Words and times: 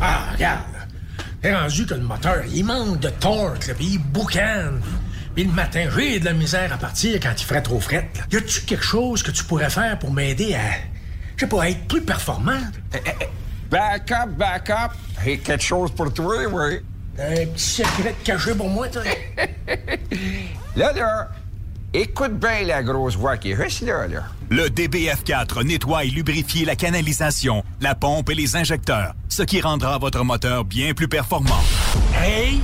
Ah, 0.00 0.30
regarde. 0.32 0.62
T'es 1.42 1.54
rendu 1.54 1.86
que 1.86 1.94
le 1.94 2.00
moteur, 2.02 2.42
il 2.52 2.64
manque 2.64 3.00
de 3.00 3.10
torque, 3.10 3.66
là, 3.66 3.74
puis 3.74 3.86
il 3.92 3.98
boucane. 3.98 4.80
Puis 5.34 5.44
le 5.44 5.52
matin, 5.52 5.88
j'ai 5.96 6.18
de 6.18 6.24
la 6.24 6.32
misère 6.32 6.72
à 6.72 6.76
partir 6.78 7.20
quand 7.20 7.32
il 7.36 7.44
ferait 7.44 7.62
trop 7.62 7.78
fret. 7.80 8.08
là. 8.16 8.24
Y 8.32 8.36
a-tu 8.36 8.60
quelque 8.62 8.84
chose 8.84 9.22
que 9.22 9.30
tu 9.30 9.44
pourrais 9.44 9.70
faire 9.70 9.98
pour 9.98 10.12
m'aider 10.12 10.54
à, 10.54 10.60
je 11.36 11.40
sais 11.44 11.46
pas, 11.48 11.62
à 11.62 11.68
être 11.68 11.86
plus 11.86 12.02
performant? 12.02 12.58
Back 13.70 14.10
up, 14.10 14.30
back 14.30 14.70
up. 14.70 14.90
Quelque 15.24 15.62
chose 15.62 15.92
pour 15.92 16.12
toi, 16.12 16.34
oui. 16.50 16.80
Un 17.20 17.46
petit 17.46 17.82
secret 17.82 18.14
caché 18.24 18.54
pour 18.54 18.68
moi, 18.68 18.88
toi? 18.88 19.02
Là, 20.76 20.92
là, 20.92 21.28
écoute 21.94 22.38
bien 22.38 22.62
la 22.66 22.82
grosse 22.82 23.16
voix 23.16 23.36
qui 23.36 23.50
est 23.52 23.82
là, 23.84 24.06
là. 24.06 24.22
Le 24.50 24.68
DBF4 24.68 25.64
nettoie 25.64 26.04
et 26.04 26.08
lubrifie 26.10 26.64
la 26.64 26.76
canalisation, 26.76 27.62
la 27.80 27.94
pompe 27.94 28.30
et 28.30 28.34
les 28.34 28.56
injecteurs, 28.56 29.14
ce 29.28 29.42
qui 29.42 29.60
rendra 29.60 29.98
votre 29.98 30.24
moteur 30.24 30.64
bien 30.64 30.94
plus 30.94 31.08
performant. 31.08 31.60
Hey! 32.18 32.60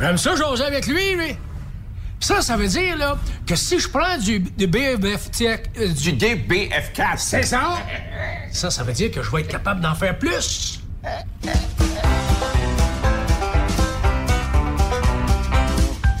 J'aime 0.00 0.18
ça 0.18 0.36
jaser 0.36 0.64
avec 0.64 0.86
lui, 0.86 1.14
lui. 1.16 1.36
Ça, 2.20 2.40
ça 2.40 2.56
veut 2.56 2.68
dire, 2.68 2.96
là, 2.96 3.18
que 3.46 3.54
si 3.56 3.78
je 3.78 3.88
prends 3.88 4.16
du, 4.18 4.40
du 4.40 4.66
BF... 4.66 5.30
euh, 5.42 5.56
Du 5.92 6.12
DBF4. 6.12 7.18
C'est 7.18 7.42
ça? 7.42 7.76
Ça, 8.52 8.70
ça 8.70 8.82
veut 8.84 8.92
dire 8.92 9.10
que 9.10 9.22
je 9.22 9.30
vais 9.30 9.40
être 9.42 9.48
capable 9.48 9.80
d'en 9.80 9.94
faire 9.94 10.18
plus. 10.18 10.80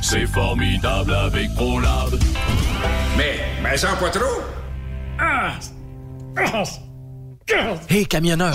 C'est 0.08 0.26
formidable 0.28 1.12
avec 1.12 1.52
ProLab. 1.56 2.14
Mais, 3.18 3.40
mais 3.60 3.76
sans 3.76 3.96
pas 3.96 4.08
trop. 4.08 4.40
Hey, 7.88 8.06
camionneur! 8.06 8.54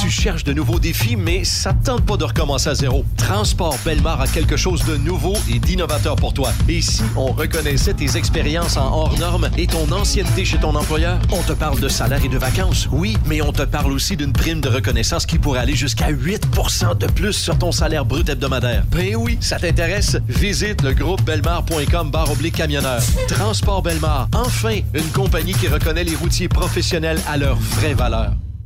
Tu 0.00 0.10
cherches 0.10 0.44
de 0.44 0.52
nouveaux 0.52 0.78
défis, 0.78 1.16
mais 1.16 1.42
ça 1.42 1.72
te 1.72 1.86
tente 1.86 2.06
pas 2.06 2.16
de 2.16 2.22
recommencer 2.22 2.68
à 2.68 2.74
zéro. 2.74 3.04
Transport 3.16 3.76
Belmar 3.84 4.20
a 4.20 4.28
quelque 4.28 4.56
chose 4.56 4.84
de 4.84 4.96
nouveau 4.96 5.34
et 5.52 5.58
d'innovateur 5.58 6.14
pour 6.14 6.32
toi. 6.32 6.52
Et 6.68 6.80
si 6.80 7.02
on 7.16 7.32
reconnaissait 7.32 7.94
tes 7.94 8.16
expériences 8.16 8.76
en 8.76 8.92
hors 8.92 9.18
normes 9.18 9.50
et 9.58 9.66
ton 9.66 9.90
ancienneté 9.90 10.44
chez 10.44 10.58
ton 10.58 10.76
employeur? 10.76 11.18
On 11.32 11.42
te 11.42 11.52
parle 11.52 11.80
de 11.80 11.88
salaire 11.88 12.24
et 12.24 12.28
de 12.28 12.38
vacances, 12.38 12.88
oui, 12.92 13.16
mais 13.26 13.42
on 13.42 13.52
te 13.52 13.62
parle 13.62 13.90
aussi 13.90 14.16
d'une 14.16 14.32
prime 14.32 14.60
de 14.60 14.68
reconnaissance 14.68 15.26
qui 15.26 15.38
pourrait 15.38 15.60
aller 15.60 15.74
jusqu'à 15.74 16.12
8% 16.12 16.96
de 16.96 17.06
plus 17.06 17.32
sur 17.32 17.58
ton 17.58 17.72
salaire 17.72 18.04
brut 18.04 18.28
hebdomadaire. 18.28 18.84
Ben 18.92 19.16
oui, 19.16 19.36
ça 19.40 19.58
t'intéresse? 19.58 20.16
Visite 20.28 20.82
le 20.82 20.94
groupe 20.94 21.22
belmar.com 21.22 22.10
barre 22.10 22.30
oblique 22.30 22.54
camionneur. 22.54 23.02
Transport 23.26 23.82
Belmar, 23.82 24.28
enfin, 24.32 24.78
une 24.94 25.10
compagnie 25.10 25.54
qui 25.54 25.66
reconnaît 25.66 26.04
les 26.04 26.14
routiers 26.14 26.48
professionnels 26.48 27.20
à 27.26 27.36
leur 27.36 27.56
vraie 27.56 27.94
valeur. 27.94 28.32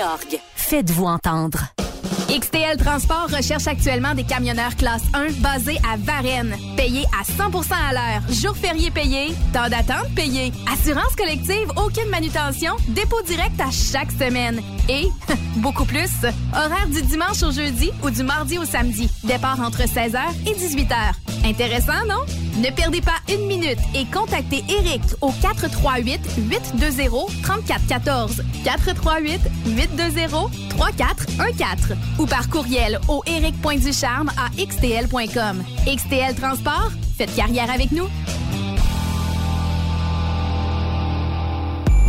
Faites-vous 0.55 1.05
entendre. 1.05 1.59
XTL 2.27 2.77
Transport 2.77 3.27
recherche 3.29 3.67
actuellement 3.67 4.15
des 4.15 4.23
camionneurs 4.23 4.75
classe 4.75 5.03
1 5.13 5.31
basés 5.41 5.77
à 5.87 5.97
Varennes, 5.97 6.55
payés 6.75 7.05
à 7.19 7.23
100% 7.23 7.73
à 7.73 7.93
l'heure, 7.93 8.21
jours 8.31 8.55
fériés 8.55 8.89
payés, 8.89 9.33
temps 9.53 9.69
d'attente 9.69 10.13
payé, 10.15 10.51
assurance 10.71 11.15
collective, 11.15 11.69
aucune 11.75 12.09
manutention, 12.09 12.73
dépôt 12.87 13.21
direct 13.27 13.59
à 13.59 13.69
chaque 13.69 14.11
semaine. 14.11 14.61
Et 14.89 15.07
beaucoup 15.57 15.85
plus, 15.85 16.09
horaire 16.53 16.87
du 16.87 17.01
dimanche 17.03 17.43
au 17.43 17.51
jeudi 17.51 17.91
ou 18.01 18.09
du 18.09 18.23
mardi 18.23 18.57
au 18.57 18.65
samedi, 18.65 19.09
départ 19.23 19.59
entre 19.59 19.83
16h 19.83 20.19
et 20.47 20.53
18h. 20.53 21.20
Intéressant, 21.43 22.05
non? 22.07 22.23
Ne 22.57 22.69
perdez 22.69 23.01
pas 23.01 23.17
une 23.29 23.47
minute 23.47 23.79
et 23.95 24.05
contactez 24.05 24.63
Eric 24.69 25.01
au 25.21 25.31
438 25.31 26.19
820 26.37 27.09
3414 27.43 28.43
438 28.63 29.41
820 29.65 30.51
3414 30.69 31.95
ou 32.19 32.25
par 32.25 32.49
courriel 32.49 32.99
au 33.07 33.23
eric.ducharme 33.25 34.31
à 34.37 34.49
xtl.com. 34.63 35.63
XTL 35.87 36.35
Transport, 36.35 36.91
faites 37.17 37.33
carrière 37.35 37.71
avec 37.71 37.91
nous. 37.91 38.07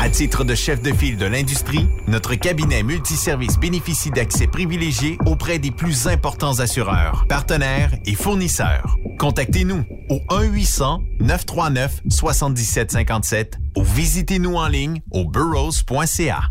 À 0.00 0.08
titre 0.08 0.44
de 0.44 0.54
chef 0.54 0.80
de 0.80 0.92
file 0.92 1.16
de 1.16 1.26
l'industrie, 1.26 1.88
notre 2.06 2.36
cabinet 2.36 2.84
multiservice 2.84 3.58
bénéficie 3.58 4.10
d'accès 4.10 4.46
privilégié 4.46 5.18
auprès 5.26 5.58
des 5.58 5.72
plus 5.72 6.06
importants 6.06 6.60
assureurs, 6.60 7.26
partenaires 7.28 7.90
et 8.06 8.14
fournisseurs. 8.14 8.96
Contactez-nous 9.18 9.84
au 10.08 10.20
1-800-939-7757 11.20 13.54
ou 13.76 13.82
visitez-nous 13.82 14.54
en 14.54 14.68
ligne 14.68 15.02
au 15.10 15.24
burrows.ca. 15.24 16.42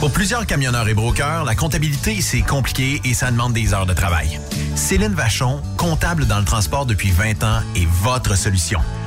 Pour 0.00 0.10
plusieurs 0.10 0.46
camionneurs 0.46 0.88
et 0.88 0.94
brokers, 0.94 1.44
la 1.44 1.54
comptabilité, 1.54 2.22
c'est 2.22 2.40
compliqué 2.40 3.02
et 3.04 3.12
ça 3.12 3.30
demande 3.30 3.52
des 3.52 3.74
heures 3.74 3.86
de 3.86 3.94
travail. 3.94 4.40
Céline 4.74 5.14
Vachon, 5.14 5.60
comptable 5.76 6.26
dans 6.26 6.38
le 6.38 6.46
transport 6.46 6.86
depuis 6.86 7.10
20 7.10 7.44
ans, 7.44 7.60
est 7.76 7.88
votre 8.02 8.38
solution. 8.38 8.80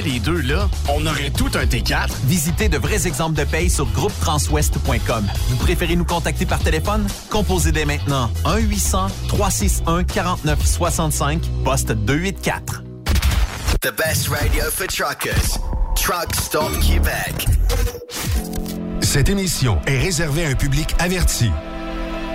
les 0.00 0.20
deux, 0.20 0.40
là, 0.40 0.68
on 0.88 1.04
aurait 1.06 1.30
tout 1.30 1.50
un 1.54 1.64
T4. 1.64 2.08
Visitez 2.24 2.68
de 2.68 2.78
vrais 2.78 3.06
exemples 3.06 3.38
de 3.38 3.44
paye 3.44 3.70
sur 3.70 3.86
groupetranswest.com. 3.86 5.26
Vous 5.48 5.56
préférez 5.56 5.96
nous 5.96 6.04
contacter 6.04 6.46
par 6.46 6.60
téléphone? 6.60 7.06
Composez 7.30 7.72
dès 7.72 7.84
maintenant 7.84 8.30
1-800-361-4965, 8.44 11.40
poste 11.64 11.92
284. 11.92 12.82
The 13.80 13.92
best 13.96 14.28
radio 14.28 14.64
for 14.70 14.86
truckers. 14.86 15.58
Truck 15.94 16.34
Stop 16.34 16.72
Québec. 16.80 17.46
Cette 19.00 19.28
émission 19.28 19.78
est 19.86 19.98
réservée 19.98 20.44
à 20.44 20.48
un 20.48 20.54
public 20.54 20.94
averti. 20.98 21.50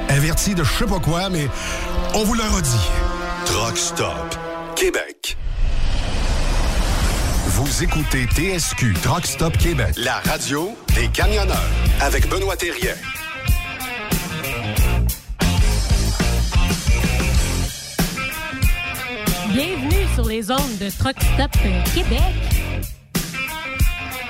Averti 0.09 0.55
de 0.55 0.63
je 0.63 0.71
sais 0.71 0.85
pas 0.85 0.99
quoi, 0.99 1.29
mais 1.29 1.47
on 2.13 2.23
vous 2.23 2.33
le 2.33 2.43
redit. 2.43 2.89
Truck 3.45 3.77
Stop 3.77 4.35
Québec. 4.75 5.37
Vous 7.55 7.83
écoutez 7.83 8.25
TSQ 8.25 8.93
Truck 9.03 9.27
Stop 9.27 9.55
Québec, 9.59 9.93
la 9.97 10.15
radio 10.21 10.75
des 10.95 11.07
camionneurs 11.09 11.69
avec 12.01 12.27
Benoît 12.27 12.57
Thérien. 12.57 12.95
Bienvenue 19.49 20.07
sur 20.15 20.25
les 20.25 20.49
ondes 20.49 20.77
de 20.81 20.89
Truck 20.97 21.15
Stop 21.35 21.51
Québec. 21.93 22.19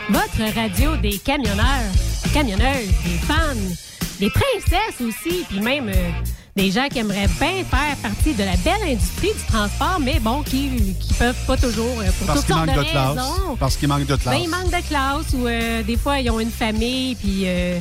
Votre 0.09 0.53
radio 0.53 0.97
des 0.97 1.17
camionneurs, 1.17 1.93
camionneuses, 2.33 2.91
des 3.05 3.19
fans, 3.25 3.75
des 4.19 4.31
princesses 4.31 4.99
aussi, 4.99 5.45
puis 5.47 5.61
même 5.61 5.87
euh, 5.87 6.11
des 6.55 6.69
gens 6.71 6.87
qui 6.87 6.99
aimeraient 6.99 7.27
bien 7.39 7.63
faire 7.63 7.95
partie 8.01 8.33
de 8.33 8.43
la 8.43 8.55
belle 8.57 8.83
industrie 8.87 9.33
du 9.33 9.43
transport, 9.47 9.99
mais 9.99 10.19
bon, 10.19 10.43
qui, 10.43 10.95
qui 10.99 11.13
peuvent 11.15 11.45
pas 11.47 11.57
toujours 11.57 11.99
euh, 11.99 12.05
pour 12.17 12.27
Parce 12.27 12.39
toutes 12.41 12.49
sortes 12.55 12.69
de 12.69 12.73
de 12.77 12.83
classe. 12.89 13.17
raisons. 13.17 13.55
Parce 13.59 13.75
qu'il 13.77 13.87
manque 13.87 14.05
de 14.05 14.15
classe. 14.15 14.35
Ben, 14.35 14.41
ils 14.43 14.49
manquent 14.49 14.71
de 14.71 14.87
classe 14.87 15.33
ou 15.33 15.47
euh, 15.47 15.81
des 15.83 15.97
fois, 15.97 16.19
ils 16.19 16.29
ont 16.29 16.39
une 16.39 16.51
famille, 16.51 17.15
puis 17.15 17.43
euh, 17.45 17.79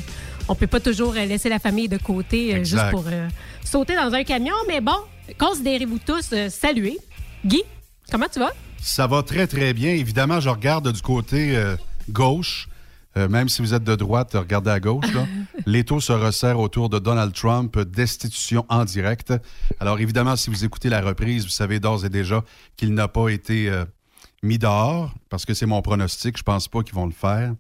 on 0.49 0.55
peut 0.55 0.67
pas 0.67 0.81
toujours 0.81 1.13
euh, 1.17 1.25
laisser 1.27 1.49
la 1.51 1.59
famille 1.59 1.89
de 1.89 1.99
côté 1.99 2.55
euh, 2.55 2.65
juste 2.65 2.91
pour 2.91 3.05
euh, 3.09 3.29
sauter 3.65 3.95
dans 3.95 4.13
un 4.15 4.25
camion. 4.25 4.55
Mais 4.69 4.81
bon, 4.81 4.97
considérez-vous 5.39 5.99
tous 5.99 6.31
euh, 6.33 6.49
salués. 6.49 6.99
Guy, 7.45 7.63
comment 8.11 8.27
tu 8.33 8.39
vas? 8.39 8.53
Ça 8.81 9.07
va 9.07 9.23
très, 9.23 9.47
très 9.47 9.75
bien. 9.75 9.91
Évidemment, 9.91 10.41
je 10.41 10.49
regarde 10.49 10.91
du 10.91 11.03
côté 11.03 11.55
euh, 11.57 11.77
gauche. 12.09 12.69
Euh, 13.17 13.29
même 13.29 13.49
si 13.49 13.61
vous 13.61 13.75
êtes 13.75 13.85
de 13.85 13.95
droite, 13.95 14.31
regardez 14.35 14.71
à 14.71 14.81
gauche. 14.81 15.13
là. 15.13 15.27
L'étau 15.67 16.01
se 16.01 16.13
resserre 16.13 16.59
autour 16.59 16.89
de 16.89 16.99
Donald 16.99 17.33
Trump, 17.35 17.79
destitution 17.79 18.65
en 18.69 18.85
direct. 18.85 19.33
Alors 19.81 20.01
évidemment, 20.01 20.37
si 20.37 20.51
vous 20.51 20.65
écoutez 20.65 20.89
la 20.89 21.01
reprise, 21.01 21.45
vous 21.45 21.51
savez 21.51 21.79
d'ores 21.79 22.05
et 22.05 22.09
déjà 22.09 22.43
qu'il 22.77 22.95
n'a 22.95 23.09
pas 23.09 23.29
été 23.29 23.69
euh, 23.69 23.85
mis 24.43 24.59
dehors, 24.59 25.15
parce 25.29 25.45
que 25.45 25.55
c'est 25.55 25.67
mon 25.67 25.83
pronostic. 25.83 26.39
Je 26.39 26.43
pense 26.43 26.69
pas 26.69 26.83
qu'ils 26.83 26.95
vont 26.95 27.07
le 27.07 27.13
faire. 27.13 27.55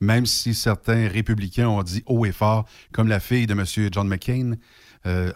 Même 0.00 0.26
si 0.26 0.54
certains 0.54 1.08
républicains 1.08 1.68
ont 1.68 1.82
dit 1.82 2.02
haut 2.06 2.24
et 2.24 2.32
fort, 2.32 2.66
comme 2.92 3.08
la 3.08 3.18
fille 3.20 3.46
de 3.46 3.54
M. 3.54 3.64
John 3.92 4.06
McCain, 4.06 4.54
euh, 5.06 5.32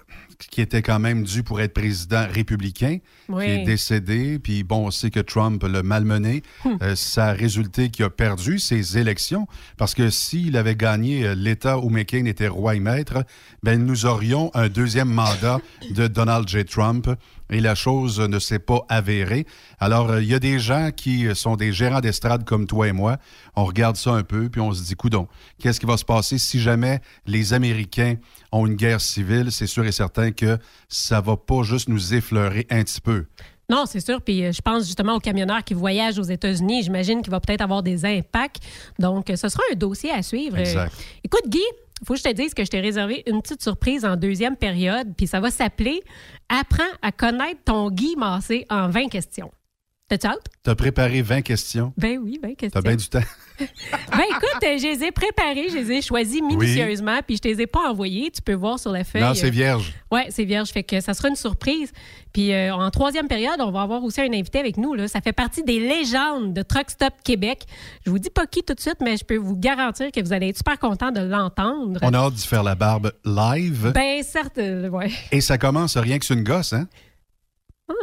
qui 0.50 0.60
était 0.60 0.82
quand 0.82 0.98
même 0.98 1.22
dû 1.24 1.42
pour 1.42 1.60
être 1.60 1.72
président 1.74 2.26
républicain, 2.30 2.98
Oui. 3.28 3.44
qui 3.44 3.50
est 3.50 3.64
décédé. 3.64 4.38
Puis 4.38 4.62
bon, 4.64 4.86
on 4.86 4.90
sait 4.90 5.10
que 5.10 5.20
Trump 5.20 5.62
l'a 5.62 5.82
malmené. 5.82 6.42
Hum. 6.64 6.78
Euh, 6.82 6.96
ça 6.96 7.26
a 7.26 7.32
résulté 7.32 7.90
qu'il 7.90 8.04
a 8.04 8.10
perdu 8.10 8.58
ses 8.58 8.98
élections 8.98 9.46
parce 9.76 9.94
que 9.94 10.10
s'il 10.10 10.56
avait 10.56 10.76
gagné 10.76 11.26
euh, 11.26 11.34
l'État 11.34 11.78
où 11.78 11.90
McCain 11.90 12.24
était 12.26 12.48
roi 12.48 12.74
et 12.74 12.80
maître, 12.80 13.24
ben, 13.62 13.84
nous 13.84 14.06
aurions 14.06 14.50
un 14.54 14.68
deuxième 14.68 15.08
mandat 15.10 15.60
de 15.94 16.06
Donald 16.08 16.48
J. 16.48 16.64
Trump. 16.64 17.08
Et 17.50 17.60
la 17.60 17.74
chose 17.74 18.18
ne 18.18 18.38
s'est 18.38 18.58
pas 18.60 18.80
avérée. 18.88 19.46
Alors, 19.78 20.10
euh, 20.10 20.22
il 20.22 20.28
y 20.28 20.34
a 20.34 20.38
des 20.38 20.58
gens 20.58 20.90
qui 20.90 21.26
sont 21.34 21.56
des 21.56 21.70
gérants 21.70 22.00
d'estrade 22.00 22.44
comme 22.44 22.66
toi 22.66 22.88
et 22.88 22.92
moi. 22.92 23.18
On 23.56 23.66
regarde 23.66 23.96
ça 23.96 24.12
un 24.12 24.22
peu, 24.22 24.48
puis 24.48 24.62
on 24.62 24.72
se 24.72 24.82
dit, 24.82 24.94
coudon, 24.94 25.28
qu'est-ce 25.58 25.78
qui 25.78 25.84
va 25.84 25.98
se 25.98 26.04
passer 26.06 26.38
si 26.38 26.60
jamais 26.62 27.00
les 27.26 27.52
Américains 27.52 28.14
ont 28.52 28.66
une 28.66 28.74
guerre 28.76 29.02
civile? 29.02 29.52
C'est 29.52 29.66
sûr 29.66 29.84
et 29.84 29.92
certain 29.92 30.30
que 30.32 30.58
ça 30.88 31.20
va 31.20 31.36
pas 31.36 31.62
juste 31.62 31.88
nous 31.88 32.14
effleurer 32.14 32.66
un 32.70 32.82
petit 32.82 33.00
peu. 33.00 33.26
Non, 33.68 33.84
c'est 33.86 34.00
sûr. 34.00 34.20
Puis 34.20 34.44
euh, 34.44 34.52
je 34.52 34.60
pense 34.60 34.86
justement 34.86 35.14
aux 35.14 35.20
camionneurs 35.20 35.64
qui 35.64 35.74
voyagent 35.74 36.18
aux 36.18 36.24
États-Unis. 36.24 36.82
J'imagine 36.82 37.22
qu'il 37.22 37.30
va 37.30 37.40
peut-être 37.40 37.62
avoir 37.62 37.82
des 37.82 38.04
impacts. 38.04 38.58
Donc, 38.98 39.32
ce 39.34 39.48
sera 39.48 39.62
un 39.72 39.74
dossier 39.74 40.10
à 40.10 40.22
suivre. 40.22 40.58
Exact. 40.58 40.92
Euh, 40.92 41.20
Écoute, 41.24 41.48
Guy, 41.48 41.62
il 42.02 42.06
faut 42.06 42.14
que 42.14 42.18
je 42.18 42.24
te 42.24 42.32
dise 42.32 42.52
que 42.52 42.64
je 42.64 42.70
t'ai 42.70 42.80
réservé 42.80 43.22
une 43.26 43.40
petite 43.40 43.62
surprise 43.62 44.04
en 44.04 44.16
deuxième 44.16 44.56
période. 44.56 45.14
Puis 45.16 45.26
ça 45.26 45.40
va 45.40 45.50
s'appeler 45.50 46.02
Apprends 46.48 46.82
à 47.00 47.12
connaître 47.12 47.60
ton 47.64 47.90
Guy 47.90 48.14
Massé 48.16 48.66
en 48.68 48.88
20 48.88 49.08
questions. 49.08 49.50
T'as 50.62 50.74
préparé 50.74 51.22
20 51.22 51.42
questions. 51.42 51.92
Ben 51.96 52.18
oui, 52.22 52.38
20 52.42 52.54
questions. 52.54 52.80
T'as 52.80 52.88
bien 52.88 52.96
du 52.96 53.08
temps. 53.08 53.20
Ben 54.10 54.24
écoute, 54.28 54.58
je 54.62 54.86
les 54.86 55.04
ai 55.04 55.12
préparées, 55.12 55.68
je 55.68 55.76
les 55.76 55.92
ai 55.92 56.02
choisies 56.02 56.42
minutieusement, 56.42 57.20
puis 57.24 57.36
je 57.36 57.42
te 57.42 57.48
les 57.48 57.60
ai 57.60 57.66
pas 57.66 57.90
envoyées. 57.90 58.30
Tu 58.30 58.42
peux 58.42 58.54
voir 58.54 58.78
sur 58.78 58.90
la 58.90 59.04
feuille. 59.04 59.22
Non, 59.22 59.34
c'est 59.34 59.48
euh, 59.48 59.50
vierge. 59.50 59.94
Ouais, 60.10 60.26
c'est 60.30 60.44
vierge. 60.44 60.70
Fait 60.70 60.82
que 60.82 61.00
ça 61.00 61.14
sera 61.14 61.28
une 61.28 61.36
surprise. 61.36 61.92
Puis 62.32 62.52
euh, 62.52 62.74
en 62.74 62.90
troisième 62.90 63.28
période, 63.28 63.60
on 63.60 63.70
va 63.70 63.82
avoir 63.82 64.02
aussi 64.02 64.20
un 64.20 64.32
invité 64.32 64.58
avec 64.58 64.78
nous. 64.78 64.94
Là. 64.94 65.06
Ça 65.06 65.20
fait 65.20 65.32
partie 65.32 65.62
des 65.62 65.78
légendes 65.78 66.52
de 66.54 66.62
Truck 66.62 66.90
Stop 66.90 67.12
Québec. 67.22 67.64
Je 68.04 68.10
vous 68.10 68.18
dis 68.18 68.30
pas 68.30 68.46
qui 68.46 68.62
tout 68.62 68.74
de 68.74 68.80
suite, 68.80 68.98
mais 69.00 69.16
je 69.16 69.24
peux 69.24 69.36
vous 69.36 69.56
garantir 69.56 70.10
que 70.10 70.20
vous 70.20 70.32
allez 70.32 70.48
être 70.48 70.56
super 70.58 70.78
content 70.78 71.12
de 71.12 71.20
l'entendre. 71.20 72.00
On 72.02 72.14
a 72.14 72.18
hâte 72.18 72.34
d'y 72.34 72.46
faire 72.46 72.62
la 72.62 72.74
barbe 72.74 73.12
live. 73.24 73.92
Ben 73.94 74.22
certes, 74.22 74.58
ouais. 74.58 75.12
Et 75.30 75.40
ça 75.40 75.56
commence 75.56 75.96
rien 75.96 76.18
que 76.18 76.24
sur 76.24 76.36
une 76.36 76.44
gosse, 76.44 76.72
hein? 76.72 76.88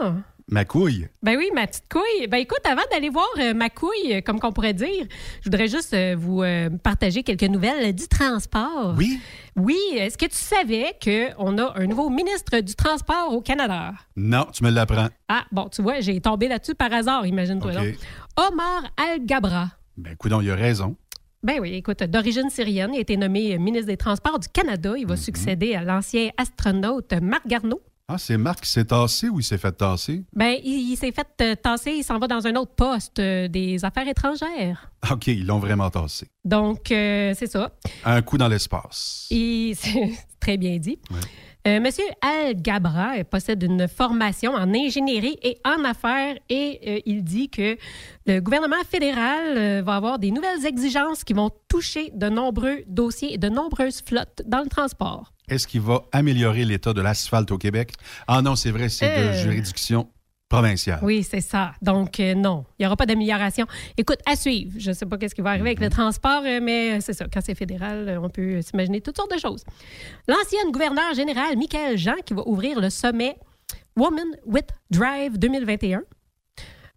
Ah. 0.02 0.14
Ma 0.52 0.66
couille. 0.66 1.08
Ben 1.22 1.38
oui, 1.38 1.52
ma 1.54 1.68
petite 1.68 1.86
couille. 1.92 2.28
Ben 2.28 2.38
écoute, 2.38 2.62
avant 2.66 2.82
d'aller 2.92 3.10
voir 3.10 3.28
euh, 3.38 3.54
ma 3.54 3.70
couille, 3.70 4.14
euh, 4.14 4.22
comme 4.22 4.40
qu'on 4.40 4.52
pourrait 4.52 4.74
dire, 4.74 5.06
je 5.42 5.46
voudrais 5.46 5.68
juste 5.68 5.94
euh, 5.94 6.16
vous 6.18 6.42
euh, 6.42 6.70
partager 6.84 7.22
quelques 7.22 7.44
nouvelles 7.44 7.94
du 7.94 8.08
transport. 8.08 8.96
Oui. 8.98 9.20
Oui, 9.56 9.78
est-ce 9.96 10.18
que 10.18 10.26
tu 10.26 10.38
savais 10.38 10.96
qu'on 11.04 11.58
a 11.60 11.80
un 11.80 11.86
nouveau 11.86 12.10
ministre 12.10 12.62
du 12.62 12.76
Transport 12.76 13.34
au 13.34 13.42
Canada? 13.42 13.92
Non, 14.16 14.48
tu 14.54 14.64
me 14.64 14.72
l'apprends. 14.72 15.10
Ah, 15.28 15.44
bon, 15.52 15.68
tu 15.68 15.82
vois, 15.82 16.00
j'ai 16.00 16.20
tombé 16.22 16.48
là-dessus 16.48 16.76
par 16.76 16.92
hasard, 16.94 17.26
imagine-toi 17.28 17.74
donc. 17.74 17.96
Omar 18.38 18.84
Al-Gabra. 18.96 19.68
Ben, 19.98 20.16
coudon, 20.16 20.40
il 20.40 20.50
a 20.50 20.56
raison. 20.56 20.96
Ben 21.44 21.60
oui, 21.60 21.74
écoute, 21.74 22.04
d'origine 22.04 22.50
syrienne, 22.50 22.92
il 22.94 22.98
a 22.98 23.02
été 23.02 23.18
nommé 23.18 23.58
ministre 23.58 23.88
des 23.88 23.98
Transports 23.98 24.40
du 24.40 24.48
Canada. 24.48 24.92
Mhm. 24.92 24.98
Il 24.98 25.08
va 25.08 25.16
succéder 25.18 25.76
à 25.76 25.84
l'ancien 25.84 26.30
astronaute 26.38 27.14
Marc 27.22 27.46
Garneau. 27.48 27.82
Ah, 28.12 28.18
c'est 28.18 28.38
Marc 28.40 28.62
qui 28.62 28.70
s'est 28.72 28.86
tassé 28.86 29.30
ou 29.30 29.40
il 29.40 29.44
s'est 29.44 29.60
fait 29.60 29.72
tasser? 29.72 30.24
Ben, 30.34 30.56
il, 30.64 30.90
il 30.94 30.98
s'est 30.98 31.12
fait 31.12 31.28
euh, 31.42 31.54
tasser, 31.54 31.92
il 31.92 32.04
s'en 32.04 32.18
va 32.18 32.26
dans 32.28 32.48
un 32.48 32.56
autre 32.56 32.74
poste 32.74 33.20
euh, 33.20 33.48
des 33.48 33.86
affaires 33.86 34.08
étrangères. 34.08 34.90
OK, 35.12 35.28
ils 35.28 35.46
l'ont 35.46 35.60
vraiment 35.60 35.92
tassé. 35.92 36.26
Donc, 36.44 36.92
euh, 36.92 37.34
c'est 37.38 37.46
ça. 37.46 37.72
Un 38.04 38.24
coup 38.24 38.40
dans 38.40 38.48
l'espace. 38.48 39.28
Il- 39.30 39.76
C'est 39.76 40.10
très 40.40 40.58
bien 40.58 40.78
dit. 40.78 40.98
Monsieur 41.68 42.06
Al 42.22 42.56
Gabra 42.56 43.24
possède 43.30 43.62
une 43.62 43.88
formation 43.88 44.54
en 44.54 44.74
ingénierie 44.74 45.38
et 45.44 45.60
en 45.64 45.84
affaires 45.84 46.36
et 46.50 47.04
il 47.08 47.24
dit 47.24 47.50
que 47.50 47.78
le 48.26 48.40
gouvernement 48.40 48.82
fédéral 48.90 49.84
va 49.84 49.96
avoir 49.98 50.18
des 50.18 50.32
nouvelles 50.32 50.66
exigences 50.66 51.24
qui 51.24 51.34
vont 51.34 51.52
toucher 51.68 52.12
de 52.16 52.28
nombreux 52.28 52.80
dossiers 52.88 53.36
et 53.36 53.38
de 53.38 53.50
nombreuses 53.50 54.02
flottes 54.02 54.42
dans 54.48 54.62
le 54.64 54.68
transport. 54.70 55.32
Est-ce 55.50 55.68
qu'il 55.68 55.82
va 55.82 56.04
améliorer 56.12 56.66
l'état 56.66 56.94
de 56.94 57.02
l'asphalte 57.02 57.52
au 57.52 57.58
Québec? 57.58 57.94
Ah 58.28 58.42
non, 58.42 58.56
c'est 58.56 58.72
vrai, 58.72 58.90
c'est 58.90 59.08
de 59.10 59.22
Euh. 59.30 59.34
juridiction 59.44 60.10
provinciale. 60.48 61.00
Oui, 61.04 61.22
c'est 61.24 61.42
ça. 61.42 61.74
Donc, 61.82 62.20
euh, 62.20 62.34
non, 62.34 62.66
il 62.78 62.82
n'y 62.82 62.88
aura 62.88 62.96
pas 62.98 63.06
d'amélioration. 63.06 63.68
Écoute, 63.98 64.18
à 64.26 64.36
suivre. 64.36 64.72
Je 64.78 64.90
ne 64.90 64.94
sais 64.96 65.06
pas 65.06 65.18
qu'est-ce 65.18 65.36
qui 65.36 65.42
va 65.42 65.52
arriver 65.52 65.70
avec 65.70 65.80
le 65.80 65.90
transport, 65.90 66.42
euh, 66.46 66.60
mais 66.62 67.02
c'est 67.02 67.14
ça. 67.14 67.26
Quand 67.32 67.42
c'est 67.44 67.54
fédéral, 67.56 68.20
on 68.24 68.30
peut 68.30 68.62
s'imaginer 68.64 69.00
toutes 69.02 69.16
sortes 69.18 69.32
de 69.34 69.40
choses. 69.40 69.64
L'ancienne 70.28 70.72
gouverneure 70.72 71.14
générale, 71.14 71.56
Michael 71.56 71.98
Jean, 71.98 72.16
qui 72.26 72.34
va 72.34 72.42
ouvrir 72.48 72.80
le 72.80 72.90
sommet 72.90 73.36
Women 73.96 74.28
with 74.46 74.68
Drive 74.90 75.38
2021. 75.38 76.02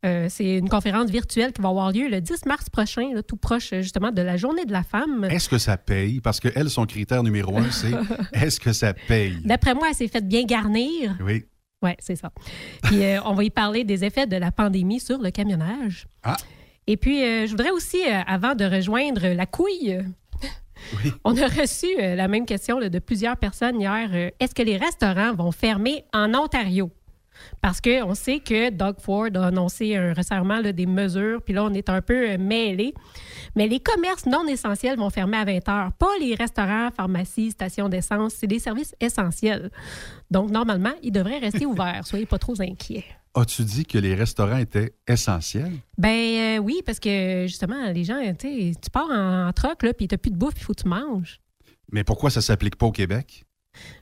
Euh, 0.05 0.27
c'est 0.29 0.59
une 0.59 0.69
conférence 0.69 1.11
virtuelle 1.11 1.53
qui 1.53 1.63
va 1.63 1.69
avoir 1.69 1.93
lieu 1.93 2.09
le 2.09 2.21
10 2.21 2.47
mars 2.47 2.69
prochain, 2.69 3.15
là, 3.15 3.23
tout 3.23 3.37
proche 3.37 3.73
euh, 3.73 3.83
justement 3.83 4.11
de 4.11 4.23
la 4.23 4.37
journée 4.37 4.65
de 4.65 4.73
la 4.73 4.83
femme. 4.83 5.25
Est-ce 5.31 5.49
que 5.49 5.59
ça 5.59 5.77
paye? 5.77 6.21
Parce 6.21 6.41
que 6.41 6.49
elle, 6.55 6.71
son 6.71 6.87
critère 6.87 7.23
numéro 7.23 7.57
un, 7.57 7.71
c'est 7.71 7.93
est-ce 8.33 8.59
que 8.59 8.73
ça 8.73 8.95
paye? 8.95 9.39
D'après 9.45 9.75
moi, 9.75 9.89
elle 9.91 9.95
s'est 9.95 10.09
faite 10.09 10.27
bien 10.27 10.45
garnir. 10.45 11.17
Oui. 11.25 11.45
Oui, 11.83 11.91
c'est 11.99 12.17
ça. 12.17 12.31
Puis 12.83 13.05
euh, 13.05 13.21
on 13.25 13.35
va 13.35 13.45
y 13.45 13.51
parler 13.51 13.85
des 13.85 14.05
effets 14.05 14.27
de 14.27 14.37
la 14.37 14.53
pandémie 14.53 15.01
sur 15.01 15.19
le 15.19 15.31
camionnage. 15.31 16.07
Ah. 16.23 16.37
Et 16.87 16.97
puis, 16.97 17.25
euh, 17.25 17.47
je 17.47 17.51
voudrais 17.51 17.71
aussi, 17.71 18.03
avant 18.27 18.55
de 18.55 18.65
rejoindre 18.65 19.29
la 19.29 19.47
couille, 19.47 20.01
on 21.25 21.37
a 21.37 21.47
reçu 21.47 21.87
euh, 21.99 22.15
la 22.15 22.29
même 22.29 22.47
question 22.47 22.79
là, 22.79 22.89
de 22.89 22.99
plusieurs 22.99 23.37
personnes 23.37 23.81
hier. 23.81 24.09
Euh, 24.13 24.31
Est-ce 24.41 24.55
que 24.55 24.63
les 24.63 24.77
restaurants 24.77 25.35
vont 25.35 25.53
fermer 25.53 26.05
en 26.13 26.35
Ontario? 26.35 26.91
Parce 27.61 27.81
qu'on 27.81 28.15
sait 28.15 28.41
que 28.41 28.71
Doug 28.71 28.97
Ford 28.99 29.29
a 29.35 29.47
annoncé 29.47 29.97
un 29.97 30.13
resserrement 30.13 30.61
là, 30.61 30.73
des 30.73 30.87
mesures, 30.87 31.41
puis 31.43 31.55
là, 31.55 31.65
on 31.65 31.73
est 31.75 31.89
un 31.89 32.03
peu 32.03 32.31
euh, 32.31 32.39
mêlés. 32.39 32.95
Mais 33.57 33.69
les 33.69 33.81
commerces 33.81 34.27
non 34.27 34.47
essentiels 34.47 34.99
vont 34.99 35.11
fermer 35.11 35.37
à 35.37 35.45
20 35.45 35.69
heures. 35.69 35.93
Pas 35.93 36.19
les 36.21 36.35
restaurants, 36.35 36.91
pharmacies, 36.91 37.51
stations 37.51 37.89
d'essence. 37.89 38.35
C'est 38.35 38.47
des 38.47 38.59
services 38.59 38.95
essentiels. 39.01 39.71
Donc, 40.31 40.51
normalement, 40.51 40.93
ils 41.03 41.13
devraient 41.13 41.39
rester 41.39 41.67
ouverts. 41.67 42.07
Soyez 42.07 42.27
pas 42.27 42.39
trop 42.39 42.61
inquiets. 42.61 43.05
As-tu 43.35 43.65
dit 43.65 43.87
que 43.87 43.97
les 43.97 44.15
restaurants 44.15 44.59
étaient 44.59 44.93
essentiels? 45.09 45.73
Ben 45.97 46.59
euh, 46.59 46.59
oui, 46.59 46.83
parce 46.85 47.01
que 47.01 47.47
justement, 47.47 47.91
les 47.91 48.05
gens, 48.05 48.21
tu 48.39 48.49
sais, 48.49 48.73
tu 48.81 48.91
pars 48.91 49.09
en, 49.11 49.49
en 49.49 49.53
troc, 49.53 49.83
là, 49.83 49.95
puis 49.95 50.07
t'as 50.07 50.19
plus 50.19 50.31
de 50.31 50.37
bouffe, 50.37 50.55
il 50.57 50.63
faut 50.63 50.75
que 50.75 50.83
tu 50.83 50.89
manges. 50.89 51.41
Mais 51.91 52.05
pourquoi 52.05 52.31
ça 52.31 52.41
s'applique 52.41 52.77
pas 52.77 52.87
au 52.87 52.93
Québec? 52.93 53.45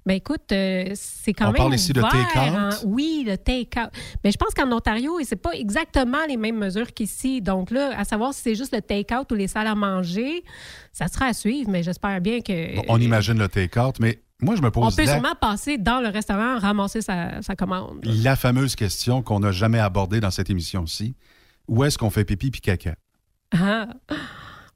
Ben 0.05 0.15
écoute, 0.15 0.51
euh, 0.53 0.91
c'est 0.95 1.33
quand 1.33 1.45
On 1.49 1.53
même. 1.53 1.57
parle 1.57 1.75
ici 1.75 1.93
de 1.93 2.01
take-out? 2.03 2.37
en- 2.37 2.71
Oui, 2.87 3.25
le 3.27 3.37
take-out. 3.39 3.91
Mais 4.25 4.33
je 4.33 4.37
pense 4.37 4.53
qu'en 4.55 4.71
Ontario, 4.73 5.19
c'est 5.25 5.37
pas 5.41 5.53
exactement 5.53 6.19
les 6.29 6.37
mêmes 6.37 6.57
mesures 6.59 6.93
qu'ici. 6.93 7.41
Donc 7.41 7.71
là, 7.71 7.93
à 7.99 8.05
savoir 8.05 8.35
si 8.35 8.43
c'est 8.43 8.55
juste 8.55 8.75
le 8.75 8.81
take-out 8.83 9.31
ou 9.31 9.35
les 9.35 9.47
salles 9.49 9.67
à 9.69 9.75
manger, 9.75 10.43
ça 10.93 11.07
sera 11.09 11.27
à 11.27 11.33
suivre, 11.33 11.71
mais 11.71 11.83
j'espère 11.83 12.21
bien 12.21 12.41
que. 12.41 12.77
Bon, 12.77 12.85
on 12.89 13.01
imagine 13.01 13.39
le 13.39 13.49
take-out, 13.49 14.01
mais 14.01 14.21
moi, 14.43 14.57
je 14.57 14.63
me 14.63 14.69
on 14.69 14.71
pose 14.71 14.97
peut 14.97 15.05
la, 15.05 15.13
sûrement 15.15 15.35
passer 15.41 15.79
dans 15.79 16.01
le 16.01 16.09
restaurant, 16.09 16.59
ramasser 16.59 17.03
sa, 17.03 17.41
sa 17.43 17.55
commande. 17.55 18.01
la 18.05 18.37
fameuse 18.37 18.75
question 18.75 19.23
qu'on 19.23 19.41
n'a 19.41 19.53
jamais 19.53 19.79
abordée 19.79 20.21
dans 20.21 20.31
cette 20.31 20.51
émission-ci. 20.51 21.15
Où 21.69 21.85
est-ce 21.85 21.97
qu'on 21.99 22.11
fait 22.11 22.25
pipi 22.25 22.51
puis 22.51 22.61
caca? 22.61 22.95
Ah. 23.53 23.87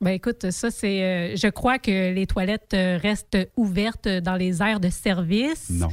Ben 0.04 0.10
écoute, 0.10 0.50
ça 0.50 0.70
c'est. 0.70 1.02
euh, 1.02 1.36
je 1.36 1.48
crois 1.48 1.78
que 1.78 2.12
les 2.12 2.26
toilettes 2.26 2.72
euh, 2.74 2.98
restent 3.02 3.38
ouvertes 3.56 4.06
dans 4.06 4.36
les 4.36 4.62
aires 4.62 4.78
de 4.80 4.90
service. 4.90 5.70
Non. 5.70 5.88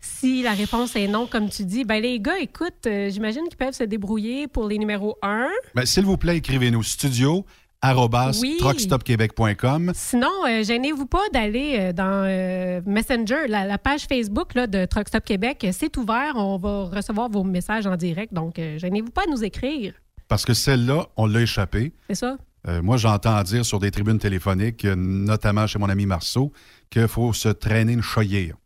Si 0.00 0.42
la 0.42 0.52
réponse 0.52 0.94
est 0.96 1.08
non, 1.08 1.26
comme 1.26 1.48
tu 1.48 1.64
dis, 1.64 1.84
ben 1.84 2.00
les 2.02 2.20
gars, 2.20 2.38
écoute, 2.38 2.86
euh, 2.86 3.08
j'imagine 3.10 3.42
qu'ils 3.48 3.56
peuvent 3.56 3.72
se 3.74 3.84
débrouiller 3.84 4.46
pour 4.48 4.68
les 4.68 4.76
numéros 4.78 5.16
1. 5.22 5.48
Ben, 5.74 5.86
S'il 5.86 6.04
vous 6.04 6.18
plaît, 6.18 6.36
écrivez-nous 6.36 6.82
studio 6.82 7.44
arobase 7.80 8.40
Oui. 8.40 8.56
truckstopquebec.com. 8.58 9.92
Sinon, 9.94 10.30
euh, 10.48 10.62
gênez-vous 10.62 11.06
pas 11.06 11.22
d'aller 11.32 11.76
euh, 11.78 11.92
dans 11.92 12.24
euh, 12.26 12.80
Messenger, 12.86 13.46
la, 13.48 13.64
la 13.66 13.78
page 13.78 14.06
Facebook 14.08 14.54
là, 14.54 14.66
de 14.66 14.84
Truck 14.86 15.08
Stop 15.08 15.24
Québec. 15.24 15.66
C'est 15.72 15.96
ouvert, 15.96 16.32
on 16.36 16.56
va 16.58 16.84
recevoir 16.84 17.28
vos 17.28 17.44
messages 17.44 17.86
en 17.86 17.96
direct. 17.96 18.32
Donc, 18.32 18.56
gênez-vous 18.56 19.10
pas 19.10 19.22
à 19.26 19.30
nous 19.30 19.42
écrire. 19.44 19.94
Parce 20.28 20.44
que 20.44 20.54
celle-là, 20.54 21.06
on 21.16 21.26
l'a 21.26 21.42
échappée. 21.42 21.92
C'est 22.08 22.14
ça? 22.16 22.38
Euh, 22.66 22.80
moi, 22.82 22.96
j'entends 22.96 23.42
dire 23.42 23.64
sur 23.64 23.78
des 23.78 23.90
tribunes 23.90 24.18
téléphoniques, 24.18 24.84
euh, 24.84 24.94
notamment 24.96 25.66
chez 25.66 25.78
mon 25.78 25.88
ami 25.88 26.06
Marceau, 26.06 26.52
qu'il 26.90 27.08
faut 27.08 27.32
se 27.32 27.48
traîner 27.50 27.92
une 27.92 28.02
choyère. 28.02 28.56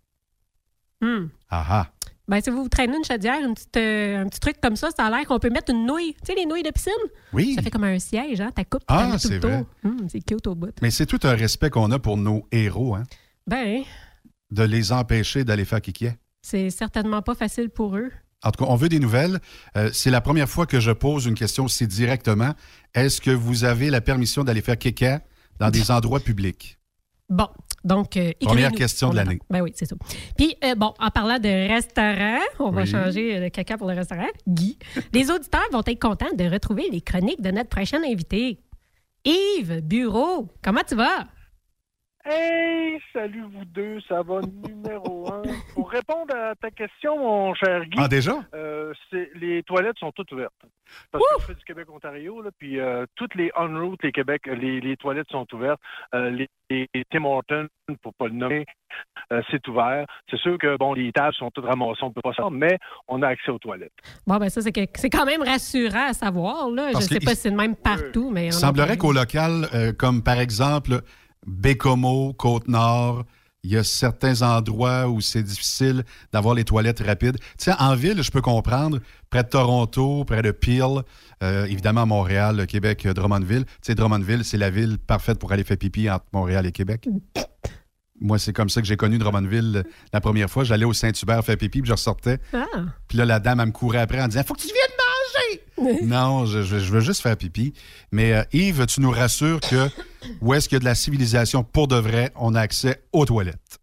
Hmm. 1.01 1.27
Ah 1.51 1.67
ah. 1.69 1.87
Ben, 2.29 2.41
si 2.43 2.51
vous 2.51 2.63
vous 2.65 2.69
traînez 2.69 2.95
une 2.97 3.05
chaudière, 3.05 3.41
une 3.43 3.55
petite, 3.55 3.77
euh, 3.79 4.23
un 4.23 4.27
petit 4.29 4.39
truc 4.41 4.61
comme 4.61 4.77
ça, 4.77 4.91
ça 4.97 5.07
a 5.07 5.11
l'air 5.11 5.27
qu'on 5.27 5.39
peut 5.39 5.49
mettre 5.51 5.73
une 5.73 5.87
nouille. 5.87 6.13
Tu 6.15 6.27
sais, 6.27 6.35
les 6.35 6.45
nouilles 6.45 6.63
de 6.63 6.71
piscine? 6.71 6.93
Oui. 7.33 7.55
Ça 7.55 7.63
fait 7.63 7.71
comme 7.71 7.85
un 7.85 7.99
siège, 7.99 8.41
hein? 8.41 8.51
Ta 8.55 8.65
coupe, 8.65 8.83
Ah, 8.87 9.11
tout 9.13 9.19
c'est 9.19 9.35
le 9.35 9.41
tour. 9.41 9.51
vrai. 9.51 9.65
Hum, 9.85 10.07
c'est 10.11 10.21
cute 10.21 10.47
au 10.47 10.55
bout. 10.55 10.75
Mais 10.83 10.91
c'est 10.91 11.07
tout 11.07 11.21
un 11.23 11.35
respect 11.35 11.71
qu'on 11.71 11.91
a 11.91 11.99
pour 11.99 12.17
nos 12.19 12.47
héros, 12.53 12.95
hein, 12.95 13.05
Ben, 13.47 13.83
de 14.51 14.63
les 14.63 14.93
empêcher 14.93 15.45
d'aller 15.45 15.65
faire 15.65 15.81
kikier. 15.81 16.13
c'est 16.43 16.69
certainement 16.71 17.23
pas 17.23 17.35
facile 17.35 17.71
pour 17.71 17.97
eux. 17.97 18.11
En 18.45 18.51
tout 18.53 18.65
cas, 18.65 18.71
on 18.71 18.77
veut 18.77 18.89
des 18.89 19.01
nouvelles. 19.01 19.41
Euh, 19.77 19.91
c'est 19.93 20.11
la 20.11 20.21
première 20.21 20.49
fois 20.49 20.67
que 20.67 20.79
je 20.81 20.93
pose 20.93 21.27
une 21.27 21.35
question 21.35 21.65
aussi 21.65 21.87
directement. 21.87 22.53
Est-ce 22.95 23.21
que 23.21 23.31
vous 23.33 23.65
avez 23.65 23.91
la 23.91 24.01
permission 24.01 24.45
d'aller 24.45 24.61
faire 24.63 24.79
kéké 24.79 25.17
dans 25.59 25.71
des 25.71 25.91
endroits 25.91 26.21
publics? 26.21 26.79
Bon, 27.29 27.49
donc. 27.85 28.17
euh, 28.17 28.33
Première 28.41 28.73
question 28.73 29.11
de 29.11 29.17
l'année. 29.17 29.39
Ben 29.51 29.61
oui, 29.61 29.73
c'est 29.75 29.87
ça. 29.87 29.97
Puis, 30.37 30.55
euh, 30.65 30.75
bon, 30.77 30.95
en 31.01 31.11
parlant 31.11 31.39
de 31.39 31.69
restaurant, 31.69 32.39
on 32.61 32.71
va 32.71 32.83
Oui. 32.83 32.87
changer 32.89 33.41
le 33.41 33.51
caca 33.51 33.77
pour 33.77 33.89
le 33.89 33.95
restaurant. 33.97 34.29
Guy. 34.47 34.79
Les 35.13 35.31
auditeurs 35.31 35.67
vont 35.73 35.83
être 35.85 36.01
contents 36.01 36.33
de 36.35 36.45
retrouver 36.45 36.89
les 36.93 37.01
chroniques 37.01 37.43
de 37.43 37.51
notre 37.51 37.69
prochain 37.69 37.99
invité. 38.05 38.61
Yves 39.25 39.81
Bureau, 39.83 40.49
comment 40.63 40.81
tu 40.89 40.95
vas? 40.95 41.27
Hey, 42.25 42.99
salut 43.13 43.43
vous 43.53 43.65
deux, 43.65 43.99
ça 44.09 44.23
va 44.23 44.41
numéro. 44.43 45.18
Pour 45.79 45.91
répondre 45.91 46.35
à 46.35 46.57
ta 46.57 46.73
question, 46.73 47.17
mon 47.21 47.55
cher 47.55 47.85
Guy. 47.85 47.99
Ah, 48.03 48.09
déjà? 48.09 48.35
euh, 48.53 48.93
c'est- 49.09 49.31
les 49.37 49.63
toilettes 49.63 49.97
sont 50.01 50.11
toutes 50.11 50.33
ouvertes. 50.33 50.53
Parce 51.13 51.23
que 51.23 51.41
je 51.43 51.47
fais 51.47 51.55
du 51.55 51.65
Québec-Ontario, 51.65 52.43
là, 52.43 52.51
puis 52.59 52.81
euh, 52.81 53.07
toutes 53.15 53.37
les 53.37 53.53
on-route, 53.57 54.03
les 54.03 54.11
Québec, 54.11 54.43
les, 54.47 54.81
les 54.81 54.97
toilettes 54.97 55.31
sont 55.31 55.47
ouvertes. 55.55 55.79
Euh, 56.17 56.31
les, 56.31 56.49
les 56.69 57.05
Tim 57.13 57.25
Hortons, 57.27 57.69
pour 58.03 58.13
pas 58.15 58.27
le 58.27 58.33
nommer, 58.35 58.67
euh, 59.33 59.41
c'est 59.53 59.69
ouvert. 59.69 60.05
C'est 60.29 60.39
sûr 60.41 60.59
que, 60.59 60.77
bon, 60.79 60.95
les 60.95 61.13
tables 61.13 61.35
sont 61.35 61.53
toutes 61.53 61.67
ramassées, 61.67 62.03
on 62.03 62.11
peut 62.11 62.23
pas 62.23 62.35
ça, 62.35 62.49
mais 62.51 62.77
on 63.07 63.23
a 63.23 63.29
accès 63.29 63.53
aux 63.53 63.59
toilettes. 63.61 63.93
Bon, 64.27 64.39
ben 64.39 64.49
ça, 64.49 64.61
c'est 64.61 64.73
que- 64.73 64.81
c'est 64.97 65.11
quand 65.11 65.27
même 65.27 65.43
rassurant 65.45 66.09
à 66.09 66.13
savoir. 66.13 66.69
Là. 66.71 66.89
Parce 66.93 67.05
Je 67.09 67.15
sais 67.15 67.21
pas 67.21 67.37
si 67.37 67.43
c'est 67.43 67.51
le 67.51 67.57
même 67.57 67.77
partout, 67.77 68.31
mais. 68.33 68.47
Il 68.47 68.53
semblerait 68.53 68.97
qu'au 68.97 69.13
local, 69.13 69.69
euh, 69.75 69.93
comme 69.93 70.25
par 70.25 70.41
exemple 70.41 71.03
Bécomo, 71.47 72.33
Côte-Nord, 72.33 73.23
il 73.65 73.73
y 73.73 73.77
a 73.77 73.85
certains 73.85 74.43
endroits 74.43 75.09
où 75.09 75.21
c'est 75.21 75.43
difficile 75.43 76.05
d'avoir 76.33 76.55
les 76.55 76.65
toilettes 76.65 77.01
rapides. 77.01 77.39
Tu 77.59 77.65
sais, 77.65 77.73
en 77.79 77.95
ville, 77.95 78.23
je 78.23 78.31
peux 78.31 78.41
comprendre, 78.41 79.01
près 79.31 79.43
de 79.43 79.49
Toronto, 79.49 80.25
près 80.25 80.43
de 80.43 80.53
Peel, 80.53 81.03
euh, 81.43 81.65
évidemment 81.67 82.07
Montréal, 82.07 82.67
Québec, 82.67 83.07
euh, 83.07 83.15
Drummondville. 83.15 83.65
Tu 83.65 83.73
sais, 83.83 83.95
Drummondville, 83.95 84.45
c'est 84.45 84.59
la 84.59 84.71
ville 84.71 84.99
parfaite 84.99 85.39
pour 85.39 85.53
aller 85.53 85.65
faire 85.65 85.77
pipi 85.77 86.09
entre 86.09 86.27
Montréal 86.33 86.67
et 86.67 86.73
Québec. 86.73 87.09
Moi, 88.21 88.39
c'est 88.39 88.53
comme 88.53 88.69
ça 88.69 88.81
que 88.81 88.87
j'ai 88.87 88.97
connu 88.97 89.19
Drummondville 89.19 89.77
euh, 89.77 89.83
la 90.13 90.21
première 90.21 90.51
fois. 90.51 90.65
J'allais 90.65 90.85
au 90.85 90.93
Saint-Hubert 90.93 91.45
faire 91.45 91.57
pipi, 91.57 91.81
puis 91.81 91.89
je 91.89 91.93
ressortais. 91.93 92.39
Ah. 92.53 92.65
Puis 93.09 93.19
là, 93.19 93.25
la 93.25 93.41
dame, 93.41 93.61
elle 93.61 93.67
me 93.67 93.73
courait 93.73 94.01
après 94.01 94.21
en 94.21 94.29
disant 94.29 94.43
Faut 94.45 94.55
que 94.55 94.61
tu 94.61 94.67
viennes 94.67 94.97
Non, 96.05 96.45
je, 96.47 96.63
je- 96.63 96.79
je 96.79 96.93
veux 96.93 97.01
juste 97.01 97.23
faire 97.23 97.37
pipi. 97.37 97.73
Mais 98.13 98.33
euh, 98.35 98.43
Yves, 98.53 98.87
tu 98.87 99.01
nous 99.01 99.11
rassures 99.11 99.61
que 99.61 99.89
où 100.41 100.55
est-ce 100.55 100.69
qu'il 100.69 100.77
y 100.77 100.79
a 100.79 100.81
de 100.81 100.85
la 100.85 100.95
civilisation 100.95 101.63
pour 101.65 101.89
de 101.89 101.97
vrai, 101.97 102.31
on 102.37 102.55
a 102.55 102.61
accès 102.61 103.03
aux 103.13 103.25
toilettes. 103.25 103.79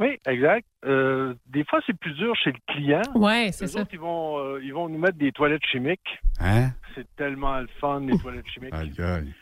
Oui, 0.00 0.18
exact. 0.26 0.66
Euh, 0.84 1.34
des 1.46 1.64
fois, 1.64 1.80
c'est 1.86 1.96
plus 1.96 2.12
dur 2.14 2.34
chez 2.42 2.50
le 2.50 2.58
client. 2.72 3.02
Ouais, 3.14 3.50
c'est 3.52 3.68
ça. 3.68 3.82
autres, 3.82 3.90
ils 3.92 4.00
vont, 4.00 4.38
euh, 4.38 4.60
ils 4.64 4.72
vont 4.74 4.88
nous 4.88 4.98
mettre 4.98 5.16
des 5.16 5.30
toilettes 5.30 5.64
chimiques. 5.70 6.18
Hein? 6.40 6.70
C'est 6.94 7.06
tellement 7.16 7.60
le 7.60 7.68
fun, 7.80 8.00
les 8.00 8.18
toilettes 8.18 8.48
chimiques. 8.52 8.74
Aïe, 8.74 8.92
aïe. 8.98 9.32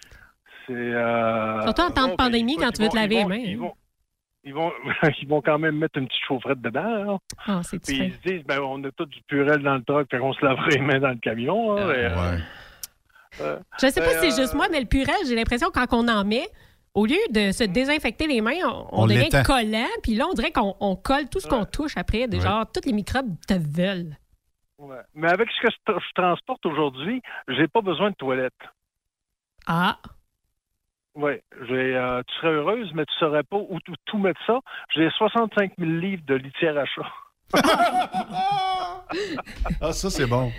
C'est. 0.66 0.72
euh, 0.74 1.62
Surtout 1.62 1.82
en 1.82 1.90
temps 1.90 2.04
de 2.04 2.10
ben, 2.10 2.16
pandémie, 2.16 2.56
quand 2.56 2.72
tu 2.72 2.82
veux 2.82 2.88
te 2.90 2.96
laver 2.96 3.14
ils 3.14 3.46
les 3.46 3.56
vont- 3.56 3.66
mains. 3.68 3.72
Ils 4.44 4.54
vont, 4.54 4.72
ils 5.20 5.28
vont, 5.28 5.42
quand 5.42 5.58
même 5.58 5.76
mettre 5.76 5.98
une 5.98 6.06
petite 6.06 6.22
chaufferette 6.26 6.60
dedans. 6.60 7.14
hein. 7.14 7.18
Ah, 7.46 7.60
c'est 7.62 7.78
Puis 7.78 7.96
ils 7.98 8.12
se 8.14 8.18
disent, 8.28 8.44
ben, 8.46 8.60
on 8.60 8.82
a 8.84 8.90
tout 8.92 9.04
du 9.06 9.20
purel 9.22 9.62
dans 9.62 9.74
le 9.74 9.82
truck, 9.84 10.08
fait 10.10 10.18
qu'on 10.18 10.32
se 10.32 10.44
lavera 10.44 10.66
les 10.68 10.78
mains 10.80 10.98
dans 11.00 11.10
le 11.10 11.16
camion. 11.18 11.76
hein, 11.76 11.90
et, 11.92 12.04
euh, 12.06 12.38
euh, 13.42 13.58
Je 13.80 13.86
sais 13.88 14.00
pas 14.00 14.10
si 14.14 14.30
c'est 14.30 14.32
euh, 14.40 14.42
juste 14.42 14.54
moi, 14.54 14.66
mais 14.70 14.80
le 14.80 14.86
purel, 14.86 15.14
j'ai 15.28 15.34
l'impression 15.34 15.68
quand 15.72 15.86
on 15.92 16.08
en 16.08 16.24
met, 16.24 16.48
au 16.94 17.04
lieu 17.06 17.18
de 17.30 17.52
se 17.52 17.64
désinfecter 17.64 18.26
les 18.26 18.40
mains, 18.40 18.56
on, 18.64 18.86
on 18.92 19.02
On 19.02 19.06
devient 19.06 19.28
collant, 19.44 19.86
puis 20.02 20.14
là, 20.14 20.26
on 20.28 20.32
dirait 20.32 20.52
qu'on 20.52 20.74
on 20.80 20.96
colle 20.96 21.28
tout 21.28 21.38
ce 21.40 21.46
qu'on 21.46 21.64
touche 21.66 21.96
après. 21.96 22.26
De 22.26 22.36
Ouais. 22.38 22.42
Genre, 22.42 22.64
tous 22.72 22.86
les 22.86 22.92
microbes 22.94 23.36
te 23.46 23.54
veulent. 23.54 24.16
ouais. 24.78 24.96
Mais 25.14 25.30
avec 25.30 25.48
ce 25.50 25.66
que 25.66 25.68
je, 25.70 25.92
je 25.92 26.12
transporte 26.14 26.64
aujourd'hui, 26.66 27.20
j'ai 27.48 27.68
pas 27.68 27.82
besoin 27.82 28.10
de 28.10 28.16
toilette. 28.16 28.54
Ah, 29.66 29.98
Oui, 31.22 31.32
j'ai, 31.68 31.94
euh, 31.96 32.22
tu 32.26 32.34
serais 32.36 32.52
heureuse, 32.54 32.90
mais 32.94 33.04
tu 33.04 33.12
saurais 33.18 33.42
pas 33.42 33.58
où 33.58 33.78
tout, 33.84 33.94
tout 34.06 34.16
mettre 34.16 34.40
ça. 34.46 34.58
J'ai 34.94 35.10
65 35.10 35.72
000 35.78 35.90
livres 35.90 36.22
de 36.26 36.34
litière 36.34 36.78
à 36.78 36.84
chat. 36.86 37.06
Ah, 39.80 39.92
ça, 39.92 40.08
c'est 40.08 40.26
bon. 40.26 40.52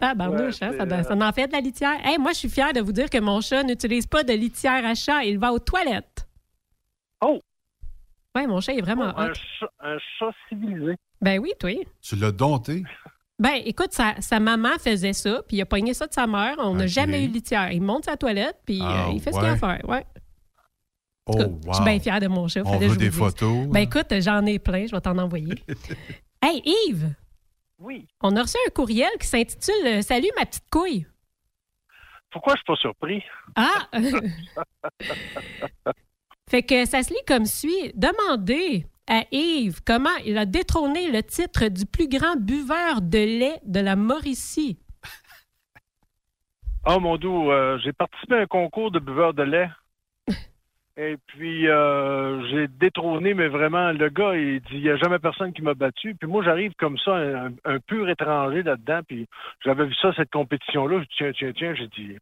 Ah, 0.00 0.14
barnouche, 0.14 0.62
hein, 0.62 0.72
ça, 0.76 0.86
doit- 0.86 1.02
ça 1.02 1.14
en 1.14 1.32
fait 1.32 1.46
de 1.48 1.52
la 1.52 1.60
litière. 1.60 1.94
Hey, 2.02 2.18
moi, 2.18 2.32
je 2.32 2.38
suis 2.38 2.48
fière 2.48 2.72
de 2.72 2.80
vous 2.80 2.92
dire 2.92 3.10
que 3.10 3.18
mon 3.20 3.40
chat 3.42 3.62
n'utilise 3.62 4.06
pas 4.06 4.24
de 4.24 4.32
litière 4.32 4.84
à 4.86 4.94
chat. 4.94 5.22
Il 5.24 5.38
va 5.38 5.52
aux 5.52 5.58
toilettes. 5.58 6.26
Oh! 7.20 7.40
Ouais, 8.34 8.46
mon 8.46 8.60
chat 8.60 8.72
est 8.72 8.80
vraiment 8.80 9.16
un, 9.18 9.30
hot. 9.30 9.34
chat, 9.34 9.70
un 9.80 9.98
chat 10.18 10.30
civilisé. 10.48 10.96
Ben 11.20 11.38
oui, 11.38 11.52
toi. 11.60 11.70
Tu 12.02 12.16
l'as 12.16 12.32
dompté? 12.32 12.82
Ben, 13.38 13.60
écoute, 13.64 13.92
sa, 13.92 14.18
sa 14.20 14.40
maman 14.40 14.78
faisait 14.78 15.12
ça, 15.12 15.42
puis 15.46 15.58
il 15.58 15.60
a 15.60 15.66
pogné 15.66 15.92
ça 15.92 16.06
de 16.06 16.12
sa 16.14 16.26
mère. 16.26 16.56
On 16.58 16.74
n'a 16.74 16.86
jamais 16.86 17.24
eu 17.24 17.28
de 17.28 17.34
litière. 17.34 17.70
Il 17.70 17.82
monte 17.82 18.06
sa 18.06 18.16
toilette, 18.16 18.58
puis 18.64 18.78
Ah, 18.82 19.08
euh, 19.08 19.12
il 19.12 19.20
fait 19.20 19.30
ce 19.30 19.36
ouais. 19.36 19.42
qu'il 19.42 19.50
a 19.50 19.52
à 19.52 19.56
faire. 19.78 19.88
Ouais. 19.88 20.06
Oh, 21.26 21.34
Je 21.38 21.44
wow. 21.68 21.74
suis 21.74 21.84
bien 21.84 21.98
fière 22.00 22.20
de 22.20 22.28
mon 22.28 22.48
chat. 22.48 22.62
On 22.64 22.78
veut 22.78 22.88
je 22.88 22.94
des 22.94 23.10
photos. 23.10 23.66
Ben 23.66 23.80
écoute, 23.80 24.06
j'en 24.20 24.46
ai 24.46 24.58
plein. 24.58 24.86
Je 24.86 24.92
vais 24.92 25.00
t'en 25.00 25.18
envoyer. 25.18 25.54
hey, 26.42 26.62
Yves! 26.88 27.12
Oui. 27.78 28.06
On 28.22 28.34
a 28.36 28.42
reçu 28.42 28.56
un 28.66 28.70
courriel 28.70 29.10
qui 29.20 29.26
s'intitule 29.26 29.86
euh, 29.86 30.02
Salut 30.02 30.30
ma 30.38 30.46
petite 30.46 30.70
couille. 30.70 31.06
Pourquoi 32.30 32.54
je 32.54 32.58
suis 32.58 32.64
pas 32.64 32.76
surpris? 32.76 33.22
Ah! 33.54 33.88
fait 36.48 36.62
que 36.62 36.86
ça 36.86 37.02
se 37.02 37.10
lit 37.10 37.20
comme 37.26 37.44
suit. 37.44 37.92
Demandez 37.94 38.86
à 39.08 39.22
Yves 39.32 39.80
comment 39.86 40.16
il 40.24 40.38
a 40.38 40.46
détrôné 40.46 41.10
le 41.10 41.22
titre 41.22 41.68
du 41.68 41.86
plus 41.86 42.08
grand 42.08 42.36
buveur 42.36 43.00
de 43.00 43.18
lait 43.18 43.60
de 43.64 43.80
la 43.80 43.96
Mauricie? 43.96 44.78
Oh 46.88 47.00
mon 47.00 47.16
doux, 47.16 47.50
euh, 47.50 47.78
j'ai 47.82 47.92
participé 47.92 48.36
à 48.36 48.42
un 48.42 48.46
concours 48.46 48.92
de 48.92 49.00
buveurs 49.00 49.34
de 49.34 49.42
lait. 49.42 49.68
Et 50.96 51.16
puis 51.26 51.68
euh, 51.68 52.40
j'ai 52.48 52.68
détrôné, 52.68 53.34
mais 53.34 53.48
vraiment, 53.48 53.90
le 53.90 54.08
gars, 54.08 54.36
il 54.36 54.60
dit 54.60 54.76
il 54.76 54.82
n'y 54.82 54.90
a 54.90 54.96
jamais 54.96 55.18
personne 55.18 55.52
qui 55.52 55.62
m'a 55.62 55.74
battu. 55.74 56.14
Puis 56.14 56.28
moi, 56.28 56.44
j'arrive 56.44 56.72
comme 56.78 56.96
ça, 56.98 57.16
un, 57.16 57.50
un 57.64 57.80
pur 57.80 58.08
étranger 58.08 58.62
là-dedans. 58.62 59.00
Puis 59.06 59.26
j'avais 59.64 59.84
vu 59.84 59.94
ça, 60.00 60.12
cette 60.16 60.30
compétition-là. 60.30 61.00
Je 61.00 61.02
dis 61.02 61.14
tiens, 61.16 61.32
tiens, 61.32 61.52
tiens, 61.56 61.74
j'ai 61.74 61.88
dit 61.88 62.16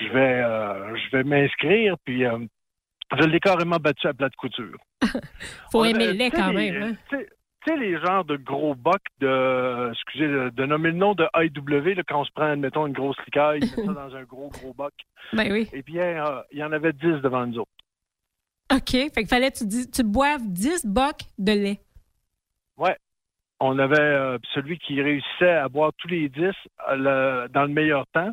je 0.00 0.08
vais 0.08 0.42
euh, 0.42 0.96
je 0.96 1.16
vais 1.16 1.22
m'inscrire. 1.22 1.94
Puis 2.04 2.26
euh, 2.26 2.38
je 3.16 3.24
l'ai 3.24 3.40
carrément 3.40 3.76
battu 3.76 4.06
à 4.06 4.14
plat 4.14 4.28
de 4.28 4.36
couture. 4.36 4.78
Faut 5.72 5.80
On 5.80 5.84
aimer 5.84 6.04
avait- 6.04 6.12
le 6.12 6.18
lait 6.18 6.30
quand 6.30 6.50
les- 6.50 6.70
même. 6.72 6.82
hein. 6.82 6.96
Tu 7.10 7.16
sais- 7.16 7.28
les 7.76 7.98
genres 8.00 8.24
de 8.24 8.36
gros 8.36 8.74
bocs 8.74 9.02
de, 9.20 9.90
excusez, 9.92 10.26
de, 10.26 10.64
nommer 10.64 10.90
le 10.90 10.96
nom 10.96 11.14
de 11.14 11.26
IW, 11.36 11.94
là, 11.96 12.02
quand 12.08 12.20
on 12.20 12.24
se 12.24 12.30
prend, 12.32 12.46
admettons, 12.46 12.86
une 12.86 12.94
grosse 12.94 13.18
liqueur, 13.26 13.56
ils 13.56 13.60
mettent 13.60 13.74
ça 13.84 13.92
dans 13.92 14.16
un 14.16 14.22
gros, 14.22 14.48
gros 14.48 14.72
boc. 14.72 14.94
Ben 15.34 15.52
oui. 15.52 15.68
Et 15.74 15.82
puis, 15.82 15.98
euh, 15.98 16.40
il 16.50 16.58
y 16.60 16.64
en 16.64 16.72
avait 16.72 16.94
10 16.94 17.20
devant 17.22 17.46
nous 17.46 17.58
autres. 17.58 17.70
OK. 18.72 18.90
Fait 18.90 19.10
qu'il 19.10 19.26
fallait 19.26 19.50
que 19.50 19.58
tu, 19.58 19.66
dis- 19.66 19.90
tu 19.90 20.02
boives 20.02 20.40
10 20.46 20.86
bocs 20.86 21.22
de 21.38 21.52
lait. 21.52 21.80
Ouais. 22.78 22.96
On 23.60 23.78
avait 23.78 23.98
euh, 24.00 24.38
celui 24.54 24.78
qui 24.78 25.02
réussissait 25.02 25.50
à 25.50 25.68
boire 25.68 25.90
tous 25.98 26.08
les 26.08 26.28
10 26.30 26.40
euh, 26.44 26.52
le- 27.44 27.48
dans 27.48 27.62
le 27.62 27.68
meilleur 27.68 28.06
temps. 28.14 28.30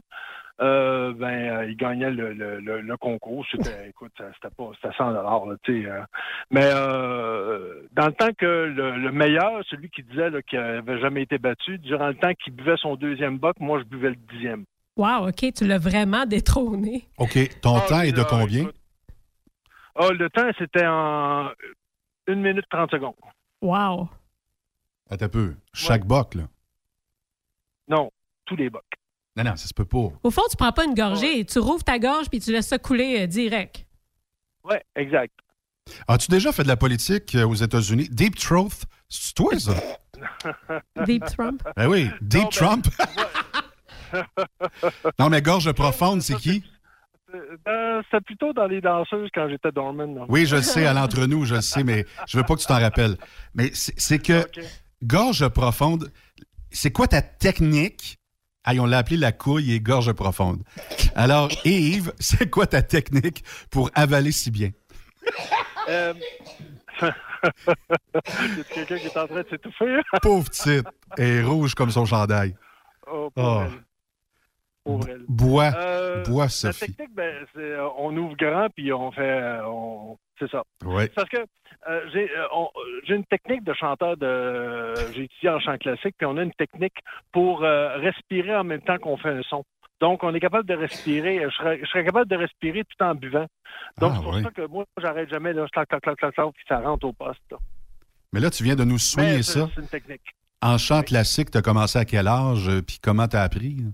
Euh, 0.61 1.13
ben, 1.13 1.27
euh, 1.57 1.65
il 1.69 1.75
gagnait 1.75 2.11
le, 2.11 2.33
le, 2.33 2.59
le, 2.59 2.81
le 2.81 2.97
concours. 2.97 3.45
C'était, 3.51 3.89
écoute, 3.89 4.11
ça- 4.17 4.31
c'était 4.35 4.53
pas, 4.55 4.71
c'était 4.81 4.95
100 4.95 5.11
dollars, 5.13 5.43
tu 5.63 5.83
sais. 5.83 5.89
euh. 5.89 6.01
mais 6.49 6.63
euh, 6.73 7.81
dans 7.91 8.05
le 8.07 8.13
temps 8.13 8.31
que 8.37 8.45
le, 8.45 8.97
le 8.97 9.11
meilleur, 9.11 9.63
celui 9.69 9.89
qui 9.89 10.03
disait 10.03 10.29
là, 10.29 10.41
qu'il 10.41 10.57
avait 10.59 10.99
jamais 10.99 11.23
été 11.23 11.37
battu, 11.37 11.77
durant 11.79 12.07
le 12.07 12.15
temps 12.15 12.33
qu'il 12.33 12.53
buvait 12.53 12.77
son 12.77 12.95
deuxième 12.95 13.37
boc, 13.37 13.59
moi, 13.59 13.79
je 13.79 13.83
buvais 13.85 14.09
le 14.09 14.15
dixième. 14.15 14.63
Wow, 14.97 15.27
OK. 15.27 15.53
Tu 15.53 15.65
l'as 15.67 15.77
vraiment 15.77 16.25
détrôné. 16.25 17.05
OK. 17.17 17.37
Ton 17.61 17.75
Ah, 17.77 17.81
temps 17.87 18.01
est 18.01 18.13
de 18.13 18.17
là, 18.19 18.27
combien? 18.29 18.61
écoute. 18.61 18.75
Ah, 19.97 20.09
le 20.11 20.29
temps, 20.29 20.49
c'était 20.57 20.85
en 20.85 21.49
1 22.27 22.35
minute 22.35 22.65
30 22.69 22.91
secondes. 22.91 23.13
Wow. 23.61 24.09
Attends 25.09 25.25
un 25.25 25.29
peu. 25.29 25.53
Chaque 25.73 26.05
boc, 26.05 26.35
là? 26.35 26.43
Non, 27.87 28.09
tous 28.45 28.55
les 28.55 28.69
bocs. 28.69 28.83
Non, 29.35 29.43
non, 29.43 29.55
ça 29.55 29.67
se 29.67 29.73
peut 29.73 29.85
pas. 29.85 30.09
Au 30.23 30.31
fond, 30.31 30.43
tu 30.49 30.55
prends 30.55 30.71
pas 30.71 30.85
une 30.85 30.93
gorgée. 30.93 31.43
Tu 31.45 31.59
rouvres 31.59 31.83
ta 31.83 31.99
gorge 31.99 32.29
puis 32.29 32.39
tu 32.39 32.51
laisses 32.51 32.67
ça 32.67 32.77
couler 32.77 33.23
euh, 33.23 33.27
direct. 33.27 33.85
Ouais, 34.63 34.83
exact. 34.95 35.33
As-tu 36.07 36.31
déjà 36.31 36.51
fait 36.51 36.63
de 36.63 36.67
la 36.67 36.77
politique 36.77 37.35
euh, 37.35 37.45
aux 37.45 37.53
États-Unis? 37.53 38.09
Deep 38.09 38.37
Throat, 38.37 38.69
c'est 39.09 39.35
toi, 39.35 39.59
ça? 39.59 39.73
Deep 41.05 41.25
Trump? 41.25 41.61
Ben 41.75 41.87
oui, 41.87 42.09
Deep 42.21 42.43
ben, 42.43 42.49
Trump. 42.49 42.87
non, 45.19 45.29
mais 45.29 45.41
gorge 45.41 45.71
profonde, 45.73 46.21
c'est 46.21 46.35
qui? 46.35 46.63
Euh, 47.67 48.01
C'était 48.09 48.23
plutôt 48.23 48.53
dans 48.53 48.67
les 48.67 48.81
danseuses 48.81 49.29
quand 49.33 49.49
j'étais 49.49 49.71
dormant. 49.71 50.25
Oui, 50.29 50.45
je 50.45 50.55
le 50.55 50.61
sais, 50.61 50.85
à 50.85 50.93
l'entre-nous, 50.93 51.45
je 51.45 51.55
le 51.55 51.61
sais, 51.61 51.83
mais 51.83 52.05
je 52.27 52.37
veux 52.37 52.43
pas 52.43 52.55
que 52.55 52.61
tu 52.61 52.67
t'en 52.67 52.79
rappelles. 52.79 53.17
Mais 53.53 53.71
c'est 53.73 53.93
c'est 53.99 54.19
que 54.19 54.47
gorge 55.03 55.47
profonde, 55.49 56.11
c'est 56.71 56.91
quoi 56.91 57.07
ta 57.07 57.21
technique? 57.21 58.17
Aïe, 58.65 58.79
on 58.79 58.85
l'a 58.87 58.97
appelé 58.97 59.17
la 59.17 59.31
couille 59.31 59.73
et 59.73 59.79
gorge 59.79 60.11
profonde. 60.13 60.63
Alors, 61.15 61.49
Yves, 61.65 62.11
c'est 62.19 62.49
quoi 62.49 62.65
ta 62.65 62.81
technique 62.81 63.43
pour 63.69 63.91
avaler 63.93 64.31
si 64.31 64.49
bien? 64.49 64.71
Euh... 65.87 66.13
y 67.01 67.05
a 67.05 68.63
quelqu'un 68.73 68.97
qui 68.97 69.05
est 69.05 69.17
en 69.17 69.27
train 69.27 69.43
de 69.43 69.47
s'étouffer? 69.49 69.99
Pauvre 70.21 70.49
petite, 70.49 70.87
et 71.17 71.43
rouge 71.43 71.75
comme 71.75 71.91
son 71.91 72.05
chandail. 72.05 72.55
Oh, 73.07 73.29
Oh. 73.35 73.63
Bois, 74.85 75.71
Euh, 75.75 76.23
bois, 76.25 76.43
La 76.43 76.49
Sophie. 76.49 76.79
technique, 76.93 77.15
ben, 77.15 77.45
c'est, 77.53 77.59
euh, 77.61 77.87
on 77.97 78.15
ouvre 78.15 78.35
grand 78.35 78.67
puis 78.75 78.91
on 78.93 79.11
fait. 79.11 79.21
euh, 79.21 79.65
on- 79.67 80.17
C'est 80.37 80.49
ça. 80.51 80.63
Oui. 80.83 81.07
Parce 81.15 81.29
que 81.29 81.37
euh, 81.37 82.01
j'ai 82.11 82.29
euh, 82.29 82.45
une 83.15 83.23
technique 83.25 83.63
de 83.63 83.73
chanteur 83.73 84.17
de. 84.17 84.93
J'ai 85.13 85.23
étudié 85.23 85.49
en 85.49 85.59
chant 85.61 85.77
classique, 85.77 86.13
puis 86.17 86.25
on 86.27 86.35
a 86.37 86.43
une 86.43 86.51
technique 86.53 86.97
pour 87.31 87.61
respirer 87.61 88.53
en 88.55 88.65
même 88.65 88.81
temps 88.81 88.97
qu'on 88.97 89.15
fait 89.17 89.29
un 89.29 89.41
son. 89.43 89.63
Donc, 90.01 90.23
on 90.25 90.35
est 90.35 90.41
capable 90.41 90.67
de 90.67 90.73
respirer. 90.75 91.41
Je 91.41 91.49
serais, 91.55 91.79
je 91.81 91.85
serais 91.85 92.03
capable 92.03 92.29
de 92.29 92.35
respirer 92.35 92.83
tout 92.83 93.01
en 93.05 93.15
buvant. 93.15 93.45
Donc, 93.97 94.11
Ah, 94.11 94.15
c'est 94.17 94.23
pour 94.23 94.33
oui. 94.33 94.43
ça 94.43 94.51
que 94.51 94.67
moi, 94.67 94.83
j'arrête 95.01 95.29
jamais, 95.29 95.53
là, 95.53 95.65
clac, 95.71 95.87
clac, 95.87 96.01
clac, 96.01 96.17
clac, 96.17 96.33
clac, 96.35 96.47
puis 96.53 96.65
ça 96.67 96.79
rentre 96.81 97.05
au 97.07 97.13
poste. 97.13 97.39
là. 97.49 97.57
Mais 98.33 98.41
là, 98.41 98.49
tu 98.49 98.61
viens 98.63 98.75
de 98.75 98.83
nous 98.83 98.97
soigner 98.99 99.41
c'est- 99.41 99.59
ça. 99.59 99.69
C'est 99.73 99.81
une 99.81 99.87
technique. 99.87 100.35
En 100.61 100.77
chant 100.77 101.01
classique, 101.01 101.49
tu 101.49 101.57
as 101.57 101.61
commencé 101.61 101.97
à 101.97 102.03
quel 102.03 102.27
âge, 102.27 102.69
puis 102.85 102.99
comment 103.01 103.27
tu 103.29 103.37
as 103.37 103.43
appris? 103.43 103.77
là? 103.77 103.89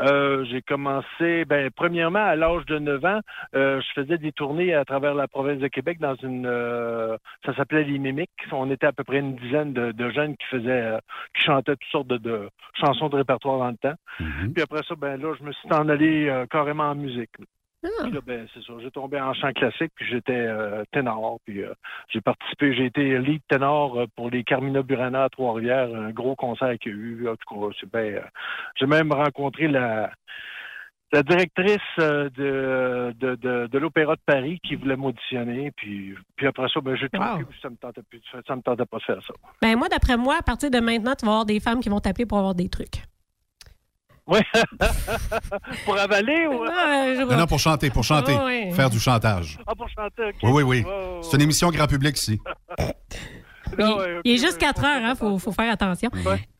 Euh, 0.00 0.44
j'ai 0.50 0.60
commencé, 0.62 1.44
ben, 1.46 1.70
premièrement, 1.74 2.24
à 2.24 2.36
l'âge 2.36 2.66
de 2.66 2.78
9 2.78 3.04
ans, 3.04 3.20
euh, 3.54 3.80
je 3.80 4.00
faisais 4.02 4.18
des 4.18 4.32
tournées 4.32 4.74
à 4.74 4.84
travers 4.84 5.14
la 5.14 5.26
province 5.26 5.58
de 5.58 5.68
Québec 5.68 5.98
dans 6.00 6.14
une, 6.16 6.46
euh, 6.46 7.16
ça 7.44 7.54
s'appelait 7.54 7.84
les 7.84 7.98
Mimiques. 7.98 8.30
On 8.52 8.70
était 8.70 8.86
à 8.86 8.92
peu 8.92 9.04
près 9.04 9.18
une 9.20 9.36
dizaine 9.36 9.72
de, 9.72 9.92
de 9.92 10.10
jeunes 10.10 10.36
qui 10.36 10.46
faisaient, 10.50 10.68
euh, 10.68 10.98
qui 11.34 11.44
chantaient 11.44 11.76
toutes 11.76 11.90
sortes 11.90 12.08
de, 12.08 12.18
de 12.18 12.48
chansons 12.74 13.08
de 13.08 13.16
répertoire 13.16 13.58
dans 13.58 13.70
le 13.70 13.76
temps. 13.76 13.96
Puis 14.54 14.62
après 14.62 14.82
ça, 14.86 14.94
ben 14.96 15.20
là, 15.20 15.34
je 15.38 15.44
me 15.44 15.52
suis 15.52 15.72
en 15.72 15.88
allé 15.88 16.28
euh, 16.28 16.46
carrément 16.46 16.90
en 16.90 16.94
musique. 16.94 17.30
Puis 18.02 18.12
là, 18.12 18.20
ben, 18.26 18.46
c'est 18.54 18.62
ça. 18.64 18.72
J'ai 18.82 18.90
tombé 18.90 19.20
en 19.20 19.32
chant 19.34 19.52
classique, 19.52 19.92
puis 19.94 20.06
j'étais 20.10 20.32
euh, 20.34 20.84
ténor. 20.92 21.38
Puis 21.44 21.62
euh, 21.62 21.72
j'ai 22.08 22.20
participé, 22.20 22.74
j'ai 22.74 22.86
été 22.86 23.18
lead 23.18 23.42
ténor 23.48 23.98
euh, 24.00 24.06
pour 24.16 24.30
les 24.30 24.44
Carmina 24.44 24.82
Burana 24.82 25.24
à 25.24 25.28
Trois-Rivières, 25.28 25.88
un 25.94 26.10
gros 26.10 26.36
concert 26.36 26.76
qu'il 26.78 26.92
y 26.92 26.94
a 26.94 26.98
eu. 26.98 27.28
En 27.28 27.36
tout 27.36 27.54
cas, 27.70 27.76
c'est 27.80 27.90
bien. 27.90 28.18
euh, 28.18 28.20
j'ai 28.78 28.86
même 28.86 29.12
rencontré 29.12 29.68
la, 29.68 30.10
la 31.12 31.22
directrice 31.22 31.78
de, 31.98 32.30
de, 33.18 33.34
de, 33.36 33.66
de 33.68 33.78
l'Opéra 33.78 34.16
de 34.16 34.20
Paris 34.26 34.58
qui 34.66 34.74
voulait 34.74 34.96
m'auditionner. 34.96 35.70
Puis, 35.76 36.14
puis 36.36 36.46
après 36.46 36.68
ça, 36.72 36.80
ben, 36.80 36.96
j'ai 36.96 37.08
trouvé 37.08 37.28
Wow. 37.44 37.48
ça 37.62 37.70
me 37.70 37.76
tentait 37.76 38.02
plus 38.02 38.18
de 38.18 38.24
faire- 38.26 38.42
ça 38.46 38.56
me 38.56 38.62
tentait 38.62 38.84
pas 38.86 38.98
de 38.98 39.02
faire 39.02 39.22
ça. 39.26 39.34
Ben 39.62 39.76
moi, 39.76 39.88
d'après 39.88 40.16
moi, 40.16 40.36
à 40.38 40.42
partir 40.42 40.70
de 40.70 40.78
maintenant, 40.80 41.14
tu 41.14 41.24
vas 41.24 41.32
avoir 41.32 41.46
des 41.46 41.60
femmes 41.60 41.80
qui 41.80 41.88
vont 41.88 42.00
t'appeler 42.00 42.26
pour 42.26 42.38
avoir 42.38 42.54
des 42.54 42.68
trucs. 42.68 43.02
Oui. 44.26 44.40
pour 45.84 45.96
avaler 45.98 46.46
ou? 46.46 46.64
Non, 46.64 47.36
non, 47.36 47.46
pour 47.46 47.60
chanter, 47.60 47.90
pour 47.90 48.02
chanter. 48.02 48.36
Ah. 48.36 48.74
Faire 48.74 48.90
du 48.90 48.98
chantage. 48.98 49.58
Ah, 49.66 49.74
pour 49.74 49.88
chanter, 49.88 50.24
OK. 50.24 50.36
Oui, 50.42 50.62
oui, 50.62 50.84
oui. 50.84 50.84
C'est 51.22 51.36
une 51.36 51.42
émission 51.42 51.70
grand 51.70 51.86
public 51.86 52.18
ici. 52.18 52.40
ouais. 53.78 54.20
Il 54.24 54.34
est 54.34 54.38
juste 54.38 54.58
4 54.58 54.84
heures, 54.84 55.04
hein, 55.04 55.14
faut, 55.14 55.38
faut 55.38 55.52
faire 55.52 55.70
attention. 55.72 56.10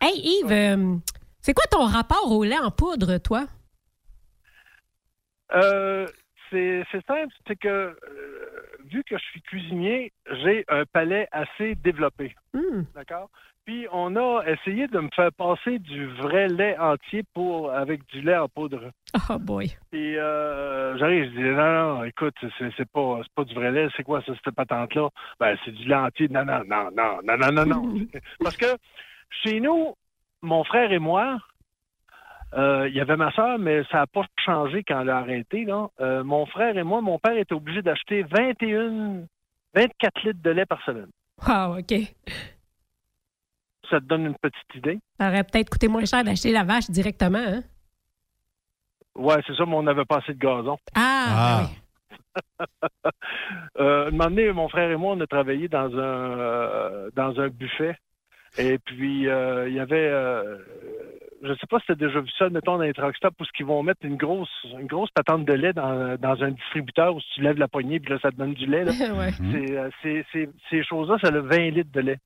Hey 0.01 0.15
Yves, 0.15 0.53
euh, 0.53 0.97
c'est 1.41 1.55
quoi 1.55 1.65
ton 1.71 1.85
rapport 1.87 2.31
au 2.31 2.45
lait 2.45 2.59
en 2.59 2.71
poudre, 2.71 3.19
toi? 3.19 3.47
Euh, 5.55 6.07
c'est 6.51 6.85
simple, 7.07 7.33
c'est 7.47 7.57
que 7.57 7.69
euh, 7.69 7.97
vu 8.87 9.03
que 9.05 9.17
je 9.17 9.23
suis 9.31 9.43
cuisinier, 9.43 10.13
j'ai 10.43 10.65
un 10.69 10.85
palais 10.85 11.29
assez 11.33 11.75
développé. 11.77 12.35
Hmm. 12.55 12.83
D'accord? 12.95 13.31
Puis 13.67 13.87
on 13.93 14.15
a 14.15 14.43
essayé 14.47 14.87
de 14.87 15.01
me 15.01 15.09
faire 15.15 15.33
passer 15.33 15.81
du 15.81 16.07
vrai 16.07 16.47
lait 16.47 16.79
entier 16.79 17.25
pour 17.35 17.73
avec 17.73 18.07
du 18.07 18.21
lait 18.23 18.37
en 18.37 18.49
poudre. 18.49 18.93
Oh 19.29 19.39
boy. 19.39 19.73
Puis 19.91 20.17
euh, 20.17 20.97
j'arrive, 20.99 21.25
je 21.25 21.31
dis 21.31 21.43
non, 21.43 21.97
non, 21.97 22.05
écoute, 22.05 22.35
c'est 22.59 22.71
c'est 22.77 22.89
pas 22.89 23.19
c'est 23.23 23.33
pas 23.35 23.45
du 23.45 23.55
vrai 23.55 23.73
lait, 23.73 23.89
c'est 23.97 24.05
quoi 24.05 24.23
ça, 24.23 24.33
cette 24.43 24.55
patente-là? 24.55 25.09
Ben 25.41 25.57
c'est 25.65 25.73
du 25.73 25.85
lait 25.89 25.97
entier. 25.97 26.29
Non, 26.29 26.45
non, 26.45 26.63
non, 26.67 26.91
non, 26.97 27.19
non, 27.25 27.37
non, 27.39 27.53
non, 27.53 27.67
non. 27.67 28.07
Parce 28.41 28.57
que 28.57 28.67
chez 29.43 29.59
nous, 29.61 29.95
mon 30.43 30.63
frère 30.65 30.93
et 30.93 31.01
moi, 31.01 31.39
Euh, 32.55 32.89
il 32.89 32.95
y 32.95 33.01
avait 33.01 33.17
ma 33.17 33.33
soeur, 33.33 33.59
mais 33.59 33.83
ça 33.91 33.99
n'a 33.99 34.07
pas 34.07 34.25
changé 34.39 34.85
quand 34.87 35.01
elle 35.01 35.11
a 35.11 35.19
arrêté. 35.19 35.65
Là. 35.65 35.89
Euh, 36.01 36.23
mon 36.23 36.47
frère 36.47 36.79
et 36.79 36.85
moi, 36.85 37.01
mon 37.01 37.19
père 37.19 37.37
était 37.37 37.53
obligé 37.55 37.83
d'acheter 37.83 38.23
21, 38.23 39.25
24 39.75 40.23
litres 40.23 40.43
de 40.43 40.51
lait 40.51 40.65
par 40.65 40.81
semaine. 40.85 41.11
Wow, 41.47 41.79
OK. 41.81 41.93
Ça 43.91 44.01
te 44.01 44.05
donne 44.07 44.27
une 44.27 44.35
petite 44.37 44.75
idée? 44.75 44.99
Ça 45.21 45.29
aurait 45.29 45.45
peut-être 45.45 45.71
coûté 45.71 45.89
moins 45.89 46.05
cher 46.05 46.25
d'acheter 46.25 46.53
la 46.53 46.65
vache 46.65 46.91
directement, 46.91 47.39
hein? 47.47 47.63
Ouais, 49.15 49.37
c'est 49.47 49.55
ça, 49.57 49.65
mais 49.67 49.75
on 49.75 49.83
n'avait 49.83 50.05
pas 50.05 50.19
assez 50.19 50.35
de 50.35 50.39
gazon. 50.39 50.77
Ah, 50.95 51.63
ben 51.63 51.69
oui. 51.71 51.77
Euh, 53.79 54.09
un 54.09 54.11
moment 54.11 54.25
donné, 54.25 54.53
mon 54.53 54.69
frère 54.69 54.91
et 54.91 54.97
moi, 54.97 55.15
on 55.17 55.21
a 55.21 55.27
travaillé 55.27 55.69
dans 55.69 55.87
un 55.95 56.39
euh, 56.39 57.11
dans 57.15 57.39
un 57.41 57.49
buffet. 57.49 57.97
Et 58.59 58.79
puis, 58.79 59.29
euh, 59.29 59.69
il 59.69 59.75
y 59.75 59.81
avait, 59.81 60.09
euh, 60.09 60.57
je 61.43 61.53
sais 61.55 61.67
pas 61.69 61.79
si 61.81 61.87
tu 61.87 61.93
as 61.93 61.97
déjà 61.97 62.21
vu 62.21 62.29
ça, 62.39 62.49
mettons, 62.51 62.77
dans 62.77 62.83
les 62.85 62.93
truck 62.95 63.15
stops, 63.17 63.39
où 63.41 63.45
ils 63.59 63.67
vont 63.67 63.83
mettre 63.83 64.05
une 64.05 64.17
grosse 64.17 64.49
une 64.79 64.87
grosse 64.87 65.11
patente 65.11 65.45
de 65.45 65.53
lait 65.53 65.73
dans, 65.73 66.17
dans 66.19 66.43
un 66.43 66.51
distributeur 66.51 67.15
où 67.15 67.21
si 67.21 67.27
tu 67.35 67.41
lèves 67.43 67.59
la 67.59 67.69
poignée, 67.69 68.01
puis 68.01 68.13
là, 68.13 68.19
ça 68.21 68.31
te 68.31 68.37
donne 68.37 68.55
du 68.55 68.67
lait. 68.67 68.85
là. 68.85 68.93
Ouais. 69.15 69.31
C'est, 69.33 69.77
euh, 69.77 69.91
c'est- 70.03 70.25
c'est- 70.33 70.51
ces 70.71 70.83
choses-là, 70.85 71.19
ça 71.23 71.29
a 71.29 71.41
20 71.41 71.71
litres 71.71 71.93
de 71.93 72.01
lait. 72.01 72.19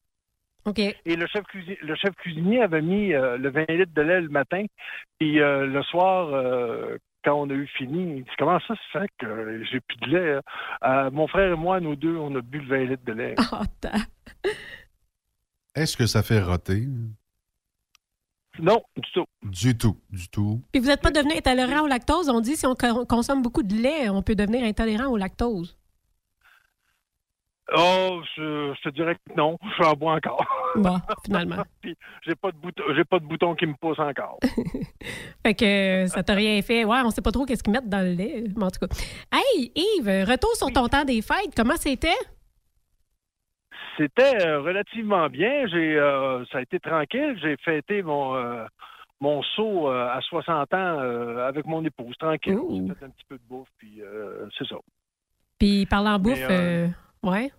OK. 0.67 0.79
Et 0.79 1.17
le 1.17 1.27
chef, 1.27 1.43
cuisi- 1.45 1.79
le 1.83 1.95
chef 1.97 2.15
cuisinier 2.17 2.63
avait 2.63 2.83
mis 2.83 3.13
euh, 3.15 3.37
le 3.39 3.51
20 3.51 3.71
litres 3.71 3.95
de 3.95 4.03
lait 4.03 4.21
le 4.21 4.29
matin. 4.29 4.65
Puis 5.19 5.41
euh, 5.41 5.67
le 5.67 5.83
soir, 5.85 6.29
euh, 6.35 6.99
quand 7.25 7.35
on 7.35 7.49
a 7.51 7.55
eu 7.55 7.67
fini, 7.79 8.19
il 8.19 8.25
dit 8.25 8.31
Comment 8.39 8.61
ça 8.61 8.75
se 8.75 8.99
fait 8.99 9.09
que 9.19 9.63
j'ai 9.71 9.81
plus 9.81 9.97
de 9.99 10.07
lait 10.17 10.35
hein? 10.37 10.41
Euh, 11.07 11.11
Mon 11.11 11.27
frère 11.29 11.53
et 11.53 11.57
moi, 11.57 11.81
nous 11.81 11.97
deux, 11.97 12.17
on 12.17 12.35
a 12.37 12.41
bu 12.43 12.59
le 12.61 12.67
20 12.67 12.85
litres 12.91 13.05
de 13.05 13.13
lait. 13.13 13.35
Oh, 13.53 14.49
Est-ce 15.75 15.97
que 15.97 16.07
ça 16.07 16.23
fait 16.23 16.41
roter? 16.43 16.87
Non, 18.59 18.83
du 18.97 19.11
tout. 19.13 19.25
Du 19.43 19.79
tout, 19.79 19.97
du 20.11 20.29
tout. 20.29 20.61
Puis 20.73 20.81
vous 20.81 20.89
n'êtes 20.89 21.01
pas 21.01 21.11
devenu 21.13 21.33
intolérant 21.35 21.85
au 21.85 21.87
lactose? 21.87 22.29
On 22.29 22.41
dit 22.41 22.57
si 22.57 22.67
on 22.67 22.75
co- 22.75 23.07
consomme 23.07 23.41
beaucoup 23.43 23.63
de 23.63 23.75
lait, 23.75 24.11
on 24.11 24.23
peut 24.23 24.35
devenir 24.35 24.65
intolérant 24.65 25.07
au 25.07 25.17
lactose. 25.17 25.79
Oh, 27.77 28.21
je, 28.37 28.75
je 28.75 28.83
te 28.83 28.95
dirais 28.95 29.15
que 29.15 29.35
non, 29.37 29.57
je 29.79 29.85
en 29.85 29.93
bois 29.93 30.15
encore. 30.15 30.45
Bon, 30.77 30.99
finalement. 31.25 31.63
Puis 31.81 31.97
j'ai 32.27 32.35
pas 32.35 32.51
de 32.51 32.57
bouton, 32.57 32.83
j'ai 32.97 33.05
pas 33.05 33.19
de 33.19 33.25
bouton 33.25 33.55
qui 33.55 33.67
me 33.67 33.75
pousse 33.75 33.99
encore. 33.99 34.39
Fait 35.47 35.55
que 35.55 36.05
euh, 36.05 36.07
ça 36.07 36.23
t'a 36.23 36.35
rien 36.35 36.61
fait. 36.63 36.85
Ouais, 36.85 36.99
on 37.05 37.11
sait 37.11 37.23
pas 37.23 37.33
trop 37.33 37.47
qu'est-ce 37.47 37.63
qu'ils 37.63 37.73
mettent 37.73 37.89
dans 37.89 38.05
le 38.05 38.13
lait. 38.13 38.45
Mais 38.57 38.65
en 38.65 38.71
tout 38.71 38.87
cas. 38.87 38.95
Hey, 39.33 39.73
Yves, 39.75 40.29
retour 40.29 40.55
sur 40.57 40.73
ton 40.73 40.89
temps 40.89 41.05
des 41.05 41.23
fêtes. 41.23 41.55
Comment 41.57 41.77
c'était? 41.77 42.09
C'était 43.97 44.47
euh, 44.47 44.61
relativement 44.61 45.29
bien. 45.29 45.67
J'ai, 45.67 45.99
euh, 45.99 46.45
ça 46.47 46.59
a 46.59 46.63
été 46.63 46.81
tranquille. 46.81 47.39
J'ai 47.43 47.57
fêté 47.59 48.03
mon 48.03 48.35
euh, 48.35 48.65
mon 49.21 49.43
saut 49.43 49.89
euh, 49.89 50.09
à 50.09 50.21
60 50.23 50.73
ans 50.73 50.99
avec 51.47 51.67
mon 51.67 51.85
épouse, 51.85 52.17
tranquille. 52.19 52.59
S'est 52.89 52.95
fait 52.95 53.05
un 53.05 53.11
petit 53.11 53.27
peu 53.29 53.37
de 53.37 53.43
bouffe, 53.49 53.69
puis 53.79 54.01
c'est 54.57 54.67
ça. 54.67 54.77
Puis 55.59 55.85
parlant 55.87 56.19
bouffe, 56.19 56.49
ouais. 57.23 57.53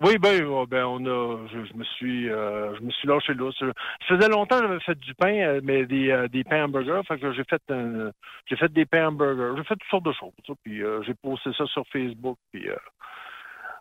Oui, 0.00 0.16
ben, 0.18 0.42
euh, 0.42 0.64
ben 0.70 0.84
on 0.84 1.04
a, 1.06 1.46
je, 1.52 1.64
je 1.64 1.74
me 1.74 1.82
suis, 1.84 2.30
euh, 2.30 2.72
je 2.76 2.82
me 2.82 2.90
suis 2.90 3.08
lâché 3.08 3.34
là. 3.34 3.50
Ça 3.58 3.66
ça 3.66 4.14
faisait 4.16 4.28
longtemps 4.28 4.60
que 4.60 4.66
j'avais 4.68 4.80
fait 4.80 4.98
du 4.98 5.12
pain, 5.14 5.34
euh, 5.34 5.60
mais 5.64 5.86
des, 5.86 6.10
euh, 6.10 6.28
des 6.28 6.44
pains 6.44 6.64
hamburgers. 6.64 7.00
Fait 7.08 7.18
que 7.18 7.32
j'ai 7.32 7.42
fait, 7.44 7.60
un- 7.70 8.10
j'ai 8.48 8.56
fait 8.56 8.72
des 8.72 8.86
pains 8.86 9.08
hamburgers. 9.08 9.54
J'ai 9.56 9.64
fait 9.64 9.74
toutes 9.74 9.90
sortes 9.90 10.04
de 10.04 10.12
choses. 10.12 10.30
ça, 10.46 10.52
puis 10.62 10.84
euh, 10.84 11.02
j'ai 11.02 11.14
posté 11.14 11.50
ça 11.58 11.66
sur 11.66 11.82
Facebook. 11.92 12.38
Puis 12.52 12.68
euh, 12.68 12.76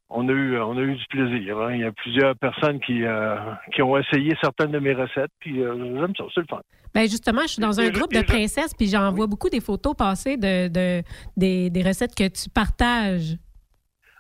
on 0.10 0.28
a 0.28 0.32
eu, 0.32 0.58
on 0.60 0.76
a 0.78 0.82
eu 0.82 0.96
du 0.96 1.06
plaisir. 1.08 1.60
hein. 1.60 1.74
Il 1.76 1.82
y 1.82 1.84
a 1.84 1.92
plusieurs 1.92 2.36
personnes 2.38 2.80
qui, 2.80 3.04
euh, 3.04 3.36
qui 3.76 3.84
ont 3.84 3.96
essayé 3.96 4.34
certaines 4.42 4.72
de 4.72 4.80
mes 4.80 4.94
recettes. 4.96 5.32
Puis 5.40 5.62
euh, 5.62 6.00
j'aime 6.00 6.16
ça, 6.16 6.24
c'est 6.34 6.42
le 6.42 6.48
fun. 6.50 6.62
Ben 6.96 7.02
justement, 7.08 7.42
je 7.44 7.48
suis 7.50 7.62
dans 7.62 7.80
un 7.80 7.86
je- 7.86 7.92
groupe 7.92 8.12
de 8.12 8.20
je- 8.20 8.24
princesses, 8.26 8.74
puis 8.74 8.88
j'en 8.88 9.12
vois 9.12 9.28
beaucoup 9.28 9.50
des 9.50 9.62
photos 9.62 9.94
passer 9.96 10.36
de, 10.38 10.68
de- 10.68 11.04
des, 11.36 11.70
des 11.70 11.84
recettes 11.84 12.16
que 12.16 12.28
tu 12.28 12.50
partages. 12.50 13.36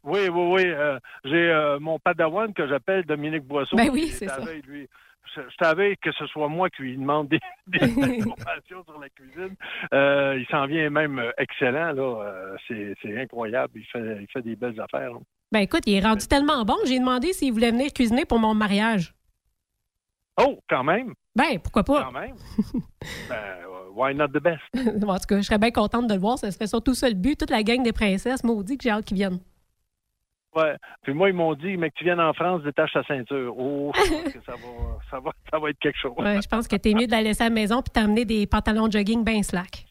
Oui, 0.07 0.29
oui, 0.29 0.51
oui. 0.53 0.63
euh, 0.65 0.99
j'ai 1.25 1.49
euh, 1.51 1.79
mon 1.79 1.99
padawan 1.99 2.53
que 2.53 2.65
j'appelle 2.67 3.03
Dominique 3.03 3.43
Boisseau. 3.43 3.75
Ben 3.75 3.89
oui, 3.91 4.07
c'est 4.07 4.27
ça. 4.27 4.39
lui. 4.65 4.87
Je, 5.35 5.41
je 5.41 5.55
savais 5.65 5.97
que 5.97 6.09
ce 6.13 6.25
soit 6.27 6.47
moi 6.47 6.69
qui 6.69 6.83
lui 6.83 6.97
demande 6.97 7.27
des, 7.27 7.39
des 7.67 7.83
informations 7.83 8.83
sur 8.85 8.97
la 8.99 9.09
cuisine. 9.09 9.55
Euh, 9.93 10.37
il 10.39 10.47
s'en 10.47 10.65
vient 10.65 10.89
même 10.89 11.21
excellent, 11.37 11.91
là. 11.91 12.55
C'est, 12.69 12.95
incroyable. 13.17 13.73
Il 13.75 13.85
fait, 13.85 14.17
il 14.21 14.27
fait 14.31 14.41
des 14.41 14.55
belles 14.55 14.79
affaires. 14.79 15.11
là. 15.11 15.19
Ben 15.51 15.59
écoute, 15.59 15.83
il 15.85 15.95
est 15.95 16.05
rendu 16.05 16.25
tellement 16.27 16.63
bon, 16.63 16.75
j'ai 16.85 16.99
demandé 16.99 17.33
s'il 17.33 17.51
voulait 17.53 17.71
venir 17.71 17.91
cuisiner 17.93 18.25
pour 18.25 18.39
mon 18.39 18.53
mariage. 18.53 19.13
Oh, 20.41 20.59
quand 20.69 20.83
même? 20.83 21.13
Ben, 21.35 21.59
pourquoi 21.61 21.83
pas? 21.83 22.03
Quand 22.03 22.19
même? 22.19 22.35
ben, 23.29 23.57
why 23.93 24.15
not 24.15 24.27
the 24.29 24.41
best? 24.41 24.61
en 24.75 25.17
tout 25.17 25.25
cas, 25.27 25.37
je 25.37 25.41
serais 25.41 25.57
bien 25.57 25.71
contente 25.71 26.07
de 26.07 26.13
le 26.13 26.19
voir. 26.19 26.37
Ce 26.39 26.49
serait 26.51 26.67
surtout 26.67 26.93
ça 26.93 27.09
le 27.09 27.15
but. 27.15 27.37
Toute 27.37 27.49
la 27.49 27.63
gang 27.63 27.83
des 27.83 27.93
princesses, 27.93 28.43
maudit 28.43 28.77
que 28.77 28.83
j'ai 28.83 28.91
hâte 28.91 29.05
qu'ils 29.05 29.17
viennent. 29.17 29.39
Ouais. 30.57 30.75
Puis 31.03 31.13
moi, 31.13 31.29
ils 31.29 31.35
m'ont 31.35 31.53
dit, 31.53 31.77
mais 31.77 31.89
que 31.89 31.95
tu 31.95 32.03
viennes 32.03 32.19
en 32.19 32.33
France, 32.33 32.63
détache 32.63 32.93
ta 32.93 33.03
ceinture. 33.03 33.53
Oh, 33.57 33.91
je 33.95 33.99
pense 34.23 34.33
que 34.33 34.41
ça 34.45 34.53
va, 34.53 34.97
ça 35.11 35.19
va, 35.19 35.31
ça 35.51 35.59
va 35.59 35.69
être 35.69 35.79
quelque 35.79 35.99
chose. 35.99 36.13
Ouais, 36.17 36.41
je 36.41 36.47
pense 36.47 36.67
que 36.67 36.75
t'es 36.75 36.93
mieux 36.93 37.05
de 37.07 37.11
la 37.11 37.21
laisser 37.21 37.43
à 37.43 37.49
la 37.49 37.55
maison 37.55 37.81
puis 37.81 37.91
t'emmener 37.91 38.25
des 38.25 38.47
pantalons 38.47 38.87
de 38.87 38.93
jogging 38.93 39.23
bien 39.23 39.43
slack. 39.43 39.85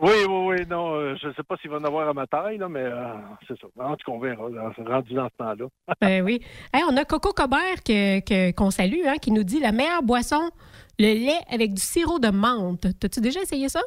Oui, 0.00 0.10
oui, 0.28 0.46
oui, 0.58 0.66
non, 0.68 0.94
euh, 0.96 1.14
je 1.22 1.28
ne 1.28 1.32
sais 1.34 1.44
pas 1.44 1.56
s'il 1.58 1.70
va 1.70 1.76
en 1.76 1.84
avoir 1.84 2.08
à 2.08 2.12
ma 2.12 2.26
taille, 2.26 2.58
là, 2.58 2.68
mais 2.68 2.80
euh, 2.82 3.14
c'est 3.46 3.56
ça. 3.60 3.68
En 3.78 3.94
tout 3.94 4.04
cas, 4.10 4.12
on 4.12 4.18
verra, 4.18 4.48
là, 4.50 4.72
rendu 4.84 5.14
dans 5.14 5.28
ce 5.28 5.36
temps-là. 5.36 5.66
Ben 6.00 6.24
oui. 6.24 6.42
Hey, 6.74 6.82
on 6.90 6.96
a 6.96 7.04
Coco 7.04 7.32
Cobert 7.32 7.84
que- 7.86 8.18
que- 8.18 8.50
qu'on 8.52 8.72
salue, 8.72 9.06
hein, 9.06 9.18
qui 9.22 9.30
nous 9.30 9.44
dit 9.44 9.60
la 9.60 9.70
meilleure 9.70 10.02
boisson, 10.02 10.50
le 10.98 11.04
lait 11.26 11.38
avec 11.52 11.72
du 11.74 11.80
sirop 11.80 12.18
de 12.18 12.30
menthe. 12.30 12.86
T'as-tu 12.98 13.20
déjà 13.20 13.42
essayé 13.42 13.68
ça? 13.68 13.80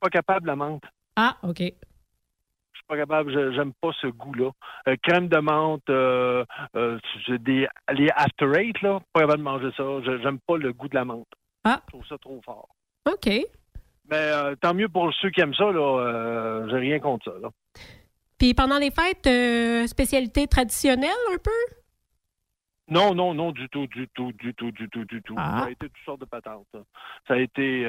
Pas 0.00 0.08
capable, 0.08 0.48
la 0.48 0.56
menthe. 0.56 0.82
Ah, 1.14 1.36
OK. 1.44 1.62
Pas 2.90 2.96
capable, 2.96 3.54
j'aime 3.54 3.72
pas 3.80 3.92
ce 4.00 4.08
goût-là. 4.08 4.50
Euh, 4.88 4.96
crème 5.00 5.28
de 5.28 5.38
menthe, 5.38 5.88
euh, 5.90 6.44
euh, 6.74 6.98
des, 7.28 7.68
les 7.92 8.08
After 8.16 8.50
Eight, 8.56 8.82
là, 8.82 8.98
pas 9.12 9.20
capable 9.20 9.38
de 9.38 9.44
manger 9.44 9.70
ça. 9.76 9.84
J'aime 10.20 10.40
pas 10.40 10.56
le 10.56 10.72
goût 10.72 10.88
de 10.88 10.96
la 10.96 11.04
menthe. 11.04 11.28
Ah. 11.62 11.80
Je 11.86 11.92
trouve 11.92 12.06
ça 12.08 12.18
trop 12.18 12.40
fort. 12.44 12.68
OK. 13.08 13.30
Mais 14.10 14.56
tant 14.60 14.74
mieux 14.74 14.88
pour 14.88 15.14
ceux 15.14 15.30
qui 15.30 15.40
aiment 15.40 15.54
ça, 15.54 15.70
là. 15.70 16.66
j'ai 16.68 16.78
rien 16.78 16.98
contre 16.98 17.30
ça, 17.30 17.38
là. 17.40 17.50
Puis 18.38 18.54
pendant 18.54 18.78
les 18.78 18.90
fêtes, 18.90 19.88
spécialité 19.88 20.48
traditionnelle 20.48 21.10
un 21.32 21.38
peu? 21.38 21.76
Non, 22.88 23.14
non, 23.14 23.34
non, 23.34 23.52
du 23.52 23.68
tout, 23.68 23.86
du 23.86 24.08
tout, 24.08 24.32
du 24.32 24.52
tout, 24.54 24.72
du 24.72 24.88
tout, 24.88 25.04
du 25.04 25.22
tout. 25.22 25.36
Ah. 25.38 25.60
Ça 25.60 25.66
a 25.66 25.70
été 25.70 25.88
toutes 25.88 26.04
sortes 26.04 26.20
de 26.22 26.26
patentes. 26.26 26.66
Ça 27.28 27.34
a 27.34 27.36
été 27.36 27.86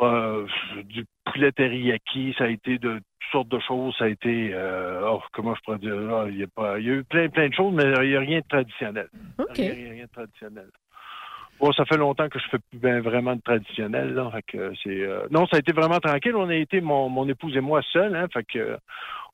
euh, 0.00 0.46
du 0.84 1.04
poulet 1.24 1.52
teriyaki, 1.52 2.34
ça 2.38 2.44
a 2.44 2.48
été 2.48 2.78
de 2.78 2.94
toutes 2.94 3.30
sortes 3.30 3.48
de 3.48 3.58
choses, 3.60 3.94
ça 3.98 4.04
a 4.04 4.08
été, 4.08 4.50
euh, 4.52 5.00
oh, 5.08 5.22
comment 5.32 5.54
je 5.54 5.60
pourrais 5.62 5.78
dire, 5.78 5.94
il 6.28 6.38
y 6.38 6.42
a 6.42 6.46
pas, 6.54 6.78
il 6.78 6.86
y 6.86 6.90
a 6.90 6.94
eu 6.94 7.04
plein, 7.04 7.28
plein 7.28 7.48
de 7.48 7.54
choses, 7.54 7.72
mais 7.74 7.84
il 8.02 8.08
n'y 8.10 8.16
a 8.16 8.20
rien 8.20 8.40
de 8.40 8.48
traditionnel. 8.48 9.08
Rien, 9.54 10.04
de 10.04 10.08
traditionnel. 10.12 10.68
Bon, 11.60 11.70
ça 11.72 11.84
fait 11.84 11.96
longtemps 11.96 12.28
que 12.28 12.38
je 12.40 12.44
fais 12.50 12.58
plus 12.70 12.78
ben, 12.80 13.00
vraiment 13.00 13.36
de 13.36 13.40
traditionnel, 13.40 14.14
là. 14.14 14.30
Fait 14.32 14.42
que 14.42 14.72
c'est, 14.82 15.00
euh, 15.02 15.26
non, 15.30 15.46
ça 15.46 15.56
a 15.56 15.60
été 15.60 15.72
vraiment 15.72 16.00
tranquille. 16.00 16.34
On 16.34 16.48
a 16.48 16.54
été, 16.56 16.80
mon, 16.80 17.08
mon 17.08 17.28
épouse 17.28 17.56
et 17.56 17.60
moi, 17.60 17.82
seuls, 17.92 18.16
hein. 18.16 18.26
Fait 18.32 18.42
que, 18.44 18.76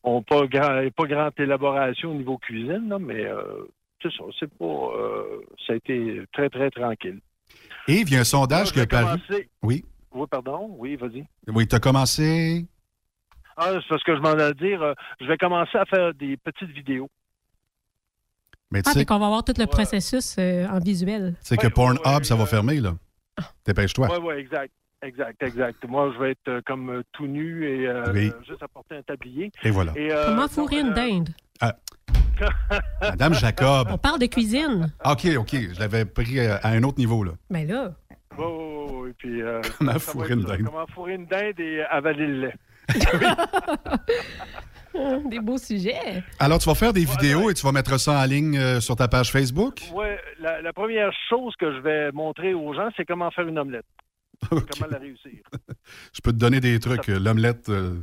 on 0.02 0.22
pas 0.22 0.46
grand, 0.46 0.86
pas 0.94 1.04
grande 1.06 1.32
élaboration 1.38 2.10
au 2.10 2.14
niveau 2.14 2.36
cuisine, 2.36 2.88
là, 2.90 2.98
mais 2.98 3.24
euh, 3.24 3.42
c'est 4.02 4.12
ça. 4.12 4.24
C'est 4.38 4.52
pas, 4.58 4.64
euh, 4.64 5.40
ça 5.66 5.72
a 5.72 5.76
été 5.76 6.20
très, 6.32 6.50
très 6.50 6.70
tranquille. 6.70 7.18
Et 7.88 8.00
il 8.02 8.12
y 8.12 8.16
a 8.16 8.20
un 8.20 8.24
sondage 8.24 8.68
Je 8.68 8.72
qui 8.74 8.78
a 8.80 8.82
vais 8.82 8.86
paru. 8.88 9.04
commencer- 9.18 9.48
Oui. 9.62 9.84
Oui, 10.12 10.26
pardon? 10.30 10.74
Oui, 10.78 10.96
vas-y. 10.96 11.26
Oui, 11.48 11.66
tu 11.66 11.76
as 11.76 11.80
commencé? 11.80 12.66
Ah, 13.56 13.70
c'est 13.72 13.88
parce 13.88 14.02
que 14.04 14.14
je 14.16 14.20
m'en 14.20 14.30
allais 14.30 14.54
dire, 14.54 14.80
euh, 14.82 14.94
je 15.20 15.26
vais 15.26 15.36
commencer 15.36 15.76
à 15.76 15.84
faire 15.84 16.14
des 16.14 16.36
petites 16.36 16.70
vidéos. 16.70 17.08
Mais 18.70 18.82
tu 18.82 18.90
Ah, 18.90 18.92
sais, 18.92 19.04
qu'on 19.04 19.18
va 19.18 19.28
voir 19.28 19.44
tout 19.44 19.54
le 19.58 19.66
processus 19.66 20.36
euh, 20.38 20.66
en 20.68 20.78
visuel. 20.78 21.34
tu 21.40 21.46
sais 21.48 21.56
que 21.56 21.66
Pornhub, 21.68 22.22
ça 22.24 22.36
va 22.36 22.46
fermer, 22.46 22.80
là. 22.80 22.94
Dépêche-toi. 23.66 24.08
Oui, 24.10 24.18
oui, 24.28 24.34
exact. 24.40 24.72
Exact, 25.00 25.40
exact. 25.44 25.84
Moi, 25.88 26.10
je 26.12 26.18
vais 26.18 26.30
être 26.32 26.48
euh, 26.48 26.60
comme 26.66 26.90
euh, 26.90 27.02
tout 27.12 27.26
nu 27.28 27.64
et 27.64 27.86
euh, 27.86 28.12
Oui. 28.12 28.28
euh, 28.34 28.42
juste 28.48 28.62
apporter 28.64 28.96
un 28.96 29.02
tablier. 29.02 29.52
Et 29.62 29.70
voilà. 29.70 29.92
euh, 29.96 30.26
Comment 30.26 30.48
fourrer 30.48 30.80
une 30.80 30.88
euh, 30.88 30.94
dinde? 30.94 31.28
Madame 33.00 33.34
Jacob. 33.34 33.88
On 33.92 33.98
parle 33.98 34.18
de 34.20 34.26
cuisine. 34.26 34.92
OK, 35.04 35.26
OK. 35.38 35.54
Je 35.72 35.78
l'avais 35.78 36.04
pris 36.04 36.38
euh, 36.40 36.56
à 36.62 36.70
un 36.70 36.82
autre 36.82 36.98
niveau, 36.98 37.22
là. 37.24 37.32
Ben 37.50 37.66
là. 37.66 37.94
Oui, 38.38 38.44
oui, 38.46 38.86
oui. 38.92 39.12
Puis, 39.18 39.42
euh, 39.42 39.60
fourrer 39.98 40.32
une 40.34 40.42
dinde. 40.42 40.62
Comment 40.64 40.86
fourrer 40.86 41.14
une 41.14 41.26
dinde 41.26 41.58
et 41.60 41.82
avaler 41.82 42.26
le 42.26 42.40
lait. 42.40 42.54
Des 45.30 45.38
beaux 45.40 45.58
sujets. 45.58 46.22
Alors, 46.38 46.58
tu 46.58 46.68
vas 46.68 46.74
faire 46.74 46.92
des 46.92 47.04
vidéos 47.04 47.50
et 47.50 47.54
tu 47.54 47.64
vas 47.64 47.72
mettre 47.72 47.98
ça 48.00 48.18
en 48.20 48.24
ligne 48.24 48.56
euh, 48.58 48.80
sur 48.80 48.96
ta 48.96 49.06
page 49.06 49.30
Facebook? 49.30 49.82
Oui, 49.94 50.06
la, 50.40 50.60
la 50.62 50.72
première 50.72 51.12
chose 51.28 51.54
que 51.56 51.72
je 51.72 51.78
vais 51.80 52.10
montrer 52.12 52.54
aux 52.54 52.72
gens, 52.74 52.88
c'est 52.96 53.04
comment 53.04 53.30
faire 53.30 53.46
une 53.46 53.58
omelette. 53.58 53.84
Comment 54.50 54.64
la 54.90 54.98
réussir. 54.98 55.40
Je 56.14 56.20
peux 56.22 56.30
te 56.32 56.36
donner 56.38 56.60
des 56.60 56.78
trucs. 56.78 57.08
euh, 57.08 57.18
L'omelette, 57.18 57.68
euh, 57.68 57.94
Euh, 57.94 58.02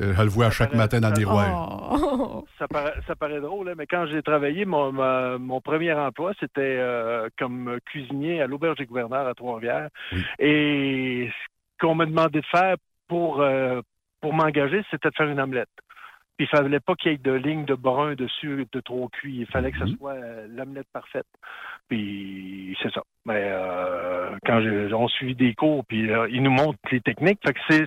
Je 0.00 0.22
le 0.22 0.28
vois 0.28 0.46
à 0.46 0.50
chaque 0.50 0.74
matin 0.74 1.00
dans 1.00 1.10
le 1.10 1.18
miroir. 1.18 1.90
Oh. 1.92 2.44
Ça 2.58 2.66
paraît, 2.68 2.94
ça 3.06 3.14
paraît 3.16 3.40
drôle, 3.40 3.68
hein, 3.68 3.74
mais 3.76 3.86
quand 3.86 4.06
j'ai 4.06 4.22
travaillé, 4.22 4.64
mon, 4.64 4.92
ma- 4.92 5.38
mon 5.38 5.60
premier 5.60 5.92
emploi, 5.92 6.32
c'était 6.40 6.60
euh, 6.78 7.28
comme 7.38 7.78
cuisinier 7.86 8.42
à 8.42 8.46
l'Auberge 8.46 8.76
des 8.78 8.86
gouverneurs 8.86 9.26
à 9.26 9.34
Trois-Rivières. 9.34 9.88
Et 10.38 11.28
ce 11.30 11.86
qu'on 11.86 11.94
m'a 11.94 12.06
demandé 12.06 12.40
de 12.40 12.46
faire 12.46 12.76
pour, 13.08 13.40
euh, 13.40 13.80
pour 14.20 14.32
m'engager, 14.34 14.82
c'était 14.90 15.08
de 15.10 15.14
faire 15.14 15.28
une 15.28 15.40
omelette. 15.40 15.68
Puis 16.36 16.48
il 16.50 16.56
fallait 16.56 16.80
pas 16.80 16.94
qu'il 16.94 17.10
y 17.12 17.14
ait 17.14 17.18
de 17.18 17.32
ligne 17.32 17.64
de 17.66 17.74
brun 17.74 18.14
dessus 18.14 18.66
de 18.72 18.80
trop 18.80 19.08
cuit. 19.08 19.38
Il 19.40 19.46
fallait 19.46 19.72
que 19.72 19.78
ce 19.78 19.86
soit 19.96 20.12
euh, 20.14 20.46
l'omelette 20.48 20.86
parfaite. 20.92 21.26
Puis 21.88 22.76
c'est 22.82 22.92
ça. 22.92 23.02
Mais 23.26 23.42
euh, 23.50 24.30
quand 24.46 24.60
j'ai- 24.62 24.92
on 24.94 25.08
suivi 25.08 25.34
des 25.34 25.54
cours, 25.54 25.84
puis 25.86 26.10
euh, 26.10 26.28
ils 26.30 26.42
nous 26.42 26.50
montrent 26.50 26.78
les 26.92 27.00
techniques. 27.00 27.40
Fait 27.44 27.52
que 27.52 27.60
c'est 27.68 27.84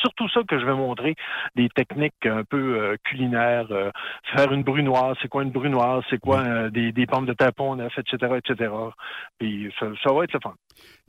surtout 0.00 0.28
ça 0.28 0.40
que 0.46 0.58
je 0.58 0.64
vais 0.64 0.74
montrer, 0.74 1.14
des 1.56 1.68
techniques 1.70 2.26
un 2.26 2.44
peu 2.44 2.78
euh, 2.78 2.96
culinaires. 3.04 3.66
euh, 3.70 3.90
faire 4.34 4.52
une 4.52 4.62
brunoise, 4.62 5.16
c'est 5.22 5.28
quoi 5.28 5.42
une 5.42 5.50
brunoise, 5.50 6.04
c'est 6.10 6.18
quoi 6.18 6.40
euh, 6.40 6.70
des, 6.70 6.92
des 6.92 7.06
pommes 7.06 7.26
de 7.26 7.34
neuf, 7.76 7.92
etc., 7.98 8.34
etc. 8.36 8.72
Puis 9.38 9.72
ça, 9.78 9.86
ça 10.02 10.12
va 10.12 10.24
être 10.24 10.32
le 10.32 10.40
fun. 10.42 10.54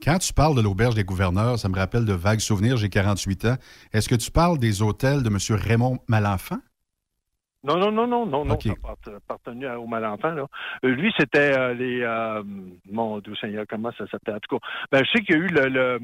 Quand 0.02 0.18
tu 0.18 0.32
parles 0.32 0.56
de 0.56 0.62
l'auberge 0.62 0.94
des 0.94 1.04
gouverneurs, 1.04 1.58
ça 1.58 1.68
me 1.68 1.76
rappelle 1.76 2.04
de 2.04 2.12
vagues 2.12 2.40
souvenirs. 2.40 2.76
J'ai 2.76 2.88
48 2.88 3.44
ans. 3.44 3.56
Est-ce 3.92 4.08
que 4.08 4.14
tu 4.14 4.30
parles 4.30 4.58
des 4.58 4.82
hôtels 4.82 5.22
de 5.22 5.28
M. 5.28 5.36
Raymond 5.60 5.98
Malenfant? 6.08 6.58
Non, 7.62 7.76
non, 7.76 7.92
non, 7.92 8.06
non, 8.06 8.24
non, 8.24 8.46
non, 8.46 8.54
OK. 8.54 8.62
ça 8.62 8.72
part- 8.80 9.14
appartenu 9.16 9.68
au 9.68 9.86
malenfant. 9.86 10.30
Là. 10.30 10.46
Euh, 10.84 10.88
lui, 10.88 11.12
c'était 11.18 11.52
euh, 11.58 11.74
les... 11.74 12.00
euh, 12.00 12.42
mon 12.90 13.18
Dieu 13.18 13.34
Seigneur, 13.36 13.66
comment 13.68 13.90
ça 13.98 14.06
s'appelait? 14.06 14.32
En 14.32 14.38
tout 14.40 14.58
cas, 14.58 14.66
ben, 14.90 15.04
je 15.04 15.10
sais 15.10 15.22
qu'il 15.22 15.36
y 15.36 15.38
a 15.38 15.42
eu 15.42 15.48
le, 15.48 15.68
le, 15.68 16.00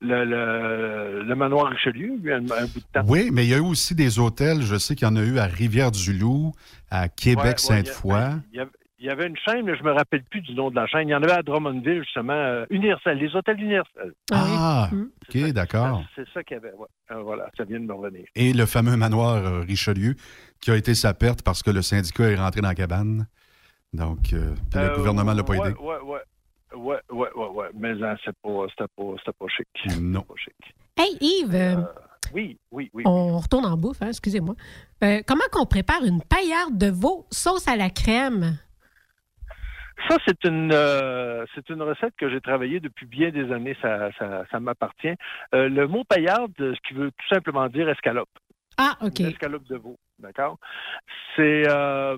le, 0.00 0.24
le- 0.24 1.22
le 1.24 1.34
manoir 1.34 1.70
Richelieu, 1.70 2.16
lui, 2.22 2.32
un, 2.32 2.38
un 2.38 2.66
bout 2.66 2.78
de 2.80 2.84
temps. 2.92 3.02
Oui, 3.06 3.30
mais 3.32 3.44
il 3.44 3.50
y 3.50 3.54
a 3.54 3.58
eu 3.58 3.60
aussi 3.60 3.94
des 3.94 4.18
hôtels. 4.18 4.62
Je 4.62 4.76
sais 4.76 4.94
qu'il 4.94 5.06
y 5.08 5.10
en 5.10 5.16
a 5.16 5.22
eu 5.22 5.38
à 5.38 5.44
Rivière-du-Loup, 5.46 6.52
à 6.90 7.00
Ouais, 7.00 7.02
ouais, 7.04 7.10
Québec-Sainte-Foy. 7.16 8.18
Il 8.52 8.58
y, 8.58 8.60
avait, 8.60 8.70
il 9.00 9.06
y 9.06 9.10
avait 9.10 9.26
une 9.26 9.36
chaîne, 9.36 9.64
mais 9.64 9.76
je 9.76 9.82
me 9.82 9.92
rappelle 9.92 10.22
plus 10.24 10.40
du 10.40 10.54
nom 10.54 10.70
de 10.70 10.76
la 10.76 10.86
chaîne. 10.86 11.08
Il 11.08 11.10
y 11.10 11.14
en 11.14 11.22
avait 11.22 11.32
à 11.32 11.42
Drummondville, 11.42 12.02
justement, 12.04 12.32
euh, 12.32 12.64
Universal, 12.70 13.18
les 13.18 13.34
hôtels 13.34 13.60
Universal. 13.60 14.12
Ah, 14.32 14.88
OK, 14.92 15.52
d'accord. 15.52 16.04
C'est 16.14 16.28
ça 16.32 16.42
qu'il 16.44 16.56
y 16.56 16.58
avait, 16.60 16.72
ouais. 16.72 16.86
Euh, 17.10 17.22
voilà, 17.22 17.50
ça 17.56 17.64
vient 17.64 17.80
de 17.80 17.84
me 17.86 17.92
revenir. 17.94 18.24
Et 18.36 18.52
le 18.52 18.66
fameux 18.66 18.96
manoir 18.96 19.34
euh, 19.34 19.60
Richelieu, 19.60 20.14
qui 20.60 20.70
a 20.70 20.76
été 20.76 20.94
sa 20.94 21.12
perte 21.14 21.42
parce 21.42 21.62
que 21.62 21.70
le 21.70 21.82
syndicat 21.82 22.30
est 22.30 22.36
rentré 22.36 22.60
dans 22.60 22.68
la 22.68 22.74
cabane. 22.74 23.26
Donc, 23.92 24.32
euh, 24.32 24.52
puis 24.70 24.78
le 24.80 24.86
Euh, 24.90 24.96
gouvernement 24.96 25.32
ne 25.32 25.38
l'a 25.38 25.44
pas 25.44 25.54
ouais, 25.54 25.68
aidé. 25.70 25.76
Ouais, 26.74 26.98
ouais, 27.10 27.28
ouais, 27.34 27.48
ouais. 27.48 27.68
Mais 27.74 28.02
hein, 28.02 28.16
c'est 28.24 28.36
pas, 28.42 28.66
c'était 28.70 28.90
pas, 28.96 29.14
c'était 29.18 29.36
pas 29.38 29.48
chic. 29.48 30.00
Non. 30.00 30.22
Pas 30.22 30.34
chic. 30.36 30.74
Hey 30.96 31.16
Yves, 31.20 31.54
euh, 31.54 31.76
Oui, 32.34 32.58
oui, 32.70 32.90
oui. 32.92 33.04
on 33.06 33.38
retourne 33.38 33.66
en 33.66 33.76
bouffe, 33.76 34.02
hein, 34.02 34.08
excusez-moi. 34.08 34.54
Euh, 35.04 35.22
comment 35.26 35.44
qu'on 35.52 35.66
prépare 35.66 36.04
une 36.04 36.22
paillarde 36.22 36.76
de 36.76 36.90
veau 36.90 37.26
sauce 37.30 37.68
à 37.68 37.76
la 37.76 37.90
crème? 37.90 38.58
Ça, 40.08 40.16
c'est 40.26 40.44
une, 40.44 40.72
euh, 40.72 41.44
c'est 41.54 41.68
une 41.70 41.82
recette 41.82 42.14
que 42.16 42.30
j'ai 42.30 42.40
travaillée 42.40 42.78
depuis 42.78 43.06
bien 43.06 43.30
des 43.30 43.52
années. 43.52 43.76
Ça, 43.82 44.10
ça, 44.18 44.44
ça 44.50 44.60
m'appartient. 44.60 45.14
Euh, 45.54 45.68
le 45.68 45.88
mot 45.88 46.04
paillarde, 46.04 46.52
ce 46.56 46.78
qui 46.86 46.94
veut 46.94 47.10
tout 47.10 47.34
simplement 47.34 47.66
dire 47.68 47.88
escalope. 47.88 48.28
Ah, 48.76 48.96
OK. 49.02 49.18
Une 49.18 49.26
escalope 49.26 49.64
de 49.64 49.76
veau, 49.76 49.96
d'accord? 50.20 50.58
C'est, 51.34 51.64
euh, 51.66 52.16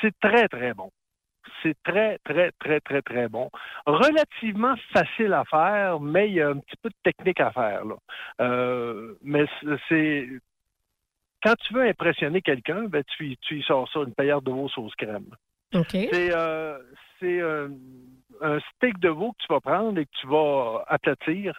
c'est 0.00 0.18
très, 0.20 0.48
très 0.48 0.72
bon. 0.72 0.90
C'est 1.62 1.76
très, 1.82 2.18
très, 2.24 2.52
très, 2.58 2.80
très, 2.80 3.02
très 3.02 3.28
bon. 3.28 3.50
Relativement 3.86 4.74
facile 4.92 5.32
à 5.32 5.44
faire, 5.44 6.00
mais 6.00 6.28
il 6.28 6.34
y 6.34 6.40
a 6.40 6.48
un 6.48 6.58
petit 6.58 6.76
peu 6.82 6.88
de 6.88 6.94
technique 7.02 7.40
à 7.40 7.50
faire. 7.52 7.84
Là. 7.84 7.96
Euh, 8.40 9.14
mais 9.22 9.44
c'est-. 9.88 10.28
Quand 11.42 11.54
tu 11.60 11.74
veux 11.74 11.82
impressionner 11.82 12.42
quelqu'un, 12.42 12.84
ben, 12.84 13.04
tu, 13.16 13.36
tu 13.38 13.58
y 13.58 13.62
sors 13.62 13.88
ça, 13.92 14.00
une 14.00 14.14
paillarde 14.14 14.44
de 14.44 14.50
veau 14.50 14.68
sauce 14.68 14.94
crème. 14.96 15.26
OK. 15.74 15.90
C'est, 15.90 16.34
euh, 16.34 16.78
c'est 17.20 17.40
un, 17.40 18.58
steak 18.74 18.98
de 18.98 19.08
veau 19.08 19.32
que 19.32 19.46
tu 19.46 19.52
vas 19.52 19.60
prendre 19.60 19.98
et 19.98 20.06
que 20.06 20.10
tu 20.20 20.26
vas 20.26 20.84
aplatir. 20.88 21.58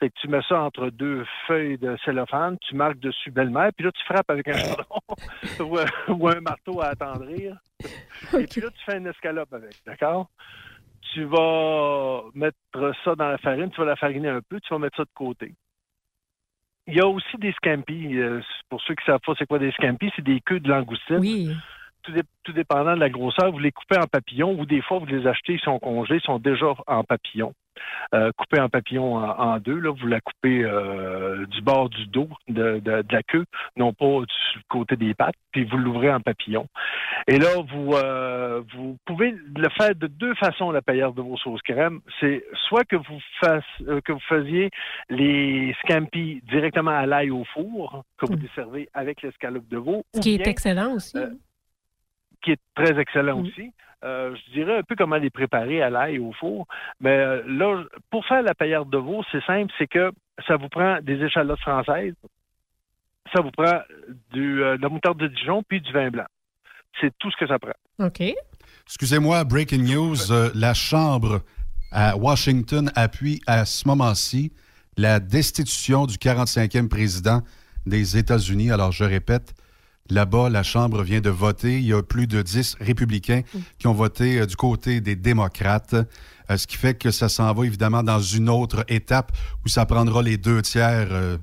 Fait 0.00 0.08
que 0.10 0.14
tu 0.20 0.28
mets 0.28 0.42
ça 0.48 0.60
entre 0.60 0.90
deux 0.90 1.24
feuilles 1.46 1.78
de 1.78 1.96
cellophane, 2.04 2.58
tu 2.68 2.74
marques 2.74 2.98
dessus 2.98 3.30
belle-mère, 3.30 3.70
puis 3.76 3.84
là, 3.86 3.92
tu 3.92 4.04
frappes 4.04 4.30
avec 4.30 4.48
un 4.48 4.52
chaudron 4.58 5.00
ou, 5.60 5.78
un- 5.78 6.12
ou 6.12 6.28
un 6.28 6.40
marteau 6.40 6.80
à 6.80 6.86
attendrir. 6.88 7.56
Et 8.38 8.46
puis 8.46 8.60
là, 8.60 8.68
tu 8.70 8.84
fais 8.84 8.98
une 8.98 9.06
escalope 9.06 9.52
avec, 9.52 9.74
d'accord? 9.86 10.28
Tu 11.12 11.24
vas 11.24 12.22
mettre 12.34 12.56
ça 13.04 13.14
dans 13.14 13.28
la 13.28 13.38
farine, 13.38 13.70
tu 13.70 13.80
vas 13.80 13.86
la 13.86 13.96
fariner 13.96 14.28
un 14.28 14.40
peu, 14.40 14.60
tu 14.60 14.72
vas 14.72 14.78
mettre 14.78 14.96
ça 14.96 15.04
de 15.04 15.10
côté. 15.14 15.54
Il 16.86 16.94
y 16.94 17.00
a 17.00 17.06
aussi 17.06 17.36
des 17.38 17.52
scampi. 17.52 18.16
euh, 18.18 18.40
pour 18.68 18.80
ceux 18.82 18.94
qui 18.94 19.02
ne 19.02 19.12
savent 19.12 19.20
pas 19.24 19.34
c'est 19.38 19.46
quoi 19.46 19.58
des 19.58 19.70
scampi, 19.72 20.10
c'est 20.16 20.22
des 20.24 20.40
queues 20.40 20.60
de 20.60 20.68
langoustine. 20.68 21.18
Oui. 21.18 21.54
Tout, 22.02 22.12
dé- 22.12 22.22
tout 22.42 22.52
dépendant 22.52 22.94
de 22.94 23.00
la 23.00 23.10
grosseur, 23.10 23.52
vous 23.52 23.58
les 23.60 23.70
coupez 23.70 23.98
en 23.98 24.06
papillons 24.08 24.58
ou 24.58 24.66
des 24.66 24.82
fois 24.82 24.98
vous 24.98 25.06
les 25.06 25.26
achetez, 25.26 25.54
ils 25.54 25.60
sont 25.60 25.78
congelés, 25.78 26.16
ils 26.16 26.22
sont 26.22 26.38
déjà 26.40 26.66
en 26.88 27.04
papillons. 27.04 27.54
Euh, 28.14 28.30
coupés 28.36 28.60
en 28.60 28.68
papillons 28.68 29.16
en, 29.16 29.30
en 29.54 29.58
deux, 29.58 29.78
là, 29.78 29.90
vous 29.90 30.06
la 30.06 30.20
coupez 30.20 30.62
euh, 30.64 31.46
du 31.46 31.62
bord 31.62 31.88
du 31.88 32.06
dos 32.06 32.28
de, 32.48 32.78
de- 32.80 33.02
de 33.02 33.12
la 33.12 33.22
queue, 33.22 33.46
non 33.76 33.94
pas 33.94 34.20
du 34.20 34.62
côté 34.68 34.96
des 34.96 35.14
pattes, 35.14 35.34
puis 35.50 35.64
vous 35.64 35.78
l'ouvrez 35.78 36.12
en 36.12 36.20
papillon. 36.20 36.66
Et 37.26 37.38
là, 37.38 37.48
vous, 37.70 37.94
euh, 37.94 38.62
vous 38.74 38.98
pouvez 39.06 39.30
le 39.56 39.68
faire 39.70 39.94
de 39.94 40.06
deux 40.08 40.34
façons, 40.34 40.70
la 40.72 40.82
paillarde 40.82 41.16
de 41.16 41.22
vos 41.22 41.36
sauces 41.38 41.62
crème. 41.62 42.00
C'est 42.20 42.44
soit 42.68 42.84
que 42.84 42.96
vous, 42.96 43.20
fasse, 43.40 43.64
que 44.04 44.12
vous 44.12 44.20
faisiez 44.28 44.70
les 45.08 45.74
scampi 45.82 46.42
directement 46.50 46.90
à 46.90 47.06
l'ail 47.06 47.30
au 47.30 47.44
four, 47.54 48.04
que 48.18 48.26
vous 48.26 48.36
desservez 48.36 48.88
avec 48.92 49.22
l'escalope 49.22 49.68
de 49.68 49.78
veau. 49.78 50.04
Ce 50.12 50.18
ou 50.18 50.22
qui 50.22 50.34
est 50.34 50.46
excellent 50.46 50.94
aussi. 50.94 51.16
Qui 52.42 52.52
est 52.52 52.60
très 52.74 52.98
excellent 53.00 53.40
aussi. 53.40 53.72
Euh, 54.04 54.34
je 54.34 54.52
dirais 54.52 54.78
un 54.78 54.82
peu 54.82 54.96
comment 54.96 55.16
les 55.16 55.30
préparer 55.30 55.80
à 55.80 55.88
l'ail 55.88 56.18
au 56.18 56.32
four. 56.32 56.66
Mais 57.00 57.16
euh, 57.16 57.42
là, 57.46 57.84
pour 58.10 58.26
faire 58.26 58.42
la 58.42 58.54
paillarde 58.54 58.90
de 58.90 58.98
veau, 58.98 59.22
c'est 59.30 59.44
simple, 59.44 59.72
c'est 59.78 59.86
que 59.86 60.10
ça 60.46 60.56
vous 60.56 60.68
prend 60.68 60.98
des 61.02 61.22
échalotes 61.22 61.60
françaises, 61.60 62.14
ça 63.32 63.40
vous 63.40 63.50
prend 63.52 63.80
du, 64.32 64.62
euh, 64.62 64.76
de 64.76 64.82
la 64.82 64.88
moutarde 64.88 65.18
de 65.18 65.28
Dijon, 65.28 65.62
puis 65.62 65.80
du 65.80 65.92
vin 65.92 66.10
blanc. 66.10 66.26
C'est 67.00 67.16
tout 67.18 67.30
ce 67.30 67.36
que 67.36 67.46
ça 67.46 67.58
prend. 67.58 67.72
OK. 68.00 68.22
Excusez-moi, 68.86 69.44
breaking 69.44 69.84
news. 69.84 70.32
euh, 70.32 70.50
la 70.54 70.74
Chambre 70.74 71.40
à 71.92 72.16
Washington 72.16 72.90
appuie 72.94 73.40
à 73.46 73.64
ce 73.64 73.86
moment-ci 73.86 74.52
la 74.96 75.20
destitution 75.20 76.06
du 76.06 76.16
45e 76.16 76.88
président 76.88 77.40
des 77.86 78.18
États-Unis. 78.18 78.70
Alors, 78.70 78.92
je 78.92 79.04
répète, 79.04 79.54
là-bas, 80.10 80.50
la 80.50 80.62
Chambre 80.62 81.02
vient 81.02 81.20
de 81.20 81.30
voter. 81.30 81.78
Il 81.78 81.86
y 81.86 81.92
a 81.92 82.02
plus 82.02 82.26
de 82.26 82.42
10 82.42 82.76
républicains 82.80 83.42
qui 83.78 83.86
ont 83.86 83.92
voté 83.92 84.40
euh, 84.40 84.46
du 84.46 84.56
côté 84.56 85.00
des 85.00 85.16
démocrates, 85.16 85.94
euh, 85.94 86.56
ce 86.56 86.66
qui 86.66 86.76
fait 86.76 86.94
que 86.94 87.10
ça 87.10 87.28
s'en 87.28 87.52
va 87.52 87.64
évidemment 87.66 88.02
dans 88.02 88.20
une 88.20 88.48
autre 88.48 88.84
étape 88.88 89.32
où 89.64 89.68
ça 89.68 89.86
prendra 89.86 90.22
les 90.22 90.36
deux 90.36 90.62
tiers. 90.62 91.08
euh, 91.10 91.36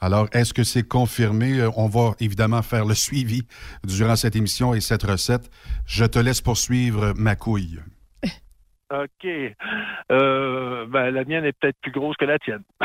alors, 0.00 0.28
est-ce 0.32 0.52
que 0.52 0.64
c'est 0.64 0.86
confirmé? 0.86 1.66
On 1.76 1.88
va 1.88 2.12
évidemment 2.20 2.60
faire 2.60 2.84
le 2.84 2.94
suivi 2.94 3.46
durant 3.84 4.16
cette 4.16 4.36
émission 4.36 4.74
et 4.74 4.80
cette 4.80 5.02
recette. 5.02 5.50
Je 5.86 6.04
te 6.04 6.18
laisse 6.18 6.42
poursuivre 6.42 7.14
ma 7.16 7.36
couille. 7.36 7.80
OK. 8.92 9.26
Euh, 10.12 10.86
ben, 10.86 11.10
la 11.10 11.24
mienne 11.24 11.46
est 11.46 11.52
peut-être 11.58 11.78
plus 11.80 11.92
grosse 11.92 12.16
que 12.16 12.26
la 12.26 12.38
tienne. 12.38 12.62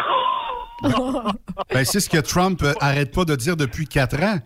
Ben, 1.73 1.83
c'est 1.83 1.99
ce 1.99 2.09
que 2.09 2.19
Trump 2.19 2.61
euh, 2.63 2.73
arrête 2.79 3.13
pas 3.13 3.25
de 3.25 3.35
dire 3.35 3.57
depuis 3.57 3.85
quatre 3.85 4.21
ans. 4.23 4.39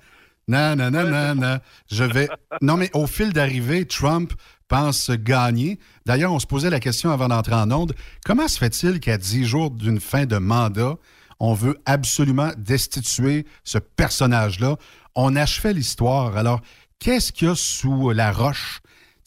Non, 0.47 0.75
non, 0.75 0.91
non, 0.91 1.09
non, 1.09 1.35
non. 1.35 1.59
Je 1.89 2.03
vais. 2.03 2.27
Non, 2.61 2.77
mais 2.77 2.89
au 2.93 3.07
fil 3.07 3.33
d'arrivée, 3.33 3.85
Trump 3.85 4.33
pense 4.67 5.09
gagner. 5.11 5.79
D'ailleurs, 6.05 6.31
on 6.31 6.39
se 6.39 6.47
posait 6.47 6.69
la 6.69 6.79
question 6.79 7.11
avant 7.11 7.27
d'entrer 7.27 7.55
en 7.55 7.71
onde. 7.71 7.93
Comment 8.25 8.47
se 8.47 8.57
fait-il 8.57 8.99
qu'à 8.99 9.17
dix 9.17 9.45
jours 9.45 9.71
d'une 9.71 9.99
fin 9.99 10.25
de 10.25 10.37
mandat, 10.37 10.95
on 11.39 11.53
veut 11.53 11.77
absolument 11.85 12.51
destituer 12.57 13.45
ce 13.63 13.77
personnage-là? 13.77 14.77
On 15.15 15.35
achevait 15.35 15.73
l'histoire. 15.73 16.37
Alors, 16.37 16.61
qu'est-ce 16.99 17.31
qu'il 17.31 17.47
y 17.47 17.51
a 17.51 17.55
sous 17.55 18.11
la 18.11 18.31
roche? 18.31 18.81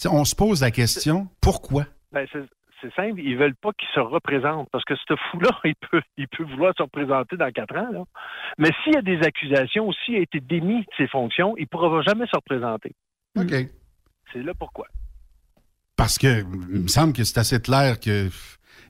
On 0.09 0.25
se 0.25 0.35
pose 0.35 0.61
la 0.61 0.71
question, 0.71 1.29
pourquoi? 1.41 1.87
Ben, 2.13 2.27
c'est 2.87 3.03
simple, 3.03 3.21
ils 3.21 3.37
veulent 3.37 3.55
pas 3.57 3.71
qu'il 3.73 3.89
se 3.95 4.01
représente 4.01 4.69
parce 4.71 4.85
que 4.85 4.95
ce 4.97 5.15
fou-là, 5.31 5.51
il 5.65 5.75
peut, 5.91 6.03
il 6.17 6.29
peut 6.29 6.45
vouloir 6.45 6.73
se 6.77 6.83
représenter 6.83 7.37
dans 7.37 7.51
quatre 7.51 7.77
ans. 7.77 7.91
Là. 7.93 8.05
Mais 8.59 8.71
s'il 8.83 8.95
y 8.95 8.97
a 8.97 9.03
des 9.03 9.19
accusations 9.23 9.89
ou 9.89 9.93
s'il 10.05 10.17
a 10.17 10.21
été 10.21 10.41
démis 10.41 10.81
de 10.81 10.91
ses 10.97 11.09
fonctions, 11.09 11.55
il 11.57 11.63
ne 11.63 11.67
pourra 11.67 12.03
jamais 12.03 12.27
se 12.27 12.37
représenter. 12.37 12.93
OK. 13.39 13.53
C'est 14.33 14.43
là 14.43 14.53
pourquoi. 14.59 14.87
Parce 15.97 16.19
que 16.19 16.41
il 16.73 16.83
me 16.83 16.89
semble 16.89 17.13
que 17.13 17.25
c'est 17.25 17.39
assez 17.39 17.61
clair 17.61 17.99
que 18.01 18.29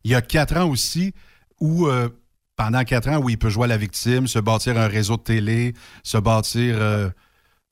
il 0.04 0.10
y 0.10 0.14
a 0.14 0.22
quatre 0.22 0.56
ans 0.56 0.68
aussi 0.68 1.14
où 1.60 1.86
euh, 1.86 2.08
pendant 2.56 2.82
quatre 2.84 3.08
ans 3.08 3.18
où 3.22 3.28
il 3.28 3.38
peut 3.38 3.48
jouer 3.48 3.64
à 3.64 3.68
la 3.68 3.76
victime, 3.76 4.26
se 4.26 4.38
bâtir 4.38 4.78
un 4.78 4.88
réseau 4.88 5.16
de 5.16 5.22
télé, 5.22 5.74
se 6.02 6.18
bâtir 6.18 6.76
euh, 6.80 7.08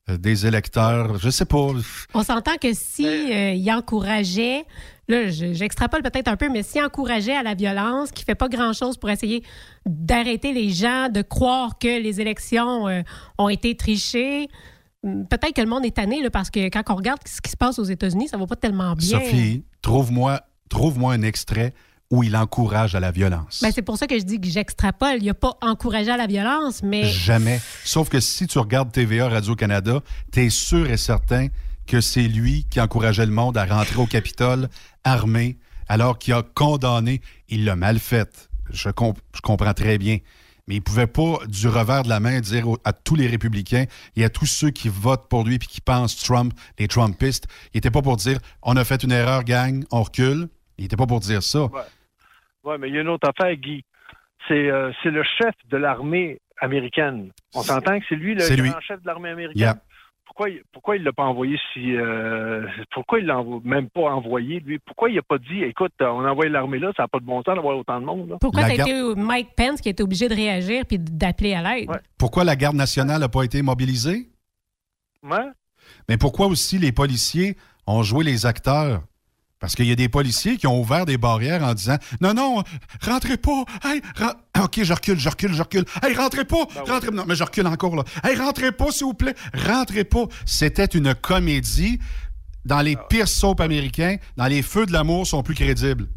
des 0.07 0.45
électeurs. 0.45 1.17
Je 1.17 1.29
sais 1.29 1.45
pas. 1.45 1.67
On 2.13 2.23
s'entend 2.23 2.57
que 2.61 2.73
si 2.73 3.05
euh, 3.07 3.53
il 3.53 3.71
encourageait, 3.71 4.65
là, 5.07 5.29
je- 5.29 5.53
j'extrapole 5.53 6.03
peut-être 6.03 6.27
un 6.27 6.37
peu, 6.37 6.49
mais 6.49 6.61
s'il 6.63 6.83
encourageait 6.83 7.35
à 7.35 7.43
la 7.43 7.55
violence, 7.55 8.11
qui 8.11 8.23
fait 8.23 8.35
pas 8.35 8.47
grand-chose 8.47 8.97
pour 8.97 9.09
essayer 9.09 9.43
d'arrêter 9.85 10.53
les 10.53 10.69
gens 10.69 11.09
de 11.09 11.21
croire 11.21 11.77
que 11.79 12.01
les 12.01 12.21
élections 12.21 12.87
euh, 12.87 13.01
ont 13.39 13.49
été 13.49 13.75
trichées, 13.75 14.47
hum, 15.03 15.27
peut-être 15.27 15.53
que 15.53 15.61
le 15.61 15.67
monde 15.67 15.85
est 15.85 15.95
tanné, 15.95 16.21
là, 16.21 16.29
parce 16.29 16.49
que 16.51 16.69
quand 16.69 16.83
on 16.89 16.95
regarde 16.95 17.19
ce 17.25 17.41
qui 17.41 17.49
se 17.51 17.57
passe 17.57 17.79
aux 17.79 17.83
États-Unis, 17.83 18.27
ça 18.27 18.37
va 18.37 18.45
pas 18.45 18.55
tellement 18.55 18.93
bien. 18.93 19.19
Sophie, 19.19 19.63
trouve-moi 19.81 20.41
trouve-moi 20.69 21.13
un 21.13 21.21
extrait 21.21 21.73
où 22.15 22.23
il 22.23 22.35
encourage 22.35 22.95
à 22.95 22.99
la 22.99 23.11
violence. 23.11 23.59
Ben, 23.61 23.71
c'est 23.73 23.81
pour 23.81 23.97
ça 23.97 24.07
que 24.07 24.17
je 24.17 24.23
dis 24.23 24.39
que 24.39 24.47
j'extrapole. 24.47 25.17
Il 25.21 25.29
a 25.29 25.33
pas 25.33 25.57
encouragé 25.61 26.09
à 26.11 26.17
la 26.17 26.27
violence, 26.27 26.81
mais 26.83 27.03
Jamais. 27.05 27.59
Sauf 27.83 28.09
que 28.09 28.19
si 28.19 28.47
tu 28.47 28.57
regardes 28.59 28.91
TVA 28.91 29.27
Radio-Canada, 29.29 29.99
tu 30.31 30.41
es 30.45 30.49
sûr 30.49 30.89
et 30.89 30.97
certain 30.97 31.47
que 31.85 32.01
c'est 32.01 32.27
lui 32.27 32.65
qui 32.69 32.79
encourageait 32.81 33.25
le 33.25 33.31
monde 33.31 33.57
à 33.57 33.65
rentrer 33.65 33.97
au 33.97 34.05
Capitole 34.07 34.69
armé, 35.03 35.57
alors 35.87 36.17
qu'il 36.17 36.33
a 36.33 36.41
condamné. 36.41 37.21
Il 37.49 37.65
l'a 37.65 37.75
mal 37.75 37.99
fait. 37.99 38.49
Je, 38.71 38.89
comp- 38.89 39.19
je 39.35 39.41
comprends 39.41 39.73
très 39.73 39.97
bien. 39.97 40.17
Mais 40.67 40.75
il 40.77 40.81
pouvait 40.81 41.05
pas, 41.05 41.37
du 41.47 41.67
revers 41.67 42.01
de 42.01 42.09
la 42.09 42.19
main, 42.19 42.39
dire 42.39 42.67
au- 42.67 42.79
à 42.83 42.91
tous 42.91 43.13
les 43.13 43.27
républicains 43.27 43.85
et 44.15 44.23
à 44.23 44.29
tous 44.29 44.47
ceux 44.47 44.71
qui 44.71 44.89
votent 44.89 45.27
pour 45.29 45.43
lui 45.43 45.59
puis 45.59 45.67
qui 45.67 45.79
pensent 45.81 46.15
Trump, 46.17 46.53
les 46.79 46.87
Trumpistes, 46.87 47.45
il 47.73 47.77
était 47.77 47.91
pas 47.91 48.01
pour 48.01 48.17
dire 48.17 48.39
on 48.63 48.75
a 48.75 48.83
fait 48.83 49.03
une 49.03 49.11
erreur, 49.11 49.43
gang, 49.43 49.83
on 49.91 50.01
recule. 50.01 50.47
Il 50.79 50.85
était 50.85 50.95
pas 50.97 51.05
pour 51.05 51.19
dire 51.19 51.43
ça. 51.43 51.65
Ouais. 51.65 51.81
Ouais, 52.65 52.77
mais 52.77 52.89
il 52.89 52.95
y 52.95 52.97
a 52.97 53.01
une 53.01 53.09
autre 53.09 53.29
affaire, 53.29 53.55
Guy. 53.55 53.83
C'est 54.47 54.69
euh, 54.69 54.91
c'est 55.01 55.11
le 55.11 55.23
chef 55.23 55.53
de 55.69 55.77
l'armée 55.77 56.39
américaine. 56.59 57.31
On 57.55 57.61
s'entend 57.61 57.99
que 57.99 58.05
c'est 58.09 58.15
lui 58.15 58.35
le 58.35 58.41
grand 58.71 58.81
chef 58.81 59.01
de 59.01 59.07
l'armée 59.07 59.29
américaine. 59.29 59.59
Yeah. 59.61 59.77
Pourquoi, 60.25 60.49
il- 60.49 60.63
pourquoi 60.73 60.97
il 60.97 61.03
l'a 61.03 61.13
pas 61.13 61.23
envoyé 61.23 61.57
si 61.73 61.95
euh, 61.95 62.65
pourquoi 62.91 63.19
il 63.19 63.25
l'a 63.25 63.41
même 63.63 63.89
pas 63.89 64.01
envoyé 64.11 64.59
lui? 64.59 64.79
Pourquoi 64.79 65.09
il 65.09 65.17
a 65.17 65.21
pas 65.21 65.37
dit 65.37 65.63
écoute 65.63 65.93
on 66.01 66.25
a 66.25 66.31
envoyé 66.31 66.51
l'armée 66.51 66.79
là 66.79 66.91
ça 66.97 67.03
n'a 67.03 67.07
pas 67.07 67.19
de 67.19 67.25
bon 67.25 67.41
sens 67.43 67.55
d'avoir 67.55 67.77
autant 67.77 68.01
de 68.01 68.05
monde 68.05 68.29
là? 68.31 68.37
pourquoi 68.41 68.61
ça 68.63 68.67
a 68.67 68.73
été 68.73 69.15
Mike 69.15 69.55
Pence 69.55 69.79
qui 69.81 69.87
a 69.87 69.91
été 69.91 70.03
obligé 70.03 70.27
de 70.27 70.35
réagir 70.35 70.83
puis 70.87 70.97
d'appeler 70.99 71.53
à 71.53 71.61
l'aide? 71.61 71.89
Pourquoi 72.17 72.43
la 72.43 72.55
garde 72.55 72.75
nationale 72.75 73.21
n'a 73.21 73.29
pas 73.29 73.43
été 73.43 73.61
mobilisée? 73.61 74.27
Ouais. 75.23 75.47
Mais 76.09 76.17
pourquoi 76.17 76.47
aussi 76.47 76.79
les 76.79 76.91
policiers 76.91 77.55
ont 77.87 78.03
joué 78.03 78.23
les 78.25 78.45
acteurs? 78.45 79.03
Parce 79.65 79.75
qu'il 79.75 79.87
y 79.87 79.91
a 79.91 79.95
des 79.95 80.09
policiers 80.09 80.57
qui 80.57 80.67
ont 80.67 80.79
ouvert 80.79 81.05
des 81.05 81.17
barrières 81.17 81.63
en 81.63 81.73
disant 81.73 81.97
Non, 82.21 82.33
non, 82.35 82.61
rentrez 83.01 83.37
pas. 83.37 83.63
Hey, 83.83 83.99
ren- 84.15 84.63
OK, 84.63 84.83
je 84.83 84.93
recule, 84.93 85.17
je 85.19 85.27
recule, 85.29 85.53
je 85.55 85.61
recule. 85.63 85.85
Hey, 86.03 86.13
rentrez 86.15 86.45
pas. 86.45 86.65
rentrez 86.87 87.09
Non, 87.11 87.23
mais 87.27 87.33
je 87.35 87.43
recule 87.43 87.65
encore 87.67 87.95
là. 87.95 88.03
Hey, 88.23 88.35
rentrez 88.37 88.71
pas, 88.71 88.91
s'il 88.91 89.07
vous 89.07 89.13
plaît. 89.15 89.33
Rentrez 89.67 90.03
pas. 90.03 90.25
C'était 90.45 90.85
une 90.85 91.15
comédie. 91.15 91.99
Dans 92.63 92.81
les 92.81 92.95
pires 93.09 93.27
soaps 93.27 93.59
américains, 93.61 94.17
dans 94.37 94.45
les 94.47 94.61
feux 94.61 94.85
de 94.85 94.91
l'amour 94.93 95.27
sont 95.27 95.43
plus 95.43 95.53
crédibles. 95.55 96.07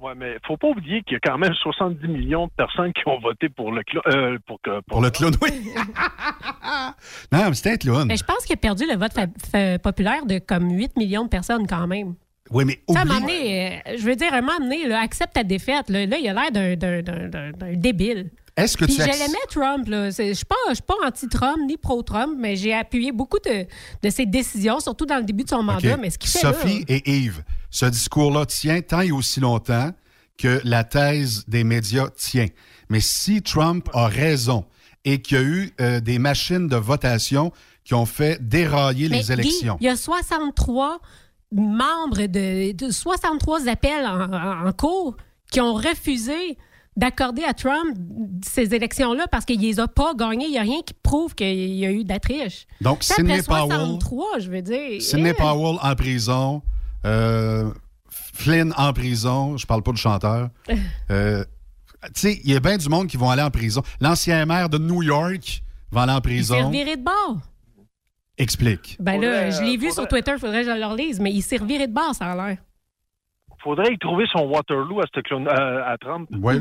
Ouais, 0.00 0.14
mais 0.16 0.36
faut 0.46 0.56
pas 0.56 0.68
oublier 0.68 1.02
qu'il 1.02 1.12
y 1.12 1.16
a 1.16 1.20
quand 1.22 1.38
même 1.38 1.52
70 1.54 2.08
millions 2.08 2.46
de 2.46 2.52
personnes 2.56 2.92
qui 2.92 3.02
ont 3.06 3.20
voté 3.20 3.48
pour 3.50 3.70
le 3.70 3.82
clo- 3.82 4.00
euh, 4.08 4.38
pour 4.46 4.60
que 4.62 4.80
Pour 4.88 5.00
le 5.02 5.10
clown, 5.10 5.32
oui. 5.42 5.50
Non, 7.32 7.48
mais 7.48 7.54
c'était 7.54 7.72
un 7.72 7.76
clown. 7.76 8.06
Mais 8.08 8.16
je 8.16 8.24
pense 8.24 8.44
qu'il 8.44 8.54
a 8.54 8.56
perdu 8.56 8.84
le 8.86 8.96
vote 8.96 9.12
fa- 9.12 9.26
fa- 9.50 9.78
populaire 9.78 10.24
de 10.26 10.38
comme 10.38 10.70
8 10.70 10.96
millions 10.96 11.24
de 11.24 11.28
personnes 11.28 11.66
quand 11.66 11.86
même. 11.86 12.14
Oui, 12.50 12.64
mais 12.64 12.80
Ça, 12.92 13.02
oublie- 13.02 13.20
donné, 13.20 13.82
euh, 13.86 13.96
je 13.96 14.02
veux 14.02 14.16
dire, 14.16 14.32
à 14.32 14.38
un 14.38 14.40
moment 14.40 14.58
donné, 14.58 14.86
là, 14.88 15.00
accepte 15.00 15.34
ta 15.34 15.44
défaite. 15.44 15.88
Là, 15.88 16.06
Là, 16.06 16.16
il 16.18 16.28
a 16.28 16.32
l'air 16.50 16.76
d'un- 16.76 17.72
débile. 17.74 18.30
Est-ce 18.56 18.76
que 18.76 18.84
Puis 18.84 18.94
tu 18.96 19.00
l'aimais, 19.02 19.46
Trump. 19.48 19.88
là. 19.88 20.10
Je 20.10 20.32
suis 20.34 20.44
pas, 20.44 20.56
je 20.68 20.74
suis 20.74 20.82
pas 20.82 20.94
anti-Trump 21.04 21.58
ni 21.66 21.76
pro-Trump, 21.76 22.34
mais 22.36 22.56
j'ai 22.56 22.74
appuyé 22.74 23.12
beaucoup 23.12 23.38
de, 23.38 23.64
de 24.02 24.10
ses 24.10 24.26
décisions, 24.26 24.80
surtout 24.80 25.06
dans 25.06 25.16
le 25.16 25.22
début 25.22 25.44
de 25.44 25.48
son 25.48 25.62
mandat. 25.62 25.96
Mais 25.96 26.10
ce 26.10 26.18
qu'il 26.18 26.28
fait 26.30 26.40
Sophie 26.40 26.80
là... 26.80 26.84
et 26.88 27.10
Yves, 27.18 27.42
ce 27.70 27.86
discours-là 27.86 28.44
tient 28.46 28.80
tant 28.82 29.00
et 29.00 29.12
aussi 29.12 29.40
longtemps 29.40 29.90
que 30.36 30.60
la 30.64 30.84
thèse 30.84 31.44
des 31.48 31.64
médias 31.64 32.08
tient. 32.16 32.48
Mais 32.88 33.00
si 33.00 33.40
Trump 33.40 33.88
a 33.94 34.08
raison 34.08 34.64
et 35.04 35.22
qu'il 35.22 35.36
y 35.36 35.40
a 35.40 35.44
eu 35.44 35.70
euh, 35.80 36.00
des 36.00 36.18
machines 36.18 36.66
de 36.66 36.76
votation 36.76 37.52
qui 37.84 37.94
ont 37.94 38.06
fait 38.06 38.46
dérailler 38.46 39.08
Mais 39.08 39.18
les 39.18 39.22
Guy, 39.22 39.32
élections. 39.32 39.78
il 39.80 39.86
y 39.86 39.88
a 39.88 39.96
63 39.96 41.00
membres 41.52 42.26
de, 42.26 42.72
de 42.72 42.90
63 42.90 43.68
appels 43.68 44.06
en, 44.06 44.72
cours 44.72 45.16
qui 45.50 45.60
ont 45.60 45.74
refusé 45.74 46.56
d'accorder 46.96 47.42
à 47.44 47.54
Trump 47.54 47.96
ces 48.44 48.74
élections-là 48.74 49.26
parce 49.30 49.44
qu'il 49.44 49.60
les 49.60 49.80
a 49.80 49.88
pas 49.88 50.14
gagnées. 50.14 50.46
Il 50.46 50.52
n'y 50.52 50.58
a 50.58 50.62
rien 50.62 50.82
qui 50.84 50.94
prouve 50.94 51.34
qu'il 51.34 51.74
y 51.76 51.86
a 51.86 51.90
eu 51.90 52.04
de 52.04 52.08
la 52.08 52.20
triche. 52.20 52.66
Donc, 52.80 53.02
Sidney 53.02 53.42
Powell- 53.42 53.68
63, 53.70 54.38
je 54.38 54.50
veux 54.50 54.62
dire. 54.62 55.00
Sidney 55.02 55.30
eh. 55.30 55.34
Powell 55.34 55.78
en 55.82 55.94
prison, 55.94 56.62
euh, 57.04 57.70
Flynn 58.08 58.72
en 58.76 58.92
prison, 58.92 59.56
je 59.56 59.66
parle 59.66 59.82
pas 59.82 59.92
du 59.92 60.00
chanteur. 60.00 60.50
Euh, 61.10 61.44
tu 62.14 62.20
sais, 62.20 62.40
il 62.44 62.50
y 62.52 62.56
a 62.56 62.60
bien 62.60 62.78
du 62.78 62.88
monde 62.88 63.08
qui 63.08 63.18
vont 63.18 63.28
aller 63.28 63.42
en 63.42 63.50
prison. 63.50 63.82
L'ancien 64.00 64.46
maire 64.46 64.70
de 64.70 64.78
New 64.78 65.02
York 65.02 65.62
va 65.92 66.02
aller 66.02 66.12
en 66.12 66.16
Il 66.16 66.22
s'est 66.44 66.54
prison. 66.54 66.66
reviré 66.68 66.96
de 66.96 67.02
bord. 67.02 67.36
Explique. 68.40 68.96
Ben 69.00 69.20
là, 69.20 69.28
Faudrait, 69.28 69.50
je 69.52 69.62
l'ai 69.62 69.68
euh, 69.76 69.80
vu 69.80 69.88
faudrait- 69.88 69.92
sur 69.92 70.08
Twitter, 70.08 70.32
il 70.34 70.38
faudrait 70.40 70.64
que 70.64 70.70
je 70.72 70.76
le 70.78 70.86
relise, 70.86 71.20
mais 71.20 71.30
il 71.32 71.42
s'est 71.42 71.58
reviré 71.58 71.86
de 71.86 71.92
bord, 71.92 72.14
ça 72.14 72.26
a 72.32 72.34
l'air. 72.48 72.58
faudrait 73.62 73.92
y 73.92 73.98
trouver 73.98 74.24
son 74.32 74.46
Waterloo 74.46 75.00
à, 75.00 75.04
ce 75.14 75.20
euh, 75.34 75.82
à 75.86 75.98
Trump. 75.98 76.28
Oui. 76.32 76.54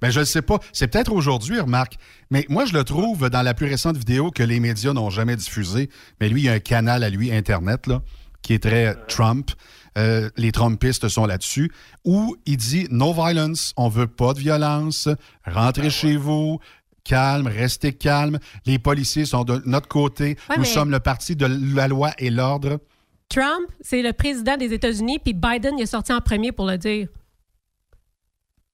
Ben, 0.00 0.10
je 0.10 0.20
ne 0.20 0.24
sais 0.24 0.42
pas. 0.42 0.58
C'est 0.72 0.88
peut-être 0.88 1.12
aujourd'hui, 1.12 1.60
remarque. 1.60 1.94
Mais 2.30 2.44
moi, 2.48 2.64
je 2.64 2.72
le 2.74 2.82
trouve 2.84 3.30
dans 3.30 3.42
la 3.42 3.54
plus 3.54 3.66
récente 3.66 3.96
vidéo 3.96 4.30
que 4.30 4.42
les 4.42 4.58
médias 4.60 4.92
n'ont 4.92 5.10
jamais 5.10 5.36
diffusée. 5.36 5.90
Mais 6.20 6.28
lui, 6.28 6.42
il 6.42 6.44
y 6.44 6.48
a 6.48 6.52
un 6.54 6.58
canal 6.58 7.04
à 7.04 7.10
lui, 7.10 7.32
Internet, 7.32 7.86
là, 7.86 8.02
qui 8.42 8.54
est 8.54 8.62
très 8.62 8.94
Trump. 9.06 9.50
Euh, 9.98 10.28
les 10.36 10.50
Trumpistes 10.52 11.08
sont 11.08 11.26
là-dessus. 11.26 11.70
Où 12.04 12.34
il 12.46 12.56
dit 12.56 12.88
No 12.90 13.12
violence, 13.12 13.72
on 13.76 13.88
veut 13.88 14.08
pas 14.08 14.32
de 14.34 14.38
violence, 14.40 15.08
rentrez 15.46 15.90
chez 15.90 16.16
vous, 16.16 16.58
calme, 17.04 17.46
restez 17.46 17.92
calme. 17.92 18.38
Les 18.66 18.78
policiers 18.78 19.24
sont 19.24 19.44
de 19.44 19.60
notre 19.66 19.88
côté. 19.88 20.36
Ouais, 20.48 20.56
Nous 20.56 20.62
mais- 20.62 20.64
sommes 20.64 20.90
le 20.90 21.00
parti 21.00 21.36
de 21.36 21.46
la 21.76 21.88
loi 21.88 22.10
et 22.18 22.30
l'ordre. 22.30 22.78
Trump, 23.28 23.68
c'est 23.80 24.02
le 24.02 24.12
président 24.12 24.56
des 24.56 24.72
États-Unis, 24.74 25.18
puis 25.18 25.32
Biden 25.32 25.78
il 25.78 25.82
est 25.82 25.86
sorti 25.86 26.12
en 26.12 26.20
premier 26.20 26.52
pour 26.52 26.66
le 26.66 26.76
dire. 26.76 27.08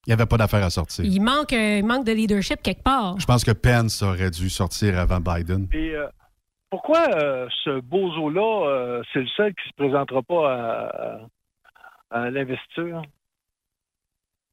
Il 0.06 0.10
n'y 0.10 0.12
avait 0.14 0.26
pas 0.26 0.36
d'affaire 0.38 0.64
à 0.64 0.70
sortir. 0.70 1.04
Il 1.04 1.20
manque, 1.20 1.52
euh, 1.52 1.78
il 1.78 1.84
manque 1.84 2.04
de 2.06 2.12
leadership 2.12 2.62
quelque 2.62 2.82
part. 2.82 3.18
Je 3.20 3.26
pense 3.26 3.44
que 3.44 3.50
Pence 3.52 4.02
aurait 4.02 4.30
dû 4.30 4.48
sortir 4.48 4.98
avant 4.98 5.20
Biden. 5.20 5.68
Et 5.72 5.90
euh, 5.94 6.06
pourquoi 6.70 7.06
euh, 7.22 7.46
ce 7.64 7.80
bozo-là, 7.80 8.68
euh, 8.68 9.02
c'est 9.12 9.20
le 9.20 9.26
seul 9.36 9.52
qui 9.54 9.68
se 9.68 9.74
présentera 9.76 10.22
pas 10.22 10.54
à, 12.10 12.18
à 12.22 12.30
l'investiture? 12.30 13.02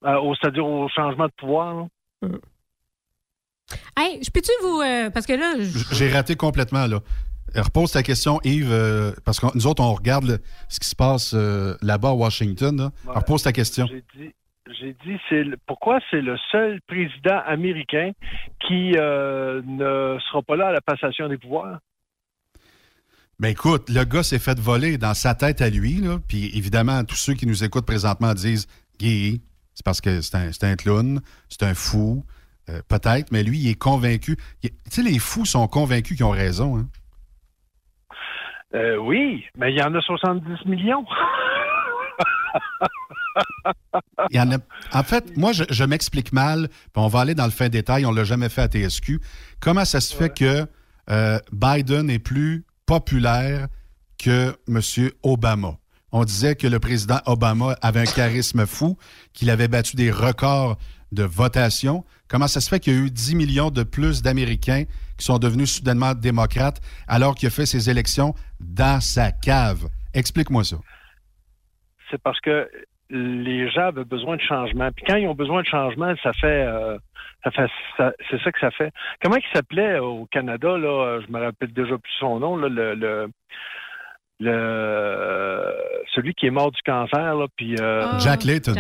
Euh, 0.06 0.20
au- 0.20 0.36
C'est-à-dire 0.36 0.66
au 0.66 0.88
changement 0.90 1.28
de 1.28 1.34
pouvoir? 1.38 1.88
là? 2.22 2.30
Hey, 3.98 4.20
je 4.24 4.30
peux-tu 4.32 4.52
vous. 4.64 4.82
euh, 4.82 5.10
parce 5.10 5.26
que 5.26 5.34
là. 5.34 5.54
J'ai 5.92 6.10
raté 6.12 6.36
complètement, 6.36 6.86
là. 6.88 7.00
Repose 7.56 7.92
ta 7.92 8.04
question, 8.04 8.42
Yves, 8.44 8.72
euh, 8.72 9.14
parce 9.24 9.40
que 9.40 9.46
nous 9.56 9.66
autres, 9.68 9.82
on 9.84 9.94
regarde 9.94 10.26
le- 10.26 10.40
ce 10.68 10.80
qui 10.80 10.90
se 10.90 10.96
passe 10.96 11.34
euh, 11.34 11.76
là-bas 11.82 12.10
à 12.10 12.14
Washington. 12.14 12.76
là. 12.78 12.92
Ouais. 13.06 13.16
Repose 13.16 13.44
ta 13.44 13.54
question. 13.54 13.88
J'ai 13.88 14.04
dit, 14.18 14.34
j'ai 14.80 14.94
dit 15.06 15.18
c'est 15.30 15.44
le- 15.44 15.58
pourquoi 15.66 16.00
c'est 16.12 16.22
le 16.22 16.36
seul 16.52 16.82
président 16.88 17.40
américain 17.46 18.12
qui 18.68 18.94
euh, 18.98 19.62
ne 19.66 20.18
sera 20.28 20.42
pas 20.42 20.56
là 20.58 20.68
à 20.68 20.72
la 20.74 20.82
passation 20.82 21.30
des 21.30 21.38
pouvoirs? 21.38 21.80
Ben 23.40 23.50
écoute, 23.50 23.90
le 23.90 24.04
gars 24.06 24.24
s'est 24.24 24.40
fait 24.40 24.58
voler 24.60 24.98
dans 24.98 25.14
sa 25.14 25.36
tête 25.36 25.62
à 25.62 25.70
lui, 25.70 25.96
là. 26.02 26.20
Puis 26.28 26.52
évidemment, 26.58 27.04
tous 27.04 27.16
ceux 27.18 27.34
qui 27.34 27.46
nous 27.46 27.64
écoutent 27.64 27.86
présentement 27.86 28.34
disent 28.34 28.66
Guy, 29.00 29.42
c'est 29.74 29.84
parce 29.86 30.00
que 30.00 30.22
c'est 30.22 30.36
un, 30.36 30.52
c'est 30.54 30.64
un 30.66 30.76
clown, 30.76 31.22
c'est 31.50 31.64
un 31.64 31.74
fou. 31.74 32.26
Euh, 32.70 32.82
Peut-être, 32.88 33.32
mais 33.32 33.44
lui, 33.44 33.60
il 33.60 33.70
est 33.70 33.76
convaincu. 33.76 34.38
Tu 34.62 34.70
sais, 34.90 35.02
les 35.04 35.20
fous 35.20 35.46
sont 35.46 35.68
convaincus 35.68 36.18
qu'ils 36.18 36.26
ont 36.26 36.32
raison. 36.32 36.78
Hein? 36.78 36.88
Euh, 38.74 38.98
oui, 38.98 39.46
mais 39.58 39.72
il 39.72 39.78
y 39.80 39.84
en 39.84 39.94
a 39.94 40.02
70 40.02 40.66
millions. 40.66 41.06
Il 44.32 44.38
y 44.38 44.40
en, 44.40 44.52
a- 44.52 44.58
en 44.94 45.04
fait, 45.04 45.36
moi, 45.38 45.52
je, 45.52 45.64
je 45.70 45.84
m'explique 45.84 46.32
mal, 46.32 46.70
puis 46.70 46.88
on 46.96 47.08
va 47.08 47.20
aller 47.22 47.36
dans 47.36 47.46
le 47.46 47.52
fin 47.52 47.68
détail, 47.70 48.06
on 48.06 48.12
ne 48.12 48.16
l'a 48.18 48.24
jamais 48.24 48.48
fait 48.50 48.62
à 48.62 48.68
TSQ. 48.68 49.20
Comment 49.60 49.84
ça 49.86 50.00
se 50.00 50.16
fait 50.16 50.30
que 50.34 50.66
euh, 51.10 51.40
Biden 51.52 52.10
est 52.10 52.20
plus 52.20 52.66
populaire 52.86 53.68
que 54.18 54.56
M. 54.70 54.80
Obama? 55.24 55.78
On 56.14 56.24
disait 56.24 56.56
que 56.56 56.68
le 56.68 56.80
président 56.80 57.20
Obama 57.26 57.76
avait 57.82 58.00
un 58.02 58.06
charisme 58.06 58.66
fou, 58.66 58.98
qu'il 59.34 59.50
avait 59.50 59.68
battu 59.68 59.98
des 59.98 60.12
records 60.12 60.78
de 61.16 61.24
votation. 61.24 62.04
Comment 62.28 62.48
ça 62.48 62.62
se 62.62 62.70
fait 62.70 62.80
qu'il 62.80 62.94
y 62.94 62.98
a 62.98 63.00
eu 63.00 63.10
10 63.10 63.36
millions 63.36 63.72
de 63.72 63.84
plus 63.84 64.22
d'Américains 64.22 64.84
qui 65.18 65.26
sont 65.26 65.40
devenus 65.40 65.78
soudainement 65.78 66.14
démocrates 66.14 66.82
alors 67.08 67.36
qu'il 67.36 67.48
a 67.48 67.52
fait 67.52 67.66
ses 67.66 67.90
élections 67.90 68.36
dans 68.60 69.02
sa 69.02 69.32
cave? 69.32 69.88
Explique-moi 70.14 70.64
ça. 70.64 70.78
c'est 72.12 72.22
parce 72.22 72.40
que 72.40 72.70
les 73.10 73.70
gens 73.70 73.88
avaient 73.88 74.06
besoin 74.06 74.36
de 74.36 74.42
changement. 74.42 74.90
Puis 74.92 75.06
quand 75.08 75.16
ils 75.16 75.28
ont 75.28 75.36
besoin 75.36 75.62
de 75.62 75.68
changement, 75.68 76.14
ça 76.24 76.34
fait, 76.34 76.66
euh, 76.66 76.98
ça 77.44 77.52
fait, 77.52 77.70
c'est 78.30 78.42
ça 78.42 78.52
que 78.52 78.60
ça 78.60 78.72
fait. 78.72 78.92
Comment 79.22 79.38
il 79.38 79.46
s'appelait 79.54 80.00
au 80.00 80.26
Canada 80.26 80.78
là? 80.78 81.20
Je 81.26 81.32
me 81.32 81.40
rappelle 81.40 81.72
déjà 81.72 81.98
plus 81.98 82.14
son 82.20 82.40
nom 82.40 82.58
là, 82.58 82.68
le, 82.70 83.30
le- 84.40 85.74
celui 86.14 86.34
qui 86.34 86.46
est 86.48 86.52
mort 86.52 86.72
du 86.72 86.82
cancer 86.84 87.36
là. 87.36 87.46
Puis 87.56 87.76
euh, 87.80 88.04
Ah, 88.06 88.18
Jack 88.20 88.44
Layton. 88.44 88.74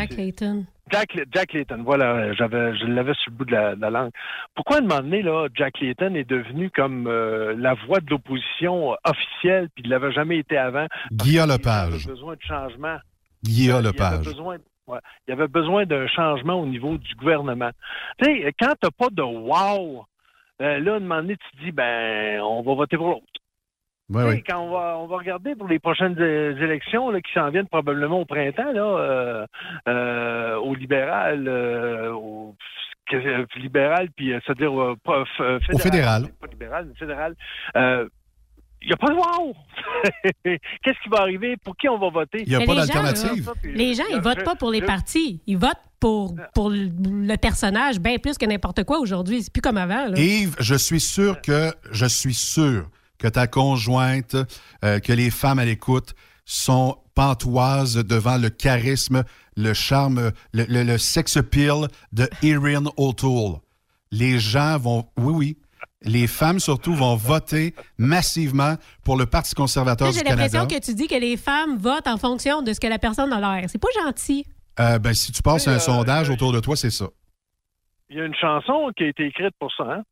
Jack, 0.91 1.18
Jack 1.34 1.53
Layton, 1.53 1.82
voilà, 1.84 2.32
j'avais, 2.34 2.78
je 2.78 2.86
l'avais 2.86 3.16
sur 3.16 3.32
le 3.32 3.38
bout 3.38 3.45
de 3.45 3.51
la, 3.53 3.76
de 3.76 3.82
la 3.82 3.89
langue. 3.89 4.12
Pourquoi 4.53 4.76
à 4.76 4.80
un 4.80 4.84
moment 4.84 4.99
donné, 5.01 5.24
là, 5.24 5.47
Jack 5.56 5.80
Layton 5.82 6.14
est 6.14 6.30
devenu 6.30 6.70
comme 6.70 7.08
euh, 7.08 7.56
la 7.58 7.74
voix 7.88 7.99
de 8.01 8.10
l'opposition 8.12 8.95
officielle, 9.03 9.70
puis 9.74 9.84
il 9.84 9.89
l'avait 9.89 10.12
jamais 10.12 10.38
été 10.38 10.58
avant? 10.58 10.86
Guillaume 11.12 11.49
Il 11.49 11.53
Lepage. 11.53 11.93
avait 12.06 12.06
besoin 12.14 12.36
de 12.36 12.41
changement. 12.41 12.97
Guillaume 13.43 13.82
Il 13.82 13.86
Lepage. 13.88 14.26
besoin, 14.26 14.58
ouais, 14.86 14.99
il 15.28 15.32
y 15.32 15.34
avait 15.34 15.47
besoin 15.47 15.86
d'un 15.88 16.06
changement 16.06 16.62
au 16.62 16.68
niveau 16.68 16.97
du 16.99 17.16
gouvernement. 17.16 17.72
Tu 18.20 18.26
sais, 18.43 18.53
quand 18.60 18.74
t'as 18.80 18.91
pas 18.95 19.10
de 19.12 19.24
wow, 19.24 20.06
euh, 20.62 20.80
là, 20.80 20.93
à 20.93 20.95
un 20.97 20.99
moment 20.99 21.18
donné, 21.24 21.36
tu 21.36 21.58
te 21.58 21.64
dis, 21.64 21.72
ben, 21.72 22.39
on 22.41 22.62
va 22.62 22.76
voter 22.76 22.95
pour 22.95 23.08
l'autre. 23.10 23.24
Oui. 24.10 24.43
Quand 24.47 24.60
on 24.60 24.72
va, 24.72 24.97
on 24.99 25.08
va 25.08 25.18
regarder 25.18 25.56
pour 25.56 25.68
les 25.68 25.80
prochaines 25.80 26.16
élections 26.20 27.10
là, 27.10 27.22
qui 27.22 27.32
s'en 27.34 27.49
viennent 27.49 27.68
probablement 27.68 28.20
au 28.22 28.26
printemps, 28.26 28.72
là, 28.72 28.82
euh, 28.84 29.45
euh, 29.88 30.56
au 30.58 30.76
libéral, 30.76 31.47
euh, 31.47 32.12
au 32.12 32.56
libéral, 33.58 34.10
puis 34.16 34.32
euh, 34.34 34.39
c'est-à-dire 34.45 34.80
euh, 34.80 34.95
pas, 35.03 35.24
f- 35.24 35.41
euh, 35.41 35.60
fédéral. 35.60 35.82
fédéral. 35.82 36.24
Pas 36.39 36.47
libéral, 36.47 36.86
mais 36.89 36.95
fédéral. 36.99 37.36
Euh, 37.76 38.08
il 38.82 38.88
n'y 38.89 38.93
a 38.93 38.97
pas 38.97 39.08
de 39.08 39.14
wow! 39.16 39.56
Qu'est-ce 40.43 41.01
qui 41.03 41.10
va 41.10 41.22
arriver? 41.22 41.58
Pour 41.58 41.76
qui 41.76 41.89
on 41.89 41.97
va 41.97 42.10
voter? 42.10 42.45
Mais 42.47 42.66
les 42.68 42.86
gens, 42.86 43.01
là, 43.01 43.14
Les 43.64 43.93
gens, 43.95 44.03
ils 44.12 44.22
votent 44.22 44.43
pas 44.43 44.56
pour 44.56 44.70
les 44.70 44.82
partis. 44.84 45.41
Ils 45.47 45.58
votent 45.58 45.72
pour, 45.99 46.36
pour 46.53 46.70
le- 46.70 46.89
le 47.28 47.36
personnage 47.38 47.99
bien 47.99 48.18
plus 48.20 48.38
que 48.38 48.45
n'importe 48.45 48.84
quoi 48.84 48.99
aujourd'hui. 48.99 49.41
C'est 49.41 49.51
plus 49.51 49.62
comme 49.62 49.78
avant. 49.78 50.06
là. 50.10 50.18
Yves, 50.20 50.56
je 50.60 50.76
suis 50.76 50.99
sûr 50.99 51.41
que 51.41 51.72
je 51.91 52.06
suis 52.06 52.36
sûr 52.36 52.88
que 53.18 53.28
ta 53.28 53.47
conjointe, 53.47 54.36
euh, 54.84 54.99
que 54.99 55.13
les 55.13 55.30
femmes 55.32 55.59
à 55.59 55.66
l'écoute 55.66 56.13
sont 56.45 56.97
pantoises 57.16 57.95
devant 57.95 58.38
le 58.38 58.49
charisme, 58.49 59.24
le 59.55 59.74
charme, 59.74 60.32
le, 60.53 60.66
le, 60.70 60.84
le 60.84 60.97
sex 60.97 61.38
appeal 61.38 61.88
de 62.11 62.30
Erin 62.43 62.86
O'Toole. 62.97 63.59
Les 64.11 64.38
gens 64.39 64.78
vont, 64.78 65.05
oui, 65.18 65.34
oui, 65.34 65.57
les 66.03 66.28
femmes 66.28 66.59
surtout 66.59 66.93
vont 66.93 67.16
voter 67.16 67.74
massivement 67.97 68.76
pour 69.03 69.18
le 69.18 69.26
Parti 69.26 69.55
conservateur 69.55 70.11
J'ai 70.11 70.20
du 70.20 70.24
Canada. 70.24 70.43
l'impression 70.43 70.68
que 70.68 70.84
tu 70.86 70.93
dis 70.93 71.07
que 71.07 71.16
les 71.20 71.38
femmes 71.38 71.78
votent 71.78 72.07
en 72.07 72.18
fonction 72.18 72.61
de 72.61 72.74
ce 72.74 72.80
que 72.80 72.88
la 72.88 72.99
personne 72.99 73.32
a 73.34 73.39
l'air. 73.39 73.70
C'est 73.70 73.80
pas 73.82 73.88
gentil. 74.03 74.45
Euh, 74.80 74.99
ben, 74.99 75.13
si 75.13 75.32
tu 75.32 75.41
passes 75.41 75.68
Oui, 75.68 75.74
un 75.74 75.78
euh, 75.78 75.80
sondage 75.80 76.30
autour 76.30 76.51
de 76.51 76.59
toi, 76.59 76.76
c'est 76.76 76.91
ça. 76.91 77.07
Il 78.09 78.18
y 78.18 78.22
a 78.22 78.26
une 78.26 78.36
chanson 78.36 78.91
qui 78.95 79.03
a 79.03 79.07
été 79.07 79.26
écrite 79.26 79.55
pour 79.57 79.72
ça, 79.76 79.84
hein? 79.86 80.03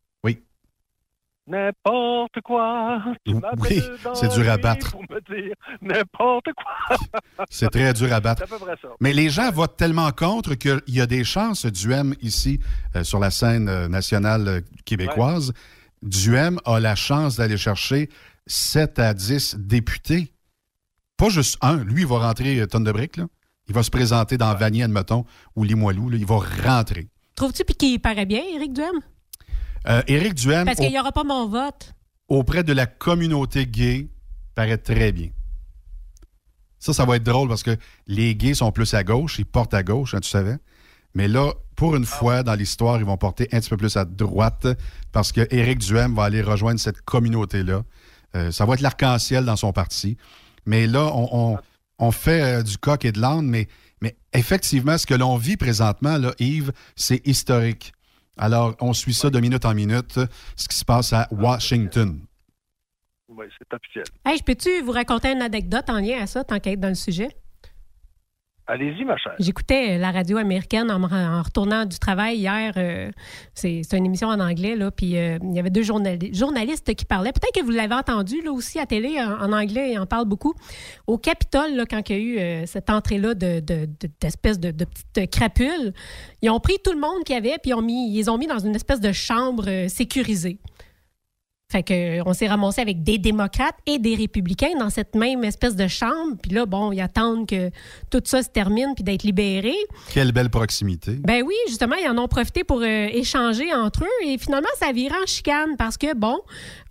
N'importe 1.45 2.39
quoi. 2.41 3.01
Tu 3.25 3.33
Oui, 3.57 3.81
c'est 4.13 4.29
dur 4.29 4.49
à 4.49 4.57
battre. 4.57 4.91
Pour 4.91 5.01
me 5.01 5.19
dire 5.19 5.53
n'importe 5.81 6.47
quoi. 6.55 6.97
C'est 7.49 7.69
très 7.69 7.93
dur 7.93 8.13
à 8.13 8.21
battre. 8.21 8.43
C'est 8.47 8.53
à 8.53 8.57
peu 8.57 8.63
près 8.65 8.75
ça. 8.81 8.87
Mais 9.01 9.11
les 9.11 9.29
gens 9.29 9.51
votent 9.51 9.75
tellement 9.75 10.11
contre 10.11 10.55
qu'il 10.55 10.81
y 10.87 11.01
a 11.01 11.05
des 11.05 11.23
chances. 11.25 11.65
Duhem, 11.65 12.15
ici, 12.21 12.59
euh, 12.95 13.03
sur 13.03 13.19
la 13.19 13.29
scène 13.29 13.67
euh, 13.67 13.87
nationale 13.89 14.47
euh, 14.47 14.61
québécoise, 14.85 15.51
Duhem 16.01 16.59
a 16.65 16.79
la 16.79 16.95
chance 16.95 17.35
d'aller 17.35 17.57
chercher 17.57 18.09
7 18.47 18.99
à 18.99 19.13
10 19.13 19.55
députés. 19.59 20.31
Pas 21.17 21.29
juste 21.29 21.57
un. 21.61 21.77
Lui, 21.83 22.01
il 22.01 22.07
va 22.07 22.19
rentrer 22.19 22.59
euh, 22.59 22.67
tonne 22.67 22.83
de 22.85 22.91
briques. 22.91 23.17
Là. 23.17 23.27
Il 23.67 23.73
va 23.75 23.83
se 23.83 23.91
présenter 23.91 24.37
dans 24.37 24.53
Vanier, 24.55 24.83
admettons, 24.83 25.25
ou 25.55 25.63
Limoilou. 25.65 26.09
là. 26.09 26.17
Il 26.17 26.25
va 26.25 26.39
rentrer. 26.65 27.09
Trouves-tu 27.35 27.63
qu'il 27.65 27.99
paraît 27.99 28.25
bien, 28.25 28.41
Éric 28.55 28.73
Duhem? 28.73 28.99
Euh, 29.87 30.01
Éric 30.07 30.35
Duhem, 30.35 30.65
Parce 30.65 30.77
qu'il 30.79 30.89
n'y 30.89 30.99
aura 30.99 31.11
pas 31.11 31.23
mon 31.23 31.47
vote. 31.47 31.93
auprès 32.29 32.63
de 32.63 32.71
la 32.73 32.85
communauté 32.85 33.65
gay, 33.67 34.07
paraît 34.55 34.77
très 34.77 35.11
bien. 35.11 35.29
Ça, 36.79 36.93
ça 36.93 37.05
va 37.05 37.15
être 37.15 37.23
drôle 37.23 37.47
parce 37.47 37.63
que 37.63 37.77
les 38.07 38.35
gays 38.35 38.53
sont 38.55 38.71
plus 38.71 38.93
à 38.93 39.03
gauche, 39.03 39.39
ils 39.39 39.45
portent 39.45 39.73
à 39.73 39.83
gauche, 39.83 40.13
hein, 40.13 40.19
tu 40.19 40.29
savais. 40.29 40.57
Mais 41.15 41.27
là, 41.27 41.53
pour 41.75 41.95
une 41.95 42.05
fois 42.05 42.43
dans 42.43 42.55
l'histoire, 42.55 42.97
ils 42.97 43.05
vont 43.05 43.17
porter 43.17 43.47
un 43.51 43.59
petit 43.59 43.69
peu 43.69 43.77
plus 43.77 43.95
à 43.97 44.03
droite 44.05 44.67
parce 45.11 45.31
que 45.31 45.47
Éric 45.53 45.79
Duhem 45.79 46.13
va 46.15 46.23
aller 46.25 46.41
rejoindre 46.41 46.79
cette 46.79 47.01
communauté-là. 47.01 47.83
Euh, 48.35 48.51
ça 48.51 48.65
va 48.65 48.73
être 48.73 48.81
l'arc-en-ciel 48.81 49.45
dans 49.45 49.55
son 49.55 49.71
parti. 49.71 50.17
Mais 50.65 50.87
là, 50.87 51.11
on, 51.13 51.29
on- 51.53 51.57
on 51.99 52.11
fait 52.11 52.41
euh, 52.41 52.63
du 52.63 52.77
coq 52.77 53.05
et 53.05 53.11
de 53.11 53.21
l'âne, 53.21 53.45
mais, 53.47 53.67
mais 54.01 54.17
effectivement, 54.33 54.97
ce 54.97 55.05
que 55.05 55.13
l'on 55.13 55.37
vit 55.37 55.55
présentement, 55.55 56.17
là, 56.17 56.33
Yves, 56.39 56.73
c'est 56.95 57.25
historique. 57.25 57.92
Alors, 58.37 58.75
on 58.81 58.93
suit 58.93 59.13
ça 59.13 59.29
de 59.29 59.39
minute 59.39 59.65
en 59.65 59.73
minute, 59.73 60.19
ce 60.55 60.67
qui 60.67 60.77
se 60.77 60.85
passe 60.85 61.13
à 61.13 61.27
Washington. 61.31 62.19
Oui, 63.27 63.45
c'est 63.57 63.73
officiel. 63.73 64.03
Hey, 64.25 64.37
je 64.37 64.43
peux-tu 64.43 64.81
vous 64.81 64.91
raconter 64.91 65.31
une 65.31 65.41
anecdote 65.41 65.89
en 65.89 65.99
lien 65.99 66.21
à 66.21 66.27
ça, 66.27 66.43
tant 66.43 66.59
qu'à 66.59 66.71
être 66.71 66.79
dans 66.79 66.89
le 66.89 66.95
sujet? 66.95 67.29
Allez-y, 68.65 69.03
ma 69.03 69.17
chère. 69.17 69.33
J'écoutais 69.39 69.95
euh, 69.95 69.97
la 69.97 70.11
radio 70.11 70.37
américaine 70.37 70.89
en, 70.89 71.41
retournant 71.43 71.85
du 71.85 71.99
travail 71.99 72.37
hier. 72.37 72.73
euh, 72.77 73.11
c'est 73.53 73.81
une 73.91 74.05
émission 74.05 74.29
en 74.29 74.39
anglais, 74.39 74.77
là. 74.77 74.89
Puis 74.89 75.17
euh, 75.17 75.37
il 75.43 75.53
y 75.53 75.59
avait 75.59 75.69
deux 75.69 75.81
journali- 75.81 76.33
journalistes 76.33 76.95
qui 76.95 77.03
parlaient. 77.03 77.33
Peut-être 77.33 77.53
que 77.53 77.61
vous 77.65 77.71
l'avez 77.71 77.95
entendu, 77.95 78.41
là 78.41 78.53
aussi, 78.53 78.79
à 78.79 78.85
télé, 78.85 79.19
en, 79.21 79.51
anglais, 79.51 79.91
ils 79.91 79.99
en 79.99 80.05
parlent 80.05 80.27
beaucoup. 80.29 80.53
Au 81.07 81.17
Capitole, 81.17 81.75
là, 81.75 81.85
quand 81.85 82.09
il 82.09 82.15
y 82.17 82.39
a 82.39 82.61
eu 82.61 82.67
cette 82.67 82.89
entrée-là 82.89 83.33
de, 83.33 83.59
de, 83.59 83.85
de- 83.85 84.57
de, 84.57 84.71
de 84.71 84.85
petite 84.85 85.29
crapule, 85.31 85.93
ils 86.41 86.49
ont 86.49 86.59
pris 86.61 86.75
tout 86.83 86.93
le 86.93 86.99
monde 87.01 87.23
qu'il 87.25 87.35
y 87.35 87.37
avait, 87.37 87.57
puis 87.61 87.71
ils, 87.71 87.73
ont 87.73 87.81
mis, 87.81 88.11
ils 88.13 88.15
les 88.17 88.29
ont 88.29 88.37
mis 88.37 88.47
dans 88.47 88.59
une 88.59 88.75
espèce 88.75 89.01
de 89.01 89.11
chambre 89.11 89.65
sécurisée. 89.89 90.57
Fait 91.73 91.81
que, 91.81 92.19
euh, 92.19 92.23
on 92.27 92.33
s'est 92.33 92.47
ramassé 92.47 92.81
avec 92.81 93.01
des 93.01 93.17
démocrates 93.17 93.75
et 93.87 93.97
des 93.97 94.13
républicains 94.13 94.77
dans 94.77 94.91
cette 94.91 95.15
même 95.15 95.43
espèce 95.43 95.75
de 95.75 95.87
chambre. 95.87 96.37
Puis 96.39 96.51
là, 96.51 96.67
bon, 96.67 96.91
ils 96.91 97.01
attendent 97.01 97.47
que 97.47 97.71
tout 98.11 98.21
ça 98.25 98.43
se 98.43 98.49
termine 98.49 98.93
puis 98.93 99.03
d'être 99.03 99.23
libérés. 99.23 99.73
Quelle 100.13 100.31
belle 100.33 100.51
proximité. 100.51 101.13
Ben 101.13 101.41
oui, 101.43 101.55
justement, 101.67 101.95
ils 101.95 102.07
en 102.07 102.19
ont 102.19 102.27
profité 102.27 102.63
pour 102.63 102.81
euh, 102.83 103.07
échanger 103.11 103.73
entre 103.73 104.03
eux 104.03 104.27
et 104.27 104.37
finalement, 104.37 104.69
ça 104.79 104.91
virait 104.91 105.15
en 105.15 105.25
chicane 105.25 105.75
parce 105.75 105.97
que, 105.97 106.15
bon, 106.15 106.41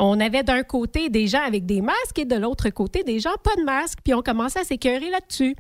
on 0.01 0.19
avait 0.19 0.43
d'un 0.43 0.65
côté 0.65 1.11
des 1.11 1.29
gens 1.29 1.43
avec 1.47 1.65
des 1.65 1.81
masques 1.81 2.19
et 2.19 2.25
de 2.25 2.35
l'autre 2.35 2.69
côté 2.71 3.05
des 3.05 3.21
gens 3.21 3.31
pas 3.45 3.55
de 3.57 3.63
masques, 3.63 4.01
puis 4.03 4.15
on 4.15 4.23
commençait 4.23 4.59
à 4.59 4.65
s'écœurer 4.65 5.11
là-dessus. 5.11 5.55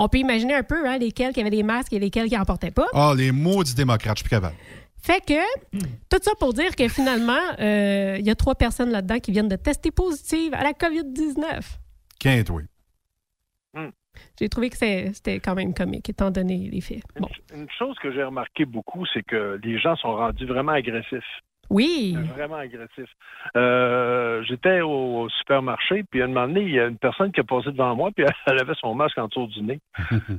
On 0.00 0.08
peut 0.08 0.18
imaginer 0.18 0.54
un 0.54 0.64
peu 0.64 0.88
hein, 0.88 0.98
lesquels 0.98 1.32
qui 1.32 1.40
avaient 1.40 1.50
des 1.50 1.62
masques 1.62 1.92
et 1.92 2.00
lesquels 2.00 2.28
qui 2.28 2.36
n'en 2.36 2.44
portaient 2.44 2.72
pas. 2.72 2.88
Ah, 2.92 3.14
les 3.16 3.30
maudits 3.30 3.76
démocrates, 3.76 4.16
je 4.16 4.22
suis 4.22 4.28
plus 4.28 4.36
capable. 4.36 4.56
Fait 5.04 5.20
que, 5.20 5.34
tout 6.08 6.22
ça 6.22 6.30
pour 6.40 6.54
dire 6.54 6.74
que 6.74 6.88
finalement, 6.88 7.38
euh, 7.60 8.16
il 8.18 8.24
y 8.24 8.30
a 8.30 8.34
trois 8.34 8.54
personnes 8.54 8.90
là-dedans 8.90 9.18
qui 9.18 9.32
viennent 9.32 9.50
de 9.50 9.56
tester 9.56 9.90
positives 9.90 10.54
à 10.54 10.62
la 10.62 10.72
COVID-19. 10.72 11.60
Quinte, 12.18 12.48
oui. 12.48 12.62
J'ai 14.40 14.48
trouvé 14.48 14.70
que 14.70 14.76
c'était 14.76 15.40
quand 15.40 15.54
même 15.54 15.74
comique, 15.74 16.08
étant 16.08 16.30
donné 16.30 16.70
les 16.72 16.80
faits. 16.80 17.02
Bon. 17.18 17.28
Une 17.54 17.68
chose 17.78 17.96
que 18.02 18.12
j'ai 18.12 18.22
remarqué 18.22 18.64
beaucoup, 18.64 19.04
c'est 19.12 19.22
que 19.22 19.60
les 19.62 19.78
gens 19.78 19.94
sont 19.96 20.14
rendus 20.14 20.46
vraiment 20.46 20.72
agressifs. 20.72 21.22
Oui. 21.68 22.16
Vraiment 22.34 22.56
agressifs. 22.56 23.12
Euh, 23.56 24.42
J'étais 24.44 24.80
au 24.80 25.28
supermarché, 25.38 26.04
puis 26.04 26.22
à 26.22 26.24
un 26.24 26.28
moment 26.28 26.46
donné, 26.48 26.62
il 26.62 26.70
y 26.70 26.80
a 26.80 26.86
une 26.86 26.96
personne 26.98 27.30
qui 27.30 27.40
a 27.40 27.44
passé 27.44 27.72
devant 27.72 27.94
moi, 27.94 28.10
puis 28.16 28.24
elle 28.46 28.58
avait 28.58 28.74
son 28.80 28.94
masque 28.94 29.18
en 29.18 29.28
dessous 29.28 29.48
du 29.48 29.62
nez. 29.62 29.80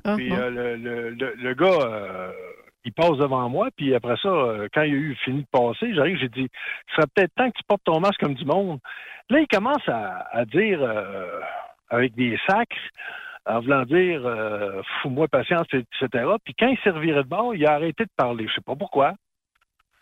Ah, 0.05 0.15
Puis 0.15 0.33
euh, 0.33 0.49
le, 0.49 0.75
le, 0.77 1.09
le, 1.11 1.35
le 1.35 1.53
gars, 1.53 1.79
euh, 1.81 2.31
il 2.85 2.93
passe 2.93 3.17
devant 3.17 3.49
moi, 3.49 3.69
puis 3.75 3.93
après 3.95 4.15
ça, 4.21 4.29
euh, 4.29 4.67
quand 4.73 4.83
il 4.83 4.93
a 4.93 4.97
eu 4.97 5.15
fini 5.23 5.41
de 5.41 5.47
passer, 5.51 5.93
j'arrive, 5.93 6.17
j'ai 6.17 6.29
dit, 6.29 6.47
ce 6.89 6.95
serait 6.95 7.07
peut-être 7.13 7.33
temps 7.35 7.49
que 7.49 7.57
tu 7.57 7.63
portes 7.67 7.83
ton 7.83 7.99
masque 7.99 8.19
comme 8.19 8.35
du 8.35 8.45
monde. 8.45 8.79
Là, 9.29 9.39
il 9.39 9.47
commence 9.47 9.87
à, 9.87 10.45
dire, 10.45 10.79
euh, 10.81 11.41
avec 11.89 12.13
des 12.13 12.39
sacs, 12.47 12.77
en 13.47 13.59
voulant 13.59 13.83
dire, 13.83 14.21
euh, 14.25 14.81
fous-moi 15.01 15.27
patience, 15.27 15.67
etc. 15.73 16.25
Puis 16.43 16.53
quand 16.57 16.67
il 16.67 16.91
reviré 16.91 17.23
de 17.23 17.27
bord, 17.27 17.55
il 17.55 17.65
a 17.65 17.73
arrêté 17.73 18.05
de 18.05 18.09
parler. 18.15 18.47
Je 18.47 18.53
sais 18.53 18.61
pas 18.61 18.75
pourquoi. 18.75 19.13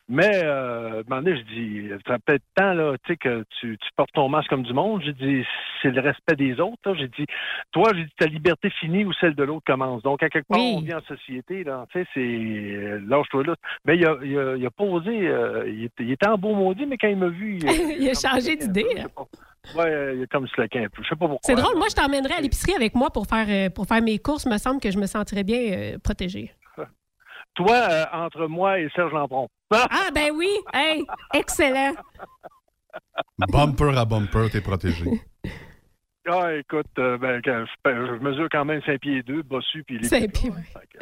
Mais, 0.10 0.44
euh, 0.44 0.98
à 0.98 1.00
un 1.00 1.04
moment 1.08 1.22
donné, 1.22 1.38
je 1.38 1.44
dis, 1.44 1.90
ça 1.90 1.96
serait 2.06 2.20
peut-être 2.26 2.44
temps, 2.56 2.74
là, 2.74 2.94
tu 3.06 3.14
sais, 3.14 3.18
que 3.18 3.46
tu, 3.62 3.78
tu 3.78 3.90
portes 3.96 4.12
ton 4.14 4.28
masque 4.28 4.50
comme 4.50 4.64
du 4.64 4.74
monde. 4.74 5.02
J'ai 5.06 5.14
dit, 5.14 5.46
c'est 5.82 5.92
le 5.92 6.02
respect 6.02 6.36
des 6.36 6.60
autres, 6.60 6.78
là. 6.86 6.94
J'ai 6.94 7.08
dit, 7.08 7.26
toi, 7.72 7.90
j'ai 7.96 8.04
dit, 8.04 8.12
ta 8.20 8.26
liberté 8.26 8.70
finit 8.82 9.06
où 9.06 9.14
celle 9.14 9.34
de 9.34 9.44
l'autre 9.44 9.64
commence. 9.66 10.04
Donc, 10.04 10.22
à 10.22 10.28
quelque 10.30 10.48
part, 10.50 10.60
Oui. 10.60 10.74
on 10.78 10.82
vit 10.82 10.94
en 10.94 11.02
société, 11.04 11.64
là. 11.64 11.86
Tu 11.92 12.00
sais, 12.02 12.08
c'est, 12.14 12.20
euh, 12.20 13.02
lâche-toi 13.08 13.44
là. 13.46 13.56
Mais 13.86 13.96
il 13.96 14.06
a, 14.06 14.18
il 14.24 14.38
a, 14.38 14.56
il 14.58 14.66
a 14.66 14.70
posé, 14.72 15.28
euh, 15.28 15.70
il, 15.70 15.86
était, 15.86 16.04
il 16.04 16.12
était 16.12 16.28
en 16.28 16.38
beau 16.38 16.54
maudit, 16.54 16.86
mais 16.86 16.98
quand 16.98 17.08
il 17.08 17.18
m'a 17.18 17.30
vu, 17.30 17.60
il, 17.62 18.02
il 18.02 18.10
a 18.10 18.14
changé 18.14 18.58
d'idée. 18.58 18.86
hein. 19.00 19.08
ouais, 19.78 19.86
euh, 19.90 20.16
il 20.18 20.24
a 20.24 20.28
comme 20.28 20.48
slacké 20.50 20.80
un 20.80 20.90
peu. 20.90 21.02
Je 21.02 21.08
sais 21.08 21.16
pas 21.16 21.28
pourquoi. 21.30 21.40
C'est 21.44 21.56
drôle, 21.56 21.78
moi, 21.78 21.88
je 21.90 21.96
t'emmènerais 21.96 22.36
à 22.36 22.42
l'épicerie 22.42 22.76
avec 22.76 22.94
moi 22.94 23.10
pour 23.10 23.26
faire, 23.26 23.46
euh, 23.48 23.70
pour 23.70 23.86
faire 23.88 24.02
mes 24.02 24.20
courses. 24.20 24.46
me 24.48 24.58
semble 24.58 24.82
que 24.82 24.92
je 24.92 24.98
me 25.00 25.06
sentirais 25.06 25.46
bien 25.46 25.60
euh, 25.72 25.98
protégée. 26.04 26.52
Toi, 27.56 27.76
euh, 27.76 28.06
entre 28.14 28.48
moi 28.48 28.80
et 28.80 28.90
Serge 28.96 29.14
Lampron. 29.14 29.48
Ah, 29.72 30.10
ben 30.14 30.32
oui! 30.36 30.50
Hey, 30.74 31.04
excellent! 31.34 31.94
Bumper 33.52 33.98
à 33.98 34.06
bumper, 34.06 34.50
t'es 34.52 34.62
protégé. 34.62 35.06
Ah, 36.26 36.54
écoute, 36.56 36.88
euh, 37.00 37.18
ben, 37.18 37.42
quand 37.44 37.66
je, 37.84 37.90
je 37.92 38.24
mesure 38.24 38.48
quand 38.50 38.64
même 38.64 38.82
5 38.86 38.98
pieds 39.02 39.24
2, 39.24 39.44
bossu, 39.44 39.84
puis 39.84 40.00
les 40.00 40.08
Cinq 40.08 40.32
pieds, 40.32 40.54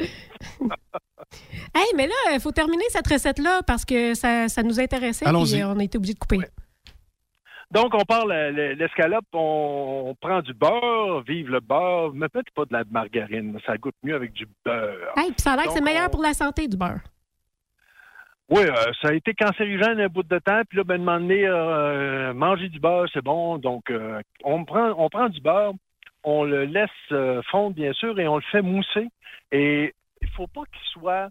Hey, 1.76 1.86
mais 1.94 2.08
là, 2.08 2.14
il 2.32 2.40
faut 2.40 2.50
terminer 2.50 2.82
cette 2.88 3.06
recette-là 3.06 3.62
parce 3.64 3.84
que 3.84 4.14
ça, 4.14 4.48
ça 4.48 4.64
nous 4.64 4.80
intéressait 4.80 5.24
et 5.24 5.64
on 5.64 5.78
a 5.78 5.84
été 5.84 5.96
obligé 5.96 6.14
de 6.14 6.18
couper. 6.18 6.40
Donc, 7.72 7.94
on 7.94 8.04
parle 8.04 8.32
euh, 8.32 8.50
le- 8.50 8.72
l'escalope, 8.74 9.24
on, 9.32 10.14
prend 10.20 10.42
du 10.42 10.52
beurre, 10.52 11.22
vive 11.22 11.50
le 11.50 11.60
beurre, 11.60 12.12
mais 12.12 12.28
peut-être 12.28 12.52
pas 12.54 12.66
de 12.66 12.72
la 12.74 12.84
margarine, 12.90 13.58
ça 13.66 13.78
goûte 13.78 13.94
mieux 14.02 14.14
avec 14.14 14.34
du 14.34 14.46
beurre. 14.62 15.14
Hey, 15.16 15.32
puis 15.32 15.40
ça 15.40 15.52
a 15.52 15.56
l'air 15.56 15.64
que 15.66 15.72
c'est 15.72 15.80
meilleur 15.80 16.10
pour 16.10 16.22
la 16.22 16.34
santé 16.34 16.68
du 16.68 16.76
beurre. 16.76 17.00
Oui, 18.50 18.64
euh, 18.64 18.92
ça 19.00 19.08
a 19.08 19.12
été 19.14 19.32
cancérigène 19.32 19.98
un 20.00 20.08
bout 20.08 20.22
de 20.22 20.38
temps, 20.38 20.60
puis 20.68 20.76
là, 20.76 20.84
ben, 20.84 21.00
de 21.00 21.06
donné, 21.06 21.46
euh, 21.46 22.34
manger 22.34 22.68
du 22.68 22.78
beurre, 22.78 23.06
c'est 23.10 23.24
bon. 23.24 23.56
Donc, 23.56 23.90
euh, 23.90 24.20
on, 24.44 24.66
prend, 24.66 24.92
on 24.98 25.08
prend 25.08 25.30
du 25.30 25.40
beurre, 25.40 25.72
on 26.24 26.44
le 26.44 26.64
laisse 26.64 27.44
fondre, 27.50 27.74
bien 27.74 27.94
sûr, 27.94 28.20
et 28.20 28.28
on 28.28 28.36
le 28.36 28.42
fait 28.52 28.60
mousser. 28.60 29.08
Et 29.50 29.94
il 30.20 30.28
faut 30.36 30.46
pas 30.46 30.64
qu'il 30.70 30.86
soit, 30.92 31.30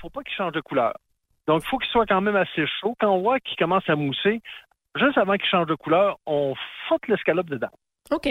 faut 0.00 0.10
pas 0.10 0.22
qu'il 0.24 0.34
change 0.34 0.52
de 0.54 0.60
couleur. 0.60 0.94
Donc, 1.46 1.62
il 1.64 1.68
faut 1.68 1.78
qu'il 1.78 1.90
soit 1.90 2.06
quand 2.06 2.20
même 2.20 2.34
assez 2.34 2.66
chaud. 2.80 2.96
Quand 2.98 3.10
on 3.10 3.20
voit 3.20 3.38
qu'il 3.38 3.56
commence 3.56 3.88
à 3.88 3.94
mousser, 3.94 4.42
juste 4.96 5.18
avant 5.18 5.34
qu'il 5.34 5.48
change 5.48 5.66
de 5.66 5.74
couleur, 5.74 6.18
on 6.26 6.54
foute 6.88 7.06
l'escalope 7.08 7.48
dedans. 7.48 7.70
OK. 8.10 8.28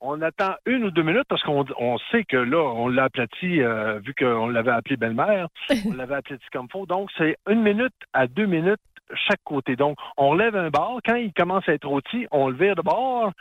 On 0.00 0.20
attend 0.20 0.54
une 0.66 0.84
ou 0.84 0.90
deux 0.90 1.02
minutes 1.02 1.26
parce 1.28 1.42
qu'on 1.42 1.64
on 1.78 1.98
sait 2.10 2.24
que 2.24 2.36
là, 2.36 2.58
on 2.58 2.88
l'a 2.88 3.04
aplati, 3.04 3.62
euh, 3.62 4.00
vu 4.00 4.14
qu'on 4.14 4.48
l'avait 4.48 4.72
appelé 4.72 4.96
belle-mère, 4.96 5.48
on 5.86 5.94
l'avait 5.94 6.16
aplati 6.16 6.44
comme 6.52 6.68
faut. 6.70 6.86
Donc, 6.86 7.10
c'est 7.16 7.36
une 7.48 7.62
minute 7.62 7.94
à 8.12 8.26
deux 8.26 8.46
minutes 8.46 8.80
chaque 9.28 9.42
côté. 9.44 9.76
Donc, 9.76 9.98
on 10.16 10.34
lève 10.34 10.56
un 10.56 10.70
bord. 10.70 11.00
Quand 11.04 11.16
il 11.16 11.32
commence 11.32 11.68
à 11.68 11.72
être 11.72 11.86
rôti, 11.86 12.26
on 12.30 12.48
le 12.48 12.56
vire 12.56 12.74
de 12.74 12.82
bord 12.82 13.32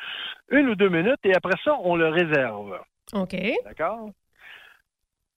une 0.50 0.70
ou 0.70 0.76
deux 0.76 0.90
minutes 0.90 1.20
et 1.24 1.36
après 1.36 1.58
ça, 1.64 1.76
on 1.84 1.96
le 1.96 2.10
réserve. 2.10 2.80
OK. 3.14 3.36
D'accord? 3.66 4.10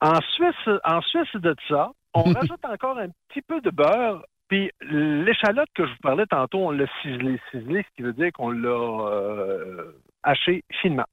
En 0.01 0.21
Suisse, 0.21 0.69
en 0.85 1.01
Suisse 1.03 1.35
de 1.35 1.55
ça, 1.69 1.91
on 2.15 2.23
rajoute 2.33 2.65
encore 2.65 2.99
un 2.99 3.09
petit 3.29 3.43
peu 3.43 3.61
de 3.61 3.71
beurre. 3.71 4.25
Puis 4.49 4.71
l'échalote 4.81 5.69
que 5.75 5.85
je 5.87 5.91
vous 5.91 5.99
parlais 6.03 6.27
tantôt, 6.27 6.59
on 6.69 6.71
l'a 6.71 6.87
ciselé, 7.03 7.41
ciselé, 7.51 7.83
ce 7.83 7.97
qui 7.97 8.03
veut 8.03 8.13
dire 8.13 8.31
qu'on 8.33 8.51
l'a 8.51 8.69
euh, 8.69 9.93
haché 10.23 10.63
finement. 10.81 11.07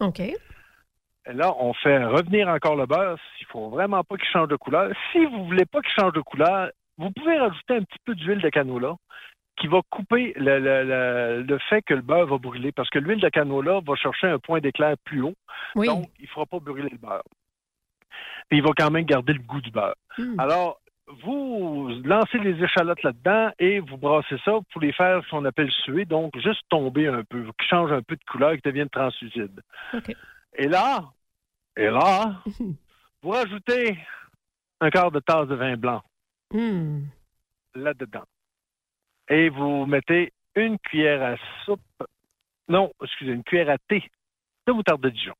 OK. 0.00 0.20
Et 0.20 1.32
là, 1.34 1.54
on 1.58 1.74
fait 1.74 2.02
revenir 2.04 2.48
encore 2.48 2.76
le 2.76 2.86
beurre. 2.86 3.18
Il 3.40 3.46
faut 3.46 3.68
vraiment 3.68 4.02
pas 4.02 4.16
qu'il 4.16 4.28
change 4.28 4.48
de 4.48 4.56
couleur. 4.56 4.90
Si 5.12 5.24
vous 5.26 5.44
voulez 5.44 5.66
pas 5.66 5.82
qu'il 5.82 5.92
change 5.92 6.14
de 6.14 6.20
couleur, 6.22 6.70
vous 6.96 7.10
pouvez 7.10 7.38
rajouter 7.38 7.74
un 7.76 7.82
petit 7.82 7.98
peu 8.04 8.14
d'huile 8.14 8.40
de 8.40 8.48
canola 8.48 8.94
qui 9.58 9.66
va 9.66 9.80
couper 9.90 10.32
le, 10.36 10.58
le- 10.58 10.84
le- 10.84 11.42
le 11.42 11.58
fait 11.68 11.82
que 11.82 11.92
le 11.92 12.00
beurre 12.00 12.26
va 12.26 12.38
brûler 12.38 12.72
parce 12.72 12.88
que 12.88 12.98
l'huile 12.98 13.20
de 13.20 13.28
canola 13.28 13.80
va 13.86 13.94
chercher 13.96 14.28
un 14.28 14.38
point 14.38 14.60
d'éclair 14.60 14.96
plus 15.04 15.20
haut. 15.20 15.34
Oui. 15.74 15.86
Donc, 15.86 16.06
il 16.18 16.22
ne 16.22 16.28
fera 16.28 16.46
pas 16.46 16.58
brûler 16.60 16.88
le 16.90 16.96
beurre. 16.96 17.22
Puis 18.48 18.58
il 18.58 18.62
va 18.62 18.70
quand 18.76 18.90
même 18.90 19.04
garder 19.04 19.34
le 19.34 19.40
goût 19.40 19.60
du 19.60 19.70
beurre. 19.70 19.94
Hmm. 20.16 20.40
Alors, 20.40 20.80
vous 21.22 21.88
lancez 22.04 22.38
les 22.38 22.62
échalotes 22.62 23.02
là-dedans 23.02 23.50
et 23.58 23.80
vous 23.80 23.96
brassez 23.96 24.36
ça 24.44 24.52
pour 24.72 24.80
les 24.80 24.92
faire 24.92 25.22
ce 25.24 25.30
qu'on 25.30 25.44
appelle 25.44 25.70
suer, 25.70 26.04
donc 26.04 26.36
juste 26.38 26.62
tomber 26.68 27.08
un 27.08 27.24
peu, 27.24 27.44
qui 27.60 27.66
change 27.68 27.92
un 27.92 28.02
peu 28.02 28.16
de 28.16 28.24
couleur, 28.24 28.54
qui 28.54 28.62
deviennent 28.62 28.88
translucides. 28.88 29.60
Et 30.54 30.68
là, 30.68 31.04
et 31.76 31.88
là, 31.90 32.42
vous 33.22 33.30
rajoutez 33.30 33.98
un 34.80 34.90
quart 34.90 35.10
de 35.10 35.20
tasse 35.20 35.48
de 35.48 35.54
vin 35.54 35.76
blanc 35.76 36.02
Hmm. 36.52 37.02
là-dedans. 37.76 38.24
Et 39.28 39.48
vous 39.50 39.86
mettez 39.86 40.32
une 40.56 40.78
cuillère 40.80 41.22
à 41.22 41.36
soupe, 41.64 41.80
non, 42.68 42.90
excusez, 43.02 43.30
une 43.32 43.44
cuillère 43.44 43.70
à 43.70 43.78
thé 43.78 44.02
de 44.66 44.72
moutarde 44.72 45.00
de 45.00 45.10
Dijon. 45.10 45.34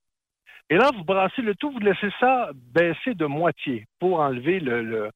Et 0.69 0.77
là, 0.77 0.91
vous 0.97 1.03
brassez 1.03 1.43
le 1.43 1.57
tout, 1.57 1.73
vous 1.73 1.81
laissez 1.81 2.11
ça 2.21 2.51
baisser 2.55 3.15
de 3.15 3.27
moitié 3.27 3.87
pour 3.99 4.21
enlever 4.21 4.61
le, 4.61 4.83
le- 4.83 5.11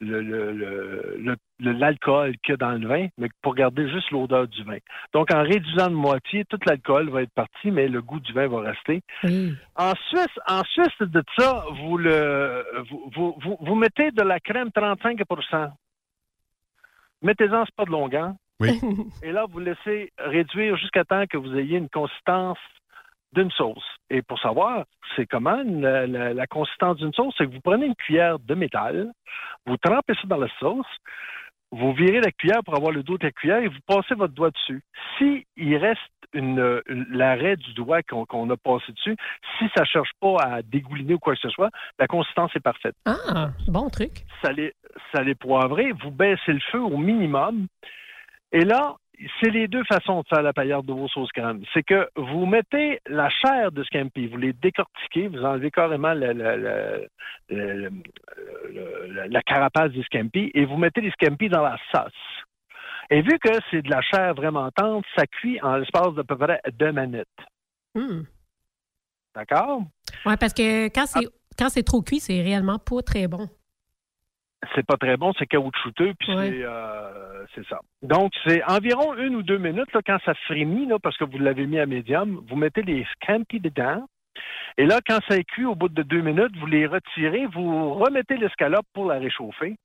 le- 0.00 0.22
le- 0.22 0.52
le- 0.52 1.16
le- 1.18 1.36
le- 1.60 1.72
l'alcool 1.72 2.36
qu'il 2.38 2.52
y 2.52 2.54
a 2.54 2.56
dans 2.56 2.72
le 2.72 2.86
vin, 2.86 3.08
mais 3.18 3.28
pour 3.42 3.54
garder 3.54 3.88
juste 3.88 4.10
l'odeur 4.10 4.48
du 4.48 4.62
vin. 4.64 4.78
Donc, 5.12 5.32
en 5.32 5.42
réduisant 5.42 5.88
de 5.88 5.94
moitié, 5.94 6.44
tout 6.46 6.58
l'alcool 6.66 7.10
va 7.10 7.22
être 7.22 7.34
parti, 7.34 7.70
mais 7.70 7.88
le 7.88 8.00
goût 8.00 8.20
du 8.20 8.32
vin 8.32 8.48
va 8.48 8.60
rester. 8.60 9.02
Oui. 9.24 9.54
En 9.76 9.92
Suisse, 10.08 10.38
en 10.46 10.64
Suisse 10.64 11.00
de 11.00 11.22
ça, 11.38 11.64
vous 11.82 11.98
le 11.98 12.64
vous, 12.88 13.10
vous, 13.14 13.36
vous, 13.42 13.58
vous 13.60 13.74
mettez 13.74 14.10
de 14.10 14.22
la 14.22 14.40
crème 14.40 14.68
35% 14.68 15.70
Mettez-en, 17.22 17.64
c'est 17.66 17.74
pas 17.74 17.84
de 17.84 17.90
longueur. 17.90 18.32
Oui. 18.60 18.80
Et 19.22 19.32
là, 19.32 19.46
vous 19.50 19.58
laissez 19.58 20.12
réduire 20.18 20.76
jusqu'à 20.76 21.04
temps 21.04 21.24
que 21.26 21.36
vous 21.36 21.54
ayez 21.56 21.76
une 21.76 21.88
consistance 21.88 22.58
d'une 23.32 23.50
sauce. 23.52 23.84
Et 24.10 24.22
pour 24.22 24.38
savoir 24.40 24.84
c'est 25.16 25.26
comment 25.26 25.62
la, 25.64 26.06
la- 26.06 26.34
la 26.34 26.46
consistance 26.46 26.96
d'une 26.98 27.12
sauce, 27.12 27.34
c'est 27.36 27.46
que 27.46 27.52
vous 27.52 27.60
prenez 27.60 27.86
une 27.86 27.94
cuillère 27.96 28.38
de 28.38 28.54
métal, 28.54 29.10
vous 29.66 29.76
trempez 29.76 30.14
ça 30.14 30.26
dans 30.26 30.36
la 30.36 30.48
sauce, 30.58 30.86
vous 31.72 31.92
virez 31.92 32.20
la 32.20 32.32
cuillère 32.32 32.62
pour 32.64 32.76
avoir 32.76 32.92
le 32.92 33.02
dos 33.02 33.16
de 33.18 33.24
la 33.24 33.30
cuillère 33.32 33.58
et 33.58 33.68
vous 33.68 33.78
passez 33.86 34.14
votre 34.14 34.34
doigt 34.34 34.50
dessus. 34.50 34.82
Si 35.18 35.46
il 35.56 35.76
reste 35.76 36.00
une, 36.32 36.80
l'arrêt 37.10 37.56
du 37.56 37.72
doigt 37.74 38.02
qu'on, 38.02 38.24
qu'on 38.24 38.48
a 38.50 38.56
passé 38.56 38.92
dessus, 38.92 39.16
si 39.58 39.66
ça 39.76 39.84
cherche 39.84 40.10
pas 40.20 40.36
à 40.42 40.62
dégouliner 40.62 41.14
ou 41.14 41.18
quoi 41.18 41.34
que 41.34 41.40
ce 41.40 41.48
soit, 41.50 41.70
la 41.98 42.06
consistance 42.06 42.54
est 42.56 42.60
parfaite. 42.60 42.94
Ah, 43.04 43.50
bon 43.68 43.88
truc. 43.90 44.24
Ça 44.42 44.52
les, 44.52 44.72
ça 45.12 45.22
les 45.22 45.34
vous 45.40 46.10
baissez 46.10 46.52
le 46.52 46.60
feu 46.70 46.80
au 46.80 46.96
minimum. 46.96 47.66
Et 48.52 48.64
là, 48.64 48.94
c'est 49.40 49.50
les 49.50 49.68
deux 49.68 49.84
façons 49.84 50.22
de 50.22 50.26
faire 50.28 50.42
la 50.42 50.52
paillarde 50.52 50.86
de 50.86 50.92
vos 50.92 51.08
sauces 51.08 51.30
crème. 51.32 51.62
C'est 51.74 51.82
que 51.82 52.08
vous 52.16 52.46
mettez 52.46 53.00
la 53.06 53.28
chair 53.28 53.72
de 53.72 53.82
scampi, 53.84 54.26
vous 54.26 54.36
les 54.36 54.52
décortiquez, 54.52 55.28
vous 55.28 55.44
enlevez 55.44 55.70
carrément 55.70 56.12
la, 56.14 56.32
la- 56.32 56.56
la- 56.56 56.98
la- 57.48 57.74
la- 57.78 59.06
la- 59.08 59.28
la 59.28 59.42
carapace 59.42 59.90
du 59.90 60.02
scampi 60.04 60.50
et 60.54 60.64
vous 60.64 60.76
mettez 60.76 61.00
les 61.00 61.10
scampi 61.10 61.48
dans 61.48 61.62
la 61.62 61.76
sauce. 61.92 62.12
Et 63.10 63.22
vu 63.22 63.38
que 63.38 63.50
c'est 63.70 63.82
de 63.82 63.90
la 63.90 64.00
chair 64.02 64.34
vraiment 64.34 64.70
tendre, 64.70 65.04
ça 65.16 65.26
cuit 65.26 65.60
en 65.62 65.76
l'espace 65.76 66.14
d'à 66.14 66.24
peu 66.24 66.36
près 66.36 66.60
deux 66.72 66.92
minutes. 66.92 67.26
Hmm. 67.94 68.22
D'accord? 69.34 69.82
Ouais, 70.24 70.36
parce 70.36 70.54
que 70.54 70.86
quand 70.88 71.06
c'est 71.06 71.26
quand 71.58 71.68
c'est 71.68 71.82
trop 71.82 72.00
cuit, 72.02 72.20
c'est 72.20 72.40
réellement 72.40 72.78
pas 72.78 73.02
très 73.02 73.26
bon. 73.28 73.48
C'est 74.74 74.86
pas 74.86 74.96
très 74.96 75.16
bon, 75.16 75.32
c'est 75.38 75.46
caoutchouteux, 75.46 76.12
puis 76.18 76.28
c'est, 76.36 76.62
euh, 76.62 77.44
c'est 77.54 77.66
ça. 77.66 77.80
Donc, 78.02 78.32
c'est 78.44 78.62
environ 78.64 79.14
une 79.16 79.36
ou 79.36 79.42
deux 79.42 79.58
minutes, 79.58 79.92
là, 79.92 80.00
quand 80.06 80.18
ça 80.24 80.34
frémit, 80.46 80.86
là, 80.86 80.98
parce 80.98 81.16
que 81.16 81.24
vous 81.24 81.38
l'avez 81.38 81.66
mis 81.66 81.78
à 81.78 81.86
médium, 81.86 82.44
vous 82.48 82.56
mettez 82.56 82.82
les 82.82 83.06
scampi 83.14 83.60
dedans, 83.60 84.06
et 84.78 84.86
là, 84.86 85.00
quand 85.06 85.18
ça 85.28 85.36
est 85.36 85.44
cuit, 85.44 85.64
au 85.64 85.74
bout 85.74 85.88
de 85.88 86.02
deux 86.02 86.20
minutes, 86.20 86.56
vous 86.58 86.66
les 86.66 86.86
retirez, 86.86 87.46
vous 87.46 87.94
remettez 87.94 88.36
l'escalope 88.36 88.86
pour 88.94 89.06
la 89.06 89.18
réchauffer, 89.18 89.76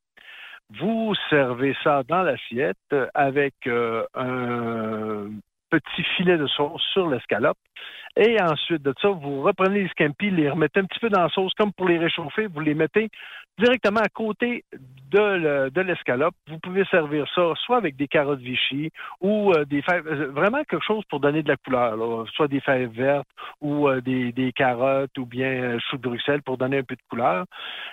vous 0.80 1.14
servez 1.30 1.76
ça 1.84 2.04
dans 2.08 2.24
l'assiette 2.24 2.78
euh, 2.94 3.08
avec 3.14 3.54
euh, 3.68 4.04
un 4.16 5.30
petit 5.70 6.04
filet 6.16 6.38
de 6.38 6.48
sauce 6.48 6.82
sur 6.94 7.08
l'escalope. 7.08 7.58
Et 8.18 8.42
ensuite 8.42 8.82
de 8.82 8.94
ça, 9.02 9.10
vous 9.10 9.42
reprenez 9.42 9.84
les 9.84 9.90
scampi, 9.90 10.32
les 10.32 10.50
remettez 10.50 10.80
un 10.80 10.86
petit 10.86 11.00
peu 11.00 11.10
dans 11.10 11.24
la 11.24 11.30
sauce 11.30 11.54
comme 11.54 11.74
pour 11.74 11.88
les 11.88 11.98
réchauffer. 11.98 12.48
Vous 12.48 12.62
les 12.62 12.74
mettez 12.74 13.10
directement 13.58 14.02
à 14.02 14.10
côté 14.10 14.64
de, 15.12 15.20
le- 15.20 15.70
de 15.72 15.82
l'escalope. 15.82 16.34
Vous 16.50 16.60
pouvez 16.60 16.84
servir 16.86 17.26
ça 17.34 17.54
soit 17.66 17.78
avec 17.78 17.96
des 17.96 18.08
carottes 18.08 18.40
Vichy 18.40 18.92
ou 19.22 19.52
euh, 19.54 19.64
des 19.66 19.82
fèves, 19.82 20.06
euh, 20.08 20.28
vraiment 20.32 20.64
quelque 20.64 20.84
chose 20.86 21.04
pour 21.10 21.20
donner 21.20 21.42
de 21.44 21.48
la 21.48 21.56
couleur, 21.58 21.96
là. 21.96 22.26
soit 22.34 22.48
des 22.48 22.60
fèves 22.60 22.90
vertes 22.92 23.28
ou 23.62 23.88
euh, 23.88 24.02
des, 24.02 24.32
des 24.34 24.52
carottes 24.52 25.18
ou 25.18 25.26
bien 25.26 25.48
euh, 25.48 25.80
chou 25.90 25.98
de 25.98 26.02
Bruxelles 26.02 26.42
pour 26.42 26.58
donner 26.58 26.80
un 26.80 26.84
peu 26.84 26.96
de 26.96 27.02
couleur. 27.10 27.46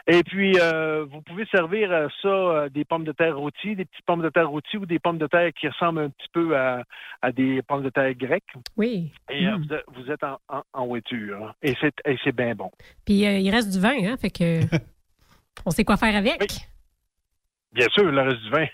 Et 0.09 0.23
puis, 0.25 0.59
euh, 0.59 1.05
vous 1.09 1.21
pouvez 1.23 1.45
servir 1.47 1.91
ça 2.23 2.29
euh, 2.29 2.69
des 2.69 2.85
pommes 2.85 3.05
de 3.05 3.13
terre 3.13 3.37
rôties, 3.37 3.77
des 3.77 3.85
petites 3.85 4.05
pommes 4.05 4.23
de 4.23 4.31
terre 4.31 4.49
rôties 4.49 4.79
ou 4.79 4.87
des 4.87 4.99
pommes 4.99 5.19
de 5.19 5.27
terre 5.29 5.53
qui 5.53 5.69
ressemblent 5.69 6.01
un 6.01 6.11
petit 6.11 6.29
peu 6.33 6.57
à, 6.57 6.83
à 7.21 7.31
des 7.31 7.63
pommes 7.63 7.83
de 7.85 7.91
terre 7.91 8.15
grecques. 8.15 8.43
Oui. 8.77 9.13
Et 9.31 9.47
euh, 9.47 9.53
Mm. 9.59 9.67
vous 9.95 10.11
êtes, 10.11 10.25
en, 10.25 10.39
en, 10.49 10.63
en 10.73 10.87
voiture. 10.87 11.45
hein. 11.47 11.53
Et 11.63 11.75
c'est, 11.81 11.95
et 12.07 12.19
c'est 12.25 12.35
bien 12.35 12.55
bon. 12.55 12.71
Puis 13.05 13.25
euh, 13.27 13.39
il 13.39 13.51
reste 13.51 13.71
du 13.73 13.79
vin, 13.81 13.95
hein, 14.13 14.17
fait 14.17 14.31
que 14.31 14.61
on 15.67 15.71
sait 15.71 15.85
quoi 15.85 15.97
faire 15.97 16.17
avec. 16.17 16.69
Bien 17.73 17.87
sûr, 17.93 18.05
le 18.11 18.21
reste 18.21 18.43
du 18.43 18.51
vin. 18.51 18.67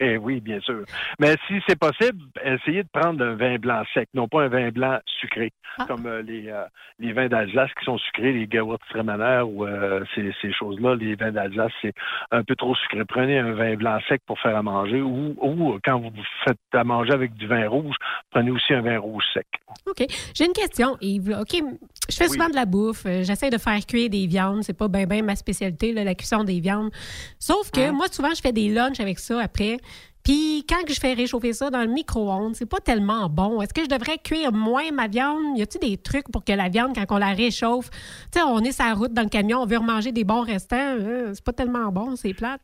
oui, 0.20 0.40
bien 0.40 0.60
sûr. 0.60 0.82
Mais 1.18 1.36
si 1.46 1.54
c'est 1.68 1.78
possible, 1.78 2.18
essayez 2.42 2.82
de 2.82 2.88
prendre 2.92 3.22
un 3.24 3.34
vin 3.34 3.56
blanc 3.58 3.82
sec, 3.94 4.08
non 4.14 4.28
pas 4.28 4.42
un 4.44 4.48
vin 4.48 4.70
blanc 4.70 4.98
sucré, 5.20 5.52
comme 5.86 6.06
euh, 6.06 6.22
les, 6.22 6.48
euh, 6.48 6.64
les 6.98 7.12
vins 7.12 7.28
d'Alsace 7.28 7.70
qui 7.78 7.84
sont 7.84 7.98
sucrés, 7.98 8.32
les 8.32 8.48
Gewürztraminer 8.50 9.42
ou 9.46 9.66
euh, 9.66 10.04
ces, 10.14 10.32
ces 10.40 10.52
choses-là. 10.52 10.94
Les 10.94 11.14
vins 11.16 11.32
d'Alsace, 11.32 11.72
c'est 11.82 11.92
un 12.30 12.42
peu 12.42 12.56
trop 12.56 12.74
sucré. 12.76 13.04
Prenez 13.04 13.38
un 13.38 13.52
vin 13.52 13.74
blanc 13.76 13.98
sec 14.08 14.22
pour 14.26 14.38
faire 14.40 14.56
à 14.56 14.62
manger 14.62 15.02
ou, 15.02 15.34
ou 15.40 15.78
quand 15.84 15.98
vous 16.00 16.10
faites 16.44 16.56
à 16.72 16.82
manger 16.84 17.12
avec 17.12 17.34
du 17.34 17.46
vin 17.46 17.68
rouge, 17.68 17.96
prenez 18.30 18.50
aussi 18.50 18.72
un 18.72 18.80
vin 18.80 18.98
rouge 18.98 19.24
sec. 19.34 19.46
OK. 19.86 20.04
J'ai 20.34 20.46
une 20.46 20.52
question, 20.52 20.96
Yves. 21.00 21.36
OK, 21.40 21.62
je 22.08 22.16
fais 22.16 22.28
souvent 22.28 22.48
de 22.48 22.54
la 22.56 22.64
bouffe. 22.66 23.04
euh, 23.06 23.22
J'essaie 23.22 23.50
de 23.50 23.58
faire 23.58 23.78
cuire 23.86 24.08
des 24.10 24.26
viandes. 24.26 24.62
C'est 24.62 24.76
pas 24.76 24.88
bien 24.88 25.06
ben 25.06 25.24
ma 25.24 25.36
spécialité, 25.36 25.92
là, 25.92 26.04
la 26.04 26.14
cuisson 26.14 26.42
des 26.44 26.60
viandes. 26.60 26.90
Sauf 27.38 27.70
que 27.70 27.90
moi, 27.90 28.06
souvent, 28.10 28.29
je 28.34 28.40
fais 28.40 28.52
des 28.52 28.68
lunchs 28.68 29.00
avec 29.00 29.18
ça 29.18 29.40
après. 29.40 29.78
Puis 30.24 30.66
quand 30.68 30.86
je 30.86 31.00
fais 31.00 31.14
réchauffer 31.14 31.52
ça 31.52 31.70
dans 31.70 31.80
le 31.80 31.88
micro-ondes, 31.88 32.54
c'est 32.54 32.68
pas 32.68 32.78
tellement 32.78 33.28
bon. 33.28 33.62
Est-ce 33.62 33.72
que 33.72 33.82
je 33.82 33.88
devrais 33.88 34.18
cuire 34.18 34.52
moins 34.52 34.90
ma 34.92 35.08
viande? 35.08 35.56
Y 35.56 35.62
a-t-il 35.62 35.90
des 35.90 35.96
trucs 35.96 36.30
pour 36.30 36.44
que 36.44 36.52
la 36.52 36.68
viande, 36.68 36.94
quand 36.94 37.06
on 37.14 37.18
la 37.18 37.32
réchauffe, 37.32 37.90
tu 38.30 38.38
sais, 38.38 38.42
on 38.42 38.60
est 38.60 38.72
sur 38.72 38.84
la 38.84 38.94
route 38.94 39.14
dans 39.14 39.22
le 39.22 39.28
camion, 39.28 39.60
on 39.60 39.66
veut 39.66 39.78
remanger 39.78 40.12
des 40.12 40.24
bons 40.24 40.42
restants, 40.42 40.76
euh, 40.76 41.32
c'est 41.32 41.44
pas 41.44 41.52
tellement 41.54 41.90
bon, 41.90 42.16
c'est 42.16 42.34
plate. 42.34 42.60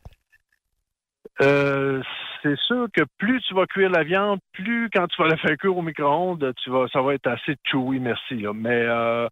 Euh, 1.41 2.01
c'est 2.41 2.57
sûr 2.59 2.87
que 2.95 3.01
plus 3.17 3.41
tu 3.41 3.53
vas 3.55 3.65
cuire 3.65 3.89
la 3.89 4.03
viande, 4.03 4.39
plus 4.53 4.89
quand 4.93 5.07
tu 5.07 5.21
vas 5.21 5.27
la 5.27 5.37
faire 5.37 5.57
cuire 5.57 5.75
au 5.75 5.81
micro-ondes, 5.81 6.53
tu 6.63 6.69
vas, 6.69 6.87
ça 6.93 7.01
va 7.01 7.15
être 7.15 7.27
assez 7.27 7.55
chewy, 7.63 7.99
merci. 7.99 8.45
Mais 8.53 8.85
euh, 8.85 9.27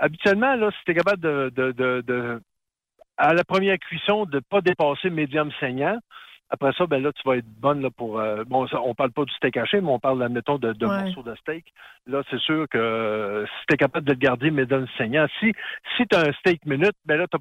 habituellement, 0.00 0.54
là, 0.54 0.70
si 0.70 0.78
tu 0.84 0.92
es 0.92 0.94
capable 0.94 1.20
de- 1.20 2.40
à 3.18 3.34
la 3.34 3.44
première 3.44 3.78
cuisson, 3.78 4.24
de 4.24 4.36
ne 4.36 4.40
pas 4.40 4.60
dépasser 4.60 5.10
médium 5.10 5.50
saignant, 5.60 5.98
après 6.50 6.72
ça, 6.72 6.86
ben 6.86 7.02
là, 7.02 7.12
tu 7.12 7.20
vas 7.28 7.36
être 7.36 7.46
bonne 7.46 7.82
là, 7.82 7.90
pour. 7.90 8.18
euh, 8.18 8.42
bon, 8.44 8.66
ça, 8.68 8.80
on 8.80 8.94
parle 8.94 9.12
pas 9.12 9.24
du 9.24 9.32
steak 9.34 9.56
haché, 9.58 9.80
mais 9.82 9.90
on 9.90 9.98
parle, 9.98 10.22
admettons, 10.22 10.56
de, 10.56 10.72
de 10.72 10.86
Ouais. 10.86 10.96
morceaux 10.96 11.22
de 11.22 11.34
steak. 11.36 11.66
Là, 12.06 12.22
c'est 12.30 12.40
sûr 12.40 12.66
que 12.70 12.78
euh, 12.78 13.44
si 13.46 13.66
tu 13.68 13.74
es 13.74 13.76
capable 13.76 14.06
de 14.06 14.12
le 14.12 14.18
garder 14.18 14.50
médium 14.50 14.86
saignant, 14.96 15.26
si, 15.40 15.52
si 15.96 16.06
tu 16.06 16.16
as 16.16 16.20
un 16.28 16.32
steak 16.32 16.64
minute, 16.64 16.96
ben 17.04 17.18
là, 17.18 17.26
tu 17.30 17.36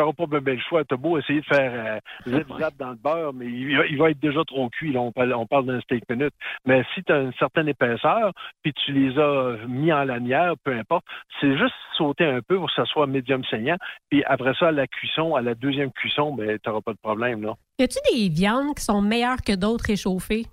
n'auras 0.00 0.12
pas 0.12 0.26
bien 0.40 0.54
le 0.54 0.60
choix. 0.60 0.84
Tu 0.84 0.94
as 0.94 0.96
beau 0.96 1.18
essayer 1.18 1.40
de 1.40 1.44
faire 1.46 2.00
euh, 2.26 2.38
zip-zap 2.38 2.76
dans 2.76 2.90
le 2.90 2.96
beurre, 2.96 3.32
mais 3.32 3.46
il, 3.46 3.76
va- 3.76 3.86
il 3.86 3.98
va 3.98 4.10
être 4.10 4.20
déjà 4.20 4.42
trop 4.44 4.68
cuit. 4.70 4.92
Là, 4.92 5.00
on 5.00 5.12
parle, 5.12 5.32
on 5.34 5.46
parle 5.46 5.66
d'un 5.66 5.80
steak 5.80 6.08
minute. 6.10 6.34
Mais 6.64 6.84
si 6.94 7.02
tu 7.04 7.12
as 7.12 7.20
une 7.20 7.32
certaine 7.34 7.68
épaisseur, 7.68 8.32
puis 8.62 8.72
tu 8.72 8.92
les 8.92 9.18
as 9.18 9.56
mis 9.66 9.92
en 9.92 10.04
lanière, 10.04 10.54
peu 10.64 10.72
importe, 10.76 11.04
c'est 11.40 11.56
juste 11.56 11.74
sauter 11.96 12.24
un 12.24 12.40
peu 12.42 12.56
pour 12.56 12.66
que 12.66 12.74
ça 12.74 12.84
soit 12.86 13.06
médium 13.06 13.44
saignant. 13.44 13.76
Puis 14.10 14.24
après 14.24 14.54
ça, 14.58 14.68
à 14.68 14.72
la 14.72 14.86
cuisson, 14.86 15.34
à 15.34 15.42
la 15.42 15.54
deuxième 15.54 15.92
cuisson, 15.92 16.34
ben, 16.34 16.58
tu 16.58 16.68
n'auras 16.68 16.80
pas 16.82 16.92
de 16.92 16.98
problème. 16.98 17.42
Là. 17.42 17.54
Y 17.78 17.84
a-tu 17.84 17.98
des 18.12 18.28
viandes 18.28 18.74
qui 18.74 18.82
sont 18.84 19.00
meilleures 19.02 19.42
que 19.46 19.54
d'autres 19.54 19.84
réchauffées? 19.86 20.46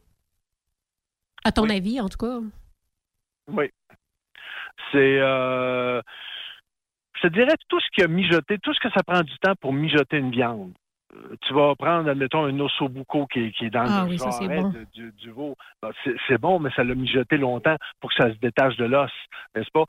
À 1.44 1.52
ton 1.52 1.70
avis, 1.70 2.00
en 2.00 2.08
tout 2.10 2.18
cas? 2.20 2.40
Oui. 3.48 3.70
C'est. 4.92 5.18
euh, 5.20 6.02
je 7.22 7.28
te 7.28 7.34
dirais 7.34 7.56
tout 7.70 7.80
ce 7.80 7.88
qui 7.94 8.04
a 8.04 8.08
mijoté, 8.08 8.58
tout 8.60 8.74
ce 8.74 8.80
que 8.80 8.90
ça 8.92 9.04
prend 9.04 9.22
du 9.22 9.38
temps 9.40 9.56
pour 9.60 9.74
mijoter 9.74 10.18
une 10.18 10.32
viande. 10.32 10.74
Euh, 11.14 11.36
Tu 11.42 11.54
vas 11.54 11.76
prendre, 11.76 12.10
admettons, 12.10 12.46
un 12.46 12.58
ossobuco 12.60 13.28
qui, 13.28 13.40
est- 13.42 13.52
qui 13.52 13.66
est 13.66 13.70
dans 13.70 13.82
Ah 13.86 14.04
le 14.06 14.12
oui, 14.12 14.18
ça, 14.18 14.32
c'est 14.32 14.46
jarret 14.46 14.62
bon. 14.62 14.70
de- 14.70 14.88
du, 14.94 15.12
du 15.12 15.30
veau. 15.32 15.56
Ben, 15.82 15.92
c'est- 16.28 16.38
bon, 16.38 16.60
mais 16.60 16.70
ça 16.76 16.84
l'a 16.86 16.96
mijoté 16.96 17.38
longtemps 17.38 17.76
pour 18.00 18.10
que 18.12 18.16
ça 18.24 18.32
se 18.34 18.38
détache 18.40 18.78
de 18.78 18.86
l'os, 18.86 19.12
n'est-ce 19.56 19.70
pas? 19.72 19.84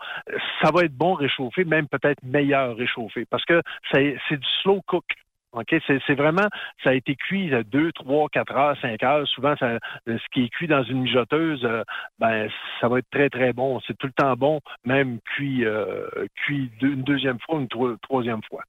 Ça 0.61 0.71
va 0.73 0.83
être 0.85 0.95
bon 0.97 1.15
réchauffé, 1.15 1.65
même 1.65 1.87
peut-être 1.89 2.23
meilleur 2.25 2.77
réchauffé, 2.77 3.25
parce 3.31 3.45
que 3.45 3.63
c'est 3.93 4.17
du 4.31 4.49
slow 4.63 4.81
cook. 4.87 5.05
OK? 5.53 5.75
C'est 5.87 6.15
vraiment, 6.15 6.49
ça 6.83 6.91
a 6.91 6.95
été 6.95 7.15
cuit 7.15 7.53
euh, 7.53 7.63
deux, 7.63 7.93
trois, 7.93 8.29
quatre 8.29 8.55
heures, 8.55 8.77
cinq 8.81 9.03
heures. 9.03 9.27
Souvent, 9.29 9.55
ça, 9.57 9.67
euh, 9.67 9.79
ce 10.07 10.25
qui 10.33 10.45
est 10.45 10.49
cuit 10.49 10.67
dans 10.67 10.83
une 10.83 11.03
mijoteuse, 11.03 11.65
euh, 11.65 11.85
ben, 12.19 12.49
ça 12.81 12.89
va 12.89 12.99
être 12.99 13.11
très, 13.11 13.29
très 13.29 13.53
bon. 13.53 13.81
C'est 13.87 13.97
tout 13.99 14.07
le 14.07 14.13
temps 14.13 14.35
bon, 14.35 14.61
même 14.85 15.21
cuit, 15.21 15.65
euh, 15.65 16.09
cuit 16.37 16.71
deux- 16.81 16.93
une 16.93 17.03
deuxième 17.03 17.39
fois, 17.41 17.61
une 17.61 17.69
troi- 17.69 17.97
troisième 18.03 18.43
fois. 18.49 18.63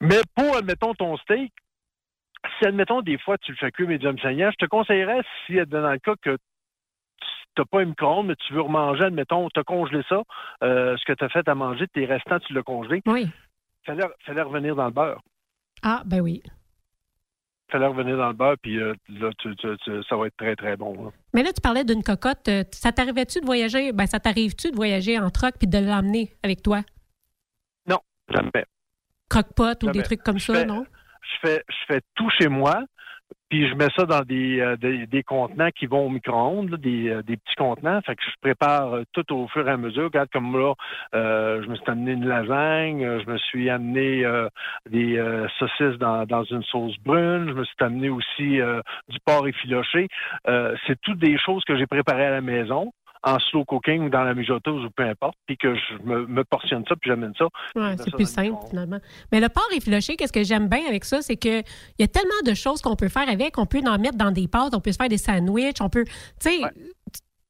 Mais 0.00 0.20
pour, 0.36 0.56
admettons, 0.56 0.94
ton 0.94 1.16
steak, 1.18 1.52
si, 2.58 2.66
admettons, 2.66 3.02
des 3.02 3.18
fois, 3.18 3.38
tu 3.38 3.52
le 3.52 3.56
fais 3.56 3.70
cuire 3.70 3.88
médium 3.88 4.18
saignant, 4.18 4.50
je 4.50 4.56
te 4.56 4.66
conseillerais, 4.66 5.22
si, 5.46 5.54
dans 5.66 5.90
le 5.90 5.98
cas 5.98 6.14
que 6.20 6.36
tu 7.54 7.60
n'as 7.60 7.64
pas 7.66 7.82
une 7.82 7.90
micro 7.90 8.22
mais 8.22 8.34
tu 8.36 8.52
veux 8.54 8.62
remanger, 8.62 9.04
admettons, 9.04 9.48
tu 9.50 9.60
as 9.60 9.64
congelé 9.64 10.02
ça, 10.08 10.22
euh, 10.64 10.96
ce 10.96 11.04
que 11.04 11.12
tu 11.12 11.22
as 11.22 11.28
fait 11.28 11.46
à 11.48 11.54
manger, 11.54 11.86
tes 11.88 12.06
restants, 12.06 12.40
tu 12.40 12.52
l'as 12.54 12.62
congelé. 12.62 13.02
Oui. 13.06 13.28
Fallait, 13.84 14.04
fallait 14.24 14.42
revenir 14.42 14.74
dans 14.74 14.86
le 14.86 14.90
beurre. 14.90 15.20
Ah, 15.82 16.02
ben 16.06 16.20
oui. 16.20 16.42
Fallait 17.70 17.86
revenir 17.86 18.16
dans 18.18 18.28
le 18.28 18.34
beurre, 18.34 18.56
puis 18.62 18.78
euh, 18.78 18.94
là, 19.08 19.30
tu- 19.38 19.56
tu- 19.56 19.76
tu- 19.82 20.02
ça 20.04 20.16
va 20.16 20.26
être 20.26 20.36
très, 20.36 20.54
très 20.56 20.76
bon. 20.76 21.06
là. 21.06 21.10
Mais 21.32 21.42
là, 21.42 21.52
tu 21.52 21.60
parlais 21.62 21.84
d'une 21.84 22.02
cocotte. 22.02 22.46
Euh, 22.48 22.64
Ça 22.72 22.92
t'arrivait-tu 22.92 23.40
de 23.40 23.46
voyager? 23.46 23.92
Ben, 23.92 24.06
ça 24.06 24.20
t'arrive-tu 24.20 24.70
de 24.70 24.76
voyager 24.76 25.18
en 25.18 25.30
truck 25.30 25.54
puis 25.58 25.66
de 25.66 25.78
l'emmener 25.78 26.32
avec 26.42 26.62
toi? 26.62 26.82
Non, 27.88 27.98
jamais. 28.28 28.66
Croque-pot 29.30 29.82
ou 29.84 29.90
des 29.90 30.02
trucs 30.02 30.22
comme 30.22 30.38
Je 30.38 30.44
ça, 30.44 30.54
fais- 30.54 30.64
non? 30.66 30.84
Je 31.22 31.48
fais, 31.48 31.64
je 31.68 31.94
fais 31.94 32.00
tout 32.14 32.28
chez 32.38 32.48
moi, 32.48 32.84
puis 33.52 33.68
je 33.68 33.74
mets 33.74 33.90
ça 33.94 34.06
dans 34.06 34.22
des, 34.22 34.60
euh, 34.60 34.78
des, 34.78 35.06
des 35.06 35.22
contenants 35.22 35.68
qui 35.76 35.84
vont 35.84 36.06
au 36.06 36.08
micro-ondes, 36.08 36.70
là, 36.70 36.78
des, 36.78 37.10
euh, 37.10 37.22
des 37.22 37.36
petits 37.36 37.54
contenants. 37.56 38.00
Fait 38.00 38.16
que 38.16 38.22
je 38.24 38.30
prépare 38.40 38.94
euh, 38.94 39.02
tout 39.12 39.30
au 39.30 39.46
fur 39.48 39.68
et 39.68 39.70
à 39.70 39.76
mesure. 39.76 40.04
Regarde 40.04 40.30
comme 40.32 40.58
là, 40.58 40.72
euh, 41.14 41.62
je 41.62 41.68
me 41.68 41.74
suis 41.74 41.84
amené 41.86 42.12
une 42.12 42.26
lasagne, 42.26 43.04
euh, 43.04 43.20
je 43.20 43.30
me 43.30 43.36
suis 43.36 43.68
amené 43.68 44.24
des 44.88 45.22
saucisses 45.58 45.98
dans, 45.98 46.24
dans 46.24 46.44
une 46.44 46.62
sauce 46.62 46.96
brune, 47.04 47.48
je 47.48 47.52
me 47.52 47.64
suis 47.64 47.76
amené 47.80 48.08
aussi 48.08 48.58
du 49.08 49.18
porc 49.26 49.46
effiloché. 49.46 50.08
C'est 50.86 50.98
toutes 51.02 51.18
des 51.18 51.36
choses 51.36 51.62
que 51.64 51.76
j'ai 51.76 51.86
préparées 51.86 52.26
à 52.26 52.30
la 52.30 52.40
maison 52.40 52.92
en 53.22 53.38
slow 53.38 53.64
cooking 53.64 54.02
ou 54.02 54.08
dans 54.08 54.24
la 54.24 54.34
mijoteuse 54.34 54.84
ou 54.84 54.90
peu 54.90 55.04
importe, 55.04 55.36
puis 55.46 55.56
que 55.56 55.74
je 55.74 56.02
me, 56.04 56.26
me 56.26 56.44
portionne 56.44 56.84
ça, 56.88 56.96
puis 56.96 57.08
j'amène 57.08 57.32
ça. 57.38 57.46
Ouais, 57.76 57.96
c'est 57.98 58.12
plus 58.12 58.28
simple, 58.28 58.58
finalement. 58.68 58.98
Mais 59.30 59.40
le 59.40 59.48
porc 59.48 59.68
effiloché, 59.74 60.16
qu'est-ce 60.16 60.32
que 60.32 60.42
j'aime 60.42 60.68
bien 60.68 60.86
avec 60.88 61.04
ça, 61.04 61.22
c'est 61.22 61.36
que 61.36 61.60
il 61.60 62.00
y 62.00 62.04
a 62.04 62.08
tellement 62.08 62.30
de 62.44 62.54
choses 62.54 62.82
qu'on 62.82 62.96
peut 62.96 63.08
faire 63.08 63.28
avec. 63.28 63.58
On 63.58 63.66
peut 63.66 63.80
en 63.86 63.98
mettre 63.98 64.16
dans 64.16 64.32
des 64.32 64.48
pâtes, 64.48 64.74
on 64.74 64.80
peut 64.80 64.92
se 64.92 64.96
faire 64.96 65.08
des 65.08 65.18
sandwichs, 65.18 65.80
on 65.80 65.88
peut. 65.88 66.04
Tu 66.04 66.50
sais, 66.50 66.60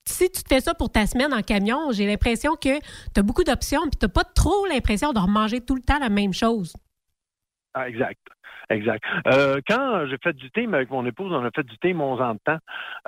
si 0.05 0.31
tu 0.31 0.43
te 0.43 0.49
fais 0.49 0.61
ça 0.61 0.75
pour 0.75 0.91
ta 0.91 1.07
semaine 1.07 1.33
en 1.33 1.43
camion, 1.43 1.93
j'ai 1.93 2.07
l'impression 2.07 2.55
que 2.55 2.79
tu 2.79 3.21
as 3.21 3.23
beaucoup 3.23 3.45
d'options, 3.45 3.83
puis 3.83 3.99
tu 4.01 4.09
pas 4.09 4.25
trop 4.25 4.67
l'impression 4.67 5.13
de 5.13 5.19
remanger 5.19 5.61
tout 5.61 5.75
le 5.75 5.83
temps 5.83 5.99
la 5.99 6.09
même 6.09 6.33
chose. 6.33 6.73
Ah, 7.75 7.89
exact. 7.89 8.21
Exact. 8.71 9.05
Euh, 9.27 9.61
quand 9.69 10.07
j'ai 10.07 10.19
fait 10.23 10.35
du 10.35 10.51
thé, 10.51 10.67
mais 10.67 10.79
avec 10.79 10.91
mon 10.91 11.05
épouse, 11.07 11.33
on 11.33 11.45
a 11.45 11.51
fait 11.51 11.65
du 11.65 11.77
thé 11.79 11.95
11 11.95 12.21
ans 12.21 12.35
de 12.35 12.41
temps. 12.45 12.59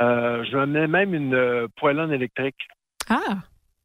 Euh, 0.00 0.44
je 0.50 0.58
mets 0.58 0.86
même 0.86 1.14
une 1.14 1.34
euh, 1.34 1.68
poêlonne 1.76 2.12
électrique. 2.12 2.68
Ah! 3.08 3.38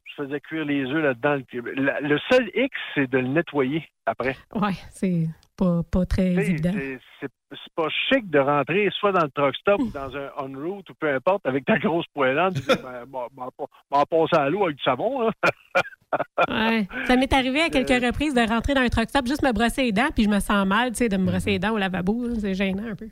Je 0.06 0.24
faisais 0.24 0.40
cuire 0.42 0.66
les 0.66 0.84
œufs 0.86 1.04
là-dedans. 1.04 1.42
Le 1.54 2.18
seul 2.30 2.50
X, 2.54 2.76
c'est 2.94 3.10
de 3.10 3.20
le 3.20 3.28
nettoyer 3.28 3.88
après. 4.06 4.36
Ouais, 4.54 4.74
c'est 4.92 5.28
pas, 5.56 5.82
pas 5.90 6.06
très 6.06 6.34
Tu 6.34 6.42
sais, 6.42 6.52
évident. 6.52 6.74
C'est 7.22 7.74
pas 7.76 7.88
chic 8.10 8.30
de 8.30 8.40
rentrer 8.40 8.90
soit 8.92 9.12
dans 9.12 9.24
le 9.24 9.30
truck 9.30 9.56
stop 9.56 9.80
ou 9.80 9.92
dans 9.92 10.16
un 10.18 10.30
on-route 10.38 10.90
ou 10.90 10.94
peu 10.96 11.14
importe 11.14 11.46
avec 11.46 11.66
ta 11.66 11.78
grosse 11.78 12.08
poêlonne. 12.14 12.54
Tu 12.54 12.62
dis, 12.62 12.68
ben, 12.84 13.06
bon, 13.08 13.28
bon, 13.34 13.50
passer 13.90 14.36
à 14.36 14.50
l'eau 14.50 14.66
avec 14.66 14.78
du 14.78 14.84
savon. 14.84 15.30
Ouais. 16.50 16.88
Ça 17.06 17.16
m'est 17.16 17.32
arrivé 17.34 17.62
à 17.62 17.70
quelques 17.70 18.04
reprises 18.04 18.34
de 18.34 18.42
rentrer 18.48 18.74
dans 18.74 18.82
un 18.82 18.90
truck 18.90 19.10
stop, 19.10 19.28
juste 19.28 19.44
me 19.44 19.52
brosser 19.54 19.84
les 19.84 19.92
dents, 19.92 20.10
puis 20.14 20.24
je 20.24 20.30
me 20.30 20.40
sens 20.40 20.66
mal, 20.66 20.90
tu 20.92 20.96
sais, 20.98 21.10
de 21.10 21.18
me 21.18 21.26
brosser 21.26 21.52
les 21.52 21.60
dents 21.60 21.74
au 21.74 21.78
lavabo. 21.78 22.30
C'est 22.36 22.54
gênant 22.56 22.88
un 22.92 22.96
peu. 22.96 23.08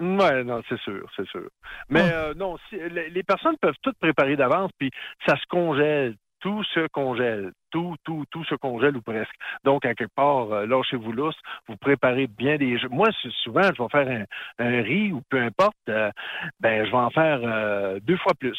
Oui, 0.00 0.44
non, 0.44 0.60
c'est 0.68 0.78
sûr, 0.80 1.08
c'est 1.16 1.26
sûr. 1.28 1.48
Mais 1.88 2.02
euh, 2.12 2.34
non, 2.34 2.56
si- 2.68 2.76
les, 2.90 3.08
les 3.10 3.22
personnes 3.22 3.56
peuvent 3.60 3.76
tout 3.80 3.92
préparer 4.00 4.36
d'avance, 4.36 4.70
puis 4.78 4.90
ça 5.26 5.36
se 5.36 5.46
congèle. 5.48 6.16
Tout 6.40 6.62
se 6.74 6.86
congèle. 6.88 7.52
Tout, 7.70 7.96
tout, 8.04 8.24
tout 8.30 8.44
se 8.44 8.54
congèle 8.56 8.96
ou 8.98 9.00
presque. 9.00 9.32
Donc, 9.64 9.86
à 9.86 9.94
quelque 9.94 10.12
part, 10.14 10.52
euh, 10.52 10.66
lâchez-vous 10.66 11.10
lousse, 11.12 11.38
vous 11.68 11.76
préparez 11.78 12.26
bien 12.26 12.58
des 12.58 12.76
jeux. 12.78 12.88
Moi, 12.90 13.08
souvent, 13.44 13.62
je 13.62 13.82
vais 13.82 13.88
faire 13.88 14.26
un, 14.58 14.64
un 14.66 14.82
riz 14.82 15.12
ou 15.12 15.22
peu 15.30 15.40
importe, 15.40 15.76
euh, 15.88 16.10
ben, 16.60 16.84
je 16.84 16.90
vais 16.90 16.96
en 16.98 17.08
faire 17.08 17.40
euh, 17.42 17.98
deux 18.02 18.18
fois 18.18 18.34
plus. 18.38 18.58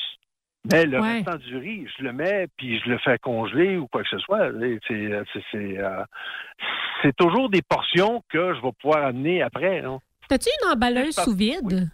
Mais 0.72 0.86
le 0.86 1.00
Ouais. 1.00 1.14
restant 1.18 1.36
du 1.38 1.58
riz, 1.58 1.88
je 1.98 2.04
le 2.04 2.14
mets, 2.14 2.48
puis 2.58 2.80
je 2.80 2.90
le 2.90 2.98
fais 3.00 3.18
congeler 3.20 3.78
ou 3.78 3.88
quoi 3.88 4.02
que 4.04 4.10
ce 4.10 4.18
soit. 4.20 4.48
Et 4.64 4.80
C'est 4.88 4.94
euh, 5.12 5.24
c'est- 5.34 5.44
c'est, 5.52 5.78
euh, 5.78 6.04
c'est 7.02 7.16
toujours 7.16 7.50
des 7.50 7.62
portions 7.62 8.24
que 8.30 8.54
je 8.56 8.62
vais 8.62 8.72
pouvoir 8.82 9.06
amener 9.06 9.42
après. 9.42 9.82
non? 9.82 10.00
T'as-tu 10.28 10.50
une 10.64 10.72
emballeuse 10.72 11.16
sous 11.16 11.36
vide? 11.36 11.90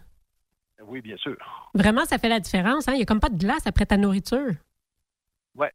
Oui, 0.86 1.00
bien 1.02 1.16
sûr. 1.16 1.36
Vraiment, 1.74 2.04
ça 2.06 2.18
fait 2.18 2.28
la 2.30 2.40
différence. 2.40 2.88
Hein? 2.88 2.92
Il 2.94 2.96
n'y 2.96 3.02
a 3.02 3.06
comme 3.06 3.20
pas 3.20 3.28
de 3.28 3.38
glace 3.38 3.66
après 3.66 3.86
ta 3.86 3.96
nourriture. 3.96 4.52
Oui, 5.56 5.66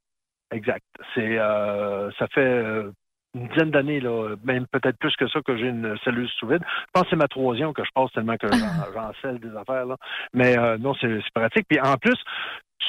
exact. 0.51 0.83
C'est 1.13 1.37
euh, 1.39 2.11
ça 2.19 2.27
fait 2.27 2.41
euh, 2.41 2.91
une 3.35 3.47
dizaine 3.49 3.71
d'années, 3.71 3.99
là, 3.99 4.35
même 4.43 4.65
peut-être 4.67 4.97
plus 4.97 5.15
que 5.15 5.27
ça, 5.27 5.39
que 5.41 5.55
j'ai 5.55 5.67
une 5.67 5.95
cellule 6.03 6.27
sous 6.39 6.47
vide. 6.47 6.61
Je 6.63 6.85
pense 6.93 7.03
que 7.03 7.09
c'est 7.11 7.15
ma 7.15 7.27
troisième 7.27 7.71
que 7.73 7.83
je 7.85 7.91
passe 7.93 8.11
tellement 8.11 8.37
que 8.37 8.47
j'en- 8.51 8.57
j'en 8.93 9.11
scelle 9.21 9.39
des 9.39 9.55
affaires. 9.55 9.85
Là. 9.85 9.95
Mais 10.33 10.57
euh, 10.57 10.77
non, 10.79 10.93
c'est 10.99 11.19
c'est 11.21 11.33
pratique. 11.33 11.67
Puis 11.69 11.79
en 11.79 11.95
plus, 11.97 12.17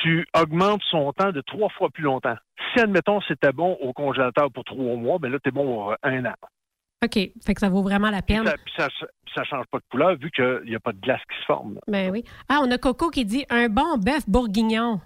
tu 0.02 0.26
augmentes 0.38 0.82
son 0.90 1.12
temps 1.12 1.32
de 1.32 1.40
trois 1.40 1.68
fois 1.70 1.88
plus 1.90 2.04
longtemps. 2.04 2.36
Si, 2.72 2.80
admettons, 2.80 3.20
c'était 3.22 3.52
bon 3.52 3.72
au 3.80 3.92
congélateur 3.92 4.50
pour 4.52 4.64
trois 4.64 4.96
mois, 4.96 5.18
ben 5.18 5.30
là, 5.32 5.38
t'es 5.42 5.50
bon 5.50 5.64
pour 5.64 5.94
un 6.02 6.24
an. 6.26 6.34
OK. 7.04 7.14
Fait 7.14 7.54
que 7.54 7.60
ça 7.60 7.68
vaut 7.68 7.82
vraiment 7.82 8.10
la 8.10 8.22
Puis 8.22 8.34
peine. 8.36 8.46
ça, 8.46 8.54
puis 8.64 8.74
ça, 8.76 8.88
ça 9.34 9.44
change 9.44 9.66
pas 9.70 9.78
de 9.78 9.84
couleur 9.90 10.16
vu 10.16 10.30
qu'il 10.30 10.62
n'y 10.66 10.74
a 10.74 10.80
pas 10.80 10.92
de 10.92 11.00
glace 11.00 11.20
qui 11.32 11.38
se 11.40 11.44
forme. 11.44 11.74
là. 11.74 11.80
Ben 11.86 12.10
oui. 12.10 12.24
Ah, 12.48 12.58
on 12.62 12.70
a 12.70 12.78
Coco 12.78 13.10
qui 13.10 13.24
dit 13.24 13.44
un 13.50 13.68
bon 13.68 13.96
bœuf 13.98 14.28
bourguignon. 14.28 15.00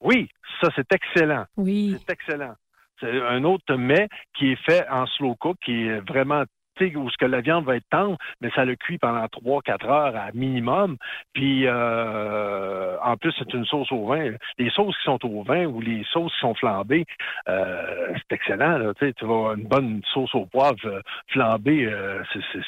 Oui, 0.00 0.28
ça, 0.60 0.68
c'est 0.76 0.90
excellent. 0.92 1.44
Oui. 1.56 1.96
C'est 2.06 2.12
excellent. 2.12 2.54
C'est 3.00 3.20
un 3.20 3.44
autre 3.44 3.74
mets 3.76 4.08
qui 4.36 4.52
est 4.52 4.64
fait 4.64 4.88
en 4.88 5.06
slow 5.06 5.36
cook, 5.36 5.56
qui 5.64 5.86
est 5.86 6.00
vraiment 6.00 6.42
tu 6.44 6.50
où 6.96 7.10
ce 7.10 7.16
que 7.16 7.26
la 7.26 7.40
viande 7.40 7.64
va 7.64 7.76
être 7.76 7.88
tendre, 7.90 8.16
mais 8.40 8.50
ça 8.54 8.64
le 8.64 8.76
cuit 8.76 8.98
pendant 8.98 9.24
3-4 9.26 9.86
heures 9.86 10.16
à 10.16 10.30
minimum. 10.34 10.96
Puis 11.34 11.66
euh, 11.66 12.96
en 13.02 13.16
plus, 13.16 13.32
c'est 13.38 13.52
une 13.54 13.64
sauce 13.64 13.90
au 13.92 14.06
vin. 14.06 14.32
Les 14.58 14.70
sauces 14.70 14.96
qui 14.98 15.04
sont 15.04 15.24
au 15.24 15.42
vin 15.42 15.66
ou 15.66 15.80
les 15.80 16.04
sauces 16.12 16.32
qui 16.34 16.40
sont 16.40 16.54
flambées, 16.54 17.04
euh, 17.48 18.12
c'est 18.16 18.34
excellent. 18.36 18.78
Là, 18.78 18.92
tu 18.98 19.24
vas 19.24 19.54
une 19.56 19.66
bonne 19.66 20.00
sauce 20.12 20.34
au 20.34 20.46
poivre 20.46 20.76
euh, 20.84 21.00
flambée, 21.28 21.86
euh, 21.86 22.22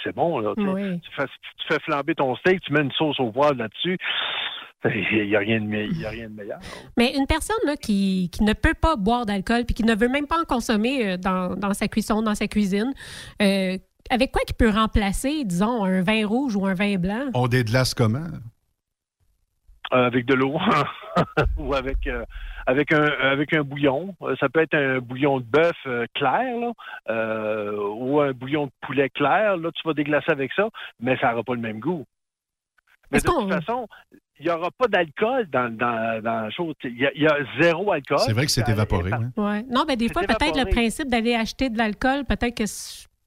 c'est- 0.04 0.12
bon. 0.14 0.38
Là, 0.40 0.54
tu 0.56 0.64
sais. 0.64 0.68
Oui. 0.70 1.00
tu, 1.00 1.10
fais, 1.14 1.26
tu 1.26 1.66
fais 1.68 1.78
flamber 1.80 2.14
ton 2.14 2.34
steak, 2.36 2.60
tu 2.62 2.72
mets 2.72 2.80
une 2.82 2.92
sauce 2.92 3.18
au 3.20 3.30
poivre 3.30 3.54
là-dessus. 3.54 3.96
Il 4.84 5.26
n'y 5.28 5.36
a, 5.36 5.38
a 5.38 5.42
rien 5.42 5.60
de 5.60 5.66
meilleur. 5.66 6.58
Mais 6.96 7.12
une 7.14 7.26
personne 7.26 7.58
là, 7.66 7.76
qui, 7.76 8.30
qui 8.32 8.42
ne 8.44 8.54
peut 8.54 8.72
pas 8.72 8.96
boire 8.96 9.26
d'alcool 9.26 9.64
puis 9.66 9.74
qui 9.74 9.84
ne 9.84 9.94
veut 9.94 10.08
même 10.08 10.26
pas 10.26 10.40
en 10.40 10.44
consommer 10.44 11.18
dans, 11.18 11.54
dans 11.54 11.74
sa 11.74 11.86
cuisson, 11.86 12.22
dans 12.22 12.34
sa 12.34 12.48
cuisine, 12.48 12.90
euh, 13.42 13.76
avec 14.08 14.32
quoi 14.32 14.42
qu'il 14.46 14.56
peut 14.56 14.70
remplacer, 14.70 15.44
disons, 15.44 15.84
un 15.84 16.02
vin 16.02 16.26
rouge 16.26 16.56
ou 16.56 16.66
un 16.66 16.74
vin 16.74 16.96
blanc? 16.96 17.26
On 17.34 17.46
déglace 17.48 17.92
comment? 17.94 18.26
Euh, 19.92 20.06
avec 20.06 20.24
de 20.26 20.34
l'eau 20.34 20.56
ou 21.58 21.74
avec 21.74 22.06
euh, 22.06 22.24
avec 22.66 22.92
un 22.92 23.06
avec 23.22 23.52
un 23.52 23.62
bouillon. 23.62 24.14
Euh, 24.22 24.36
Ça 24.38 24.48
peut 24.48 24.60
être 24.60 24.74
un 24.74 25.00
bouillon 25.00 25.40
de 25.40 25.44
bœuf 25.44 25.74
euh, 25.86 26.06
clair 26.14 26.56
là, 26.60 26.72
euh, 27.08 27.76
ou 27.96 28.20
un 28.20 28.30
bouillon 28.32 28.66
de 28.66 28.72
poulet 28.82 29.08
clair. 29.10 29.56
Là, 29.56 29.70
tu 29.74 29.82
vas 29.84 29.92
déglacer 29.92 30.30
avec 30.30 30.52
ça, 30.52 30.68
mais 31.00 31.16
ça 31.18 31.30
n'aura 31.30 31.42
pas 31.42 31.54
le 31.54 31.60
même 31.60 31.80
goût. 31.80 32.04
Mais 33.10 33.18
de 33.18 33.24
toute 33.24 33.48
façon, 33.52 33.88
il 34.38 34.46
n'y 34.46 34.52
aura 34.52 34.70
pas 34.70 34.86
d'alcool 34.86 35.48
dans, 35.50 35.68
dans, 35.76 36.22
dans 36.22 36.42
la 36.42 36.50
chose. 36.50 36.74
Il 36.84 36.96
y, 36.96 37.06
a, 37.06 37.10
il 37.16 37.22
y 37.22 37.26
a 37.26 37.36
zéro 37.60 37.90
alcool. 37.90 38.20
C'est 38.20 38.32
vrai 38.32 38.46
que 38.46 38.52
c'est 38.52 38.68
évaporé. 38.68 39.10
hein? 39.12 39.32
Ouais. 39.36 39.64
Non, 39.68 39.84
ben 39.88 39.96
des 39.96 40.08
fois, 40.12 40.22
peut-être 40.22 40.56
le 40.56 40.70
principe 40.70 41.08
d'aller 41.08 41.34
acheter 41.34 41.68
de 41.70 41.76
l'alcool, 41.78 42.24
peut-être 42.24 42.54
que. 42.54 42.64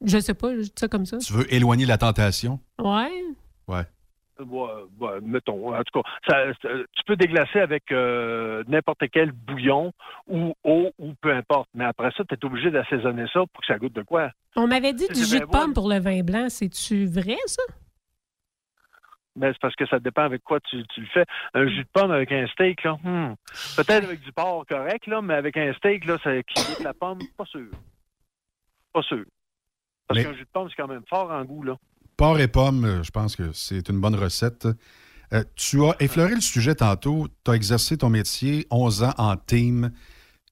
Je 0.04 0.18
sais 0.20 0.34
pas, 0.34 0.54
je 0.56 0.62
dis 0.62 0.74
ça 0.76 0.88
comme 0.88 1.06
ça. 1.06 1.18
Tu 1.20 1.34
veux 1.34 1.52
éloigner 1.54 1.86
la 1.86 1.98
tentation? 1.98 2.60
Ouais. 2.80 3.12
Ouais. 3.68 3.84
Ouais, 4.40 4.70
ouais, 5.00 5.22
mettons. 5.22 5.74
En 5.76 5.84
tout 5.84 6.02
cas, 6.02 6.10
ça- 6.28 6.54
ça- 6.62 6.70
tu 6.92 7.04
peux 7.06 7.16
déglacer 7.16 7.60
avec 7.60 7.92
euh, 7.92 8.64
n'importe 8.68 9.04
quel 9.12 9.32
bouillon 9.32 9.94
ou 10.28 10.54
eau 10.64 10.90
ou 10.98 11.14
peu 11.22 11.32
importe. 11.34 11.70
Mais 11.76 11.86
après 11.86 12.10
ça, 12.18 12.24
tu 12.28 12.34
es 12.36 12.46
obligé 12.46 12.72
d'assaisonner 12.72 13.26
ça 13.32 13.42
pour 13.54 13.62
que 13.62 13.68
ça 13.68 13.78
goûte 13.78 13.94
de 13.94 14.02
quoi? 14.02 14.32
On 14.56 14.68
m'avait 14.68 14.94
dit 14.94 15.08
du 15.08 15.24
jus 15.24 15.40
de 15.40 15.46
pomme 15.46 15.74
pour 15.74 15.88
le 15.88 16.00
vin 16.00 16.22
blanc. 16.24 16.48
C'est-tu 16.50 17.06
vrai, 17.06 17.38
ça? 17.46 17.62
Mais 19.36 19.52
c'est 19.54 19.60
parce 19.62 19.76
que 19.76 19.86
ça 19.88 20.00
dépend 20.00 20.24
avec 20.24 20.44
quoi 20.44 20.60
tu, 20.62 20.84
tu 20.88 21.02
le 21.02 21.08
fais. 21.08 21.26
Un 21.54 21.68
jus 21.68 21.84
de 21.84 21.90
pomme 21.94 22.12
avec 22.12 22.32
un 22.32 22.46
steak, 22.48 22.84
là, 22.84 22.94
hmm, 23.04 23.36
peut-être 23.76 24.04
avec 24.06 24.20
du 24.22 24.32
porc 24.32 24.66
correct, 24.68 25.08
là, 25.08 25.22
mais 25.22 25.34
avec 25.36 25.58
un 25.58 25.74
steak, 25.74 26.06
là, 26.06 26.18
ça, 26.24 26.32
qui 26.44 26.64
goûte 26.64 26.84
la 26.84 26.94
pomme, 26.94 27.20
pas 27.38 27.46
sûr. 27.46 27.68
Pas 28.94 29.02
sûr. 29.04 29.24
Parce 30.14 30.26
Mais- 30.26 30.32
qu'un 30.32 30.38
jus 30.38 30.44
de 30.44 30.50
pomme, 30.54 30.68
c'est 30.70 30.82
quand 30.82 30.88
même 30.88 31.04
fort 31.10 31.32
en 31.32 31.44
goût, 31.46 31.64
là. 31.64 31.76
Porc 32.18 32.40
et 32.40 32.48
pommes, 32.48 32.86
euh, 32.86 33.04
je 33.04 33.12
pense 33.12 33.36
que 33.36 33.52
c'est 33.54 33.90
une 33.90 34.00
bonne 34.00 34.16
recette. 34.16 34.68
Euh, 35.34 35.44
tu 35.56 35.84
as 35.84 35.96
effleuré 36.00 36.36
le 36.36 36.42
sujet 36.42 36.76
tantôt. 36.76 37.28
Tu 37.44 37.52
as 37.52 37.56
exercé 37.56 37.98
ton 37.98 38.10
métier 38.10 38.68
11 38.70 39.04
ans 39.04 39.14
en 39.18 39.36
team. 39.36 39.92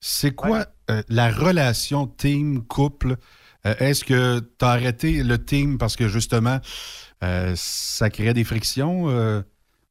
C'est 0.00 0.34
quoi 0.34 0.66
euh, 0.90 1.02
la 1.08 1.30
relation 1.30 2.06
team-couple? 2.08 3.16
Euh, 3.64 3.74
Est-ce 3.78 4.04
que 4.04 4.40
tu 4.40 4.64
as 4.64 4.70
arrêté 4.70 5.22
le 5.22 5.38
team 5.44 5.78
parce 5.78 5.94
que 5.94 6.08
justement, 6.08 6.58
ça 7.54 8.10
créait 8.10 8.34
des 8.34 8.42
frictions 8.42 9.04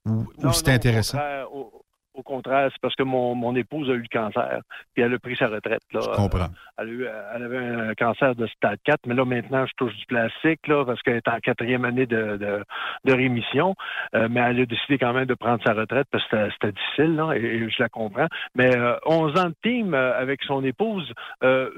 ou, 0.06 0.26
c'était 0.52 0.72
intéressant? 0.74 1.18
Au 1.54 1.81
au- 2.22 2.32
contraire, 2.32 2.70
c'est 2.72 2.82
parce 2.82 2.96
que 2.96 3.04
mon, 3.04 3.36
mon 3.36 3.56
épouse 3.56 3.90
a 3.90 3.94
eu 3.94 4.02
le 4.02 4.08
cancer, 4.12 4.62
puis 4.94 5.04
elle 5.04 5.14
a 5.14 5.20
pris 5.20 5.36
sa 5.36 5.48
retraite. 5.48 5.82
Là. 5.94 6.00
Je 6.04 6.16
comprends. 6.16 6.48
Elle, 6.78 6.88
a 6.88 6.92
eu- 6.92 7.08
elle 7.36 7.44
avait 7.44 7.58
un 7.58 7.94
cancer 7.94 8.36
de 8.36 8.48
stade 8.48 8.80
4, 8.86 9.02
mais 9.06 9.16
là, 9.16 9.26
maintenant, 9.26 9.66
je 9.66 9.74
touche 9.76 9.96
du 9.96 10.06
plastique, 10.06 10.66
là, 10.68 10.86
parce 10.86 11.02
qu'elle 11.02 11.18
est 11.18 11.28
en 11.28 11.40
quatrième 11.40 11.84
année 11.86 12.06
de, 12.06 12.38
de, 12.38 12.64
de 13.06 13.14
rémission. 13.14 13.76
Euh, 14.16 14.28
mais 14.30 14.40
elle 14.42 14.62
a 14.62 14.66
décidé 14.66 14.98
quand 14.98 15.14
même 15.14 15.26
de 15.26 15.34
prendre 15.34 15.62
sa 15.66 15.74
retraite 15.74 16.08
parce 16.12 16.26
que 16.28 16.50
c'était- 16.52 16.72
difficile, 16.72 17.16
là, 17.16 17.34
et, 17.34 17.40
et 17.44 17.70
je 17.70 17.82
la 17.84 17.90
comprends. 17.90 18.28
Mais 18.56 18.76
euh, 18.78 18.96
11 19.06 19.38
ans 19.40 19.50
de 19.50 19.56
team 19.62 19.94
euh, 19.94 20.18
avec 20.18 20.42
son 20.44 20.64
épouse, 20.64 21.12
euh, 21.44 21.70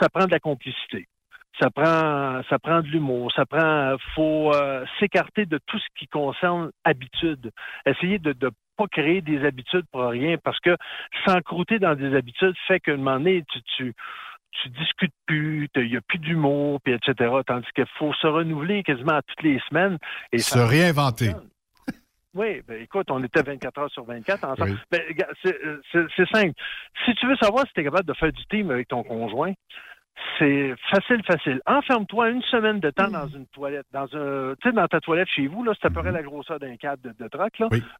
ça 0.00 0.08
prend 0.08 0.26
de 0.26 0.30
la 0.30 0.38
complicité. 0.38 1.06
Ça 1.60 1.68
prend, 1.68 2.40
ça 2.48 2.58
prend 2.58 2.80
de 2.80 2.86
l'humour, 2.86 3.30
ça 3.36 3.44
prend, 3.44 3.96
faut 4.14 4.54
euh, 4.54 4.84
s'écarter 4.98 5.44
de 5.46 5.58
tout 5.66 5.78
ce 5.78 5.86
qui 5.98 6.06
concerne 6.06 6.70
habitude. 6.84 7.50
Essayer 7.84 8.18
de 8.18 8.30
ne 8.30 8.50
pas 8.80 8.88
créer 8.88 9.20
des 9.20 9.44
habitudes 9.44 9.84
pour 9.92 10.02
rien, 10.08 10.36
parce 10.42 10.58
que 10.60 10.76
s'encrouter 11.26 11.78
dans 11.78 11.94
des 11.94 12.14
habitudes 12.16 12.54
fait 12.66 12.80
qu'à 12.80 12.92
un 12.92 12.96
moment 12.96 13.18
donné, 13.18 13.44
tu, 13.52 13.60
tu, 13.76 13.94
tu 14.62 14.68
discutes 14.70 15.14
plus, 15.26 15.68
il 15.76 15.90
n'y 15.90 15.96
a 15.96 16.00
plus 16.00 16.18
d'humour, 16.18 16.80
puis 16.82 16.94
etc. 16.94 17.14
Tandis 17.46 17.66
qu'il 17.74 17.84
faut 17.98 18.12
se 18.14 18.26
renouveler 18.26 18.82
quasiment 18.82 19.14
à 19.16 19.22
toutes 19.22 19.42
les 19.42 19.60
semaines. 19.68 19.98
Et 20.32 20.38
Se 20.38 20.50
ça- 20.58 20.66
réinventer. 20.66 21.30
oui, 22.34 22.62
ben 22.66 22.80
écoute, 22.82 23.10
on 23.10 23.22
était 23.24 23.42
24 23.42 23.78
heures 23.78 23.90
sur 23.90 24.04
24 24.04 24.44
ensemble. 24.44 24.70
Oui. 24.70 24.76
Ben, 24.90 25.02
c'est- 25.42 26.06
c'est 26.16 26.28
simple. 26.30 26.52
Si 27.04 27.14
tu 27.16 27.26
veux 27.26 27.36
savoir 27.36 27.66
si 27.66 27.72
tu 27.74 27.80
es 27.80 27.84
capable 27.84 28.06
de 28.06 28.14
faire 28.14 28.32
du 28.32 28.44
team 28.46 28.70
avec 28.70 28.88
ton 28.88 29.02
conjoint, 29.02 29.52
c'est 30.38 30.74
facile, 30.90 31.22
facile. 31.24 31.60
Enferme-toi 31.66 32.30
une 32.30 32.42
semaine 32.42 32.80
de 32.80 32.90
temps 32.90 33.10
dans 33.10 33.26
une 33.28 33.46
toilette, 33.48 33.86
dans 33.92 34.04
un, 34.16 34.54
tu 34.60 34.68
sais, 34.68 34.72
dans 34.74 34.86
ta 34.88 35.00
toilette 35.00 35.28
chez 35.28 35.46
vous, 35.46 35.64
là, 35.64 35.72
c'est 35.80 35.86
à 35.86 35.90
peu 35.90 36.00
près 36.00 36.12
la 36.12 36.22
grosseur 36.22 36.58
d'un 36.58 36.76
cadre 36.76 37.02
de, 37.02 37.10
de 37.10 37.28
là. 37.36 37.48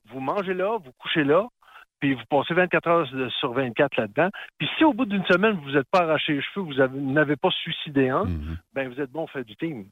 Vous 0.09 0.21
mangez 0.21 0.55
là, 0.55 0.79
vous 0.79 0.93
couchez 0.99 1.25
là, 1.25 1.47
puis 2.01 2.15
vous 2.15 2.25
passez 2.31 2.55
24 2.55 2.87
heures 2.89 3.11
de- 3.13 3.29
sur 3.29 3.53
24 3.53 3.97
là-dedans. 3.97 4.31
Puis 4.59 4.69
si 4.79 4.85
au 4.85 4.93
bout 4.93 5.05
d'une 5.07 5.25
semaine, 5.27 5.59
vous 5.63 5.73
n'êtes 5.73 5.89
pas 5.91 6.01
arraché 6.03 6.35
les 6.35 6.43
cheveux, 6.43 6.65
vous 6.65 6.81
avez- 6.81 6.99
vous 6.99 7.13
n'avez 7.13 7.37
pas 7.37 7.51
suicidé 7.51 8.09
un, 8.09 8.25
ben 8.75 8.89
vous 8.89 9.01
êtes 9.01 9.11
bon 9.11 9.27
faire 9.27 9.45
du 9.45 9.55
team. 9.57 9.85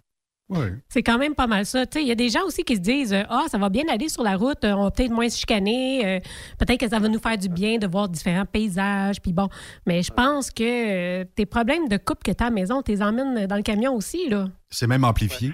C'est 0.89 1.03
quand 1.03 1.19
même 1.19 1.35
pas 1.35 1.47
mal 1.47 1.67
ça. 1.67 1.85
Tu 1.87 1.99
sais, 1.99 2.05
Il 2.05 2.09
y 2.09 2.11
a 2.11 2.15
des 2.15 2.31
gens 2.31 2.43
aussi 2.47 2.65
qui 2.65 2.77
se 2.77 2.81
disent 2.81 3.13
euh, 3.13 3.23
Ah, 3.29 3.45
ça 3.49 3.59
va 3.59 3.69
bien 3.69 3.85
aller 3.91 4.09
sur 4.09 4.23
la 4.23 4.37
route, 4.37 4.65
euh, 4.65 4.73
on 4.73 4.85
va 4.85 4.91
peut-être 4.91 5.11
moins 5.11 5.29
se 5.29 5.39
chicaner, 5.39 6.07
euh, 6.07 6.21
peut-être 6.59 6.81
que 6.81 6.89
ça 6.89 6.99
va 6.99 7.09
nous 7.09 7.19
faire 7.19 7.37
du 7.37 7.49
bien 7.51 7.77
de 7.79 7.87
voir 7.87 8.09
différents 8.09 8.47
paysages. 8.47 9.21
Puis 9.21 9.33
bon, 9.33 9.49
mais 9.87 10.03
je 10.03 10.11
pense 10.13 10.51
que 10.51 10.63
euh, 10.63 11.25
tes 11.37 11.45
problèmes 11.47 11.89
de 11.89 11.97
couple 11.99 12.23
que 12.25 12.33
tu 12.33 12.43
as 12.43 12.47
à 12.47 12.51
la 12.51 12.55
maison, 12.55 12.81
tu 12.83 12.93
les 12.93 13.03
emmènes 13.03 13.47
dans 13.47 13.57
le 13.57 13.63
camion 13.63 13.95
aussi. 13.95 14.29
là. 14.29 14.47
C'est 14.71 14.87
même 14.87 15.05
amplifié. 15.05 15.53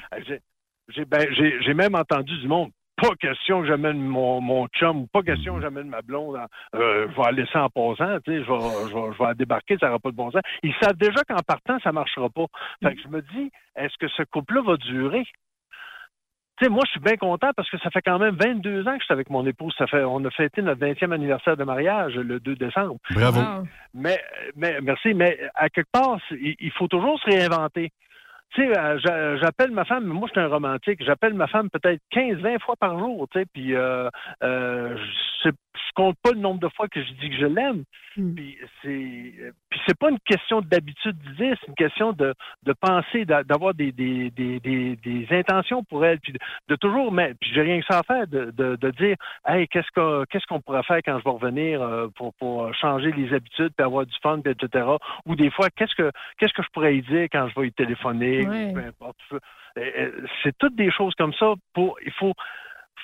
J'ai- 0.95 1.05
ben, 1.07 1.27
j'ai 1.65 1.75
même 1.75 1.95
entendu 1.95 2.39
du 2.41 2.47
monde. 2.47 2.71
Pas 2.97 3.15
question 3.21 3.61
que 3.63 3.67
j'amène 3.67 4.01
mon, 4.01 4.41
mon 4.41 4.67
chum, 4.69 5.03
ou 5.03 5.07
pas 5.09 5.23
question 5.23 5.57
que 5.57 5.63
j'amène 5.63 5.89
ma 5.89 6.01
blonde. 6.03 6.37
en- 6.37 6.79
euh, 6.79 7.09
je 7.11 7.17
vais 7.17 7.23
la 7.25 7.33
laisser 7.33 7.59
en 7.59 7.69
passant, 7.69 8.19
tu 8.25 8.31
sais, 8.33 8.45
je 8.45 8.51
vais, 8.53 8.89
je, 8.89 8.95
vais, 8.95 9.13
je 9.13 9.19
vais 9.19 9.25
la 9.25 9.35
débarquer, 9.35 9.77
ça 9.79 9.87
n'aura 9.87 9.99
pas 9.99 10.11
de 10.11 10.17
bon 10.17 10.31
sens. 10.31 10.43
Ils 10.63 10.75
savent 10.81 10.97
déjà 10.97 11.23
qu'en 11.29 11.43
partant, 11.47 11.79
ça 11.81 11.91
ne 11.91 11.95
marchera 11.95 12.29
pas. 12.31 12.47
Fait 12.83 12.95
que 12.95 13.03
je 13.03 13.09
me 13.09 13.21
dis, 13.21 13.51
est-ce 13.77 13.97
que 13.99 14.07
ce 14.09 14.23
couple-là 14.23 14.63
va 14.63 14.77
durer? 14.77 15.25
Tu 16.57 16.67
sais, 16.67 16.71
moi, 16.71 16.83
je 16.87 16.93
suis 16.93 17.01
bien 17.01 17.17
content 17.17 17.51
parce 17.57 17.69
que 17.69 17.79
ça 17.79 17.91
fait 17.91 18.01
quand 18.01 18.21
même 18.21 18.37
22 18.37 18.87
ans 18.87 18.93
que 18.95 19.01
je 19.01 19.05
suis 19.07 19.13
avec 19.13 19.29
mon 19.29 19.45
épouse. 19.45 19.75
Ça 19.77 19.89
fait, 19.89 20.05
on 20.05 20.25
a 20.25 20.31
fêté 20.31 20.63
notre 20.63 20.81
20e 20.81 21.11
anniversaire 21.13 21.57
de 21.57 21.65
mariage 21.65 22.15
le 22.15 22.39
2 22.39 22.55
décembre. 22.55 22.99
Bravo. 23.11 23.41
Mais, 23.93 24.23
mais 24.55 24.81
merci, 24.81 25.15
mais 25.15 25.37
à 25.57 25.69
quelque 25.69 25.91
part, 25.91 26.19
il 26.31 26.71
faut 26.79 26.87
toujours 26.87 27.19
se 27.19 27.27
réinventer. 27.29 27.91
Tu 28.55 28.63
sais, 28.63 28.79
euh, 28.79 28.99
j'a- 29.01 29.37
j'appelle 29.39 29.73
ma 29.73 29.85
femme, 29.85 30.05
moi 30.07 30.29
je 30.29 30.33
suis 30.33 30.41
un 30.41 30.49
romantique, 30.49 31.03
j'appelle 31.05 31.35
ma 31.35 31.49
femme 31.49 31.71
peut-être 31.71 32.01
15, 32.11 32.39
20 32.39 32.61
fois 32.61 32.77
par 32.77 32.99
jour, 32.99 33.27
tu 33.33 33.41
sais, 33.41 33.47
puis 33.53 33.75
euh, 33.75 34.09
euh, 34.45 34.97
je 35.75 35.93
compte 35.95 36.17
pas 36.23 36.31
le 36.33 36.39
nombre 36.39 36.61
de 36.61 36.69
fois 36.69 36.89
que 36.89 37.03
je 37.03 37.13
dis 37.15 37.31
que 37.31 37.37
je 37.37 37.47
l'aime. 37.47 37.85
Puis 38.35 38.59
c'est 38.83 39.33
puis 39.71 39.81
c'est 39.87 39.99
pas 39.99 40.11
une 40.11 40.21
question 40.21 40.61
d'habitude 40.61 41.17
d'idée, 41.19 41.55
c'est 41.61 41.67
une 41.69 41.75
question 41.75 42.13
de, 42.13 42.33
de 42.63 42.73
penser, 42.73 43.25
d'a- 43.25 43.43
d'avoir 43.43 43.75
des, 43.75 43.91
des, 43.91 44.31
des, 44.31 44.61
des, 44.61 44.97
des 44.97 45.27
intentions 45.31 45.83
pour 45.83 46.05
elle, 46.05 46.21
puis 46.21 46.33
de, 46.33 46.39
de 46.69 46.77
toujours, 46.77 47.11
mais 47.11 47.35
puis 47.41 47.51
j'ai 47.53 47.63
rien 47.63 47.81
que 47.81 47.87
ça 47.87 47.99
à 47.99 48.03
faire, 48.05 48.27
de, 48.29 48.53
de, 48.53 48.77
de 48.77 48.91
dire, 48.93 49.17
hey, 49.49 49.67
qu'est-ce 49.67 49.91
qu'on 49.95 50.25
qu'est-ce 50.31 50.47
qu'on 50.47 50.61
pourrait 50.61 50.85
faire 50.85 51.01
quand 51.05 51.19
je 51.19 51.25
vais 51.25 51.31
revenir 51.31 51.83
euh, 51.83 52.07
pour, 52.15 52.33
pour 52.35 52.73
changer 52.75 53.11
les 53.13 53.35
habitudes, 53.35 53.73
puis 53.77 53.85
avoir 53.85 54.07
du 54.07 54.15
fun, 54.23 54.41
puis 54.41 54.53
etc. 54.53 54.87
Ou 55.27 55.35
des 55.35 55.51
fois, 55.51 55.69
qu'est-ce 55.71 55.95
que 55.97 56.11
qu'est-ce 56.39 56.53
que 56.53 56.63
je 56.63 56.69
pourrais 56.73 56.97
y 56.97 57.03
dire 57.03 57.25
quand 57.33 57.49
je 57.49 57.61
vais 57.61 57.67
y 57.69 57.73
téléphoner, 57.73 58.47
peu 58.75 58.81
importe. 58.81 59.17
Euh, 59.33 59.39
euh, 59.79 60.11
C'est 60.45 60.57
toutes 60.57 60.77
des 60.77 60.93
choses 60.93 61.15
comme 61.17 61.35
ça. 61.35 61.55
Pour 61.73 61.99
il 62.07 62.13
faut 62.13 62.33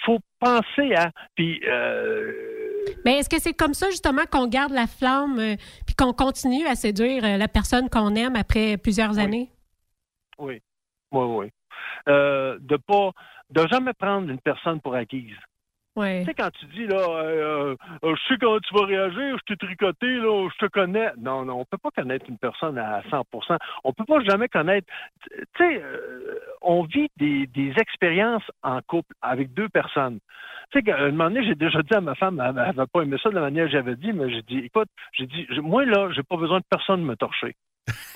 faut 0.04 0.20
penser 0.38 0.94
à 0.94 1.10
puis 1.34 1.60
euh, 1.66 2.59
Mais 3.04 3.18
est-ce 3.18 3.28
que 3.28 3.40
c'est 3.40 3.54
comme 3.54 3.74
ça, 3.74 3.90
justement, 3.90 4.22
qu'on 4.30 4.46
garde 4.46 4.72
la 4.72 4.86
flamme 4.86 5.38
euh, 5.38 5.56
puis 5.86 5.94
qu'on 5.96 6.12
continue 6.12 6.66
à 6.66 6.74
séduire 6.74 7.24
euh, 7.24 7.36
la 7.36 7.48
personne 7.48 7.88
qu'on 7.88 8.14
aime 8.14 8.36
après 8.36 8.76
plusieurs 8.76 9.18
années? 9.18 9.50
Oui, 10.38 10.60
oui, 11.12 11.24
oui. 11.24 11.46
Euh, 12.08 12.58
de 12.60 12.76
pas, 12.76 13.10
de 13.50 13.66
jamais 13.68 13.92
prendre 13.92 14.30
une 14.30 14.40
personne 14.40 14.80
pour 14.80 14.94
acquise. 14.94 15.36
Tu 16.20 16.24
sais, 16.24 16.34
quand 16.34 16.50
tu 16.52 16.66
dis, 16.66 16.86
là, 16.86 16.98
euh, 16.98 17.74
euh, 18.04 18.14
je 18.14 18.28
sais 18.28 18.38
comment 18.40 18.60
tu 18.60 18.74
vas 18.74 18.86
réagir, 18.86 19.36
je 19.38 19.44
t'ai 19.46 19.56
tricoté, 19.56 20.06
là, 20.06 20.48
je 20.48 20.66
te 20.66 20.70
connais. 20.70 21.10
Non, 21.18 21.44
non, 21.44 21.60
on 21.60 21.64
peut 21.64 21.78
pas 21.78 21.90
connaître 21.90 22.26
une 22.28 22.38
personne 22.38 22.78
à 22.78 23.02
100% 23.10 23.58
On 23.82 23.92
peut 23.92 24.04
pas 24.04 24.20
jamais 24.20 24.48
connaître. 24.48 24.86
Tu 25.28 25.44
sais, 25.58 25.82
euh, 25.82 26.38
on 26.62 26.84
vit 26.84 27.08
des, 27.16 27.46
des 27.48 27.72
expériences 27.80 28.48
en 28.62 28.80
couple 28.82 29.14
avec 29.20 29.52
deux 29.52 29.68
personnes. 29.68 30.20
Tu 30.70 30.78
sais, 30.78 30.84
qu'à 30.84 30.96
un 30.98 31.10
moment 31.10 31.24
donné, 31.24 31.44
j'ai 31.44 31.56
déjà 31.56 31.82
dit 31.82 31.94
à 31.94 32.00
ma 32.00 32.14
femme, 32.14 32.40
elle 32.40 32.54
n'avait 32.54 32.86
pas 32.86 33.02
aimé 33.02 33.16
ça 33.20 33.30
de 33.30 33.34
la 33.34 33.40
manière 33.40 33.66
que 33.66 33.72
j'avais 33.72 33.96
dit, 33.96 34.12
mais 34.12 34.30
j'ai 34.30 34.42
dit, 34.42 34.58
écoute, 34.58 34.88
j'ai 35.12 35.26
dit, 35.26 35.46
moi, 35.60 35.84
là, 35.84 36.10
j'ai 36.12 36.22
pas 36.22 36.36
besoin 36.36 36.60
de 36.60 36.64
personne 36.70 37.02
me 37.02 37.16
torcher. 37.16 37.56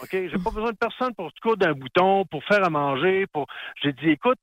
OK? 0.03 0.11
J'ai 0.11 0.39
pas 0.39 0.51
besoin 0.51 0.73
de 0.73 0.77
personne 0.77 1.15
pour 1.15 1.31
coudre 1.43 1.67
un 1.67 1.73
bouton, 1.73 2.25
pour 2.27 2.45
faire 2.45 2.65
à 2.65 2.71
manger, 2.71 3.27
pour. 3.33 3.47
J'ai 3.83 3.93
dit, 3.93 4.11
écoute, 4.11 4.39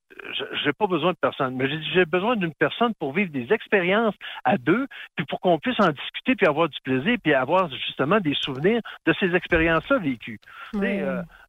j'ai 0.64 0.74
pas 0.74 0.88
besoin 0.88 1.12
de 1.12 1.18
personne. 1.22 1.56
Mais 1.56 1.70
j'ai 1.70 1.78
dit, 1.78 1.90
j'ai 1.94 2.06
besoin 2.06 2.36
d'une 2.36 2.54
personne 2.54 2.94
pour 3.00 3.14
vivre 3.14 3.32
des 3.32 3.52
expériences 3.54 4.16
à 4.44 4.58
deux, 4.58 4.88
puis 5.16 5.26
pour 5.26 5.40
qu'on 5.40 5.60
puisse 5.60 5.80
en 5.80 5.90
discuter, 5.90 6.36
puis 6.36 6.48
avoir 6.48 6.70
du 6.70 6.78
plaisir, 6.84 7.18
puis 7.24 7.34
avoir 7.34 7.70
justement 7.70 8.20
des 8.20 8.36
souvenirs 8.36 8.82
de 9.06 9.14
ces 9.20 9.34
expériences-là 9.36 9.98
vécues. 10.00 10.40
Tu 10.74 10.80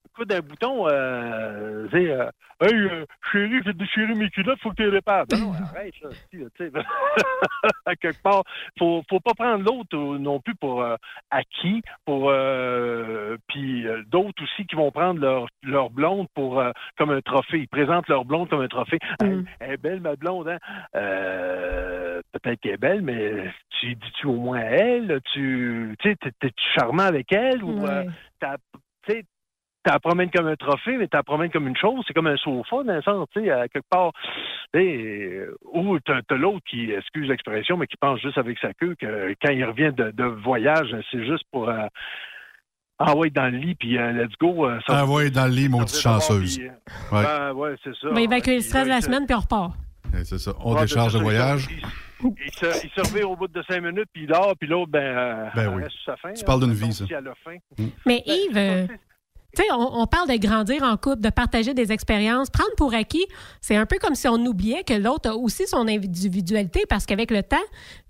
sais, 0.03 0.09
Ouais. 0.09 0.09
euh, 0.09 0.09
coudre 0.15 0.37
un 0.37 0.41
bouton, 0.41 0.89
euh, 0.89 1.89
euh, 1.93 2.31
hey, 2.61 2.75
euh, 2.75 3.05
chérie, 3.31 3.61
j'ai 3.65 3.73
déchiré 3.73 4.15
mes 4.15 4.31
culottes, 4.31 4.61
faut 4.61 4.71
que 4.71 4.77
tu 4.77 4.83
les 4.85 4.91
répares. 4.91 5.27
Ben 5.29 5.39
non, 5.41 5.53
arrête, 5.75 5.95
là, 6.03 6.11
tu 6.31 6.47
sais. 6.59 6.71
à 7.87 7.97
quelque 7.97 8.23
part, 8.23 8.43
faut, 8.79 9.03
faut 9.09 9.21
pas 9.21 9.35
prendre 9.35 9.65
l'autre 9.65 9.97
euh, 9.97 10.19
non 10.19 10.41
plus 10.41 10.55
pour 10.57 10.83
euh, 10.83 10.97
acquis, 11.31 11.83
pour 12.05 12.29
euh, 12.31 13.37
puis 13.49 13.85
d'autres 14.09 14.43
aussi 14.43 14.67
qui 14.67 14.77
vont 14.77 14.91
prendre 14.91 15.21
leur, 15.21 15.47
leur 15.63 15.91
blonde 15.91 16.27
pour 16.35 16.59
euh, 16.61 16.71
comme 16.99 17.11
un 17.11 17.21
trophée. 17.21 17.59
Ils 17.61 17.69
présentent 17.69 18.09
leur 18.09 18.25
blonde 18.25 18.49
comme 18.49 18.61
un 18.63 18.69
trophée. 18.69 18.99
Hey, 19.23 19.45
elle 19.61 19.73
est 19.73 19.77
belle 19.77 20.01
ma 20.01 20.17
blonde, 20.17 20.49
hein? 20.49 20.59
Peut-être 22.33 22.61
qu'elle 22.61 22.73
est 22.73 22.77
belle, 22.79 23.03
mais 23.03 23.51
tu 23.81 23.95
dis-tu 23.95 24.27
au 24.27 24.37
moins 24.37 24.61
à 24.61 24.65
elle? 24.65 25.21
Tu 25.33 25.95
tu 26.01 26.11
sais, 26.11 26.17
t'es- 26.41 26.51
charmant 26.79 27.03
avec 27.05 27.33
elle 27.33 27.63
ou 27.63 27.85
t'as- 28.41 28.57
la 29.91 29.99
promènes 29.99 30.31
comme 30.31 30.47
un 30.47 30.55
trophée, 30.57 30.97
mais 30.97 31.09
t'as 31.09 31.19
la 31.19 31.23
promènes 31.25 31.51
comme 31.51 31.67
une 31.67 31.77
chose. 31.77 32.05
C'est 32.07 32.15
comme 32.15 32.29
un 32.29 32.37
sofa, 32.37 32.85
dans 32.85 32.95
le 32.95 33.03
sens, 33.03 33.29
tu 33.35 33.43
sais, 33.43 33.51
à 33.51 33.67
quelque 33.69 33.89
part. 33.91 34.13
Euh, 34.77 35.55
Ou 35.73 35.99
t'as 36.01 36.23
t'as 36.23 36.37
l'autre 36.37 36.65
qui, 36.71 36.91
excuse 36.93 37.29
l'expression, 37.29 37.77
mais 37.77 37.87
qui 37.87 37.97
pense 37.97 38.21
juste 38.21 38.39
avec 38.39 38.59
sa 38.61 38.73
queue 38.75 38.95
que 38.99 39.35
quand 39.43 39.53
il 39.53 39.65
revient 39.65 39.93
de, 39.95 40.11
de 40.13 40.25
voyage, 40.25 40.95
c'est 41.11 41.25
juste 41.27 41.45
pour 41.51 41.69
euh, 41.69 41.87
envoyer 42.99 43.31
dans 43.31 43.51
le 43.53 43.59
lit, 43.59 43.75
puis 43.75 43.99
euh, 43.99 44.13
let's 44.13 44.33
go. 44.41 44.67
euh, 44.69 44.79
Envoyez 44.89 45.31
dans 45.31 45.47
le 45.47 45.53
lit, 45.53 45.69
maudite 45.69 45.99
chanceuse. 46.01 46.59
puis, 46.59 46.69
euh, 46.69 47.17
Ouais. 47.17 47.25
ben, 47.25 47.53
ouais, 47.53 47.75
c'est 47.83 47.95
ça. 47.97 48.09
On 48.11 48.15
va 48.15 48.21
évacuer 48.23 48.57
le 48.57 48.63
stress 48.63 48.85
de 48.85 48.89
la 48.91 49.01
semaine, 49.01 49.27
puis 49.27 49.35
on 49.35 49.41
repart. 49.41 49.73
C'est 50.25 50.39
ça. 50.39 50.53
On 50.61 50.75
Ouais, 50.75 50.83
décharge 50.83 51.13
ben, 51.15 51.19
le 51.19 51.25
voyage. 51.25 51.69
Il 52.23 52.53
se, 52.53 52.87
il 52.87 52.91
se 52.91 53.01
revient 53.13 53.25
au 53.25 53.35
bout 53.35 53.49
de 53.49 53.63
cinq 53.69 53.81
minutes, 53.83 54.09
puis 54.13 54.23
il 54.23 54.29
dort, 54.29 54.55
puis 54.59 54.69
l'autre, 54.69 54.93
ben, 54.93 55.01
euh, 55.03 55.47
Ben 55.57 55.69
oui. 55.75 55.83
reste 55.83 55.97
sur 55.97 56.05
sa 56.13 56.17
fin. 56.19 56.33
Tu 56.33 56.41
là. 56.43 56.47
parles 56.47 56.61
d'une 56.61 56.71
Donc, 56.71 56.79
vie, 56.79 56.93
ça. 56.93 57.05
Mais 58.07 58.23
Yves, 58.27 58.57
euh, 58.57 58.87
tu 59.55 59.63
on, 59.71 60.07
parle 60.07 60.29
de 60.31 60.37
grandir 60.37 60.83
en 60.83 60.97
couple, 60.97 61.21
de 61.21 61.29
partager 61.29 61.75
des 61.75 61.93
expériences. 61.93 62.49
Prendre 62.49 62.75
pour 62.77 62.95
acquis, 62.95 63.27
c'est 63.61 63.77
un 63.77 63.85
peu 63.85 63.99
comme 63.99 64.15
si 64.15 64.27
on 64.27 64.37
oubliait 64.47 64.83
que 64.83 64.95
l'autre 64.95 65.31
a 65.31 65.37
aussi 65.37 65.67
son 65.67 65.89
individualité 65.89 66.85
parce 66.89 67.05
qu'avec 67.05 67.31
le 67.31 67.43
temps, 67.43 67.57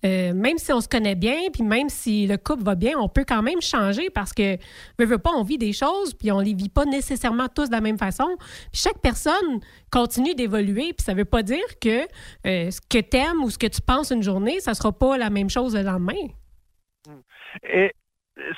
euh, 0.04 0.32
même 0.34 0.58
si 0.58 0.72
on 0.72 0.80
se 0.80 0.88
connaît 0.88 1.16
bien, 1.16 1.50
puis 1.52 1.64
même 1.64 1.88
si 1.88 2.26
le 2.26 2.36
couple 2.36 2.62
va 2.62 2.76
bien, 2.76 2.96
on 2.98 3.08
peut 3.08 3.24
quand 3.26 3.42
même 3.42 3.60
changer 3.60 4.08
parce 4.10 4.32
que, 4.32 4.56
veut, 4.98 5.06
veut 5.06 5.18
pas, 5.18 5.30
on 5.30 5.42
vit 5.42 5.58
des 5.58 5.72
choses, 5.72 6.14
puis 6.14 6.30
on 6.30 6.38
les 6.38 6.54
vit 6.54 6.68
pas 6.68 6.84
nécessairement 6.84 7.48
tous 7.48 7.66
de 7.66 7.72
la 7.72 7.80
même 7.80 7.98
façon. 7.98 8.36
Puis 8.72 8.80
chaque 8.82 9.00
personne 9.00 9.60
continue 9.90 10.34
d'évoluer, 10.34 10.92
puis 10.92 11.04
ça 11.04 11.14
veut 11.14 11.24
pas 11.24 11.42
dire 11.42 11.78
que 11.80 12.02
euh, 12.46 12.70
ce 12.70 12.80
que 12.80 12.98
tu 12.98 13.16
aimes 13.16 13.42
ou 13.42 13.50
ce 13.50 13.58
que 13.58 13.66
tu 13.66 13.80
penses 13.80 14.10
une 14.10 14.22
journée, 14.22 14.60
ça 14.60 14.74
sera 14.74 14.92
pas 14.92 15.18
la 15.18 15.30
même 15.30 15.50
chose 15.50 15.74
le 15.74 15.82
lendemain. 15.82 16.12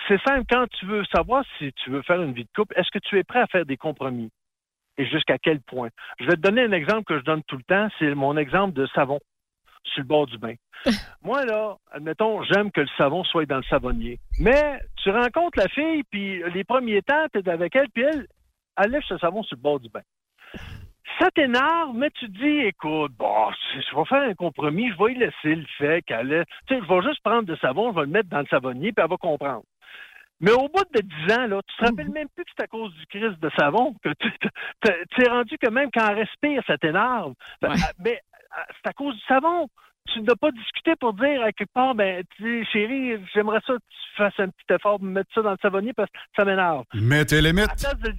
C'est 0.09 0.21
simple, 0.23 0.45
quand 0.49 0.67
tu 0.79 0.87
veux 0.87 1.05
savoir 1.07 1.45
si 1.59 1.73
tu 1.73 1.91
veux 1.91 2.03
faire 2.03 2.23
une 2.23 2.33
vie 2.33 2.45
de 2.45 2.51
couple, 2.55 2.75
est-ce 2.79 2.91
que 2.91 2.99
tu 2.99 3.19
es 3.19 3.25
prêt 3.25 3.41
à 3.41 3.47
faire 3.47 3.67
des 3.67 3.77
compromis? 3.77 4.31
Et 4.97 5.07
jusqu'à 5.07 5.39
quel 5.39 5.61
point? 5.61 5.89
Je 6.21 6.27
vais 6.27 6.37
te 6.37 6.41
donner 6.41 6.63
un 6.63 6.73
exemple 6.73 7.05
que 7.05 7.19
je 7.19 7.25
donne 7.25 7.43
tout 7.45 7.57
le 7.57 7.65
temps, 7.65 7.89
c'est 7.99 8.15
mon 8.15 8.37
exemple 8.37 8.75
de 8.75 8.87
savon 8.95 9.19
sur 9.83 10.03
le 10.03 10.07
bord 10.07 10.27
du 10.27 10.39
bain. 10.39 10.55
Moi, 11.23 11.45
là, 11.45 11.77
admettons, 11.91 12.43
j'aime 12.45 12.71
que 12.71 12.81
le 12.81 12.89
savon 12.97 13.25
soit 13.25 13.47
dans 13.47 13.57
le 13.57 13.65
savonnier. 13.65 14.19
Mais 14.39 14.79
tu 15.03 15.11
rencontres 15.11 15.59
la 15.59 15.69
fille, 15.69 16.05
puis 16.05 16.43
les 16.53 16.65
premiers 16.65 17.03
temps, 17.03 17.27
tu 17.33 17.41
es 17.41 17.49
avec 17.49 17.75
elle, 17.75 17.89
puis 17.91 18.05
elle, 18.05 18.27
elle 18.77 18.91
lève 18.91 19.03
ce 19.09 19.19
savon 19.19 19.43
sur 19.43 19.57
le 19.57 19.63
bord 19.63 19.81
du 19.81 19.89
bain. 19.89 20.03
Ça 21.19 21.31
t'énerve, 21.31 21.95
mais 21.95 22.11
tu 22.11 22.27
te 22.27 22.39
dis, 22.39 22.67
écoute, 22.67 23.13
bon, 23.19 23.51
je 23.75 23.97
vais 23.97 24.05
faire 24.07 24.23
un 24.23 24.35
compromis, 24.35 24.91
je 24.91 25.05
vais 25.05 25.13
y 25.13 25.19
laisser 25.19 25.55
le 25.55 25.67
fait 25.79 26.03
qu'elle 26.03 26.33
est. 26.33 26.45
Tu 26.67 26.75
sais, 26.75 26.81
je 26.83 26.89
vais 26.93 27.03
juste 27.03 27.23
prendre 27.23 27.43
du 27.45 27.57
savon, 27.61 27.91
je 27.93 27.97
vais 27.97 28.07
le 28.07 28.13
mettre 28.13 28.29
dans 28.31 28.41
le 28.41 28.47
savonnier, 28.47 28.93
puis 28.93 29.03
elle 29.05 29.11
va 29.11 29.17
comprendre. 29.17 29.63
Mais 30.41 30.51
au 30.53 30.69
bout 30.69 30.85
de 30.95 31.01
10 31.01 31.33
ans, 31.35 31.47
là, 31.47 31.61
tu 31.67 31.77
te 31.77 31.85
rappelles 31.85 32.11
même 32.11 32.29
plus 32.35 32.45
que 32.45 32.51
c'est 32.57 32.65
à 32.65 32.67
cause 32.67 32.93
du 32.95 33.07
crise 33.07 33.39
de 33.39 33.51
savon 33.57 33.95
que 34.03 34.09
tu 34.19 34.31
t'es- 34.81 35.05
t'es 35.17 35.29
rendu 35.29 35.57
que 35.59 35.71
même 35.71 35.91
quand 35.95 36.07
elle 36.09 36.19
respire, 36.19 36.63
ça 36.67 36.77
t'énerve. 36.77 37.35
Ben, 37.63 37.73
Mais 38.03 38.21
euh, 38.59 38.63
c'est 38.83 38.91
à 38.91 38.93
cause 38.93 39.15
du 39.15 39.23
savon. 39.29 39.69
Tu 40.13 40.21
n'as 40.21 40.35
pas 40.35 40.51
discuté 40.51 40.97
pour 40.97 41.15
dire 41.15 41.43
à 41.43 41.53
quelque 41.53 41.73
part, 41.73 41.95
ben, 41.95 42.23
chérie, 42.73 43.15
j'aimerais 43.33 43.61
ça 43.67 43.73
que 43.75 43.79
tu 43.79 44.17
fasses 44.17 44.39
un 44.39 44.49
petit 44.49 44.75
effort 44.75 44.99
pour 44.99 45.05
me 45.07 45.13
mettre 45.13 45.33
ça 45.35 45.41
dans 45.43 45.53
le 45.53 45.57
savonnier 45.63 45.93
parce 45.95 46.11
que 46.11 46.19
ça 46.37 46.45
m'énerve. 46.45 46.85
Les 46.93 47.01
À 47.71 47.75
limites. 47.75 48.17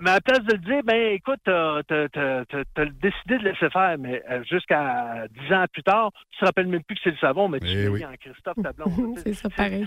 Mais 0.00 0.10
à 0.10 0.14
la 0.14 0.20
place 0.20 0.40
de 0.44 0.52
le 0.52 0.58
dire, 0.58 0.82
ben 0.84 1.12
écoute, 1.12 1.40
t'as 1.44 1.82
t'as- 1.84 2.08
t'as- 2.08 2.44
t'as- 2.46 2.64
t'as 2.74 2.84
décidé 2.86 3.38
de 3.38 3.44
laisser 3.44 3.70
faire, 3.70 3.96
mais 3.98 4.22
euh, 4.30 4.42
jusqu'à 4.44 5.26
10 5.30 5.52
ans 5.52 5.64
plus 5.72 5.82
tard, 5.82 6.10
tu 6.32 6.40
te 6.40 6.44
rappelles 6.44 6.66
même 6.66 6.82
plus 6.82 6.96
que 6.96 7.00
c'est 7.04 7.10
le 7.10 7.16
savon, 7.18 7.48
mais 7.48 7.60
tu 7.60 7.66
Eh 7.68 7.84
l'as 7.84 7.90
oui. 7.90 8.00
mis 8.00 8.06
en 8.06 8.14
Christophe 8.20 8.56
ta 8.62 8.72
blonde. 8.72 8.90
c'est 9.18 9.32
ça, 9.34 9.48
pareil. 9.50 9.86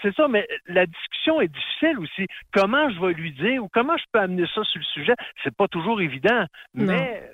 C'est 0.00 0.14
ça, 0.14 0.26
mais 0.26 0.48
la 0.68 0.86
discussion 0.86 1.40
est 1.42 1.48
difficile 1.48 1.98
aussi. 1.98 2.26
Comment 2.52 2.88
je 2.90 2.98
vais 3.00 3.12
lui 3.12 3.32
dire 3.32 3.62
ou 3.62 3.68
comment 3.68 3.96
je 3.98 4.04
peux 4.10 4.18
amener 4.20 4.46
ça 4.54 4.64
sur 4.64 4.78
le 4.78 4.84
sujet, 4.84 5.14
c'est 5.44 5.54
pas 5.54 5.68
toujours 5.68 6.00
évident. 6.00 6.46
Non. 6.74 6.86
Mais 6.86 7.22
euh, 7.22 7.28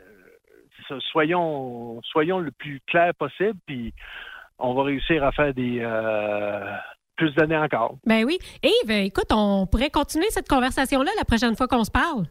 c'est 0.77 0.95
ça, 0.95 1.01
soyons, 1.13 2.01
soyons 2.03 2.41
le 2.41 2.51
plus 2.51 2.81
clair 2.89 3.15
possible, 3.15 3.57
puis 3.67 3.95
on 4.59 4.75
va 4.75 4.83
réussir 4.83 5.23
à 5.23 5.31
faire 5.31 5.55
des 5.55 5.79
euh, 5.81 6.75
plus 7.19 7.35
d'années 7.35 7.57
encore. 7.57 7.97
Ben 8.07 8.25
oui. 8.25 8.39
Yves, 8.63 8.91
écoute, 8.91 9.31
on 9.31 9.67
pourrait 9.67 9.91
continuer 9.91 10.27
cette 10.31 10.49
conversation-là 10.49 11.11
la 11.19 11.25
prochaine 11.25 11.55
fois 11.57 11.69
qu'on 11.69 11.85
se 11.85 11.91
parle. 11.91 12.25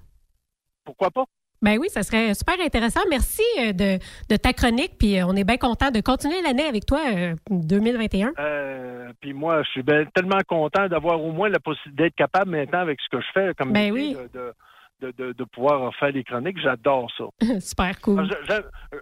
Pourquoi 0.83 1.11
pas? 1.11 1.25
Ben 1.61 1.77
oui, 1.79 1.89
ça 1.89 2.03
serait 2.03 2.33
super 2.35 2.55
intéressant. 2.63 2.99
Merci 3.09 3.41
euh, 3.59 3.73
de, 3.73 3.97
de 4.29 4.35
ta 4.37 4.53
chronique, 4.53 4.93
puis 4.99 5.19
euh, 5.19 5.25
on 5.27 5.35
est 5.35 5.43
bien 5.43 5.57
content 5.57 5.89
de 5.89 6.01
continuer 6.01 6.41
l'année 6.43 6.65
avec 6.65 6.85
toi, 6.85 6.99
euh, 7.11 7.35
2021. 7.49 8.33
Euh, 8.37 9.11
puis 9.19 9.33
moi, 9.33 9.63
je 9.63 9.69
suis 9.71 9.83
ben- 9.83 10.07
tellement 10.13 10.39
content 10.47 10.87
d'avoir 10.87 11.21
au 11.21 11.31
moins 11.31 11.49
la 11.49 11.59
possibilité 11.59 12.03
d'être 12.03 12.15
capable 12.15 12.51
maintenant 12.51 12.79
avec 12.79 12.99
ce 13.01 13.09
que 13.17 13.21
je 13.21 13.27
fais 13.33 13.53
comme 13.57 13.73
Ben 13.73 13.91
oui. 13.91 14.13
de, 14.13 14.39
de, 14.39 14.53
de, 15.01 15.11
de- 15.17 15.33
de 15.33 15.43
pouvoir 15.43 15.93
faire 15.95 16.11
les 16.11 16.23
chroniques. 16.23 16.57
J'adore 16.61 17.09
ça. 17.17 17.25
super 17.59 17.99
cool. 18.01 18.27
Ah, 18.49 18.59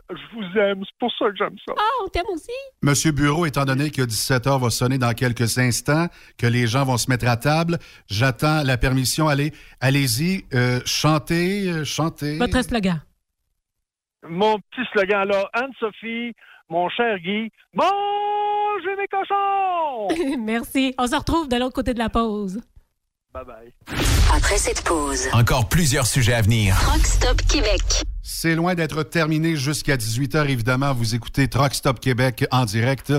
je, 0.10 0.16
vous 0.36 0.60
aime, 0.60 0.84
c'est 0.86 0.98
pour 1.00 1.12
ça 1.18 1.30
que 1.30 1.36
j'aime 1.38 1.56
ça. 1.66 1.74
Ah, 1.78 2.04
on 2.04 2.08
t'aime 2.08 2.26
aussi? 2.34 2.52
Monsieur 2.82 3.12
Bureau, 3.12 3.46
étant 3.46 3.66
donné 3.66 3.90
que 3.92 4.02
17h 4.02 4.60
va 4.60 4.70
sonner 4.70 4.98
dans 4.98 5.14
quelques 5.14 5.58
instants, 5.58 6.08
que 6.38 6.48
les 6.48 6.68
gens 6.68 6.84
vont 6.86 6.98
se 6.98 7.10
mettre 7.10 7.28
à 7.28 7.38
table, 7.38 7.78
j'attends 8.08 8.64
la 8.64 8.78
permission. 8.78 9.28
Allez, 9.28 9.52
allez-y, 9.80 10.44
euh, 10.54 10.80
chantez, 10.86 11.70
euh, 11.70 11.84
chantez. 11.86 12.38
Votre 12.38 12.62
slogan. 12.64 13.02
Mon 14.28 14.58
petit 14.58 14.82
slogan 14.92 15.28
là, 15.28 15.48
Anne-Sophie, 15.54 16.34
mon 16.68 16.90
cher 16.90 17.20
Guy, 17.20 17.50
mangez 17.74 18.96
mes 18.98 19.08
cochons! 19.08 20.38
Merci. 20.44 20.96
On 20.98 21.06
se 21.08 21.16
retrouve 21.16 21.48
de 21.48 21.56
l'autre 21.58 21.74
côté 21.76 21.94
de 21.94 22.00
la 22.00 22.10
pause. 22.10 22.60
Bye 23.36 23.44
bye. 23.46 23.74
Après 24.34 24.58
cette 24.58 24.82
pause, 24.84 25.28
Encore 25.34 25.68
plusieurs 25.68 26.08
sujets 26.08 26.34
à 26.34 26.42
venir. 26.42 26.76
Rock 26.90 27.06
Stop 27.06 27.42
Québec. 27.42 27.82
C'est 28.22 28.56
loin 28.56 28.76
d'être 28.76 29.04
terminé 29.04 29.58
jusqu'à 29.58 29.98
18h, 29.98 30.48
évidemment. 30.48 30.94
Vous 30.94 31.16
écoutez 31.16 31.48
Truck 31.50 31.74
Stop 31.74 32.00
Québec 32.00 32.46
en 32.52 32.66
direct. 32.66 33.14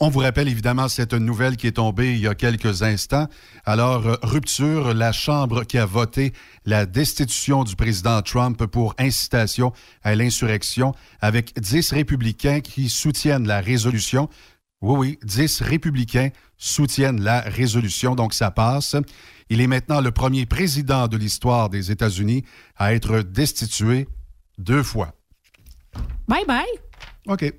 On 0.00 0.08
vous 0.08 0.20
rappelle, 0.20 0.48
évidemment, 0.48 0.88
cette 0.88 1.14
nouvelle 1.14 1.56
qui 1.56 1.66
est 1.66 1.72
tombée 1.72 2.12
il 2.12 2.20
y 2.20 2.28
a 2.28 2.34
quelques 2.34 2.82
instants. 2.82 3.26
Alors, 3.64 4.18
rupture, 4.22 4.94
la 4.94 5.12
Chambre 5.12 5.64
qui 5.64 5.78
a 5.78 5.86
voté 5.86 6.32
la 6.64 6.86
destitution 6.86 7.64
du 7.64 7.74
président 7.74 8.22
Trump 8.22 8.64
pour 8.66 8.94
incitation 8.98 9.72
à 10.04 10.14
l'insurrection 10.14 10.94
avec 11.20 11.58
10 11.58 11.92
républicains 11.92 12.60
qui 12.60 12.88
soutiennent 12.88 13.46
la 13.48 13.60
résolution. 13.60 14.28
Oui, 14.80 14.96
oui, 14.98 15.18
10 15.24 15.62
républicains 15.62 16.28
soutiennent 16.58 17.20
la 17.22 17.40
résolution, 17.40 18.14
donc 18.14 18.32
ça 18.34 18.50
passe. 18.50 18.96
Il 19.48 19.60
est 19.60 19.66
maintenant 19.66 20.00
le 20.00 20.10
premier 20.10 20.46
président 20.46 21.08
de 21.08 21.16
l'histoire 21.16 21.68
des 21.68 21.90
États-Unis 21.90 22.44
à 22.76 22.94
être 22.94 23.20
destitué 23.20 24.08
deux 24.58 24.82
fois. 24.82 25.14
Bye 26.28 26.44
bye. 26.46 26.64
OK. 27.28 27.52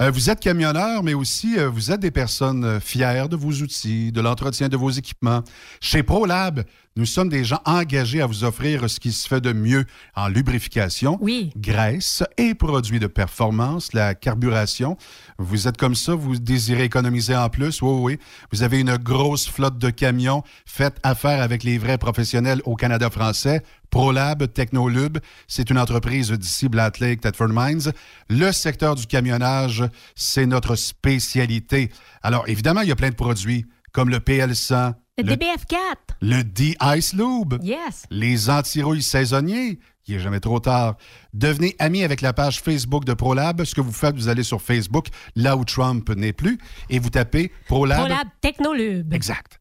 Euh, 0.00 0.10
vous 0.10 0.28
êtes 0.28 0.40
camionneur, 0.40 1.04
mais 1.04 1.14
aussi 1.14 1.56
euh, 1.56 1.68
vous 1.68 1.92
êtes 1.92 2.00
des 2.00 2.10
personnes 2.10 2.64
euh, 2.64 2.80
fières 2.80 3.28
de 3.28 3.36
vos 3.36 3.52
outils, 3.52 4.10
de 4.10 4.20
l'entretien 4.20 4.68
de 4.68 4.76
vos 4.76 4.90
équipements. 4.90 5.42
Chez 5.80 6.02
ProLab, 6.02 6.64
nous 6.96 7.06
sommes 7.06 7.28
des 7.28 7.42
gens 7.42 7.60
engagés 7.64 8.22
à 8.22 8.26
vous 8.26 8.44
offrir 8.44 8.88
ce 8.88 9.00
qui 9.00 9.10
se 9.10 9.26
fait 9.26 9.40
de 9.40 9.52
mieux 9.52 9.84
en 10.14 10.28
lubrification, 10.28 11.18
graisse 11.56 12.22
et 12.38 12.54
produits 12.54 13.00
de 13.00 13.08
performance, 13.08 13.92
la 13.94 14.14
carburation. 14.14 14.96
Vous 15.38 15.66
êtes 15.66 15.76
comme 15.76 15.96
ça, 15.96 16.14
vous 16.14 16.38
désirez 16.38 16.84
économiser 16.84 17.34
en 17.34 17.48
plus, 17.48 17.82
oui, 17.82 17.98
oui. 18.00 18.18
Vous 18.52 18.62
avez 18.62 18.78
une 18.78 18.96
grosse 18.96 19.48
flotte 19.48 19.76
de 19.78 19.90
camions, 19.90 20.44
faites 20.66 20.98
affaire 21.02 21.42
avec 21.42 21.64
les 21.64 21.78
vrais 21.78 21.98
professionnels 21.98 22.62
au 22.64 22.76
Canada 22.76 23.10
français. 23.10 23.62
ProLab, 23.90 24.52
Technolube, 24.52 25.18
c'est 25.48 25.70
une 25.70 25.78
entreprise 25.78 26.30
d'ici 26.30 26.68
Black 26.68 27.00
Lake, 27.00 27.20
Thetford 27.20 27.50
Mines. 27.50 27.92
Le 28.28 28.52
secteur 28.52 28.94
du 28.94 29.06
camionnage, 29.06 29.84
c'est 30.14 30.46
notre 30.46 30.76
spécialité. 30.76 31.90
Alors, 32.22 32.48
évidemment, 32.48 32.82
il 32.82 32.88
y 32.88 32.92
a 32.92 32.96
plein 32.96 33.10
de 33.10 33.16
produits 33.16 33.66
comme 33.92 34.10
le 34.10 34.18
PL100, 34.18 34.94
Le, 35.16 35.22
DBF4. 35.22 35.76
Le 36.22 36.42
D-Ice 36.42 37.12
Lube. 37.12 37.62
Yes. 37.62 38.04
Les 38.10 38.50
anti-rouilles 38.50 39.02
saisonniers. 39.02 39.78
Il 40.06 40.16
n'est 40.16 40.22
jamais 40.22 40.40
trop 40.40 40.58
tard. 40.58 40.96
Devenez 41.32 41.76
ami 41.78 42.02
avec 42.02 42.20
la 42.20 42.32
page 42.32 42.60
Facebook 42.60 43.04
de 43.04 43.14
ProLab. 43.14 43.62
Ce 43.64 43.76
que 43.76 43.80
vous 43.80 43.92
faites, 43.92 44.16
vous 44.16 44.28
allez 44.28 44.42
sur 44.42 44.60
Facebook, 44.60 45.08
là 45.36 45.56
où 45.56 45.64
Trump 45.64 46.10
n'est 46.10 46.32
plus, 46.32 46.58
et 46.90 46.98
vous 46.98 47.10
tapez 47.10 47.52
ProLab. 47.68 48.00
ProLab 48.00 48.26
Technolube. 48.40 49.14
Exact. 49.14 49.60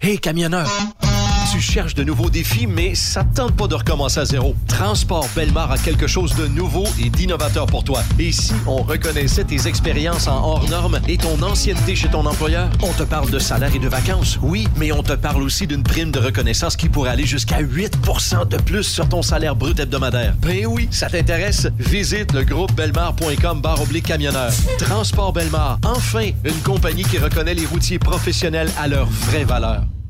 Hey, 0.00 0.18
camionneur! 0.18 0.66
Tu 1.50 1.60
cherches 1.60 1.96
de 1.96 2.04
nouveaux 2.04 2.30
défis, 2.30 2.68
mais 2.68 2.94
ça 2.94 3.24
te 3.24 3.34
tente 3.34 3.56
pas 3.56 3.66
de 3.66 3.74
recommencer 3.74 4.20
à 4.20 4.24
zéro. 4.24 4.54
Transport 4.68 5.26
Belmar 5.34 5.72
a 5.72 5.78
quelque 5.78 6.06
chose 6.06 6.32
de 6.36 6.46
nouveau 6.46 6.84
et 7.02 7.10
d'innovateur 7.10 7.66
pour 7.66 7.82
toi. 7.82 8.04
Et 8.20 8.30
si 8.30 8.52
on 8.68 8.84
reconnaissait 8.84 9.42
tes 9.42 9.66
expériences 9.66 10.28
en 10.28 10.44
hors 10.44 10.68
normes 10.70 11.00
et 11.08 11.16
ton 11.16 11.42
ancienneté 11.42 11.96
chez 11.96 12.08
ton 12.08 12.24
employeur? 12.24 12.70
On 12.84 12.92
te 12.92 13.02
parle 13.02 13.30
de 13.30 13.40
salaire 13.40 13.74
et 13.74 13.80
de 13.80 13.88
vacances, 13.88 14.38
oui, 14.42 14.68
mais 14.76 14.92
on 14.92 15.02
te 15.02 15.12
parle 15.14 15.42
aussi 15.42 15.66
d'une 15.66 15.82
prime 15.82 16.12
de 16.12 16.20
reconnaissance 16.20 16.76
qui 16.76 16.88
pourrait 16.88 17.10
aller 17.10 17.26
jusqu'à 17.26 17.58
8 17.58 17.98
de 18.48 18.56
plus 18.58 18.84
sur 18.84 19.08
ton 19.08 19.22
salaire 19.22 19.56
brut 19.56 19.80
hebdomadaire. 19.80 20.36
Ben 20.42 20.66
oui, 20.66 20.86
ça 20.92 21.08
t'intéresse? 21.08 21.66
Visite 21.80 22.32
le 22.32 22.44
groupe 22.44 22.72
belmar.com 22.74 23.60
barre 23.60 23.82
oblique 23.82 24.06
camionneur. 24.06 24.52
Transport 24.78 25.32
Belmar, 25.32 25.80
enfin, 25.84 26.30
une 26.44 26.60
compagnie 26.62 27.02
qui 27.02 27.18
reconnaît 27.18 27.54
les 27.54 27.66
routiers 27.66 27.98
professionnels 27.98 28.70
à 28.78 28.86
leur 28.86 29.06
vraie 29.06 29.44
valeur. 29.44 29.82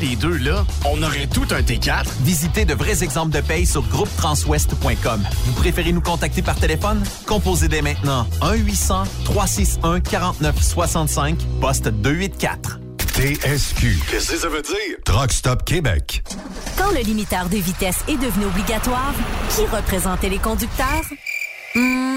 les 0.00 0.16
deux, 0.16 0.38
là, 0.38 0.64
on 0.84 1.00
aurait 1.02 1.26
tout 1.26 1.46
un 1.50 1.60
T4. 1.60 2.04
Visitez 2.22 2.64
de 2.64 2.72
vrais 2.74 3.04
exemples 3.04 3.32
de 3.32 3.40
paye 3.40 3.66
sur 3.66 3.82
groupetranswest.com. 3.82 5.22
Vous 5.46 5.52
préférez 5.52 5.92
nous 5.92 6.00
contacter 6.00 6.42
par 6.42 6.56
téléphone? 6.56 7.02
Composez 7.26 7.68
dès 7.68 7.82
maintenant 7.82 8.26
1-800-361-4965, 8.40 11.36
poste 11.60 11.88
284. 11.88 12.80
TSQ. 13.20 13.98
Qu'est-ce 14.10 14.30
que 14.32 14.38
ça 14.38 14.48
veut 14.48 14.62
dire? 14.62 14.96
Truck 15.04 15.30
Stop 15.32 15.64
Québec. 15.64 16.22
Quand 16.78 16.90
le 16.90 17.00
limiteur 17.00 17.50
de 17.50 17.56
vitesse 17.56 17.98
est 18.08 18.16
devenu 18.16 18.46
obligatoire, 18.46 19.12
qui 19.50 19.66
représentait 19.66 20.30
les 20.30 20.38
conducteurs? 20.38 21.04
Hmm, 21.74 22.16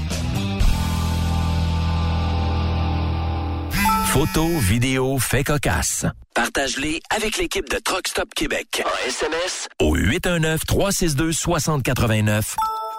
Photos, 4.07 4.61
vidéos, 4.61 5.19
faits 5.21 5.47
cocasse. 5.47 6.05
Partage-les 6.35 7.01
avec 7.15 7.39
l'équipe 7.39 7.71
de 7.71 7.79
Truck 7.79 8.09
Stop 8.09 8.35
Québec. 8.35 8.83
En 8.85 8.91
SMS 9.07 9.69
au 9.81 9.97
819-362-6089. 9.97 12.57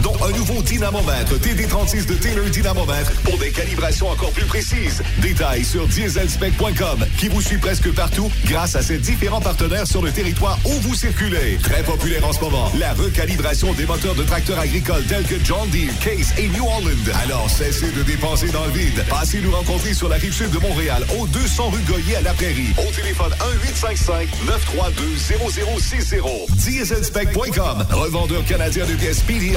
dont 0.00 0.16
un 0.24 0.36
nouveau 0.36 0.62
dynamomètre 0.62 1.34
TD36 1.34 2.06
de 2.06 2.14
Taylor 2.14 2.46
Dynamomètre 2.46 3.12
pour 3.22 3.38
des 3.38 3.50
calibrations 3.50 4.08
encore 4.08 4.32
plus 4.32 4.44
précises. 4.44 5.02
Détails 5.18 5.64
sur 5.64 5.86
dieselspec.com 5.86 7.06
qui 7.18 7.28
vous 7.28 7.42
suit 7.42 7.58
presque 7.58 7.92
partout 7.94 8.30
grâce 8.46 8.76
à 8.76 8.82
ses 8.82 8.98
différents 8.98 9.40
partenaires 9.40 9.86
sur 9.86 10.02
le 10.02 10.10
territoire 10.10 10.58
où 10.64 10.72
vous 10.80 10.94
circulez. 10.94 11.58
Très 11.62 11.82
populaire 11.82 12.26
en 12.26 12.32
ce 12.32 12.40
moment, 12.40 12.72
la 12.78 12.92
recalibration 12.94 13.72
des 13.74 13.86
moteurs 13.86 14.14
de 14.14 14.22
tracteurs 14.22 14.58
agricoles 14.58 15.04
tels 15.04 15.24
que 15.24 15.36
John 15.44 15.68
Deere, 15.70 15.92
Case 16.00 16.32
et 16.38 16.48
New 16.48 16.64
Holland. 16.64 17.12
Alors 17.22 17.48
cessez 17.50 17.90
de 17.92 18.02
dépenser 18.02 18.50
dans 18.50 18.64
le 18.66 18.72
vide. 18.72 19.04
Passez 19.08 19.40
nous 19.40 19.52
rencontrer 19.52 19.94
sur 19.94 20.08
la 20.08 20.16
rive 20.16 20.32
sud 20.32 20.50
de 20.50 20.58
Montréal 20.58 21.04
au 21.18 21.26
200 21.26 21.70
rue 21.70 21.82
Goyer 21.82 22.16
à 22.16 22.22
la 22.22 22.32
Prairie. 22.32 22.74
Au 22.78 22.90
téléphone 22.92 23.32
1-855-932-0060. 23.80 26.50
Dieselspec.com, 26.56 27.86
revendeur 27.90 28.44
canadien 28.44 28.86
de 28.86 28.94
pièces 28.94 29.22
PDI 29.22 29.56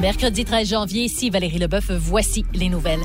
Mercredi 0.00 0.44
13 0.44 0.68
janvier, 0.68 1.04
ici 1.04 1.30
Valérie 1.30 1.58
Leboeuf, 1.58 1.90
voici 1.90 2.44
les 2.52 2.68
nouvelles. 2.68 3.00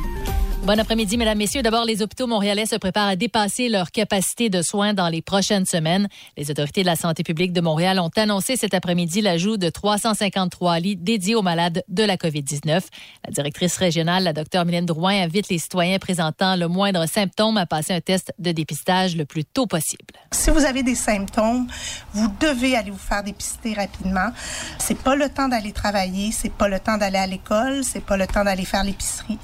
Bon 0.64 0.80
après-midi, 0.80 1.18
mesdames, 1.18 1.40
messieurs. 1.40 1.64
D'abord, 1.64 1.86
les 1.86 2.04
hôpitaux 2.04 2.28
montréalais 2.28 2.68
se 2.68 2.76
préparent 2.76 3.08
à 3.08 3.16
dépasser 3.16 3.68
leur 3.68 3.90
capacité 3.90 4.52
de 4.52 4.62
soins 4.62 4.94
dans 4.94 5.08
les 5.08 5.24
prochaines 5.24 5.66
semaines. 5.66 6.08
Les 6.38 6.52
autorités 6.52 6.82
de 6.82 6.86
la 6.86 6.96
santé 6.96 7.24
publique 7.24 7.52
de 7.52 7.62
Montréal 7.62 8.00
ont 8.00 8.12
annoncé 8.16 8.56
cet 8.58 8.76
après-midi 8.76 9.22
l'ajout 9.22 9.58
de 9.58 9.70
353 9.70 10.80
lits 10.80 10.98
dédiés 10.98 11.34
aux 11.34 11.42
malades 11.42 11.84
de 11.88 12.04
la 12.04 12.16
COVID-19. 12.16 12.84
La 13.26 13.32
directrice 13.32 13.76
régionale, 13.78 14.24
la 14.24 14.34
docteure 14.34 14.66
Mylène 14.66 14.86
Drouin, 14.86 15.24
invite 15.24 15.50
les 15.50 15.58
citoyens 15.58 15.98
présentant 15.98 16.56
le 16.56 16.68
moindre 16.68 17.08
symptôme 17.08 17.58
à 17.58 17.66
passer 17.66 17.94
un 17.94 18.02
test 18.02 18.32
de 18.38 18.52
dépistage 18.52 19.16
le 19.16 19.26
plus 19.26 19.46
tôt 19.46 19.66
possible. 19.66 20.14
Si 20.32 20.52
vous 20.52 20.64
avez 20.64 20.84
des 20.84 20.96
symptômes, 20.96 21.66
vous 22.14 22.28
devez 22.40 22.76
aller 22.76 22.92
vous 22.92 23.00
faire 23.00 23.24
dépister 23.24 23.74
rapidement. 23.74 24.30
C'est 24.78 25.00
pas 25.00 25.16
le 25.16 25.28
temps 25.28 25.48
d'aller 25.48 25.72
travailler, 25.72 26.32
c'est 26.32 26.54
pas 26.54 26.68
le 26.68 26.80
temps 26.80 26.98
d'aller 27.00 27.18
à 27.18 27.26
l'école, 27.26 27.84
c'est 27.84 28.06
pas 28.06 28.16
le 28.16 28.28
temps 28.28 28.44
d'aller 28.44 28.66
faire 28.66 28.84
l'épicerie. 28.84 29.40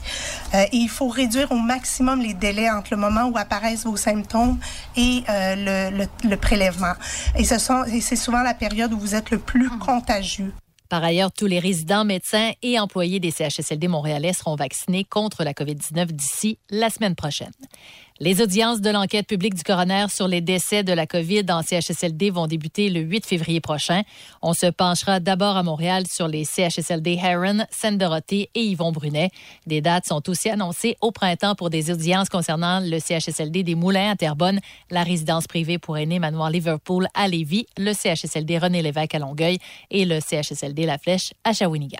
Euh, 0.53 0.63
il 0.71 0.87
faut 0.89 1.06
réduire 1.09 1.51
au 1.51 1.57
maximum 1.57 2.21
les 2.21 2.33
délais 2.33 2.69
entre 2.69 2.89
le 2.91 2.97
moment 2.97 3.25
où 3.25 3.37
apparaissent 3.37 3.85
vos 3.85 3.97
symptômes 3.97 4.59
et 4.95 5.23
euh, 5.29 5.89
le, 5.91 5.97
le, 5.97 6.29
le, 6.29 6.37
prélèvement. 6.37 6.93
Et 7.35 7.43
ce 7.43 7.57
sont, 7.57 7.83
c'est 8.01 8.15
souvent 8.15 8.41
la 8.41 8.53
période 8.53 8.93
où 8.93 8.99
vous 8.99 9.15
êtes 9.15 9.31
le 9.31 9.39
plus 9.39 9.69
contagieux. 9.69 10.53
Par 10.89 11.03
ailleurs, 11.03 11.31
tous 11.33 11.47
les 11.47 11.59
résidents, 11.59 12.05
médecins 12.05 12.51
et 12.61 12.79
employés 12.79 13.19
des 13.19 13.31
CHSLD 13.31 13.89
montréalais 13.89 14.31
seront 14.31 14.55
vaccinés 14.55 15.03
contre 15.03 15.43
la 15.43 15.51
COVID-19 15.51 16.05
d'ici 16.07 16.59
la 16.69 16.89
semaine 16.89 17.15
prochaine. 17.15 17.51
Les 18.19 18.41
audiences 18.41 18.81
de 18.81 18.89
l'enquête 18.89 19.27
publique 19.27 19.53
du 19.53 19.61
coroner 19.61 20.07
sur 20.09 20.27
les 20.27 20.41
décès 20.41 20.83
de 20.83 20.91
la 20.91 21.05
COVID 21.05 21.43
en 21.49 21.61
CHSLD 21.61 22.31
vont 22.31 22.47
débuter 22.47 22.89
le 22.89 23.01
8 23.01 23.27
février 23.27 23.61
prochain. 23.61 24.01
On 24.41 24.53
se 24.53 24.65
penchera 24.65 25.19
d'abord 25.19 25.55
à 25.55 25.61
Montréal 25.61 26.05
sur 26.07 26.27
les 26.27 26.43
CHSLD 26.43 27.19
Heron, 27.23 27.65
Sainte-Dorothée 27.69 28.49
et 28.55 28.63
Yvon 28.63 28.91
Brunet. 28.91 29.29
Des 29.67 29.81
dates 29.81 30.07
sont 30.07 30.27
aussi 30.29 30.49
annoncées 30.49 30.97
au 30.99 31.11
printemps 31.11 31.53
pour 31.53 31.69
des 31.69 31.91
audiences 31.91 32.29
concernant 32.29 32.79
le 32.79 32.97
CHSLD 32.97 33.61
des 33.61 33.75
Moulins 33.75 34.09
à 34.09 34.15
Terrebonne, 34.15 34.61
la 34.89 35.03
résidence 35.03 35.45
privée 35.45 35.77
pour 35.77 35.99
aînés 35.99 36.17
Manoir 36.17 36.49
Liverpool 36.49 37.07
à 37.13 37.27
Lévis, 37.27 37.67
le 37.77 37.93
CHSLD 37.93 38.57
René 38.57 38.81
Lévesque 38.81 39.13
à 39.13 39.19
Longueuil 39.19 39.59
et 39.91 40.05
le 40.05 40.19
CHSLD 40.19 40.87
La 40.87 40.97
Flèche 40.97 41.33
à 41.43 41.53
Shawinigan. 41.53 41.99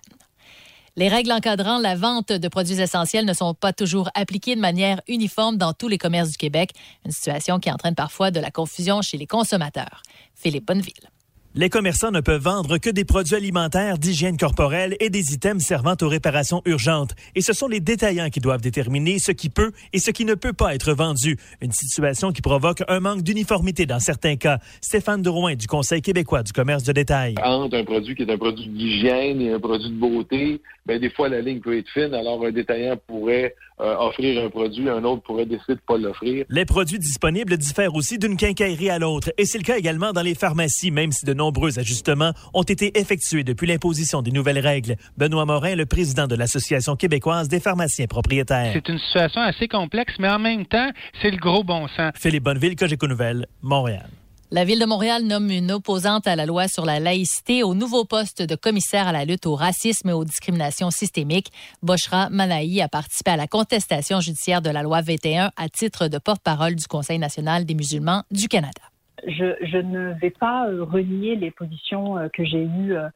Les 0.98 1.10
règles 1.10 1.32
encadrant 1.32 1.78
la 1.78 1.96
vente 1.96 2.32
de 2.32 2.48
produits 2.48 2.82
essentiels 2.82 3.26
ne 3.26 3.34
sont 3.34 3.54
pas 3.54 3.72
toujours 3.72 4.10
appliquées 4.16 4.56
de 4.56 4.62
manière 4.62 5.00
uniforme 5.08 5.56
dans 5.56 5.72
tous 5.72 5.88
les 5.88 6.00
commerces 6.00 6.32
du 6.32 6.38
Québec, 6.38 6.72
une 7.06 7.12
situation 7.12 7.60
qui 7.60 7.72
entraîne 7.72 7.94
parfois 7.94 8.32
de 8.32 8.40
la 8.40 8.50
confusion 8.50 9.04
chez 9.04 9.18
les 9.18 9.28
consommateurs. 9.28 10.02
Philippe 10.34 10.66
Bonneville. 10.66 11.12
Les 11.60 11.70
commerçants 11.70 12.12
ne 12.12 12.22
peuvent 12.22 12.44
vendre 12.44 12.78
que 12.78 12.92
des 12.92 13.04
produits 13.04 13.34
alimentaires, 13.34 13.98
d'hygiène 13.98 14.38
corporelle 14.38 14.96
et 15.00 15.10
des 15.10 15.34
items 15.34 15.66
servant 15.66 15.96
aux 16.00 16.08
réparations 16.08 16.62
urgentes. 16.66 17.16
Et 17.34 17.42
ce 17.42 17.52
sont 17.52 17.68
les 17.68 17.80
détaillants 17.80 18.30
qui 18.30 18.40
doivent 18.40 18.62
déterminer 18.62 19.18
ce 19.18 19.32
qui 19.32 19.50
peut 19.50 19.72
et 19.92 19.98
ce 19.98 20.12
qui 20.12 20.24
ne 20.24 20.36
peut 20.36 20.54
pas 20.54 20.76
être 20.76 20.94
vendu. 20.94 21.36
Une 21.60 21.72
situation 21.72 22.32
qui 22.32 22.44
provoque 22.44 22.84
un 22.88 23.00
manque 23.00 23.24
d'uniformité 23.24 23.88
dans 23.88 24.00
certains 24.00 24.36
cas. 24.36 24.60
Stéphane 24.82 25.24
Drouin 25.24 25.56
du 25.56 25.66
Conseil 25.66 26.04
québécois 26.04 26.44
du 26.44 26.54
commerce 26.54 26.84
de 26.84 26.92
détail. 26.92 27.34
Entre 27.44 27.76
un 27.76 27.84
produit 27.84 28.14
qui 28.14 28.22
est 28.22 28.32
un 28.32 28.38
produit 28.38 28.68
d'hygiène 28.68 29.42
et 29.42 29.54
un 29.54 29.60
produit 29.60 29.90
de 29.90 30.00
beauté, 30.00 30.62
ben, 30.86 31.02
des 31.02 31.10
fois 31.10 31.28
la 31.28 31.42
ligne 31.42 31.60
peut 31.60 31.76
être 31.76 31.90
fine, 31.90 32.14
alors 32.14 32.46
un 32.46 32.52
détaillant 32.52 32.98
pourrait 33.08 33.56
euh, 33.80 33.96
offrir 33.98 34.44
un 34.44 34.50
produit, 34.50 34.90
un 34.90 35.04
autre 35.04 35.22
pourrait 35.24 35.46
décider 35.46 35.74
de 35.76 35.80
ne 35.80 35.86
pas 35.86 35.98
l'offrir. 35.98 36.46
Les 36.50 36.66
produits 36.66 37.00
disponibles 37.00 37.58
diffèrent 37.58 37.94
aussi 37.96 38.18
d'une 38.18 38.38
quincaillerie 38.38 38.90
à 38.90 39.00
l'autre. 39.00 39.32
Et 39.38 39.46
c'est 39.46 39.58
le 39.58 39.64
cas 39.64 39.78
également 39.78 40.14
dans 40.14 40.22
les 40.22 40.36
pharmacies, 40.36 40.92
même 40.92 41.12
si 41.12 41.26
de 41.26 41.34
nombreux 41.34 41.78
ajustements 41.80 42.32
ont 42.54 42.64
été 42.64 42.98
effectués 43.00 43.44
depuis 43.44 43.68
l'imposition 43.68 44.22
des 44.22 44.32
nouvelles 44.32 44.60
règles. 44.60 44.96
Benoît 45.18 45.46
Morin, 45.46 45.76
le 45.76 45.86
président 45.86 46.28
de 46.28 46.36
l'Association 46.36 46.96
québécoise 46.96 47.50
des 47.50 47.60
pharmaciens 47.60 48.08
propriétaires. 48.08 48.72
C'est 48.74 48.90
une 48.90 49.00
situation 49.00 49.42
assez 49.42 49.68
complexe, 49.68 50.14
mais 50.20 50.30
en 50.30 50.40
même 50.40 50.66
temps, 50.66 50.90
c'est 51.22 51.32
le 51.32 51.38
gros 51.38 51.64
bon 51.64 51.88
sens. 51.90 52.14
Philippe 52.16 52.44
Bonneville, 52.44 52.76
Cogeco 52.76 53.08
Nouvelles, 53.08 53.46
Montréal. 53.62 54.10
La 54.50 54.64
Ville 54.64 54.80
de 54.80 54.86
Montréal 54.86 55.24
nomme 55.24 55.50
une 55.52 55.74
opposante 55.74 56.26
à 56.26 56.38
la 56.38 56.46
loi 56.46 56.70
sur 56.70 56.86
la 56.86 57.02
laïcité 57.02 57.64
au 57.64 57.74
nouveau 57.74 58.06
poste 58.06 58.42
de 58.42 58.56
commissaire 58.56 59.06
à 59.06 59.12
la 59.12 59.26
lutte 59.26 59.46
au 59.46 59.56
racisme 59.56 60.08
et 60.08 60.14
aux 60.14 60.24
discriminations 60.24 60.90
systémiques. 60.90 61.52
Boshra 61.84 62.30
Manaï 62.30 62.82
a 62.82 62.88
participé 62.88 63.32
à 63.32 63.36
la 63.36 63.48
contestation 63.48 64.22
judiciaire 64.22 64.62
de 64.62 64.70
la 64.70 64.84
loi 64.84 65.02
21 65.02 65.52
à 65.58 65.68
titre 65.68 66.08
de 66.08 66.18
porte-parole 66.18 66.76
du 66.76 66.88
Conseil 66.88 67.20
national 67.20 67.66
des 67.66 67.76
musulmans 67.76 68.24
du 68.32 68.48
Canada. 68.48 68.80
Je, 69.28 69.78
ne 69.80 70.14
vais 70.22 70.30
pas 70.30 70.68
renier 70.80 71.36
les 71.36 71.52
positions 71.52 72.16
que 72.34 72.46
j'ai 72.46 72.64
eues 72.64 72.94
euh, 72.94 73.10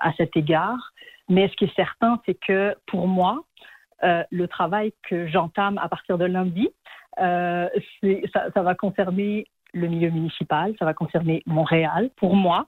à 0.00 0.12
cet 0.16 0.36
égard, 0.36 0.92
mais 1.28 1.48
ce 1.50 1.54
qui 1.54 1.66
est 1.66 1.76
certain, 1.76 2.20
c'est 2.26 2.34
que 2.34 2.74
pour 2.86 3.06
moi, 3.06 3.44
euh, 4.02 4.24
le 4.32 4.48
travail 4.48 4.92
que 5.08 5.28
j'entame 5.28 5.78
à 5.78 5.88
partir 5.88 6.18
de 6.18 6.24
lundi, 6.24 6.68
euh, 7.20 7.68
ça 8.32 8.62
va 8.62 8.74
concerner 8.74 9.46
le 9.78 9.88
milieu 9.88 10.10
municipal, 10.10 10.74
ça 10.78 10.84
va 10.84 10.94
concerner 10.94 11.42
Montréal. 11.46 12.10
Pour 12.16 12.36
moi, 12.36 12.66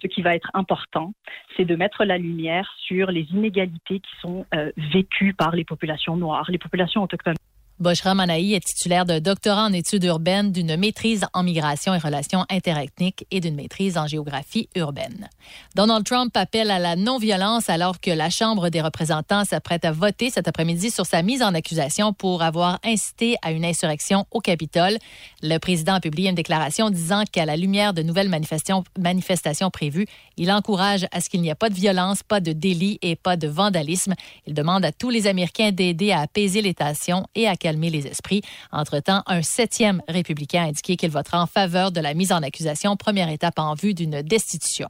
ce 0.00 0.06
qui 0.06 0.22
va 0.22 0.34
être 0.34 0.50
important, 0.54 1.12
c'est 1.56 1.64
de 1.64 1.76
mettre 1.76 2.04
la 2.04 2.18
lumière 2.18 2.70
sur 2.78 3.10
les 3.10 3.22
inégalités 3.32 4.00
qui 4.00 4.12
sont 4.20 4.46
euh, 4.54 4.70
vécues 4.92 5.34
par 5.34 5.54
les 5.54 5.64
populations 5.64 6.16
noires, 6.16 6.50
les 6.50 6.58
populations 6.58 7.02
autochtones. 7.02 7.36
Boshra 7.80 8.14
Manaï 8.14 8.52
est 8.52 8.60
titulaire 8.60 9.06
d'un 9.06 9.20
doctorat 9.20 9.64
en 9.64 9.72
études 9.72 10.04
urbaines, 10.04 10.52
d'une 10.52 10.76
maîtrise 10.76 11.24
en 11.32 11.42
migration 11.42 11.94
et 11.94 11.98
relations 11.98 12.44
interethniques 12.50 13.24
et 13.30 13.40
d'une 13.40 13.54
maîtrise 13.54 13.96
en 13.96 14.06
géographie 14.06 14.68
urbaine. 14.76 15.30
Donald 15.76 16.04
Trump 16.04 16.36
appelle 16.36 16.70
à 16.70 16.78
la 16.78 16.94
non-violence 16.94 17.70
alors 17.70 17.98
que 17.98 18.10
la 18.10 18.28
Chambre 18.28 18.68
des 18.68 18.82
représentants 18.82 19.46
s'apprête 19.46 19.86
à 19.86 19.92
voter 19.92 20.28
cet 20.28 20.46
après-midi 20.46 20.90
sur 20.90 21.06
sa 21.06 21.22
mise 21.22 21.42
en 21.42 21.54
accusation 21.54 22.12
pour 22.12 22.42
avoir 22.42 22.80
incité 22.84 23.36
à 23.40 23.50
une 23.50 23.64
insurrection 23.64 24.26
au 24.30 24.40
Capitole. 24.40 24.98
Le 25.42 25.56
président 25.56 25.94
a 25.94 26.00
publié 26.00 26.28
une 26.28 26.34
déclaration 26.34 26.90
disant 26.90 27.24
qu'à 27.32 27.46
la 27.46 27.56
lumière 27.56 27.94
de 27.94 28.02
nouvelles 28.02 28.28
manifestations, 28.28 29.70
prévues, 29.70 30.06
il 30.36 30.52
encourage 30.52 31.06
à 31.12 31.22
ce 31.22 31.30
qu'il 31.30 31.40
n'y 31.40 31.48
ait 31.48 31.54
pas 31.54 31.70
de 31.70 31.74
violence, 31.74 32.22
pas 32.22 32.40
de 32.40 32.52
délit 32.52 32.98
et 33.00 33.16
pas 33.16 33.38
de 33.38 33.48
vandalisme. 33.48 34.12
Il 34.46 34.52
demande 34.52 34.84
à 34.84 34.92
tous 34.92 35.08
les 35.08 35.26
Américains 35.26 35.72
d'aider 35.72 36.12
à 36.12 36.20
apaiser 36.20 36.60
les 36.60 36.74
tensions 36.74 37.24
et 37.34 37.48
à 37.48 37.56
calmer 37.56 37.69
les 37.72 38.06
esprits. 38.06 38.42
Entre-temps, 38.72 39.22
un 39.26 39.42
septième 39.42 40.02
républicain 40.08 40.64
a 40.64 40.66
indiqué 40.66 40.96
qu'il 40.96 41.10
votera 41.10 41.42
en 41.42 41.46
faveur 41.46 41.92
de 41.92 42.00
la 42.00 42.14
mise 42.14 42.32
en 42.32 42.42
accusation, 42.42 42.96
première 42.96 43.28
étape 43.28 43.58
en 43.58 43.74
vue 43.74 43.94
d'une 43.94 44.22
destitution. 44.22 44.88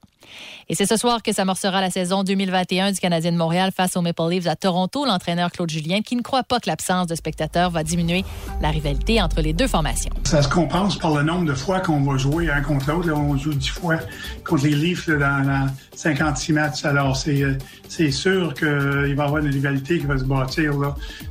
Et 0.68 0.74
c'est 0.74 0.86
ce 0.86 0.96
soir 0.96 1.22
que 1.22 1.32
s'amorcera 1.32 1.80
la 1.80 1.90
saison 1.90 2.22
2021 2.22 2.92
du 2.92 3.00
Canadien 3.00 3.32
de 3.32 3.36
Montréal 3.36 3.72
face 3.74 3.96
aux 3.96 4.02
Maple 4.02 4.28
Leafs 4.30 4.46
à 4.46 4.56
Toronto. 4.56 5.04
L'entraîneur 5.04 5.50
Claude 5.50 5.70
Julien 5.70 6.02
qui 6.02 6.16
ne 6.16 6.22
croit 6.22 6.42
pas 6.42 6.60
que 6.60 6.68
l'absence 6.68 7.06
de 7.06 7.14
spectateurs 7.14 7.70
va 7.70 7.82
diminuer 7.82 8.24
la 8.60 8.70
rivalité 8.70 9.20
entre 9.20 9.40
les 9.40 9.52
deux 9.52 9.66
formations. 9.66 10.12
Ça 10.24 10.42
se 10.42 10.48
compense 10.48 10.98
par 10.98 11.14
le 11.14 11.22
nombre 11.22 11.46
de 11.46 11.54
fois 11.54 11.80
qu'on 11.80 12.00
va 12.02 12.16
jouer 12.16 12.50
un 12.50 12.60
contre 12.60 12.90
l'autre. 12.90 13.10
On 13.12 13.36
joue 13.36 13.54
dix 13.54 13.68
fois 13.68 13.96
contre 14.44 14.64
les 14.64 14.74
Leafs 14.74 15.08
dans, 15.08 15.44
dans 15.44 15.66
56 15.96 16.52
matchs. 16.52 16.84
Alors, 16.84 17.16
c'est, 17.16 17.42
euh, 17.42 17.58
c'est 17.88 18.10
sûr 18.10 18.54
qu'il 18.54 18.68
va 18.68 19.08
y 19.08 19.12
avoir 19.12 19.38
une 19.38 19.50
rivalité 19.50 19.98
qui 19.98 20.06
va 20.06 20.18
se 20.18 20.24
bâtir 20.24 20.72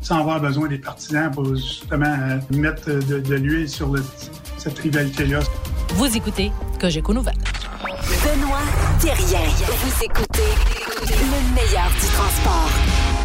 sans 0.02 0.20
avoir 0.20 0.42
besoin 0.42 0.68
des 0.68 0.78
partisans 0.78 1.32
pour 1.32 1.39
justement 1.46 2.06
euh, 2.06 2.40
mettre 2.58 2.90
de, 2.90 3.20
de 3.20 3.36
l'huile 3.36 3.70
sur 3.70 3.90
le, 3.90 4.04
cette 4.58 4.78
rivalité-là. 4.80 5.40
Vous 5.96 6.16
écoutez 6.18 6.52
Cogeco 6.80 7.14
Nouvelles. 7.14 7.38
Benoît 8.24 8.60
Thérien. 9.00 9.48
Vous 9.68 10.04
écoutez 10.04 10.54
le 11.08 11.56
meilleur 11.56 11.90
du 12.00 12.08
transport. 12.08 12.70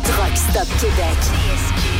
Truck 0.05 0.37
Stop 0.37 0.69
Québec. 0.81 1.94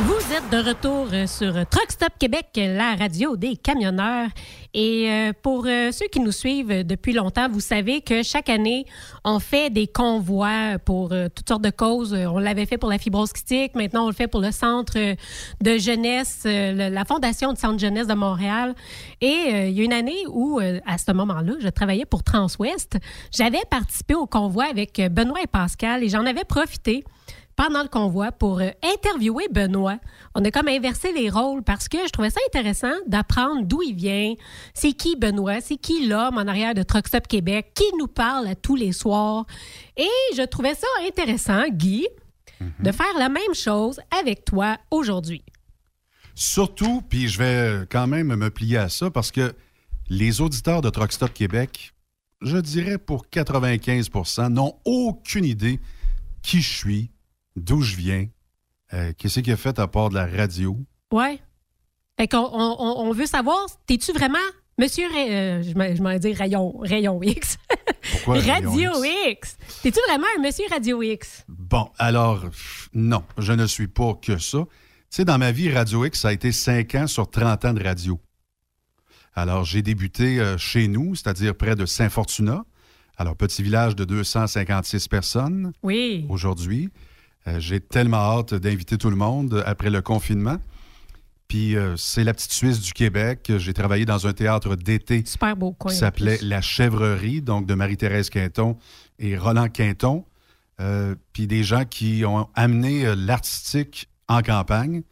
Vous 0.00 0.32
êtes 0.32 0.48
de 0.52 0.68
retour 0.68 1.08
euh, 1.12 1.26
sur 1.26 1.52
Truck 1.68 1.90
Stop 1.90 2.10
Québec, 2.20 2.46
la 2.54 2.94
radio 2.94 3.36
des 3.36 3.56
camionneurs. 3.56 4.28
Et 4.72 5.10
euh, 5.10 5.32
pour 5.42 5.64
euh, 5.66 5.90
ceux 5.90 6.06
qui 6.06 6.20
nous 6.20 6.30
suivent 6.30 6.84
depuis 6.84 7.12
longtemps, 7.12 7.48
vous 7.48 7.58
savez 7.58 8.00
que 8.00 8.22
chaque 8.22 8.48
année, 8.48 8.86
on 9.24 9.40
fait 9.40 9.70
des 9.70 9.88
convois 9.88 10.78
pour 10.84 11.12
toutes 11.34 11.48
sortes 11.48 11.62
de 11.62 11.70
causes. 11.70 12.14
On 12.14 12.38
l'avait 12.38 12.66
fait 12.66 12.78
pour 12.78 12.90
la 12.90 12.98
fibrose 12.98 13.32
kytique, 13.32 13.74
maintenant 13.74 14.04
on 14.04 14.08
le 14.08 14.14
fait 14.14 14.28
pour 14.28 14.40
le 14.40 14.52
centre 14.52 14.94
de 14.94 15.78
jeunesse, 15.78 16.42
la 16.44 17.04
Fondation 17.04 17.52
de 17.52 17.58
centre 17.58 17.80
jeunesse 17.80 18.06
de 18.06 18.14
Montréal. 18.14 18.76
Et 19.20 19.68
il 19.68 19.72
y 19.72 19.80
a 19.80 19.84
une 19.84 19.92
année 19.92 20.26
où, 20.28 20.60
à 20.60 20.98
ce 20.98 21.12
moment-là, 21.12 21.54
je 21.60 21.68
travaillais 21.68 22.06
pour 22.06 22.22
Transwest. 22.22 22.98
J'avais 23.32 23.62
participé 23.68 24.14
au 24.14 24.26
convoi 24.26 24.66
avec 24.70 25.00
Benoît 25.10 25.42
et 25.42 25.48
Pascal 25.48 26.04
et 26.04 26.08
j'en 26.08 26.24
avais 26.24 26.44
profité 26.44 27.04
pendant 27.58 27.82
le 27.82 27.88
convoi 27.88 28.30
pour 28.32 28.60
euh, 28.60 28.70
interviewer 28.82 29.48
Benoît. 29.50 29.98
On 30.34 30.44
a 30.44 30.50
comme 30.52 30.68
inversé 30.68 31.12
les 31.12 31.28
rôles 31.28 31.62
parce 31.62 31.88
que 31.88 31.98
je 32.06 32.10
trouvais 32.10 32.30
ça 32.30 32.40
intéressant 32.48 32.94
d'apprendre 33.08 33.62
d'où 33.66 33.82
il 33.82 33.94
vient, 33.96 34.34
c'est 34.74 34.92
qui 34.92 35.16
Benoît, 35.16 35.60
c'est 35.60 35.76
qui 35.76 36.06
l'homme 36.06 36.38
en 36.38 36.46
arrière 36.46 36.72
de 36.72 36.84
Truck 36.84 37.08
Stop 37.08 37.26
Québec, 37.26 37.72
qui 37.74 37.84
nous 37.98 38.06
parle 38.06 38.46
à 38.46 38.54
tous 38.54 38.76
les 38.76 38.92
soirs. 38.92 39.44
Et 39.96 40.08
je 40.36 40.42
trouvais 40.42 40.74
ça 40.74 40.86
intéressant, 41.06 41.64
Guy, 41.68 42.06
Mhm. 42.60 42.72
de 42.80 42.92
faire 42.92 43.18
la 43.18 43.28
même 43.28 43.54
chose 43.54 44.00
avec 44.20 44.44
toi 44.44 44.78
aujourd'hui. 44.90 45.44
Surtout, 46.34 47.02
puis 47.08 47.28
je 47.28 47.38
vais 47.38 47.86
quand 47.90 48.06
même 48.06 48.34
me 48.34 48.50
plier 48.50 48.78
à 48.78 48.88
ça 48.88 49.10
parce 49.10 49.30
que 49.32 49.54
les 50.08 50.40
auditeurs 50.40 50.80
de 50.80 50.90
Truck 50.90 51.12
Stop 51.12 51.32
Québec, 51.32 51.92
je 52.40 52.56
dirais 52.56 52.98
pour 52.98 53.26
95% 53.28 54.48
n'ont 54.50 54.74
aucune 54.84 55.44
idée 55.44 55.80
qui 56.42 56.60
je 56.60 56.72
suis, 56.76 57.10
d'où 57.58 57.82
je 57.82 57.96
viens, 57.96 58.26
euh, 58.94 59.12
qu'est-ce 59.16 59.40
qu'il 59.40 59.52
a 59.52 59.56
fait 59.56 59.78
à 59.78 59.86
part 59.86 60.08
de 60.10 60.14
la 60.14 60.26
radio? 60.26 60.78
Ouais. 61.12 61.40
Fait 62.18 62.28
qu'on 62.28 62.48
on, 62.52 63.12
veut 63.12 63.26
savoir, 63.26 63.66
t'es-tu 63.86 64.12
vraiment 64.12 64.38
Monsieur, 64.80 65.06
euh, 65.16 65.62
je 65.62 66.02
m'en- 66.02 66.18
dire 66.18 66.36
Rayon, 66.36 66.78
Rayon 66.78 67.20
X. 67.22 67.58
Pourquoi 68.12 68.40
Radio 68.46 68.70
Rayon 68.70 69.04
X. 69.30 69.56
T'es-tu 69.82 69.98
vraiment 70.08 70.26
un 70.38 70.42
Monsieur 70.42 70.64
Radio 70.70 71.02
X? 71.02 71.44
Bon, 71.48 71.90
alors, 71.98 72.44
non, 72.94 73.24
je 73.38 73.52
ne 73.52 73.66
suis 73.66 73.88
pas 73.88 74.14
que 74.14 74.38
ça. 74.38 74.58
Tu 74.58 74.66
sais, 75.10 75.24
dans 75.24 75.38
ma 75.38 75.50
vie, 75.52 75.70
Radio 75.72 76.04
X, 76.04 76.20
ça 76.20 76.28
a 76.28 76.32
été 76.32 76.52
5 76.52 76.94
ans 76.94 77.06
sur 77.08 77.28
30 77.28 77.64
ans 77.64 77.72
de 77.72 77.82
radio. 77.82 78.20
Alors, 79.34 79.64
j'ai 79.64 79.82
débuté 79.82 80.38
euh, 80.40 80.58
chez 80.58 80.88
nous, 80.88 81.14
c'est-à-dire 81.14 81.54
près 81.56 81.74
de 81.76 81.86
Saint-Fortuna. 81.86 82.64
Alors, 83.16 83.36
petit 83.36 83.62
village 83.62 83.96
de 83.96 84.04
256 84.04 85.08
personnes 85.08 85.72
Oui. 85.82 86.24
aujourd'hui. 86.28 86.88
Euh, 87.46 87.60
j'ai 87.60 87.80
tellement 87.80 88.16
hâte 88.38 88.54
d'inviter 88.54 88.98
tout 88.98 89.10
le 89.10 89.16
monde 89.16 89.62
après 89.66 89.90
le 89.90 90.02
confinement. 90.02 90.58
Puis, 91.46 91.76
euh, 91.76 91.96
c'est 91.96 92.24
la 92.24 92.34
petite 92.34 92.52
Suisse 92.52 92.80
du 92.80 92.92
Québec. 92.92 93.50
J'ai 93.56 93.72
travaillé 93.72 94.04
dans 94.04 94.26
un 94.26 94.32
théâtre 94.34 94.76
d'été 94.76 95.22
Super 95.24 95.56
beau 95.56 95.72
coin. 95.72 95.90
qui 95.90 95.96
s'appelait. 95.96 96.38
La 96.42 96.60
Chèvrerie, 96.60 97.40
donc 97.40 97.66
de 97.66 97.72
Marie-Thérèse 97.74 98.28
Quinton 98.28 98.76
et 99.18 99.38
Roland 99.38 99.68
Quinton. 99.68 100.24
Euh, 100.80 101.14
puis 101.32 101.46
des 101.46 101.64
gens 101.64 101.84
qui 101.86 102.24
ont 102.26 102.48
amené 102.54 103.14
l'artistique 103.16 104.08
en 104.28 104.42
campagne 104.42 105.02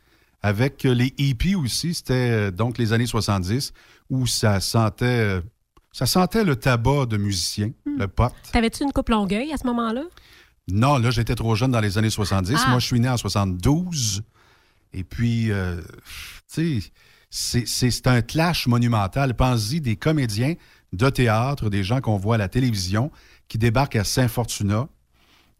avec 0.42 0.82
les 0.84 1.14
hippies 1.16 1.54
aussi. 1.54 1.94
C'était 1.94 2.52
donc 2.52 2.76
les 2.76 2.92
années 2.92 3.06
70 3.06 3.72
où 4.10 4.26
ça 4.26 4.60
sentait, 4.60 5.40
ça 5.90 6.04
sentait 6.06 6.44
le 6.44 6.54
tabac 6.54 7.06
de 7.06 7.16
musiciens, 7.16 7.70
Hmm. 7.86 7.98
le 7.98 8.08
pot. 8.08 8.30
T'avais-tu 8.52 8.84
une 8.84 8.92
coupe 8.92 9.08
longueuil 9.08 9.52
à 9.52 9.56
ce 9.56 9.66
moment-là? 9.66 10.02
Non, 10.68 10.98
là, 10.98 11.10
j'étais 11.10 11.34
trop 11.34 11.54
jeune 11.54 11.70
dans 11.70 11.80
les 11.80 11.96
années 11.98 12.10
70. 12.10 12.54
Ah. 12.64 12.70
Moi, 12.70 12.78
je 12.80 12.86
suis 12.86 13.00
né 13.00 13.08
en 13.08 13.16
72. 13.16 14.22
Et 14.92 15.04
puis, 15.04 15.50
euh, 15.52 15.80
tu 16.52 16.82
sais, 17.30 17.64
c'est- 17.66 18.06
un 18.06 18.22
clash 18.22 18.66
monumental. 18.66 19.34
Pensez-y 19.34 19.80
des 19.80 19.96
comédiens 19.96 20.54
de 20.92 21.10
théâtre, 21.10 21.70
des 21.70 21.84
gens 21.84 22.00
qu'on 22.00 22.16
voit 22.16 22.36
à 22.36 22.38
la 22.38 22.48
télévision 22.48 23.10
qui 23.48 23.58
débarquent 23.58 23.96
à 23.96 24.04
Saint-Fortuna. 24.04 24.88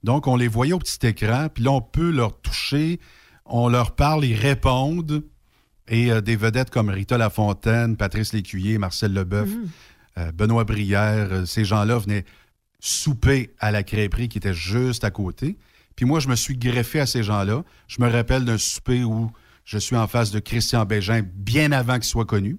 Donc, 0.03 0.27
on 0.27 0.37
les 0.37 0.49
voyait 0.49 0.73
au 0.73 0.79
petit 0.79 1.05
écran, 1.07 1.49
puis 1.53 1.65
là, 1.65 1.73
on 1.73 1.81
peut 1.81 2.11
leur 2.11 2.41
toucher, 2.41 3.01
on 3.45 3.69
leur 3.69 3.95
parle, 3.95 4.25
ils 4.25 4.37
répondent. 4.37 5.25
Et 5.89 6.11
euh, 6.11 6.21
des 6.21 6.35
vedettes 6.35 6.71
comme 6.71 6.89
Rita 6.89 7.17
Lafontaine, 7.17 7.97
Patrice 7.97 8.33
Lécuyer, 8.33 8.79
Marcel 8.79 9.13
Leboeuf, 9.13 9.49
euh, 10.19 10.33
Benoît 10.33 10.65
Brière, 10.65 11.47
ces 11.47 11.65
gens-là 11.65 11.99
venaient 11.99 12.25
souper 12.81 13.55
à 13.59 13.71
la 13.71 13.83
crêperie 13.83 14.29
qui 14.29 14.39
était 14.39 14.55
juste 14.55 15.05
à 15.05 15.11
côté. 15.11 15.57
Puis 15.97 16.05
moi, 16.05 16.21
je 16.21 16.29
me 16.29 16.37
suis 16.37 16.57
greffé 16.57 17.01
à 17.01 17.07
ces 17.07 17.23
gens-là. 17.23 17.65
Je 17.89 18.01
me 18.01 18.09
rappelle 18.09 18.45
d'un 18.45 18.59
souper 18.59 19.03
où 19.03 19.31
je 19.65 19.79
suis 19.79 19.97
en 19.97 20.07
face 20.07 20.31
de 20.31 20.39
Christian 20.39 20.85
Bégin 20.85 21.23
bien 21.23 21.73
avant 21.73 21.95
qu'il 21.95 22.05
soit 22.05 22.27
connu, 22.27 22.59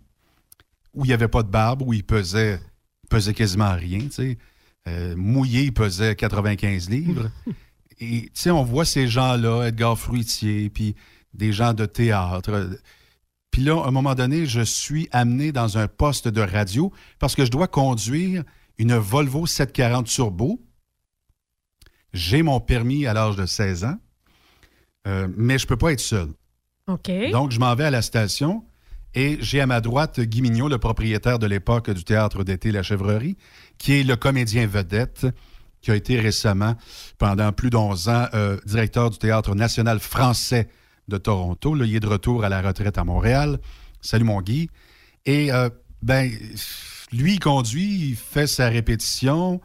où 0.93 1.05
il 1.05 1.09
n'y 1.09 1.13
avait 1.13 1.27
pas 1.27 1.43
de 1.43 1.49
barbe, 1.49 1.83
où 1.83 1.93
il 1.93 2.03
pesait, 2.03 2.59
il 3.03 3.07
pesait 3.09 3.33
quasiment 3.33 3.73
rien. 3.73 3.99
Euh, 4.87 5.15
mouillé, 5.15 5.63
il 5.63 5.73
pesait 5.73 6.15
95 6.15 6.89
livres. 6.89 7.29
Et 7.99 8.23
tu 8.23 8.31
sais, 8.33 8.51
on 8.51 8.63
voit 8.63 8.85
ces 8.85 9.07
gens-là, 9.07 9.63
Edgar 9.67 9.97
Fruitier, 9.97 10.69
puis 10.69 10.95
des 11.33 11.51
gens 11.51 11.73
de 11.73 11.85
théâtre. 11.85 12.69
Puis 13.51 13.63
là, 13.63 13.81
à 13.83 13.87
un 13.87 13.91
moment 13.91 14.13
donné, 14.13 14.45
je 14.45 14.61
suis 14.61 15.07
amené 15.11 15.51
dans 15.51 15.77
un 15.77 15.87
poste 15.87 16.27
de 16.27 16.41
radio 16.41 16.91
parce 17.19 17.35
que 17.35 17.45
je 17.45 17.51
dois 17.51 17.67
conduire 17.67 18.43
une 18.77 18.95
Volvo 18.95 19.45
740 19.45 20.07
Turbo. 20.07 20.61
J'ai 22.13 22.43
mon 22.43 22.59
permis 22.59 23.05
à 23.05 23.13
l'âge 23.13 23.35
de 23.35 23.45
16 23.45 23.83
ans, 23.83 23.97
euh, 25.07 25.27
mais 25.35 25.57
je 25.57 25.65
ne 25.65 25.67
peux 25.67 25.77
pas 25.77 25.91
être 25.91 25.99
seul. 25.99 26.29
OK. 26.87 27.11
Donc, 27.31 27.51
je 27.51 27.59
m'en 27.59 27.75
vais 27.75 27.85
à 27.85 27.91
la 27.91 28.01
station 28.01 28.63
et 29.13 29.37
j'ai 29.41 29.61
à 29.61 29.67
ma 29.67 29.81
droite 29.81 30.19
Guy 30.19 30.41
Mignot, 30.41 30.69
le 30.69 30.77
propriétaire 30.77 31.39
de 31.39 31.47
l'époque 31.47 31.89
du 31.89 32.03
théâtre 32.03 32.43
d'été 32.43 32.71
La 32.71 32.83
Chèvrerie, 32.83 33.35
qui 33.77 33.93
est 33.93 34.03
le 34.03 34.15
comédien 34.15 34.67
vedette, 34.67 35.27
qui 35.81 35.91
a 35.91 35.95
été 35.95 36.19
récemment, 36.19 36.75
pendant 37.17 37.51
plus 37.51 37.69
d'11 37.69 38.09
ans, 38.09 38.27
euh, 38.33 38.57
directeur 38.65 39.09
du 39.09 39.17
Théâtre 39.17 39.55
national 39.55 39.99
français 39.99 40.69
de 41.07 41.17
Toronto. 41.17 41.75
Là, 41.75 41.85
il 41.85 41.95
est 41.95 41.99
de 41.99 42.07
retour 42.07 42.43
à 42.43 42.49
la 42.49 42.61
retraite 42.61 42.97
à 42.97 43.03
Montréal. 43.03 43.59
Salut 44.01 44.25
mon 44.25 44.41
Guy. 44.41 44.69
Et, 45.25 45.51
euh, 45.51 45.69
ben, 46.01 46.31
lui, 47.11 47.33
il 47.33 47.39
conduit, 47.39 48.09
il 48.09 48.15
fait 48.15 48.47
sa 48.47 48.69
répétition, 48.69 49.61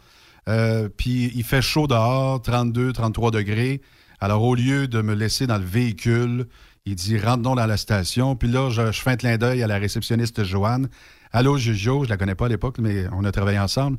euh, 0.48 0.89
puis 0.89 1.32
il 1.35 1.44
fait 1.44 1.62
chaud 1.62 1.86
dehors, 1.86 2.40
32, 2.43 2.93
33 2.93 3.31
degrés. 3.31 3.81
Alors, 4.20 4.43
au 4.43 4.55
lieu 4.55 4.89
de 4.89 5.02
me 5.02 5.14
laisser 5.14 5.47
dans 5.47 5.59
le 5.59 5.64
véhicule, 5.64 6.47
il 6.85 6.94
dit 6.94 7.19
rentre 7.19 7.43
dans 7.43 7.55
la 7.55 7.77
station. 7.77 8.36
Puis 8.36 8.48
là, 8.48 8.70
je, 8.70 8.93
je 8.93 9.01
fais 9.01 9.10
un 9.10 9.16
clin 9.16 9.36
d'œil 9.36 9.62
à 9.62 9.66
la 9.66 9.78
réceptionniste 9.78 10.44
Joanne. 10.44 10.89
Allô, 11.32 11.56
Jojo, 11.59 12.05
je 12.05 12.09
la 12.09 12.16
connais 12.16 12.35
pas 12.35 12.47
à 12.47 12.48
l'époque, 12.48 12.78
mais 12.78 13.06
on 13.12 13.24
a 13.24 13.32
travaillé 13.32 13.59
ensemble. 13.59 13.98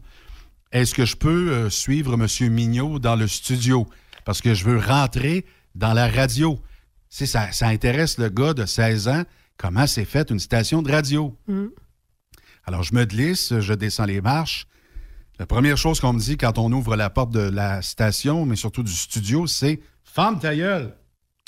Est-ce 0.71 0.93
que 0.93 1.05
je 1.05 1.15
peux 1.15 1.51
euh, 1.51 1.69
suivre 1.69 2.13
M. 2.13 2.27
Mignot 2.51 2.99
dans 2.99 3.15
le 3.15 3.27
studio? 3.27 3.87
parce 4.25 4.41
que 4.41 4.53
je 4.53 4.65
veux 4.65 4.79
rentrer 4.79 5.45
dans 5.75 5.93
la 5.93 6.07
radio. 6.07 6.59
Ça, 7.09 7.51
ça 7.51 7.67
intéresse 7.67 8.17
le 8.17 8.29
gars 8.29 8.53
de 8.53 8.65
16 8.65 9.07
ans, 9.07 9.23
comment 9.57 9.87
c'est 9.87 10.05
fait 10.05 10.29
une 10.31 10.39
station 10.39 10.81
de 10.81 10.91
radio. 10.91 11.37
Mm. 11.47 11.67
Alors, 12.65 12.83
je 12.83 12.93
me 12.95 13.05
glisse, 13.05 13.59
je 13.59 13.73
descends 13.73 14.05
les 14.05 14.21
marches. 14.21 14.67
La 15.39 15.45
première 15.45 15.77
chose 15.77 15.99
qu'on 15.99 16.13
me 16.13 16.19
dit 16.19 16.37
quand 16.37 16.57
on 16.57 16.71
ouvre 16.71 16.95
la 16.95 17.09
porte 17.09 17.31
de 17.31 17.39
la 17.39 17.81
station, 17.81 18.45
mais 18.45 18.55
surtout 18.55 18.83
du 18.83 18.93
studio, 18.93 19.47
c'est 19.47 19.79
Femme 20.03 20.39
ta 20.39 20.55
gueule! 20.55 20.95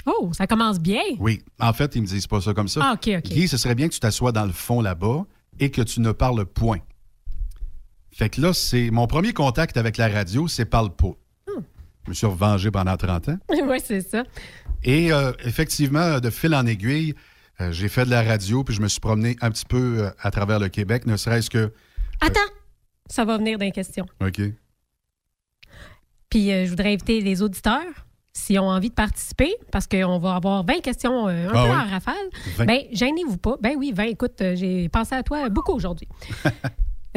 Oh, 0.07 0.31
ça 0.33 0.47
commence 0.47 0.79
bien. 0.79 1.01
Oui. 1.19 1.41
En 1.59 1.73
fait, 1.73 1.95
ils 1.95 2.01
me 2.01 2.07
disent 2.07 2.27
pas 2.27 2.41
ça 2.41 2.53
comme 2.53 2.67
ça. 2.67 2.81
Ah, 2.83 2.93
OK, 2.93 3.09
OK. 3.17 3.23
Guy, 3.23 3.47
ce 3.47 3.57
serait 3.57 3.75
bien 3.75 3.87
que 3.87 3.93
tu 3.93 3.99
t'assoies 3.99 4.31
dans 4.31 4.45
le 4.45 4.51
fond 4.51 4.81
là-bas 4.81 5.25
et 5.59 5.71
que 5.71 5.81
tu 5.81 5.99
ne 5.99 6.11
parles 6.11 6.45
point. 6.45 6.79
Fait 8.11 8.29
que 8.29 8.41
là, 8.41 8.53
c'est 8.53 8.91
mon 8.91 9.07
premier 9.07 9.33
contact 9.33 9.77
avec 9.77 9.97
la 9.97 10.07
radio, 10.07 10.47
c'est 10.47 10.65
parle 10.65 10.95
pas. 10.95 11.13
Hmm. 11.47 11.61
Je 12.05 12.09
me 12.09 12.13
suis 12.13 12.27
revengé 12.27 12.71
pendant 12.71 12.95
30 12.95 13.29
ans. 13.29 13.37
oui, 13.49 13.77
c'est 13.83 14.01
ça. 14.01 14.23
Et 14.83 15.11
euh, 15.11 15.31
effectivement, 15.43 16.19
de 16.19 16.29
fil 16.29 16.53
en 16.55 16.65
aiguille, 16.65 17.15
euh, 17.61 17.71
j'ai 17.71 17.87
fait 17.89 18.05
de 18.05 18.09
la 18.09 18.21
radio, 18.23 18.63
puis 18.63 18.75
je 18.75 18.81
me 18.81 18.87
suis 18.87 18.99
promené 18.99 19.35
un 19.41 19.49
petit 19.51 19.65
peu 19.65 19.99
euh, 20.05 20.09
à 20.19 20.31
travers 20.31 20.59
le 20.59 20.69
Québec, 20.69 21.05
ne 21.05 21.17
serait-ce 21.17 21.49
que. 21.49 21.71
Attends, 22.21 22.39
ça 23.09 23.25
va 23.25 23.37
venir 23.37 23.57
dans 23.57 23.65
les 23.65 23.71
questions. 23.71 24.05
OK. 24.21 24.41
Puis 26.29 26.51
euh, 26.51 26.65
je 26.65 26.69
voudrais 26.69 26.93
inviter 26.93 27.21
les 27.21 27.41
auditeurs, 27.41 27.83
s'ils 28.33 28.59
ont 28.59 28.69
envie 28.69 28.89
de 28.89 28.93
participer, 28.95 29.55
parce 29.71 29.87
qu'on 29.87 30.19
va 30.19 30.35
avoir 30.35 30.65
20 30.65 30.81
questions 30.81 31.27
euh, 31.27 31.47
un 31.47 31.49
Ah 31.49 31.51
peu 31.53 31.59
oui? 31.59 31.75
en 31.75 31.89
rafale. 31.89 32.29
20. 32.57 32.65
Ben, 32.65 32.81
gênez-vous 32.91 33.37
pas. 33.37 33.55
Ben 33.61 33.75
oui, 33.77 33.93
20. 33.95 34.03
Écoute, 34.05 34.41
euh, 34.41 34.55
j'ai 34.55 34.89
pensé 34.89 35.15
à 35.15 35.23
toi 35.23 35.47
beaucoup 35.49 35.73
aujourd'hui. 35.73 36.07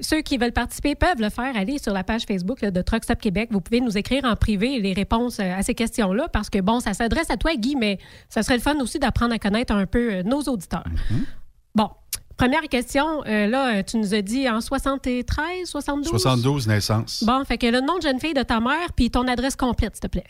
Ceux 0.00 0.22
qui 0.22 0.38
veulent 0.38 0.52
participer 0.52 0.94
peuvent 0.94 1.20
le 1.20 1.30
faire. 1.30 1.56
Aller 1.56 1.78
sur 1.78 1.92
la 1.92 2.04
page 2.04 2.22
Facebook 2.24 2.60
là, 2.60 2.70
de 2.70 2.80
Truck 2.82 3.04
Stop 3.04 3.20
Québec. 3.20 3.48
Vous 3.52 3.60
pouvez 3.60 3.80
nous 3.80 3.98
écrire 3.98 4.24
en 4.24 4.36
privé 4.36 4.80
les 4.80 4.92
réponses 4.92 5.40
euh, 5.40 5.54
à 5.58 5.62
ces 5.62 5.74
questions-là 5.74 6.28
parce 6.28 6.48
que, 6.50 6.60
bon, 6.60 6.80
ça 6.80 6.94
s'adresse 6.94 7.30
à 7.30 7.36
toi, 7.36 7.54
Guy, 7.56 7.76
mais 7.76 7.98
ça 8.28 8.42
serait 8.42 8.56
le 8.56 8.62
fun 8.62 8.78
aussi 8.80 8.98
d'apprendre 8.98 9.34
à 9.34 9.38
connaître 9.38 9.74
un 9.74 9.86
peu 9.86 10.12
euh, 10.14 10.22
nos 10.22 10.40
auditeurs. 10.42 10.84
Bon, 11.74 11.88
première 12.36 12.62
question. 12.62 13.24
euh, 13.26 13.46
là, 13.46 13.82
tu 13.82 13.96
nous 13.96 14.14
as 14.14 14.22
dit 14.22 14.48
en 14.48 14.60
73, 14.60 15.66
72? 15.68 16.10
72 16.10 16.68
naissances. 16.68 17.24
Bon, 17.24 17.44
fait 17.44 17.58
que 17.58 17.66
le 17.66 17.80
nom 17.80 17.96
de 17.98 18.02
jeune 18.02 18.20
fille 18.20 18.34
de 18.34 18.42
ta 18.42 18.60
mère 18.60 18.92
puis 18.94 19.10
ton 19.10 19.26
adresse 19.26 19.56
complète, 19.56 19.96
s'il 19.96 20.02
te 20.02 20.06
plaît. 20.08 20.24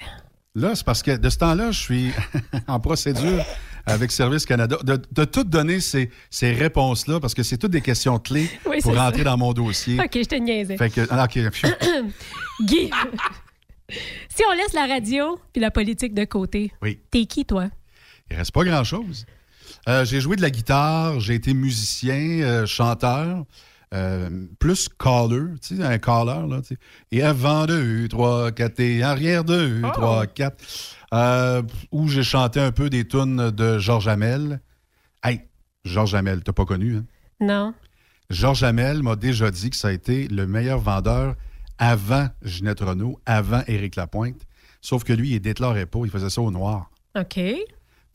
Là, 0.56 0.74
c'est 0.74 0.85
parce 0.85 1.02
que 1.02 1.16
de 1.16 1.31
ce 1.31 1.39
temps-là, 1.39 1.70
je 1.70 1.78
suis 1.81 2.10
en 2.66 2.81
procédure 2.81 3.44
avec 3.86 4.10
Service 4.10 4.44
Canada 4.44 4.77
de, 4.82 5.01
de 5.12 5.24
tout 5.24 5.44
donner 5.44 5.81
ces, 5.81 6.10
ces 6.28 6.52
réponses-là 6.52 7.20
parce 7.20 7.35
que 7.35 7.43
c'est 7.44 7.56
toutes 7.56 7.70
des 7.70 7.81
questions 7.81 8.18
clés 8.18 8.51
Oui, 8.66 8.78
pour 8.82 8.97
rentrer 8.97 9.18
ça. 9.18 9.24
dans 9.24 9.36
mon 9.36 9.52
dossier. 9.52 9.98
OK, 10.01 10.10
je 10.14 10.24
te 10.24 10.35
niaisais. 10.35 10.77
Fait 10.77 10.90
que, 10.90 11.06
ah. 11.10 11.27
Guy, 12.62 12.90
si 13.89 14.43
on 14.51 14.52
laisse 14.56 14.72
la 14.72 14.86
radio 14.86 15.39
puis 15.52 15.60
la 15.62 15.70
politique 15.70 16.14
de 16.14 16.24
côté, 16.24 16.72
Oui. 16.82 16.98
t'es 17.10 17.27
qui, 17.27 17.44
toi? 17.44 17.68
Il 18.31 18.36
reste 18.36 18.52
pas 18.52 18.64
grand-chose. 18.64 19.27
Euh, 19.89 20.05
j'ai 20.05 20.20
joué 20.20 20.36
de 20.36 20.43
la 20.43 20.51
guitare, 20.51 21.20
j'ai 21.20 21.35
été 21.35 21.55
musicien, 21.55 22.14
euh, 22.43 22.66
chanteur, 22.66 23.44
euh, 23.93 24.47
plus 24.59 24.89
caller, 24.89 25.55
tu 25.61 25.77
sais, 25.77 25.83
un 25.83 25.99
caller, 25.99 26.47
là, 26.49 26.61
tu 26.62 26.69
sais. 26.75 26.79
Et 27.11 27.23
avant 27.23 27.67
deux, 27.67 28.07
trois, 28.09 28.53
quatre, 28.53 28.81
et 28.81 29.03
arrière 29.03 29.45
deux, 29.45 29.81
Oh! 29.85 29.89
trois, 29.93 30.27
quatre. 30.27 30.62
Euh, 31.12 31.62
où 31.91 32.07
j'ai 32.09 32.23
chanté 32.23 32.61
un 32.61 32.71
peu 32.73 32.89
des 32.89 33.07
tunes 33.07 33.51
de 33.51 33.79
Georges 33.79 34.07
Hamel. 34.09 34.61
Hey, 35.25 35.41
Georges 35.85 36.15
Hamel, 36.15 36.43
t'as 36.45 36.53
pas 36.53 36.65
connu, 36.65 36.97
hein? 36.97 37.05
Non. 37.41 37.75
Georges 38.31 38.62
Hamel 38.62 39.03
m'a 39.03 39.17
déjà 39.17 39.51
dit 39.51 39.71
que 39.71 39.77
ça 39.77 39.89
a 39.89 39.93
été 39.93 40.29
le 40.29 40.47
meilleur 40.47 40.79
vendeur 40.79 41.35
avant 41.79 42.29
Ginette 42.43 42.81
Renault, 42.81 43.19
avant 43.27 43.62
Éric 43.67 43.97
Lapointe. 43.97 44.43
Sauf 44.83 45.03
que 45.03 45.12
lui, 45.12 45.31
il 45.31 45.41
déclarait 45.41 45.87
pas, 45.87 45.99
il 46.05 46.11
faisait 46.11 46.31
ça 46.31 46.41
au 46.43 46.51
noir. 46.53 46.91
OK. 47.19 47.41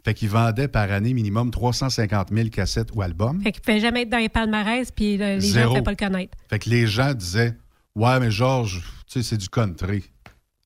Fait 0.06 0.14
qu'il 0.14 0.30
vendait 0.30 0.68
par 0.68 0.92
année 0.92 1.14
minimum 1.16 1.50
350 1.50 2.30
000 2.32 2.50
cassettes 2.50 2.90
ou 2.94 3.02
albums. 3.02 3.42
Fait 3.42 3.52
qu'il 3.52 3.62
ne 3.68 3.74
peut 3.74 3.82
jamais 3.82 4.04
être 4.04 4.10
dans 4.10 4.20
les 4.20 4.30
palmarès 4.30 4.92
puis 4.92 5.20
euh, 5.22 5.40
les 5.40 5.42
gens 5.42 5.70
ne 5.70 5.74
peuvent 5.74 5.84
pas 5.84 5.92
le 5.92 5.98
connaître. 5.98 6.38
Fait 6.48 6.60
que 6.60 6.70
les 6.70 6.86
gens 6.88 7.14
disaient 7.14 7.58
Ouais, 7.96 8.20
mais 8.20 8.30
Georges, 8.30 8.82
tu 9.08 9.14
sais, 9.22 9.24
c'est 9.30 9.38
du 9.38 9.50
country. 9.50 10.04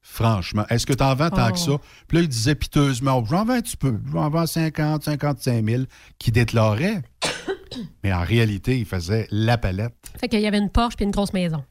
Franchement, 0.02 0.66
est-ce 0.70 0.86
que 0.86 0.92
t'en 0.94 1.16
vends 1.16 1.30
tant 1.30 1.48
Oh. 1.50 1.54
que 1.54 1.60
ça? 1.60 1.72
Puis 2.08 2.18
là, 2.18 2.24
il 2.24 2.28
disait 2.28 2.56
piteusement 2.56 3.24
J'en 3.26 3.46
vends 3.46 3.54
un 3.54 3.62
petit 3.62 3.78
peu, 3.78 3.98
j'en 4.12 4.30
vends 4.30 4.46
50, 4.46 5.04
55 5.06 5.66
000 5.66 5.84
qui 6.18 6.32
déclarait. 6.32 7.02
mais 8.04 8.12
en 8.12 8.24
réalité, 8.24 8.78
il 8.78 8.86
faisait 8.86 9.26
la 9.32 9.58
palette. 9.58 9.94
Fait 10.20 10.28
qu'il 10.28 10.42
y 10.42 10.48
avait 10.48 10.58
une 10.58 10.70
Porsche 10.70 10.98
puis 10.98 11.06
une 11.06 11.12
grosse 11.12 11.32
maison. 11.34 11.64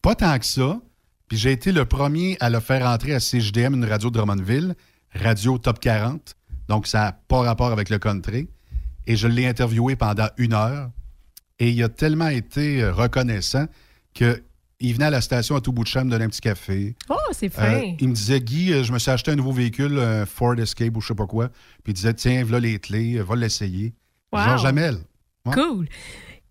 Pas 0.00 0.14
tant 0.14 0.38
que 0.38 0.46
ça. 0.46 0.80
Puis 1.28 1.36
j'ai 1.36 1.52
été 1.52 1.72
le 1.72 1.84
premier 1.84 2.38
à 2.40 2.48
le 2.48 2.60
faire 2.60 2.86
entrer 2.86 3.12
à 3.14 3.18
CJDM, 3.18 3.74
une 3.74 3.84
radio 3.84 4.08
de 4.10 4.14
Drummondville, 4.14 4.74
radio 5.14 5.58
top 5.58 5.78
40. 5.80 6.36
Donc, 6.72 6.86
ça 6.86 7.00
n'a 7.00 7.12
pas 7.12 7.42
rapport 7.42 7.70
avec 7.70 7.90
le 7.90 7.98
country. 7.98 8.48
Et 9.06 9.14
je 9.14 9.28
l'ai 9.28 9.46
interviewé 9.46 9.94
pendant 9.94 10.28
une 10.38 10.54
heure. 10.54 10.88
Et 11.58 11.68
il 11.68 11.82
a 11.82 11.90
tellement 11.90 12.28
été 12.28 12.82
euh, 12.82 12.94
reconnaissant 12.94 13.66
qu'il 14.14 14.40
venait 14.80 15.04
à 15.04 15.10
la 15.10 15.20
station 15.20 15.54
à 15.54 15.60
tout 15.60 15.70
bout 15.70 15.82
de 15.82 15.88
champ 15.88 16.02
me 16.02 16.10
donner 16.10 16.24
un 16.24 16.28
petit 16.30 16.40
café. 16.40 16.96
Oh, 17.10 17.16
c'est 17.32 17.50
fin. 17.50 17.74
Euh, 17.74 17.92
il 18.00 18.08
me 18.08 18.14
disait, 18.14 18.40
Guy, 18.40 18.72
euh, 18.72 18.84
je 18.84 18.92
me 18.94 18.98
suis 18.98 19.10
acheté 19.10 19.32
un 19.32 19.34
nouveau 19.34 19.52
véhicule, 19.52 19.98
un 19.98 20.24
Ford 20.24 20.58
Escape 20.58 20.96
ou 20.96 21.02
je 21.02 21.08
sais 21.08 21.14
pas 21.14 21.26
quoi. 21.26 21.50
Puis 21.84 21.92
il 21.92 21.92
disait, 21.92 22.14
tiens, 22.14 22.42
voilà 22.42 22.60
les 22.60 22.78
clés, 22.78 23.20
va 23.20 23.36
l'essayer. 23.36 23.92
Wow. 24.32 24.64
Hamel. 24.64 24.96
Ouais. 25.44 25.52
Cool. 25.52 25.88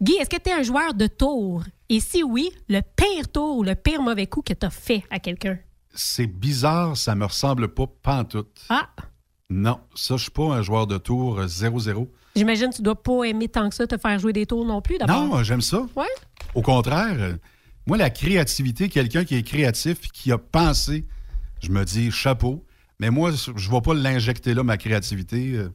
Guy, 0.03 0.13
est-ce 0.21 0.29
que 0.29 0.39
tu 0.39 0.51
es 0.51 0.53
un 0.53 0.61
joueur 0.61 0.93
de 0.93 1.07
tour? 1.07 1.63
Et 1.89 1.99
si 1.99 2.21
oui, 2.21 2.51
le 2.69 2.81
pire 2.81 3.27
tour 3.31 3.57
ou 3.57 3.63
le 3.63 3.73
pire 3.73 4.03
mauvais 4.03 4.27
coup 4.27 4.43
que 4.43 4.53
tu 4.53 4.67
as 4.67 4.69
fait 4.69 5.03
à 5.09 5.17
quelqu'un? 5.17 5.57
C'est 5.95 6.27
bizarre, 6.27 6.95
ça 6.95 7.15
me 7.15 7.25
ressemble 7.25 7.69
pas 7.69 7.87
pantoute. 8.03 8.61
Ah, 8.69 8.87
Non, 9.51 9.79
ça, 9.95 10.15
je 10.15 10.23
suis 10.23 10.31
pas 10.31 10.45
un 10.45 10.61
joueur 10.61 10.87
de 10.87 10.97
tour 10.97 11.39
euh, 11.39 11.45
0-0. 11.45 12.07
j'imagine 12.35 12.69
que 12.69 12.75
tu 12.77 12.81
dois 12.81 12.95
pas 12.95 13.23
aimer 13.25 13.49
tant 13.49 13.67
que 13.69 13.75
ça 13.75 13.85
te 13.85 13.97
faire 13.97 14.17
jouer 14.17 14.31
des 14.31 14.45
tours 14.45 14.65
non 14.65 14.81
plus, 14.81 14.97
d'abord. 14.97 15.27
Non, 15.27 15.37
euh, 15.37 15.43
j'aime 15.43 15.61
ça. 15.61 15.85
Ouais. 15.95 16.05
Au 16.55 16.61
contraire, 16.61 17.15
euh, 17.19 17.33
moi, 17.85 17.97
la 17.97 18.09
créativité, 18.09 18.87
quelqu'un 18.89 19.25
qui 19.25 19.35
est 19.35 19.43
créatif, 19.43 19.99
qui 20.11 20.31
a 20.31 20.37
pensé, 20.37 21.05
je 21.61 21.69
me 21.69 21.83
dis 21.83 22.11
chapeau. 22.11 22.63
Mais 23.01 23.09
moi, 23.09 23.31
je 23.31 23.51
ne 23.51 23.71
vais 23.71 23.81
pas 23.81 23.93
l'injecter 23.95 24.53
là, 24.53 24.63
ma 24.63 24.77
créativité, 24.77 25.53
euh, 25.55 25.73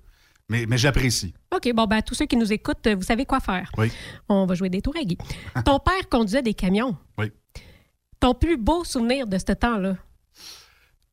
mais, 0.49 0.65
mais 0.67 0.79
j'apprécie. 0.79 1.35
OK, 1.55 1.71
bon, 1.75 1.85
ben, 1.87 2.01
tous 2.01 2.15
ceux 2.15 2.27
qui 2.27 2.37
nous 2.37 2.53
écoutent, 2.53 2.87
euh, 2.87 2.95
vous 2.95 3.03
savez 3.03 3.27
quoi 3.27 3.41
faire. 3.41 3.71
Oui. 3.77 3.91
On 4.29 4.47
va 4.47 4.55
jouer 4.55 4.69
des 4.71 4.81
tours 4.81 4.97
à 4.97 5.03
Guy. 5.03 5.19
Ton 5.65 5.81
père 5.81 6.09
conduisait 6.09 6.43
des 6.43 6.55
camions. 6.55 6.97
Oui. 7.19 7.33
Ton 8.21 8.33
plus 8.33 8.57
beau 8.57 8.85
souvenir 8.85 9.27
de 9.27 9.37
ce 9.39 9.53
temps-là? 9.53 9.97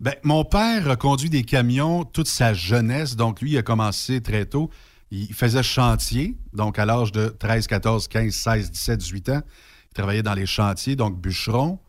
Ben, 0.04 0.16
mon 0.24 0.44
père 0.44 0.90
a 0.90 0.98
conduit 0.98 1.30
des 1.30 1.44
camions 1.44 2.04
toute 2.04 2.28
sa 2.28 2.54
jeunesse, 2.54 3.16
donc 3.16 3.40
lui, 3.40 3.52
il 3.54 3.58
a 3.58 3.62
commencé 3.62 4.20
très 4.20 4.46
tôt. 4.46 4.70
Il 5.12 5.34
faisait 5.34 5.64
chantier, 5.64 6.36
donc 6.52 6.78
à 6.78 6.86
l'âge 6.86 7.14
de 7.14 7.28
13, 7.30 7.68
14, 7.68 8.10
15, 8.10 8.34
16, 8.34 8.72
17, 8.72 9.00
18 9.00 9.30
ans. 9.30 9.42
Il 9.92 9.94
travaillait 9.94 10.22
dans 10.22 10.34
les 10.34 10.46
chantiers, 10.46 10.98
donc 10.98 11.22
bûcheron. 11.22 11.80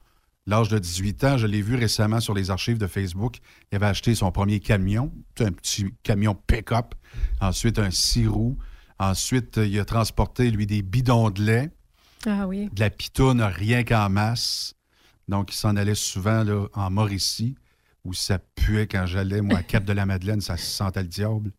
L'âge 0.46 0.68
de 0.68 0.78
18 0.78 1.24
ans, 1.24 1.38
je 1.38 1.48
l'ai 1.48 1.60
vu 1.60 1.74
récemment 1.74 2.20
sur 2.20 2.34
les 2.34 2.52
archives 2.52 2.78
de 2.78 2.86
Facebook. 2.86 3.38
Il 3.72 3.76
avait 3.76 3.86
acheté 3.86 4.14
son 4.14 4.30
premier 4.30 4.60
camion, 4.60 5.10
un 5.40 5.50
petit 5.50 5.86
camion 6.04 6.36
pick-up. 6.46 6.94
Ensuite, 7.40 7.80
un 7.80 7.90
six 7.90 8.28
roues. 8.28 8.56
Ensuite, 9.00 9.56
il 9.56 9.76
a 9.80 9.84
transporté, 9.84 10.52
lui, 10.52 10.66
des 10.66 10.82
bidons 10.82 11.30
de 11.30 11.42
lait 11.42 11.70
Ah 12.26 12.46
oui. 12.46 12.68
de 12.72 12.78
la 12.78 12.90
pitoune 12.90 13.42
rien 13.42 13.82
qu'en 13.82 14.08
masse. 14.08 14.74
Donc, 15.26 15.52
il 15.52 15.56
s'en 15.56 15.74
allait 15.74 15.96
souvent 15.96 16.44
là, 16.44 16.68
en 16.74 16.90
Mauricie, 16.90 17.56
où 18.04 18.12
ça 18.12 18.38
puait 18.38 18.86
quand 18.86 19.06
j'allais, 19.06 19.40
moi, 19.40 19.58
à 19.58 19.62
Cap 19.64 19.84
de 19.84 19.92
la 19.92 20.06
Madeleine, 20.06 20.40
ça 20.40 20.56
se 20.56 20.66
sentait 20.66 21.02
le 21.02 21.08
diable. 21.08 21.50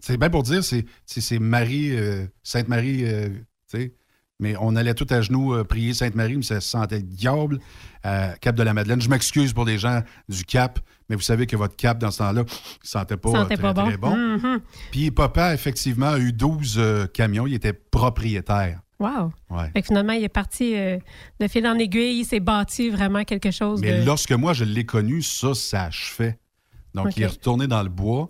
C'est 0.00 0.16
bien 0.16 0.30
pour 0.30 0.42
dire, 0.42 0.62
c'est 0.64 1.38
Marie, 1.38 1.90
euh, 1.94 2.26
Sainte-Marie, 2.42 3.04
euh, 3.04 3.28
tu 3.70 3.78
sais. 3.78 3.94
Mais 4.40 4.56
on 4.58 4.74
allait 4.74 4.94
tout 4.94 5.06
à 5.10 5.20
genoux 5.20 5.54
euh, 5.54 5.64
prier 5.64 5.94
Sainte-Marie, 5.94 6.36
mais 6.36 6.42
ça 6.42 6.60
se 6.60 6.68
sentait 6.68 6.96
le 6.96 7.02
diable 7.02 7.60
à 8.02 8.34
Cap 8.40 8.56
de 8.56 8.62
la 8.62 8.74
Madeleine. 8.74 9.00
Je 9.00 9.08
m'excuse 9.08 9.52
pour 9.52 9.64
les 9.64 9.78
gens 9.78 10.02
du 10.28 10.44
Cap, 10.44 10.80
mais 11.08 11.16
vous 11.16 11.22
savez 11.22 11.46
que 11.46 11.56
votre 11.56 11.76
Cap, 11.76 11.98
dans 11.98 12.10
ce 12.10 12.18
temps-là, 12.18 12.42
ne 12.42 12.46
sentait 12.82 13.16
pas, 13.16 13.30
Sentait 13.30 13.54
très, 13.56 13.62
pas 13.62 13.72
bon. 13.72 13.84
très 13.86 13.96
bon. 13.96 14.16
Mhm. 14.16 14.60
Puis 14.90 15.10
papa, 15.10 15.54
effectivement, 15.54 16.10
a 16.10 16.18
eu 16.18 16.32
12 16.32 16.74
euh, 16.78 17.06
camions. 17.06 17.46
Il 17.46 17.54
était 17.54 17.72
propriétaire. 17.72 18.80
Wow. 18.98 19.32
Ouais. 19.50 19.70
Fait 19.72 19.80
que 19.80 19.86
finalement, 19.86 20.12
il 20.12 20.24
est 20.24 20.28
parti 20.28 20.76
euh, 20.76 20.98
de 21.40 21.48
fil 21.48 21.66
en 21.66 21.78
aiguille, 21.78 22.20
il 22.20 22.24
s'est 22.24 22.40
bâti 22.40 22.90
vraiment 22.90 23.24
quelque 23.24 23.50
chose 23.50 23.80
Mais 23.80 24.00
de... 24.00 24.06
lorsque 24.06 24.32
moi, 24.32 24.52
je 24.52 24.64
l'ai 24.64 24.86
connu, 24.86 25.22
ça, 25.22 25.54
ça 25.54 25.84
achevait. 25.84 26.38
Donc, 26.94 27.16
il 27.16 27.24
est 27.24 27.26
retourné 27.26 27.66
dans 27.66 27.82
le 27.82 27.88
bois. 27.88 28.28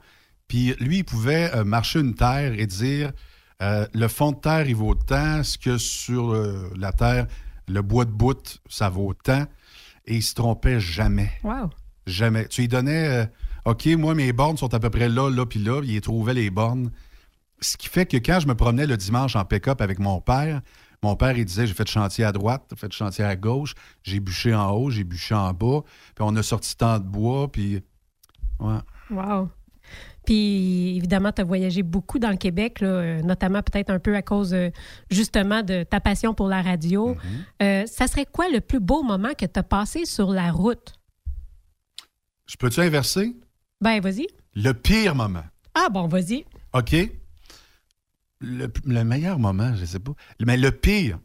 Puis 0.48 0.74
lui, 0.80 0.98
il 0.98 1.04
pouvait 1.04 1.54
euh, 1.54 1.64
marcher 1.64 2.00
une 2.00 2.14
terre 2.14 2.58
et 2.58 2.66
dire 2.66 3.12
euh, 3.62 3.86
le 3.92 4.08
fond 4.08 4.32
de 4.32 4.38
terre, 4.38 4.66
il 4.68 4.76
vaut 4.76 4.94
tant, 4.94 5.42
ce 5.42 5.58
que 5.58 5.76
sur 5.78 6.34
la 6.76 6.92
terre, 6.92 7.26
le 7.68 7.82
bois 7.82 8.04
de 8.04 8.10
bout, 8.10 8.60
ça 8.68 8.88
vaut 8.88 9.14
tant. 9.14 9.44
Et 10.06 10.16
il 10.16 10.22
se 10.22 10.34
trompait 10.34 10.80
jamais. 10.80 11.30
Wow. 11.42 11.70
Jamais. 12.06 12.46
Tu 12.48 12.62
lui 12.62 12.68
donnais 12.68 13.28
OK, 13.64 13.86
moi, 13.96 14.14
mes 14.14 14.32
bornes 14.32 14.58
sont 14.58 14.72
à 14.74 14.78
peu 14.78 14.90
près 14.90 15.08
là, 15.08 15.30
là, 15.30 15.46
puis 15.46 15.58
là. 15.58 15.80
Il 15.84 16.00
trouvait 16.00 16.34
les 16.34 16.50
bornes. 16.50 16.90
Ce 17.60 17.76
qui 17.76 17.88
fait 17.88 18.06
que 18.06 18.16
quand 18.16 18.40
je 18.40 18.46
me 18.46 18.54
promenais 18.54 18.86
le 18.86 18.96
dimanche 18.96 19.36
en 19.36 19.44
pick-up 19.44 19.80
avec 19.80 19.98
mon 19.98 20.20
père, 20.20 20.60
Mon 21.04 21.16
père, 21.16 21.36
il 21.36 21.44
disait, 21.44 21.66
j'ai 21.66 21.74
fait 21.74 21.84
de 21.84 21.90
chantier 21.90 22.24
à 22.24 22.32
droite, 22.32 22.64
j'ai 22.70 22.76
fait 22.76 22.88
de 22.88 22.94
chantier 22.94 23.24
à 23.24 23.36
gauche, 23.36 23.74
j'ai 24.02 24.20
bûché 24.20 24.54
en 24.54 24.70
haut, 24.70 24.88
j'ai 24.88 25.04
bûché 25.04 25.34
en 25.34 25.52
bas, 25.52 25.82
puis 26.14 26.20
on 26.20 26.34
a 26.34 26.42
sorti 26.42 26.74
tant 26.78 26.98
de 26.98 27.04
bois, 27.04 27.52
puis... 27.52 27.82
Ouais. 28.58 28.78
Wow. 29.10 29.50
Puis 30.24 30.96
évidemment, 30.96 31.30
tu 31.30 31.42
as 31.42 31.44
voyagé 31.44 31.82
beaucoup 31.82 32.18
dans 32.18 32.30
le 32.30 32.38
Québec, 32.38 32.80
là, 32.80 32.88
euh, 32.88 33.20
notamment 33.20 33.60
peut-être 33.62 33.90
un 33.90 33.98
peu 33.98 34.16
à 34.16 34.22
cause 34.22 34.54
euh, 34.54 34.70
justement 35.10 35.62
de 35.62 35.82
ta 35.82 36.00
passion 36.00 36.32
pour 36.32 36.48
la 36.48 36.62
radio. 36.62 37.14
Euh, 37.60 37.84
ça 37.84 38.06
serait 38.06 38.24
quoi 38.24 38.48
le 38.48 38.62
plus 38.62 38.80
beau 38.80 39.02
moment 39.02 39.34
que 39.36 39.44
tu 39.44 39.60
as 39.60 39.62
passé 39.62 40.06
sur 40.06 40.30
la 40.30 40.50
route? 40.52 40.94
Je 42.46 42.56
peux-tu 42.56 42.80
inverser? 42.80 43.36
Ben, 43.82 44.00
vas-y. 44.00 44.26
Le 44.54 44.72
pire 44.72 45.14
moment. 45.14 45.44
Ah 45.74 45.88
bon, 45.90 46.08
vas-y. 46.08 46.46
OK? 46.72 46.94
Le, 48.44 48.72
le 48.84 49.04
meilleur 49.04 49.38
moment, 49.38 49.74
je 49.74 49.84
sais 49.84 50.00
pas. 50.00 50.12
Mais 50.44 50.56
le 50.56 50.70
pire, 50.70 51.18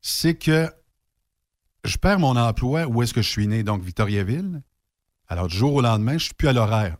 c'est 0.00 0.34
que 0.34 0.70
je 1.84 1.96
perds 1.96 2.18
mon 2.18 2.36
emploi 2.36 2.86
où 2.86 3.02
est-ce 3.02 3.14
que 3.14 3.22
je 3.22 3.28
suis 3.28 3.46
né, 3.46 3.62
donc 3.62 3.82
Victoriaville. 3.82 4.62
Alors, 5.28 5.48
du 5.48 5.56
jour 5.56 5.74
au 5.74 5.80
lendemain, 5.80 6.18
je 6.18 6.24
suis 6.24 6.34
plus 6.34 6.48
à 6.48 6.52
l'horaire. 6.52 6.96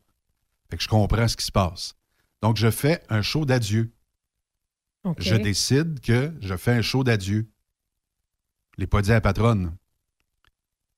Fait 0.71 0.77
que 0.77 0.83
je 0.83 0.89
comprends 0.89 1.27
ce 1.27 1.37
qui 1.37 1.45
se 1.45 1.53
passe. 1.53 1.95
Donc, 2.43 2.57
je 2.57 2.71
fais 2.71 3.03
un 3.09 3.23
show 3.23 3.45
d'adieu. 3.45 3.93
Je 5.19 5.35
décide 5.35 6.01
que 6.01 6.33
je 6.41 6.57
fais 6.57 6.73
un 6.73 6.83
show 6.83 7.03
d'adieu. 7.05 7.51
Je 8.77 8.83
l'ai 8.83 8.87
pas 8.87 9.03
dit 9.03 9.11
à 9.11 9.15
la 9.15 9.21
patronne. 9.21 9.77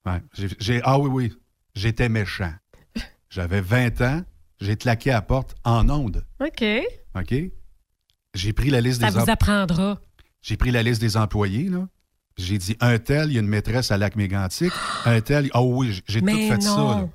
Ouais, 0.05 0.21
ah 0.83 0.99
oui, 0.99 1.09
oui, 1.11 1.33
j'étais 1.75 2.09
méchant. 2.09 2.53
J'avais 3.31 3.61
20 3.61 4.01
ans, 4.01 4.25
j'ai 4.61 4.77
claqué 4.77 5.11
à 5.11 5.15
la 5.15 5.23
porte 5.23 5.55
en 5.65 5.89
onde. 5.89 6.27
OK. 6.41 6.65
OK? 7.15 7.35
J'ai 8.35 8.53
pris 8.53 8.71
la 8.71 8.81
liste 8.81 9.01
Ça 9.01 9.11
des 9.11 9.19
vous 9.19 9.25
em- 9.25 9.29
apprendra. 9.31 10.01
J'ai 10.43 10.57
pris 10.57 10.71
la 10.71 10.83
liste 10.83 11.01
des 11.01 11.17
employés, 11.17 11.69
là. 11.69 11.87
J'ai 12.39 12.57
dit, 12.59 12.77
un 12.81 12.99
tel, 12.99 13.29
il 13.31 13.35
y 13.35 13.37
a 13.37 13.41
une 13.41 13.47
maîtresse 13.49 13.91
à 13.91 13.99
lac 13.99 14.17
mégantic. 14.17 14.73
Un 15.05 15.21
tel, 15.21 15.51
ah 15.53 15.63
oui, 15.63 16.03
j'ai- 16.09 16.21
tout 16.23 16.27
fait 16.27 16.57
non. 16.57 16.61
ça, 16.61 16.77
là. 17.03 17.09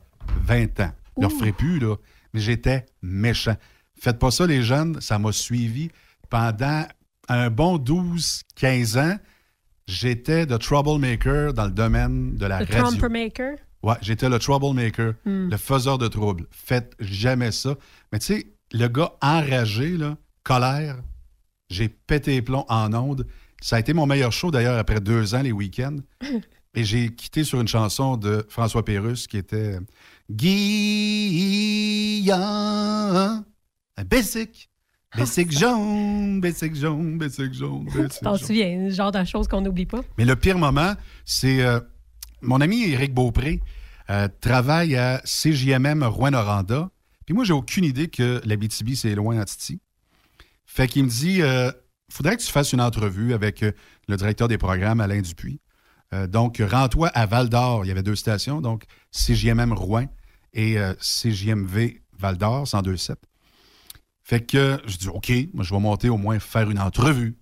20 0.44 0.80
ans. 0.80 0.91
Je 1.18 1.22
le 1.22 1.27
referai 1.27 1.52
plus, 1.52 1.80
là. 1.80 1.95
Mais 2.34 2.39
j'étais 2.39 2.85
méchant. 3.02 3.56
Faites 3.99 4.19
pas 4.19 4.30
ça, 4.30 4.45
les 4.45 4.61
jeunes. 4.61 5.02
Ça 5.02 5.18
m'a 5.18 5.31
suivi 5.31 5.89
pendant 6.30 6.85
un 7.30 7.49
bon 7.49 7.77
12, 7.80 8.44
15 8.56 8.98
ans. 8.98 9.18
J'étais 9.88 10.45
le 10.45 10.57
troublemaker 10.60 11.53
dans 11.53 11.65
le 11.65 11.72
domaine 11.72 12.35
de 12.35 12.45
la 12.45 12.60
Le 12.60 12.65
radio. 12.65 12.98
Trumper 12.98 13.10
Maker. 13.10 13.56
Ouais, 13.84 13.95
j'étais 14.02 14.30
le 14.30 14.38
troublemaker, 14.38 15.14
Hmm. 15.26 15.49
le 15.49 15.57
faiseur 15.57 15.98
de 15.98 16.07
troubles. 16.07 16.45
Faites 16.52 16.94
jamais 16.99 17.52
ça. 17.52 17.76
Mais 18.11 18.19
tu 18.19 18.26
sais, 18.27 18.53
le 18.72 18.88
gars 18.88 19.14
enragé, 19.22 19.98
là, 19.98 20.18
colère, 20.48 20.95
j'ai 21.69 21.90
pété 21.90 22.32
les 22.32 22.41
plombs 22.41 22.65
en 22.69 22.94
ondes. 22.94 23.28
Ça 23.61 23.76
a 23.76 23.80
été 23.80 23.94
mon 23.94 24.06
meilleur 24.06 24.32
show 24.32 24.49
d'ailleurs 24.49 24.78
après 24.78 25.02
deux 25.02 25.36
ans 25.36 25.41
les 25.41 25.52
week-ends. 25.52 25.98
Et 26.74 26.86
j'ai 26.86 27.14
quitté 27.14 27.44
sur 27.44 27.60
une 27.60 27.68
chanson 27.68 28.15
de 28.18 28.45
François 28.49 28.86
Pérusse 28.86 29.28
qui 29.28 29.38
était 29.38 29.80
Guillaume, 30.32 32.38
un 33.98 34.03
basic, 34.06 34.69
basic 35.18 35.52
jaune, 35.57 36.40
basic 36.40 36.76
jaune, 36.76 37.18
basic 37.18 37.53
jaune, 37.53 37.88
Tu 37.91 38.07
t'en 38.22 38.38
souviens, 38.38 38.86
le 38.86 38.91
genre 38.91 39.11
de 39.11 39.24
choses 39.26 39.48
qu'on 39.48 39.61
n'oublie 39.61 39.88
pas? 39.88 40.02
Mais 40.18 40.26
le 40.26 40.36
pire 40.36 40.60
moment, 40.60 40.94
c'est 41.26 41.61
euh, 41.61 41.80
mon 42.41 42.61
ami 42.61 42.84
Éric 42.84 43.14
Beaupré 43.14 43.60
euh, 44.10 44.30
travaille 44.40 44.95
à 44.95 45.22
CJMM 45.26 46.03
Rouen-Noranda. 46.03 46.90
Puis 47.26 47.34
moi, 47.34 47.44
j'ai 47.44 47.53
aucune 47.53 47.86
idée 47.86 48.07
que 48.07 48.40
la 48.45 48.56
BTB, 48.56 48.94
c'est 48.94 49.15
loin 49.15 49.40
à 49.40 49.45
Titi. 49.45 49.82
Fait 50.77 50.87
qu'il 50.87 51.05
me 51.05 51.09
dit 51.09 51.41
euh, 51.41 51.71
faudrait 52.11 52.37
que 52.37 52.43
tu 52.43 52.51
fasses 52.51 52.71
une 52.71 52.81
entrevue 52.81 53.33
avec 53.33 53.63
euh, 53.63 53.71
le 54.07 54.15
directeur 54.15 54.47
des 54.47 54.59
programmes, 54.59 55.01
Alain 55.01 55.21
Dupuis. 55.21 55.59
Euh, 56.13 56.27
donc, 56.27 56.61
rends-toi 56.63 57.07
à 57.15 57.25
Val 57.25 57.49
d'Or. 57.49 57.83
Il 57.83 57.87
y 57.87 57.91
avait 57.91 58.03
deux 58.03 58.15
stations, 58.15 58.61
donc 58.61 58.83
CJMM 59.11 59.73
Rouen 59.73 60.05
et 60.53 60.77
euh, 60.77 60.93
CJMV 60.99 62.01
Val 62.19 62.37
d'Or, 62.37 62.65
102.7. 62.65 63.15
Fait 64.21 64.45
que 64.45 64.79
je 64.85 64.97
dis 64.97 65.07
OK, 65.07 65.31
moi, 65.55 65.63
je 65.63 65.73
vais 65.73 65.79
monter 65.79 66.09
au 66.09 66.17
moins 66.17 66.37
faire 66.37 66.69
une 66.69 66.79
entrevue. 66.79 67.39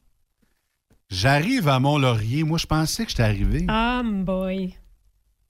J'arrive 1.09 1.67
à 1.67 1.77
Mont-Laurier. 1.81 2.45
Moi, 2.45 2.57
je 2.57 2.67
pensais 2.67 3.03
que 3.03 3.09
j'étais 3.09 3.23
arrivé. 3.23 3.65
Ah, 3.67 4.01
boy. 4.01 4.77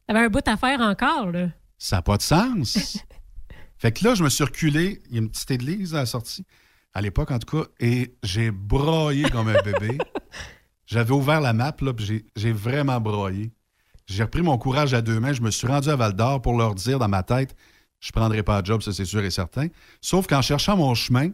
T'avais 0.07 0.21
un 0.21 0.29
bout 0.29 0.47
à 0.47 0.57
faire 0.57 0.81
encore, 0.81 1.29
là. 1.29 1.49
Ça 1.77 1.97
n'a 1.97 2.01
pas 2.01 2.17
de 2.17 2.23
sens. 2.23 2.97
fait 3.77 3.91
que 3.91 4.03
là, 4.03 4.15
je 4.15 4.23
me 4.23 4.29
suis 4.29 4.43
reculé. 4.43 5.03
Il 5.09 5.13
y 5.13 5.19
a 5.19 5.21
une 5.21 5.29
petite 5.29 5.51
église 5.51 5.93
à 5.93 5.99
la 5.99 6.05
sortie, 6.07 6.47
à 6.95 7.01
l'époque 7.01 7.29
en 7.29 7.37
tout 7.37 7.57
cas, 7.57 7.67
et 7.79 8.15
j'ai 8.23 8.49
broyé 8.49 9.29
comme 9.29 9.49
un 9.49 9.61
bébé. 9.61 9.99
J'avais 10.87 11.11
ouvert 11.13 11.41
la 11.41 11.53
map, 11.53 11.75
là, 11.81 11.93
puis 11.93 12.23
j'ai- 12.35 12.51
vraiment 12.53 12.99
broyé. 13.01 13.51
J'ai 14.07 14.23
repris 14.23 14.41
mon 14.43 14.57
courage 14.57 14.93
à 14.93 15.01
deux 15.01 15.19
mains. 15.19 15.33
Je 15.33 15.41
me 15.41 15.49
suis 15.51 15.67
rendu 15.67 15.89
à 15.89 15.95
Val 15.95 16.13
d'Or 16.13 16.41
pour 16.41 16.57
leur 16.57 16.73
dire 16.75 16.97
dans 16.99 17.07
ma 17.07 17.21
tête 17.23 17.55
je 18.01 18.11
prendrai 18.11 18.43
pas 18.43 18.61
de 18.61 18.67
job, 18.67 18.83
ça 18.83 18.93
c'est 18.93 19.05
sûr 19.05 19.23
et 19.23 19.31
certain. 19.31 19.67
Sauf 19.99 20.27
qu'en 20.27 20.43
cherchant 20.43 20.77
mon 20.77 20.93
chemin, 20.93 21.29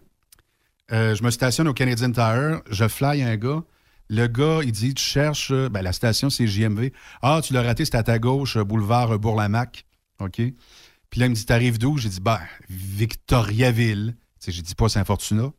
euh, 0.94 1.16
je 1.16 1.24
me 1.24 1.30
stationne 1.30 1.68
au 1.68 1.74
Canadian 1.74 2.12
Tire, 2.12 2.62
je 2.70 2.88
fly 2.88 3.22
un 3.24 3.36
gars. 3.36 3.64
Le 4.10 4.28
gars, 4.28 4.60
il 4.64 4.72
dit 4.72 4.94
Tu 4.94 5.04
cherches, 5.04 5.52
euh, 5.52 5.68
ben, 5.68 5.82
la 5.82 5.92
station 5.92 6.30
c'est 6.30 6.48
JMV. 6.48 6.94
Ah, 7.22 7.42
tu 7.44 7.52
l'as 7.54 7.62
raté, 7.64 7.84
c'est 7.84 7.96
à 7.96 8.04
ta 8.04 8.20
gauche, 8.20 8.56
euh, 8.56 8.64
boulevard 8.64 9.20
Bourlamac. 9.20 9.86
OK? 10.20 10.36
Puis 11.10 11.20
là, 11.20 11.26
il 11.26 11.30
me 11.32 11.36
dit 11.36 11.46
T'arrives 11.46 11.78
d'où? 11.78 11.98
J'ai 11.98 12.08
dit 12.10 12.22
Ben, 12.22 12.40
Victoriaville. 12.70 14.16
Tu 14.42 14.46
sais, 14.46 14.52
j'ai 14.52 14.64
dit 14.64 14.76
pas 14.76 14.90
Saint-Fortuna. 14.90 15.52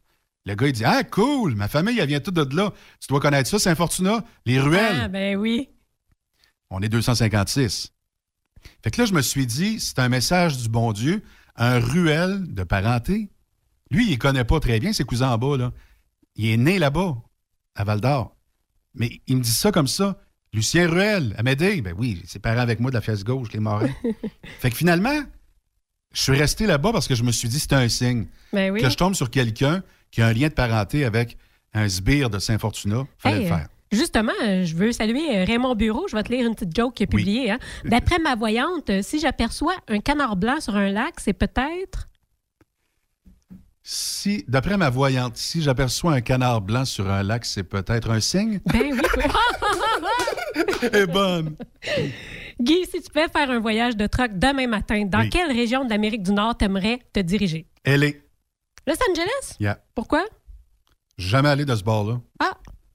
Le 0.45 0.55
gars, 0.57 0.67
il 0.67 0.73
dit 0.73 0.85
Ah, 0.85 1.05
cool, 1.05 1.55
ma 1.55 1.69
famille, 1.69 1.99
elle 1.99 2.09
vient 2.09 2.21
toute 2.21 2.35
de 2.35 2.57
là. 2.57 2.73
Tu 3.01 3.07
dois 3.09 3.21
connaître 3.21 3.49
ça, 3.49 3.61
Saint-Fortuna, 3.61 4.25
les 4.45 4.59
ruelles. 4.59 5.01
Ah, 5.03 5.09
ben 5.09 5.37
oui. 5.37 5.69
On 6.71 6.83
est 6.83 6.89
256. 6.89 7.93
Fait 8.83 8.91
que 8.91 9.01
là, 9.01 9.07
je 9.07 9.13
me 9.13 9.23
suis 9.23 9.47
dit, 9.47 9.79
c'est 9.79 9.99
un 9.99 10.09
message 10.09 10.59
du 10.59 10.69
bon 10.69 10.93
Dieu, 10.93 11.23
un 11.57 11.79
ruelle 11.79 12.53
de 12.53 12.65
parenté. 12.65 13.31
Lui, 13.91 14.11
il 14.11 14.19
connaît 14.19 14.45
pas 14.45 14.59
très 14.59 14.81
bien 14.81 14.93
ses 14.93 15.05
cousins 15.05 15.31
en 15.31 15.39
bas, 15.39 15.57
là. 15.57 15.73
Il 16.35 16.47
est 16.47 16.57
né 16.57 16.79
là-bas, 16.79 17.17
à 17.75 17.85
Val 17.85 18.01
d'Or. 18.01 18.37
Mais 18.95 19.21
il 19.27 19.37
me 19.37 19.43
dit 19.43 19.53
ça 19.53 19.71
comme 19.71 19.87
ça. 19.87 20.19
Lucien 20.53 20.89
Ruel, 20.89 21.35
à 21.39 21.43
m'aider. 21.43 21.81
Ben 21.83 21.95
oui, 21.97 22.23
ses 22.27 22.39
parents 22.39 22.61
avec 22.61 22.81
moi 22.81 22.91
de 22.91 22.95
la 22.95 23.01
fesse 23.01 23.25
gauche, 23.25 23.53
les 23.53 23.61
Morins. 23.61 23.89
fait 24.59 24.71
que 24.71 24.77
finalement, 24.77 25.23
je 26.13 26.21
suis 26.23 26.33
resté 26.37 26.67
là-bas 26.67 26.93
parce 26.93 27.09
que 27.09 27.15
je 27.15 27.23
me 27.23 27.33
suis 27.33 27.49
dit, 27.49 27.59
c'est 27.61 27.73
un 27.73 27.89
signe. 27.89 28.27
Ben 28.53 28.71
oui. 28.73 28.81
Que 28.81 28.89
je 28.91 28.97
tombe 28.97 29.15
sur 29.15 29.31
quelqu'un 29.31 29.83
qui 30.11 30.21
a 30.23 30.27
un 30.27 30.33
lien 30.33 30.49
de 30.49 30.53
parenté 30.55 31.05
avec 31.05 31.37
un 31.75 31.89
sbire 31.89 32.29
de 32.31 32.39
Saint-Fortuna. 32.39 33.07
Fallait 33.19 33.37
Hey, 33.37 33.43
le 33.43 33.49
faire. 33.49 33.65
euh, 33.65 33.69
Justement, 33.97 34.33
je 34.41 34.75
veux 34.75 34.93
saluer 34.93 35.39
euh, 35.39 35.45
Raymond 35.45 35.75
Bureau. 35.75 36.07
Je 36.09 36.17
vais 36.17 36.23
te 36.23 36.33
lire 36.33 36.47
une 36.47 36.55
petite 36.55 36.75
joke 36.77 36.95
qu'il 36.95 37.05
a 37.05 37.07
publiée. 37.09 37.51
hein. 37.51 37.59
D'après 37.85 38.19
ma 38.19 38.35
voyante, 38.35 38.89
euh, 38.91 39.01
si 39.03 39.21
j'aperçois 39.21 39.75
un 39.89 40.01
canard 40.01 40.37
blanc 40.37 40.61
sur 40.61 40.77
un 40.77 40.91
lac, 40.91 41.15
c'est 41.19 41.33
peut-être? 41.33 42.09
Si, 43.85 44.45
d'après 44.47 44.77
ma 44.77 44.91
voyante, 44.91 45.37
si 45.37 45.61
j'aperçois 45.61 46.13
un 46.13 46.21
canard 46.21 46.61
blanc 46.61 46.85
sur 46.85 47.11
un 47.11 47.25
lac, 47.25 47.45
c'est 47.45 47.65
peut-être 47.65 48.11
un 48.11 48.21
signe? 48.21 48.61
Ben 48.67 48.93
oui. 48.93 49.01
Elle 50.83 50.97
est 51.03 51.07
bonne. 51.07 51.57
Guy, 52.63 52.85
si 52.91 53.01
tu 53.03 53.11
pouvais 53.11 53.29
faire 53.29 53.51
un 53.51 53.59
voyage 53.61 53.97
de 53.97 54.07
truck 54.07 54.33
demain 54.39 54.67
matin, 54.67 55.05
dans 55.07 55.21
Oui. 55.21 55.31
quelle 55.31 55.51
région 55.53 55.85
de 55.85 55.91
l'Amérique 55.91 56.23
du 56.23 56.33
Nord 56.33 56.57
t'aimerais 56.57 57.01
te 57.13 57.21
diriger? 57.21 57.67
Elle 57.85 58.05
est. 58.05 58.23
Los 58.87 58.95
Angeles? 59.11 59.57
Yeah. 59.61 59.79
Pourquoi? 59.95 60.25
Jamais 61.19 61.49
allé 61.49 61.65
de 61.65 61.75
ce 61.75 61.83
bord-là. 61.83 62.21
Ah. 62.41 62.53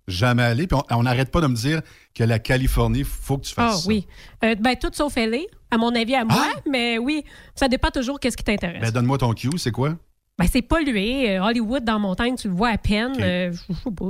Jamais 0.07 0.43
allé. 0.43 0.67
Puis 0.67 0.77
on 0.91 1.03
n'arrête 1.03 1.31
pas 1.31 1.41
de 1.41 1.47
me 1.47 1.55
dire 1.55 1.81
que 2.15 2.23
la 2.23 2.39
Californie, 2.39 3.03
faut 3.03 3.37
que 3.37 3.45
tu 3.45 3.53
Ah 3.57 3.69
fasses 3.69 3.83
ça. 3.83 3.87
oui. 3.89 4.07
Euh, 4.45 4.55
ben, 4.55 4.75
tout 4.75 4.89
sauf 4.93 5.15
LA, 5.17 5.39
à 5.69 5.77
mon 5.77 5.93
avis, 5.93 6.15
à 6.15 6.23
moi. 6.23 6.47
Mais 6.69 6.97
oui, 6.97 7.23
ça 7.55 7.67
dépend 7.67 7.89
toujours 7.89 8.19
qu'est-ce 8.19 8.37
qui 8.37 8.43
t'intéresse. 8.43 8.81
Ben, 8.81 8.91
donne-moi 8.91 9.17
ton 9.17 9.33
cue, 9.33 9.49
c'est 9.57 9.71
quoi? 9.71 9.97
Ben, 10.39 10.45
c'est 10.51 10.61
pollué. 10.61 11.31
Euh, 11.37 11.43
Hollywood, 11.43 11.83
dans 11.83 11.97
montagne, 11.99 12.35
tu 12.35 12.47
le 12.47 12.53
vois 12.53 12.69
à 12.69 12.77
peine. 12.77 13.15
Euh, 13.19 13.51
je 13.51 13.73
sais 13.73 13.91
pas. 13.91 14.05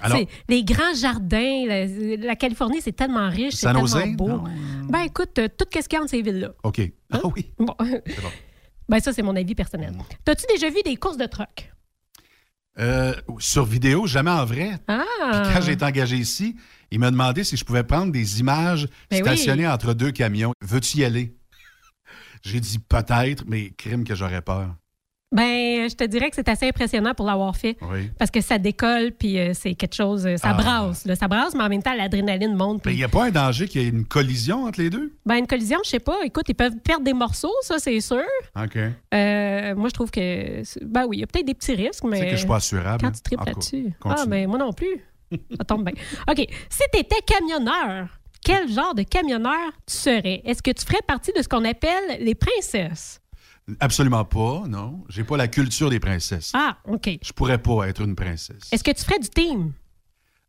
Alors- 0.00 0.18
les 0.48 0.62
grands 0.64 0.94
jardins. 0.94 1.64
La, 1.66 1.86
la 1.86 2.36
Californie, 2.36 2.80
c'est 2.80 2.92
tellement 2.92 3.28
riche, 3.28 3.54
c'est 3.54 3.66
tellement 3.72 4.06
beau. 4.14 4.28
Non. 4.28 4.44
Ben, 4.88 5.00
écoute, 5.00 5.38
euh, 5.38 5.48
tout 5.48 5.66
ce 5.74 5.80
qu'il 5.88 5.94
y 5.94 5.96
a 5.96 6.00
entre 6.02 6.10
ces 6.10 6.22
villes-là. 6.22 6.52
OK. 6.62 6.80
Ah 7.10 7.16
Hein? 7.24 7.30
oui. 7.36 7.50
Bon. 7.58 7.74
Ben, 8.88 9.00
ça, 9.00 9.12
c'est 9.12 9.22
mon 9.22 9.34
avis 9.36 9.54
personnel. 9.54 9.94
T'as-tu 10.24 10.44
déjà 10.48 10.68
vu 10.68 10.82
des 10.84 10.96
courses 10.96 11.16
de 11.16 11.24
truck? 11.24 11.72
Euh, 12.78 13.14
sur 13.38 13.64
vidéo, 13.64 14.06
jamais 14.06 14.30
en 14.30 14.44
vrai. 14.44 14.72
Ah! 14.88 15.02
Puis 15.44 15.54
quand 15.54 15.60
j'ai 15.62 15.72
été 15.72 15.84
engagé 15.84 16.16
ici, 16.16 16.56
il 16.90 16.98
m'a 16.98 17.10
demandé 17.10 17.42
si 17.44 17.56
je 17.56 17.64
pouvais 17.64 17.84
prendre 17.84 18.12
des 18.12 18.40
images 18.40 18.88
Ben 19.10 19.22
stationnées 19.22 19.66
oui. 19.66 19.72
entre 19.72 19.94
deux 19.94 20.10
camions. 20.10 20.52
Veux-tu 20.60 20.98
y 20.98 21.04
aller? 21.04 21.34
J'ai 22.42 22.60
dit 22.60 22.78
peut-être, 22.80 23.44
mais 23.46 23.70
crime 23.70 24.04
que 24.04 24.14
j'aurais 24.14 24.42
peur. 24.42 24.74
Ben, 25.32 25.88
je 25.88 25.94
te 25.94 26.04
dirais 26.04 26.28
que 26.30 26.36
c'est 26.36 26.48
assez 26.48 26.68
impressionnant 26.68 27.14
pour 27.14 27.26
l'avoir 27.26 27.56
fait. 27.56 27.76
Oui. 27.90 28.10
Parce 28.18 28.30
que 28.30 28.40
ça 28.40 28.58
décolle, 28.58 29.12
puis 29.12 29.38
euh, 29.38 29.52
c'est 29.54 29.74
quelque 29.74 29.94
chose. 29.94 30.26
euh, 30.26 30.36
Ça 30.36 30.50
Ah. 30.50 30.54
brasse. 30.54 31.04
là. 31.06 31.16
ça 31.16 31.26
brasse, 31.28 31.54
mais 31.54 31.62
en 31.64 31.68
même 31.68 31.82
temps, 31.82 31.94
l'adrénaline 31.94 32.54
monte. 32.54 32.84
Mais 32.84 32.92
il 32.92 32.98
n'y 32.98 33.04
a 33.04 33.08
pas 33.08 33.24
un 33.24 33.30
danger 33.30 33.66
qu'il 33.66 33.82
y 33.82 33.86
ait 33.86 33.88
une 33.88 34.04
collision 34.04 34.64
entre 34.64 34.80
les 34.80 34.90
deux? 34.90 35.12
Ben, 35.26 35.36
une 35.36 35.46
collision, 35.46 35.78
je 35.84 35.90
sais 35.90 36.00
pas. 36.00 36.18
Écoute, 36.24 36.44
ils 36.48 36.54
peuvent 36.54 36.76
perdre 36.84 37.04
des 37.04 37.14
morceaux, 37.14 37.52
ça, 37.62 37.78
c'est 37.78 37.98
sûr. 38.00 38.22
OK. 38.62 38.76
Euh, 38.76 39.74
moi, 39.74 39.88
je 39.88 39.94
trouve 39.94 40.10
que. 40.10 40.62
Ben 40.84 41.06
oui, 41.06 41.16
il 41.16 41.20
y 41.20 41.24
a 41.24 41.26
peut-être 41.26 41.46
des 41.46 41.54
petits 41.54 41.74
risques, 41.74 42.04
mais. 42.04 42.18
C'est 42.18 42.24
que 42.26 42.30
je 42.32 42.36
suis 42.36 42.46
pas 42.46 42.56
assurable. 42.56 43.02
Quand 43.02 43.10
tu 43.12 43.22
tripes 43.22 43.44
là-dessus. 43.46 43.92
Ah, 44.04 44.24
ben 44.26 44.46
moi 44.48 44.58
non 44.58 44.72
plus. 44.72 45.02
Ça 45.56 45.64
tombe 45.64 45.84
bien. 45.84 45.94
OK. 46.28 46.46
Si 46.68 46.82
tu 46.92 46.98
étais 46.98 47.16
camionneur, 47.26 48.08
quel 48.44 48.68
genre 48.70 48.94
de 48.94 49.02
camionneur 49.02 49.70
tu 49.86 49.96
serais? 49.96 50.42
Est-ce 50.44 50.62
que 50.62 50.72
tu 50.72 50.84
ferais 50.84 51.00
partie 51.06 51.32
de 51.34 51.40
ce 51.40 51.48
qu'on 51.48 51.64
appelle 51.64 52.18
les 52.20 52.34
princesses? 52.34 53.21
Absolument 53.80 54.24
pas, 54.24 54.64
non. 54.68 55.04
J'ai 55.08 55.24
pas 55.24 55.36
la 55.36 55.48
culture 55.48 55.88
des 55.90 56.00
princesses. 56.00 56.50
Ah, 56.54 56.78
OK. 56.86 57.08
Je 57.22 57.32
pourrais 57.32 57.58
pas 57.58 57.88
être 57.88 58.02
une 58.02 58.14
princesse. 58.16 58.72
Est-ce 58.72 58.82
que 58.84 58.90
tu 58.90 59.04
ferais 59.04 59.18
du 59.20 59.28
team? 59.28 59.72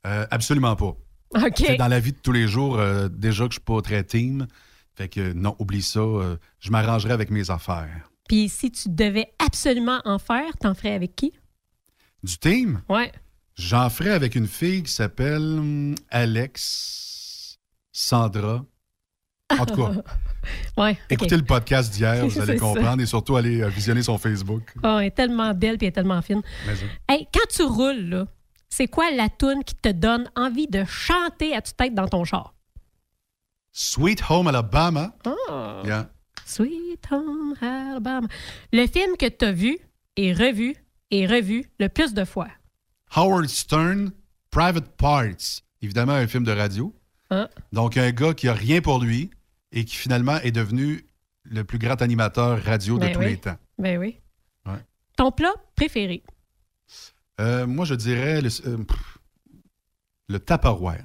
Euh, 0.06 0.26
absolument 0.32 0.76
pas. 0.76 0.96
OK. 1.36 1.54
C'est 1.58 1.78
Dans 1.78 1.88
la 1.88 2.00
vie 2.00 2.12
de 2.12 2.18
tous 2.18 2.32
les 2.32 2.48
jours, 2.48 2.78
euh, 2.80 3.08
déjà 3.10 3.46
que 3.46 3.52
je 3.52 3.60
suis 3.60 3.64
pas 3.64 3.82
très 3.82 4.04
team. 4.04 4.48
Fait 4.96 5.10
que 5.10 5.34
non, 5.34 5.56
oublie 5.60 5.82
ça. 5.82 6.00
euh, 6.00 6.38
je 6.60 6.70
m'arrangerai 6.72 7.14
avec 7.14 7.30
mes 7.32 7.50
affaires. 7.50 8.10
Puis 8.28 8.50
si 8.50 8.72
tu 8.72 8.90
devais 8.90 9.34
absolument 9.40 10.02
en 10.06 10.18
faire, 10.20 10.58
t'en 10.60 10.74
ferais 10.74 10.94
avec 10.94 11.16
qui? 11.16 11.34
Du 12.24 12.38
team? 12.38 12.82
Ouais. 12.90 13.12
J'en 13.56 13.90
ferai 13.90 14.12
avec 14.12 14.36
une 14.36 14.48
fille 14.48 14.84
qui 14.84 14.92
s'appelle 14.92 15.42
hum, 15.60 15.96
Alex 16.10 17.60
Sandra. 17.92 18.66
En 19.52 19.66
tout 19.66 19.76
cas, 19.76 19.92
ouais. 20.78 20.98
Écoutez 21.10 21.36
le 21.38 21.44
podcast 21.44 21.94
d'hier, 21.94 22.26
vous 22.28 22.40
allez 22.42 22.58
ça. 22.58 22.66
comprendre 22.66 23.02
et 23.02 23.06
surtout 23.06 23.36
allez 23.36 23.62
euh, 23.62 23.70
visionner 23.70 24.04
son 24.04 24.18
Facebook. 24.18 24.74
Oh, 24.84 24.98
elle 25.00 25.08
est 25.08 25.12
tellement 25.12 25.54
belle 25.54 25.78
puis 25.78 25.88
elle 25.88 25.90
est 25.90 25.94
tellement 25.94 26.22
fine. 26.22 26.42
Hey, 27.08 27.28
quand 27.34 27.48
tu 27.50 27.64
roules, 27.64 28.10
là, 28.10 28.28
c'est 28.70 28.88
quoi 28.88 29.12
la 29.12 29.30
toune 29.30 29.64
qui 29.64 29.76
te 29.76 29.90
donne 29.90 30.30
envie 30.36 30.68
de 30.68 30.84
chanter 30.86 31.56
à 31.56 31.62
tue-tête 31.62 31.94
dans 31.94 32.08
ton 32.08 32.24
char? 32.24 32.54
Sweet 33.72 34.22
Home 34.30 34.48
Alabama. 34.48 35.16
Ah. 35.26 35.82
Yeah. 35.86 36.10
Sweet 36.46 37.06
Home 37.12 37.56
Alabama. 37.62 38.28
Le 38.72 38.86
film 38.88 39.18
que 39.18 39.28
tu 39.28 39.46
as 39.46 39.52
vu 39.52 39.78
et 40.16 40.34
revu 40.34 40.76
et 41.12 41.26
revu 41.28 41.66
le 41.80 41.90
plus 41.90 42.14
de 42.14 42.26
fois. 42.26 42.48
Howard 43.16 43.48
Stern, 43.48 44.12
Private 44.52 44.88
Parts. 44.98 45.62
Évidemment, 45.82 46.14
un 46.14 46.28
film 46.28 46.44
de 46.44 46.52
radio. 46.52 46.94
Hein? 47.30 47.48
Donc, 47.72 47.98
un 47.98 48.12
gars 48.12 48.34
qui 48.34 48.48
a 48.48 48.54
rien 48.54 48.82
pour 48.82 49.00
lui 49.02 49.30
et 49.74 49.84
qui 49.86 49.96
finalement 49.96 50.38
est 50.38 50.52
devenu 50.52 51.06
le 51.44 51.64
plus 51.66 51.78
grand 51.80 52.02
animateur 52.02 52.64
radio 52.64 52.96
de 52.98 53.02
Ben 53.06 53.14
tous 53.14 53.20
oui. 53.20 53.26
les 53.26 53.38
temps. 53.38 53.58
Ben 53.78 53.98
oui. 54.00 54.20
Ouais. 54.66 54.80
Ton 55.18 55.32
plat 55.32 55.54
préféré? 55.76 56.24
Euh, 57.42 57.66
moi, 57.68 57.84
je 57.86 57.96
dirais 57.96 58.42
le, 58.42 58.50
euh, 58.68 58.78
pff, 58.78 59.18
le 60.30 60.40
Tupperware. 60.40 61.04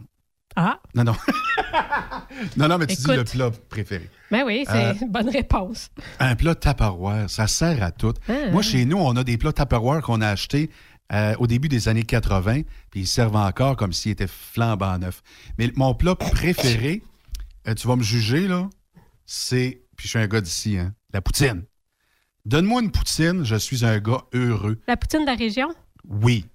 Ah, 0.57 0.79
Non, 0.95 1.05
non. 1.05 1.15
non, 2.57 2.69
non, 2.69 2.79
mais 2.79 2.87
tu 2.87 2.97
dis 2.97 3.07
le 3.17 3.25
plat 3.25 3.51
préféré. 3.69 4.09
ben 4.31 4.45
oui, 4.45 4.65
c'est 4.69 4.87
Euh, 4.87 4.95
une 5.03 5.11
bonne 5.11 5.29
réponse. 5.31 5.91
Un 6.21 6.37
plat 6.37 6.55
Tupperware, 6.55 7.31
ça 7.31 7.47
sert 7.47 7.83
à 7.83 7.91
tout. 7.91 8.13
Ah, 8.29 8.51
Moi, 8.53 8.63
chez 8.63 8.85
nous, 8.85 8.99
on 8.99 9.17
a 9.17 9.25
des 9.25 9.39
plats 9.39 9.53
Tupperware 9.53 10.03
qu'on 10.03 10.21
a 10.21 10.29
achetés 10.29 10.71
euh, 11.13 11.35
au 11.39 11.47
début 11.47 11.69
des 11.69 11.89
années 11.89 12.03
80, 12.03 12.63
puis 12.91 13.01
ils 13.01 13.07
servent 13.07 13.37
encore 13.37 13.77
comme 13.77 13.93
s'ils 13.93 14.13
étaient 14.13 14.27
flambant 14.27 14.99
neufs. 14.99 15.23
Mais 15.59 15.71
mon 15.77 15.95
plat 15.95 16.15
préféré, 16.15 17.03
euh, 17.67 17.75
tu 17.75 17.87
vas 17.89 17.97
me 17.97 18.03
juger, 18.03 18.47
là, 18.49 18.69
c'est, 19.27 19.83
puis 19.97 20.05
je 20.07 20.11
suis 20.11 20.19
un 20.19 20.27
gars 20.27 20.41
d'ici, 20.41 20.79
hein, 20.79 20.95
la 21.13 21.21
poutine. 21.21 21.65
Donne-moi 22.45 22.83
une 22.83 22.91
poutine, 22.91 23.45
je 23.45 23.57
suis 23.57 23.85
un 23.85 23.99
gars 23.99 24.23
heureux. 24.33 24.81
La 24.87 24.97
poutine 24.97 25.21
de 25.23 25.27
la 25.27 25.35
région? 25.35 25.69
Oui. 26.09 26.47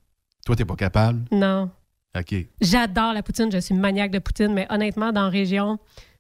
Toi, 0.46 0.56
t'es 0.56 0.66
pas 0.66 0.76
capable? 0.76 1.26
Non. 1.32 1.70
OK. 2.18 2.36
J'adore 2.62 3.14
la 3.14 3.24
poutine, 3.24 3.52
je 3.52 3.58
suis 3.60 3.76
maniaque 3.76 4.12
de 4.12 4.20
poutine, 4.20 4.54
mais 4.54 4.66
honnêtement, 4.70 5.12
dans 5.12 5.24
la 5.24 5.30
région, 5.30 5.80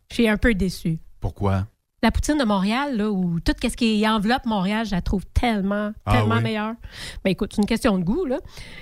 je 0.10 0.16
suis 0.16 0.28
un 0.28 0.38
peu 0.38 0.54
déçue. 0.54 1.00
Pourquoi? 1.20 1.68
La 2.04 2.12
poutine 2.12 2.38
de 2.38 2.44
Montréal, 2.44 2.98
là, 2.98 3.10
où 3.10 3.40
tout 3.40 3.54
ce 3.62 3.76
qui 3.78 4.06
enveloppe 4.08 4.46
Montréal, 4.46 4.86
je 4.86 4.92
la 4.92 5.02
trouve 5.02 5.26
tellement, 5.34 5.94
Ah 6.06 6.12
tellement 6.12 6.36
oui? 6.36 6.44
meilleure. 6.44 6.74
Ben 7.24 7.32
écoute, 7.32 7.54
c'est 7.56 7.62
une 7.62 7.68
question 7.68 7.98
de 7.98 8.04
goût. 8.04 8.26
Là. 8.26 8.40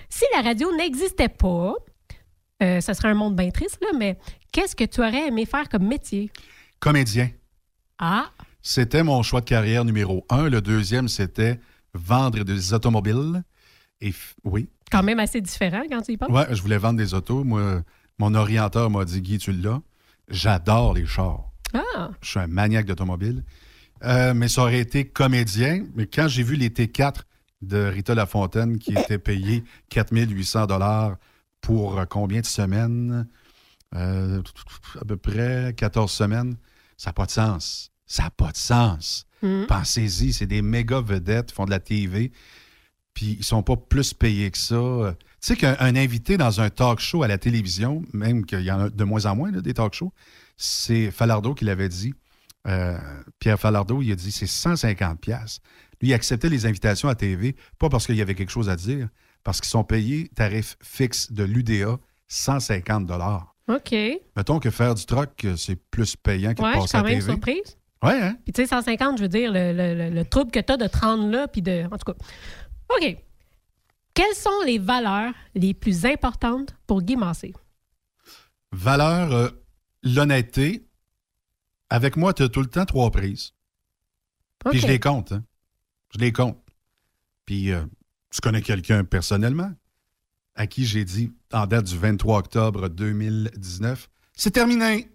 Si 0.09 0.25
la 0.35 0.41
radio 0.41 0.75
n'existait 0.75 1.29
pas, 1.29 1.75
euh, 2.61 2.81
ça 2.81 2.93
serait 2.93 3.09
un 3.09 3.13
monde 3.13 3.35
bien 3.35 3.49
triste, 3.49 3.77
là, 3.81 3.89
mais 3.97 4.17
qu'est-ce 4.51 4.75
que 4.75 4.83
tu 4.83 4.99
aurais 5.01 5.27
aimé 5.27 5.45
faire 5.45 5.67
comme 5.69 5.87
métier? 5.87 6.31
Comédien. 6.79 7.29
Ah, 7.99 8.31
C'était 8.61 9.03
mon 9.03 9.21
choix 9.23 9.41
de 9.41 9.45
carrière 9.45 9.85
numéro 9.85 10.25
un. 10.29 10.49
Le 10.49 10.61
deuxième, 10.61 11.07
c'était 11.07 11.59
vendre 11.93 12.43
des 12.43 12.73
automobiles. 12.73 13.43
Et 14.01 14.13
oui, 14.43 14.67
quand 14.91 15.03
même 15.03 15.19
assez 15.19 15.41
différent 15.41 15.83
quand 15.89 16.01
tu 16.01 16.13
y 16.13 16.17
penses. 16.17 16.29
ouais, 16.29 16.47
je 16.55 16.61
voulais 16.61 16.77
vendre 16.77 16.97
des 16.97 17.13
autos. 17.13 17.43
Moi, 17.43 17.81
mon 18.17 18.33
orienteur 18.33 18.89
m'a 18.89 19.05
dit 19.05 19.21
Guy, 19.21 19.37
tu 19.37 19.51
l'as. 19.51 19.81
J'adore 20.29 20.93
les 20.93 21.05
chars. 21.05 21.51
Ah, 21.73 22.09
Je 22.21 22.29
suis 22.29 22.39
un 22.39 22.47
maniaque 22.47 22.85
d'automobile. 22.85 23.43
Euh, 24.03 24.33
mais 24.33 24.47
ça 24.47 24.61
aurait 24.63 24.79
été 24.79 25.05
comédien. 25.05 25.85
Mais 25.95 26.07
quand 26.07 26.27
j'ai 26.27 26.41
vu 26.43 26.55
les 26.55 26.69
T4 26.69 27.17
de 27.61 27.77
Rita 27.85 28.15
Lafontaine 28.15 28.79
qui 28.79 28.93
étaient 28.93 29.19
payés 29.19 29.63
4800 29.89 30.65
dollars 30.65 31.17
pour 31.61 31.99
euh, 31.99 32.05
combien 32.05 32.41
de 32.41 32.45
semaines? 32.45 33.27
Euh, 33.95 34.41
à 34.99 35.05
peu 35.05 35.17
près 35.17 35.73
14 35.75 36.11
semaines. 36.11 36.55
Ça 36.97 37.09
n'a 37.09 37.13
pas 37.13 37.25
de 37.25 37.31
sens. 37.31 37.91
Ça 38.05 38.23
n'a 38.23 38.29
pas 38.29 38.51
de 38.51 38.57
sens. 38.57 39.25
Mhm. 39.41 39.65
Pensez-y, 39.67 40.33
c'est 40.33 40.47
des 40.47 40.61
méga 40.61 41.01
vedettes, 41.01 41.51
font 41.51 41.65
de 41.65 41.71
la 41.71 41.79
TV, 41.79 42.31
puis 43.13 43.37
ils 43.39 43.43
sont 43.43 43.63
pas 43.63 43.75
plus 43.75 44.13
payés 44.13 44.51
que 44.51 44.57
ça. 44.57 45.15
Tu 45.17 45.25
sais 45.39 45.55
qu'un 45.55 45.75
un 45.79 45.95
invité 45.95 46.37
dans 46.37 46.61
un 46.61 46.69
talk 46.69 46.99
show 46.99 47.23
à 47.23 47.27
la 47.27 47.37
télévision, 47.37 48.03
même 48.13 48.45
qu'il 48.45 48.61
y 48.61 48.71
en 48.71 48.81
a 48.81 48.89
de 48.89 49.03
moins 49.03 49.25
en 49.25 49.35
moins 49.35 49.51
là, 49.51 49.61
des 49.61 49.73
talk 49.73 49.93
shows, 49.93 50.13
c'est 50.57 51.11
Falardeau 51.11 51.53
qui 51.53 51.65
l'avait 51.65 51.89
dit. 51.89 52.13
Euh, 52.67 52.97
Pierre 53.39 53.59
Falardeau, 53.59 54.01
il 54.01 54.11
a 54.11 54.15
dit 54.15 54.31
c'est 54.31 54.47
150 54.47 55.19
pièces. 55.19 55.59
Lui, 55.99 56.09
il 56.09 56.13
acceptait 56.13 56.49
les 56.49 56.65
invitations 56.65 57.09
à 57.09 57.15
TV, 57.15 57.55
pas 57.79 57.89
parce 57.89 58.05
qu'il 58.05 58.15
y 58.15 58.21
avait 58.21 58.35
quelque 58.35 58.51
chose 58.51 58.69
à 58.69 58.75
dire, 58.75 59.09
parce 59.43 59.59
qu'ils 59.61 59.69
sont 59.69 59.83
payés 59.83 60.29
tarif 60.35 60.77
fixe 60.81 61.31
de 61.31 61.43
l'UDA, 61.43 61.97
150 62.27 63.05
dollars. 63.05 63.55
OK. 63.67 63.93
Mettons 64.35 64.59
que 64.59 64.69
faire 64.69 64.95
du 64.95 65.05
troc, 65.05 65.45
euh, 65.45 65.55
c'est 65.55 65.75
plus 65.75 66.15
payant 66.15 66.53
que 66.53 66.61
Ouais, 66.61 66.69
de 66.75 66.81
je 66.81 66.87
suis 66.87 66.91
passer 66.91 66.97
à 66.97 67.01
quand 67.01 67.07
même 67.07 67.19
TV. 67.19 67.31
surprise. 67.31 67.77
Ouais, 68.03 68.19
hein? 68.21 68.37
Puis 68.43 68.53
tu 68.53 68.61
sais, 68.61 68.67
150, 68.67 69.17
je 69.17 69.23
veux 69.23 69.29
dire, 69.29 69.51
le, 69.51 69.71
le- 69.73 69.93
le- 69.95 70.09
le 70.09 70.25
trouble 70.25 70.51
que 70.51 70.59
tu 70.59 70.73
as 70.73 70.77
de 70.77 70.87
te 70.87 70.97
rendre 70.97 71.29
là, 71.29 71.47
puis 71.47 71.61
de... 71.61 71.85
En 71.91 71.97
tout 71.97 72.11
cas. 72.11 72.17
OK. 72.97 73.17
Quelles 74.13 74.35
sont 74.35 74.61
les 74.65 74.77
valeurs 74.79 75.33
les 75.55 75.73
plus 75.73 76.05
importantes 76.05 76.75
pour 76.87 77.01
Guy 77.01 77.15
Massé? 77.15 77.53
Valeur, 78.71 79.31
euh, 79.31 79.49
l'honnêteté. 80.03 80.87
Avec 81.89 82.15
moi, 82.17 82.33
tu 82.33 82.43
as 82.43 82.49
tout 82.49 82.61
le 82.61 82.67
temps 82.67 82.85
trois 82.85 83.11
prises. 83.11 83.53
Puis 84.69 84.79
je 84.79 84.87
les 84.87 84.99
compte. 84.99 85.31
Hein? 85.33 85.43
Je 86.13 86.19
les 86.19 86.31
compte. 86.31 86.57
Puis 87.45 87.71
euh, 87.71 87.85
tu 88.31 88.41
connais 88.41 88.61
quelqu'un 88.61 89.03
personnellement 89.03 89.71
à 90.55 90.67
qui 90.67 90.85
j'ai 90.85 91.05
dit, 91.05 91.31
en 91.53 91.65
date 91.67 91.85
du 91.85 91.97
23 91.97 92.39
octobre 92.39 92.89
2019, 92.89 94.09
c'est 94.35 94.51
terminé. 94.51 95.09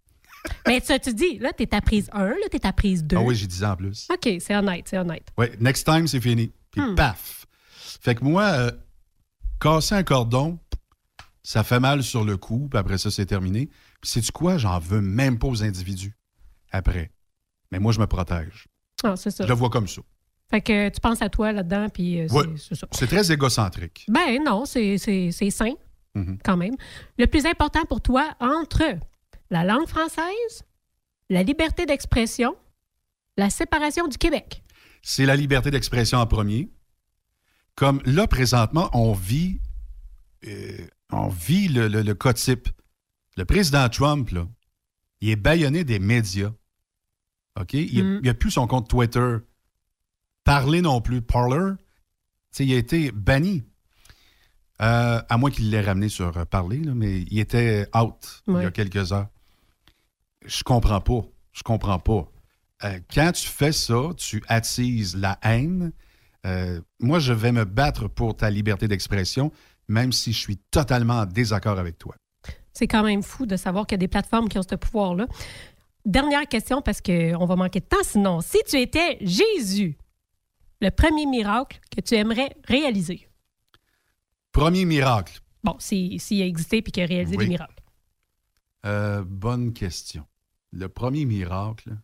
Mais 0.66 0.80
tu, 0.80 0.98
tu 1.00 1.14
dis, 1.14 1.38
là, 1.38 1.52
t'es 1.52 1.74
à 1.74 1.80
prise 1.80 2.08
1, 2.12 2.24
là, 2.26 2.34
t'es 2.50 2.64
à 2.64 2.72
prise 2.72 3.02
2. 3.04 3.16
Ah 3.16 3.22
oui, 3.22 3.34
j'ai 3.34 3.46
dit 3.46 3.56
ça 3.56 3.72
en 3.72 3.76
plus. 3.76 4.06
OK, 4.10 4.28
c'est 4.40 4.56
honnête, 4.56 4.86
c'est 4.88 4.98
honnête. 4.98 5.26
Oui, 5.36 5.46
next 5.60 5.84
time, 5.84 6.06
c'est 6.06 6.20
fini. 6.20 6.52
Puis 6.70 6.80
Hmm. 6.80 6.94
paf. 6.94 7.46
Fait 8.00 8.14
que 8.14 8.22
moi, 8.24 8.44
euh, 8.44 8.70
casser 9.60 9.96
un 9.96 10.04
cordon, 10.04 10.58
ça 11.42 11.64
fait 11.64 11.80
mal 11.80 12.02
sur 12.04 12.24
le 12.24 12.36
coup, 12.36 12.68
puis 12.70 12.78
après 12.78 12.98
ça, 12.98 13.10
c'est 13.10 13.26
terminé. 13.26 13.68
Puis 14.00 14.10
sais-tu 14.10 14.30
quoi? 14.30 14.58
J'en 14.58 14.78
veux 14.78 15.00
même 15.00 15.38
pas 15.38 15.48
aux 15.48 15.62
individus 15.64 16.14
après. 16.70 17.10
Mais 17.72 17.78
moi, 17.80 17.92
je 17.92 17.98
me 17.98 18.06
protège. 18.06 18.68
Ah, 19.02 19.16
c'est 19.16 19.30
ça. 19.30 19.44
Je 19.44 19.48
le 19.48 19.54
vois 19.54 19.70
comme 19.70 19.88
ça. 19.88 20.02
Fait 20.50 20.60
que 20.62 20.88
tu 20.88 21.00
penses 21.00 21.20
à 21.20 21.28
toi 21.28 21.52
là-dedans, 21.52 21.88
puis 21.90 22.20
euh, 22.20 22.26
c'est 22.28 22.34
Ouais. 22.34 22.44
c'est 22.56 22.74
ça. 22.74 22.86
C'est 22.92 23.06
très 23.06 23.30
égocentrique. 23.30 24.06
Ben 24.08 24.42
non, 24.42 24.64
c'est 24.64 24.96
sain, 24.98 25.74
Mhm. 26.14 26.38
quand 26.44 26.56
même. 26.56 26.74
Le 27.18 27.26
plus 27.26 27.44
important 27.46 27.84
pour 27.84 28.00
toi 28.00 28.34
entre 28.40 28.82
la 29.50 29.64
langue 29.64 29.86
française, 29.86 30.62
la 31.28 31.42
liberté 31.42 31.84
d'expression, 31.86 32.56
la 33.36 33.50
séparation 33.50 34.08
du 34.08 34.16
Québec. 34.16 34.62
C'est 35.02 35.26
la 35.26 35.36
liberté 35.36 35.70
d'expression 35.70 36.18
en 36.18 36.26
premier. 36.26 36.70
Comme 37.74 38.00
là, 38.06 38.26
présentement, 38.26 38.88
on 38.94 39.12
vit, 39.12 39.60
euh, 40.46 40.78
on 41.12 41.28
vit 41.28 41.68
le, 41.68 41.88
le- 41.88 42.02
le 42.02 42.14
cas 42.14 42.32
type. 42.32 42.68
Le 43.36 43.44
président 43.44 43.88
Trump, 43.88 44.30
là, 44.30 44.48
il 45.20 45.28
est 45.30 45.36
baïonné 45.36 45.84
des 45.84 45.98
médias. 45.98 46.50
OK? 47.60 47.74
Il 47.74 48.02
Mm. 48.04 48.20
n'a 48.22 48.34
plus 48.34 48.50
son 48.50 48.66
compte 48.66 48.88
Twitter. 48.88 49.36
Parler 50.48 50.80
non 50.80 51.02
plus. 51.02 51.20
Parler, 51.20 51.74
il 52.58 52.72
a 52.72 52.78
été 52.78 53.12
banni. 53.12 53.64
Euh, 54.80 55.20
à 55.28 55.36
moins 55.36 55.50
qu'il 55.50 55.68
l'ait 55.68 55.82
ramené 55.82 56.08
sur 56.08 56.34
euh, 56.38 56.46
Parler, 56.46 56.78
là, 56.78 56.92
mais 56.94 57.20
il 57.30 57.38
était 57.38 57.86
out 57.94 58.42
il 58.48 58.54
y 58.54 58.64
a 58.64 58.70
quelques 58.70 59.12
heures. 59.12 59.28
Je 60.46 60.62
comprends 60.62 61.02
pas. 61.02 61.20
Je 61.52 61.62
comprends 61.62 61.98
pas. 61.98 62.30
Euh, 62.84 62.98
quand 63.12 63.32
tu 63.32 63.46
fais 63.46 63.72
ça, 63.72 64.14
tu 64.16 64.42
attises 64.48 65.16
la 65.16 65.38
haine. 65.42 65.92
Euh, 66.46 66.80
moi, 66.98 67.18
je 67.18 67.34
vais 67.34 67.52
me 67.52 67.66
battre 67.66 68.08
pour 68.08 68.34
ta 68.34 68.48
liberté 68.48 68.88
d'expression, 68.88 69.52
même 69.86 70.12
si 70.12 70.32
je 70.32 70.38
suis 70.38 70.56
totalement 70.70 71.18
en 71.18 71.26
désaccord 71.26 71.78
avec 71.78 71.98
toi. 71.98 72.14
C'est 72.72 72.88
quand 72.88 73.02
même 73.02 73.22
fou 73.22 73.44
de 73.44 73.56
savoir 73.56 73.86
qu'il 73.86 73.96
y 73.96 73.98
a 73.98 74.04
des 74.06 74.08
plateformes 74.08 74.48
qui 74.48 74.56
ont 74.56 74.62
ce 74.62 74.76
pouvoir-là. 74.76 75.26
Dernière 76.06 76.48
question, 76.48 76.80
parce 76.80 77.02
qu'on 77.02 77.44
va 77.44 77.56
manquer 77.56 77.80
de 77.80 77.84
temps 77.84 78.02
sinon. 78.02 78.40
Si 78.40 78.56
tu 78.66 78.80
étais 78.80 79.18
Jésus, 79.20 79.98
le 80.80 80.90
premier 80.90 81.26
miracle 81.26 81.80
que 81.94 82.00
tu 82.00 82.14
aimerais 82.14 82.56
réaliser? 82.64 83.28
Premier 84.52 84.84
miracle. 84.84 85.40
bon, 85.64 85.76
s'il 85.78 86.42
a 86.42 86.46
existé 86.46 86.82
puis 86.82 86.92
qu'il 86.92 87.02
a 87.02 87.06
réalisé 87.06 87.36
Oui. 87.36 87.44
des 87.44 87.50
miracles. 87.50 87.82
Euh, 88.86 89.24
bonne 89.24 89.72
question. 89.72 90.26
Le 90.72 90.88
premier 90.88 91.24
miracle. 91.24 91.96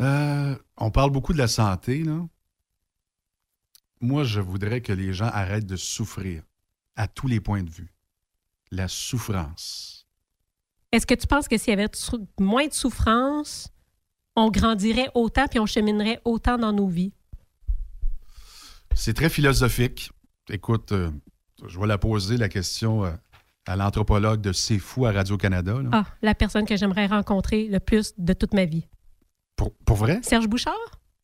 Euh, 0.00 0.56
on 0.76 0.90
parle 0.90 1.10
beaucoup 1.10 1.32
de 1.32 1.38
la 1.38 1.48
santé, 1.48 2.02
là. 2.04 2.26
Moi, 4.00 4.22
je 4.22 4.40
voudrais 4.40 4.80
que 4.80 4.92
les 4.92 5.12
gens 5.12 5.26
arrêtent 5.26 5.66
de 5.66 5.76
souffrir 5.76 6.42
à 6.94 7.08
tous 7.08 7.26
les 7.26 7.40
points 7.40 7.64
de 7.64 7.70
vue. 7.70 7.92
La 8.70 8.86
souffrance. 8.86 10.06
Est-ce 10.92 11.06
que 11.06 11.14
tu 11.14 11.26
penses 11.26 11.48
que 11.48 11.58
s'il 11.58 11.70
y 11.70 11.72
avait 11.72 11.88
moins 12.38 12.66
de 12.68 12.72
souffrance, 12.72 13.68
on 14.38 14.50
grandirait 14.50 15.10
autant 15.14 15.46
puis 15.48 15.58
on 15.58 15.66
cheminerait 15.66 16.20
autant 16.24 16.58
dans 16.58 16.72
nos 16.72 16.88
vies? 16.88 17.12
C'est 18.94 19.14
très 19.14 19.28
philosophique. 19.28 20.10
Écoute, 20.50 20.92
euh, 20.92 21.10
je 21.66 21.78
vais 21.78 21.86
la 21.86 21.98
poser, 21.98 22.36
la 22.36 22.48
question, 22.48 23.04
euh, 23.04 23.10
à 23.66 23.76
l'anthropologue 23.76 24.40
de 24.40 24.52
C'est 24.52 24.78
fou 24.78 25.06
à 25.06 25.12
Radio-Canada. 25.12 25.76
Ah, 25.92 26.04
la 26.22 26.34
personne 26.34 26.64
que 26.64 26.76
j'aimerais 26.76 27.06
rencontrer 27.06 27.66
le 27.68 27.80
plus 27.80 28.14
de 28.16 28.32
toute 28.32 28.54
ma 28.54 28.64
vie. 28.64 28.86
Pour, 29.56 29.74
pour 29.84 29.96
vrai? 29.96 30.20
Serge 30.22 30.48
Bouchard? 30.48 30.74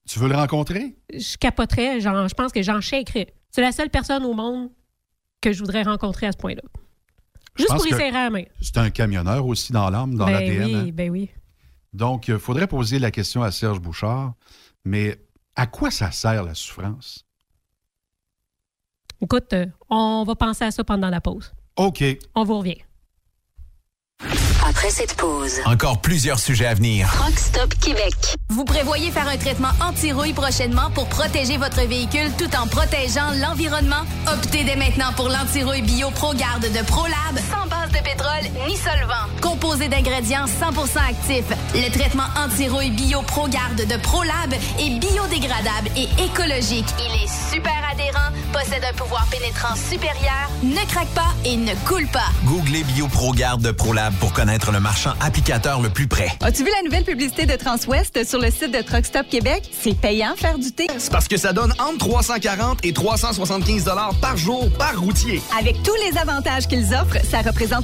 Tu 0.06 0.18
veux 0.18 0.28
le 0.28 0.34
rencontrer? 0.34 0.96
Je 1.12 1.36
capoterais, 1.36 2.00
genre, 2.00 2.28
je 2.28 2.34
pense 2.34 2.52
que 2.52 2.62
j'en 2.62 2.80
shakerais. 2.80 3.32
C'est 3.50 3.62
la 3.62 3.72
seule 3.72 3.90
personne 3.90 4.24
au 4.24 4.34
monde 4.34 4.70
que 5.40 5.52
je 5.52 5.60
voudrais 5.60 5.82
rencontrer 5.82 6.26
à 6.26 6.32
ce 6.32 6.36
point-là. 6.36 6.62
Juste 7.56 7.70
pour 7.70 7.86
y 7.86 7.90
serrer 7.90 8.10
la 8.10 8.30
main. 8.30 8.42
C'est 8.60 8.76
un 8.78 8.90
camionneur 8.90 9.46
aussi 9.46 9.72
dans 9.72 9.88
l'âme, 9.88 10.16
dans 10.16 10.26
ben 10.26 10.32
l'ADN. 10.32 10.64
oui, 10.64 10.74
hein? 10.74 10.90
ben 10.92 11.10
oui. 11.10 11.30
Donc, 11.94 12.28
il 12.28 12.38
faudrait 12.38 12.66
poser 12.66 12.98
la 12.98 13.10
question 13.10 13.42
à 13.42 13.50
Serge 13.52 13.80
Bouchard, 13.80 14.34
mais 14.84 15.16
à 15.54 15.66
quoi 15.66 15.90
ça 15.90 16.10
sert 16.10 16.42
la 16.42 16.54
souffrance? 16.54 17.24
Écoute, 19.20 19.52
euh, 19.52 19.66
on 19.88 20.24
va 20.26 20.34
penser 20.34 20.64
à 20.64 20.70
ça 20.70 20.82
pendant 20.84 21.08
la 21.08 21.20
pause. 21.20 21.52
OK. 21.76 22.04
On 22.34 22.44
vous 22.44 22.58
revient. 22.58 22.78
Après 24.66 24.90
cette 24.90 25.14
pause, 25.16 25.60
Encore 25.66 26.00
plusieurs 26.00 26.38
sujets 26.38 26.66
à 26.66 26.74
venir. 26.74 27.08
Truck 27.12 27.38
Stop 27.38 27.74
Québec. 27.74 28.14
Vous 28.48 28.64
prévoyez 28.64 29.10
faire 29.10 29.28
un 29.28 29.36
traitement 29.36 29.68
anti-rouille 29.80 30.32
prochainement 30.32 30.90
pour 30.94 31.06
protéger 31.08 31.58
votre 31.58 31.82
véhicule 31.86 32.30
tout 32.38 32.48
en 32.56 32.66
protégeant 32.66 33.30
l'environnement? 33.40 34.02
Optez 34.26 34.64
dès 34.64 34.76
maintenant 34.76 35.12
pour 35.16 35.28
l'anti-rouille 35.28 35.82
bio 35.82 36.10
ProGarde 36.10 36.62
de 36.64 36.84
ProLab 36.86 37.38
sans 37.50 37.66
base 37.68 37.83
de 37.94 38.02
pétrole 38.02 38.66
ni 38.66 38.76
solvant. 38.76 39.26
Composé 39.40 39.88
d'ingrédients 39.88 40.46
100% 40.46 40.98
actifs, 41.08 41.44
le 41.74 41.90
traitement 41.90 42.24
anti-rouille 42.36 42.90
bio 42.90 43.22
ProGarde 43.22 43.86
de 43.86 43.96
ProLab 43.96 44.52
est 44.52 44.98
biodégradable 44.98 45.88
et 45.96 46.08
écologique. 46.22 46.86
Il 46.98 47.22
est 47.22 47.54
super 47.54 47.72
adhérent, 47.90 48.30
possède 48.52 48.82
un 48.84 48.94
pouvoir 48.94 49.26
pénétrant 49.30 49.74
supérieur, 49.76 50.50
ne 50.62 50.84
craque 50.90 51.08
pas 51.08 51.32
et 51.44 51.56
ne 51.56 51.74
coule 51.86 52.08
pas. 52.08 52.30
Googlez 52.44 52.84
BioProGarde 52.84 53.62
de 53.62 53.70
ProLab 53.70 54.14
pour 54.14 54.32
connaître 54.32 54.72
le 54.72 54.80
marchand 54.80 55.12
applicateur 55.20 55.80
le 55.80 55.88
plus 55.88 56.08
près. 56.08 56.28
As-tu 56.42 56.64
vu 56.64 56.70
la 56.76 56.82
nouvelle 56.82 57.04
publicité 57.04 57.46
de 57.46 57.54
Transwest 57.54 58.26
sur 58.28 58.40
le 58.40 58.50
site 58.50 58.72
de 58.72 58.82
Truck 58.82 59.04
Stop 59.06 59.28
Québec? 59.28 59.62
C'est 59.80 59.96
payant 59.96 60.34
faire 60.36 60.58
du 60.58 60.72
thé. 60.72 60.86
C'est 60.98 61.12
parce 61.12 61.28
que 61.28 61.36
ça 61.36 61.52
donne 61.52 61.72
entre 61.78 61.98
340 61.98 62.84
et 62.84 62.92
375 62.92 63.84
dollars 63.84 64.14
par 64.20 64.36
jour 64.36 64.68
par 64.78 64.98
routier. 64.98 65.40
Avec 65.58 65.82
tous 65.82 65.94
les 66.08 66.18
avantages 66.18 66.66
qu'ils 66.66 66.94
offrent, 66.94 67.24
ça 67.30 67.42
représente 67.42 67.83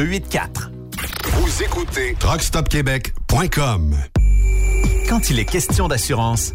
284. 0.00 0.70
Vous 1.24 1.62
écoutez 1.62 2.16
TruckStopQuébec.com. 2.18 3.96
Quand 5.10 5.28
il 5.28 5.38
est 5.38 5.44
question 5.44 5.88
d'assurance, 5.88 6.54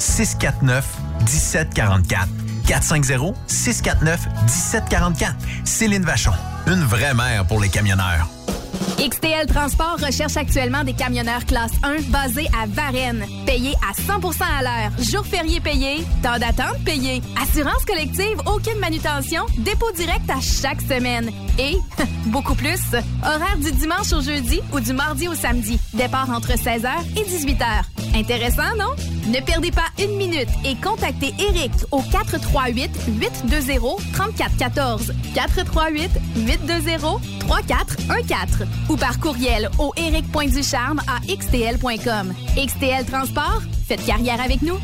649 0.00 0.84
1744. 1.20 2.28
450 2.66 3.36
649 3.46 4.26
1744. 4.46 5.34
Céline 5.64 6.04
Vachon, 6.04 6.32
une 6.66 6.84
vraie 6.84 7.14
mère 7.14 7.46
pour 7.46 7.60
les 7.60 7.68
camionneurs. 7.68 8.28
XTL 8.98 9.46
Transport 9.46 9.98
recherche 9.98 10.36
actuellement 10.36 10.84
des 10.84 10.92
camionneurs 10.92 11.44
classe 11.46 11.72
1 11.82 12.02
basés 12.10 12.48
à 12.60 12.66
Varennes. 12.66 13.24
Payés 13.46 13.74
à 13.88 13.92
100% 13.92 14.42
à 14.42 14.62
l'heure. 14.62 14.90
Jour 15.10 15.24
férié 15.24 15.58
payé. 15.60 16.04
Temps 16.22 16.38
d'attente 16.38 16.82
payé. 16.84 17.22
Assurance 17.40 17.84
collective, 17.86 18.38
aucune 18.46 18.78
manutention. 18.78 19.44
Dépôt 19.58 19.90
direct 19.96 20.28
à 20.28 20.40
chaque 20.40 20.82
semaine. 20.82 21.30
Et, 21.58 21.76
beaucoup 22.26 22.54
plus, 22.54 22.80
horaire 23.24 23.56
du 23.58 23.72
dimanche 23.72 24.12
au 24.12 24.20
jeudi 24.20 24.60
ou 24.72 24.80
du 24.80 24.92
mardi 24.92 25.28
au 25.28 25.34
samedi. 25.34 25.80
Départ 25.94 26.28
entre 26.30 26.52
16h 26.52 26.90
et 27.16 27.22
18h. 27.22 27.84
Intéressant, 28.14 28.74
non? 28.78 28.94
Ne 29.28 29.40
perdez 29.40 29.70
pas 29.70 29.86
une 29.98 30.16
minute 30.16 30.48
et 30.64 30.74
contactez 30.76 31.34
Eric 31.38 31.72
au 31.90 32.02
438 32.02 32.90
820 33.08 33.80
3414 34.12 35.12
438 35.34 36.10
820 36.36 37.20
3414 37.40 38.66
ou 38.88 38.96
par 38.96 39.18
courriel 39.20 39.70
au 39.78 39.92
eric.ducharme 39.96 41.00
à 41.06 41.20
xtl.com. 41.26 42.34
XTL 42.56 43.04
Transport, 43.04 43.62
faites 43.86 44.04
carrière 44.04 44.40
avec 44.40 44.62
nous. 44.62 44.78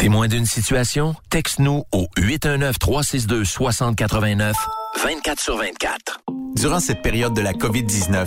Témoin 0.00 0.28
d'une 0.28 0.46
situation? 0.46 1.14
Texte-nous 1.28 1.84
au 1.92 2.08
819-362-6089, 2.16 4.54
24 5.04 5.40
sur 5.40 5.58
24. 5.58 6.22
Durant 6.56 6.80
cette 6.80 7.02
période 7.02 7.34
de 7.34 7.42
la 7.42 7.52
COVID-19, 7.52 8.26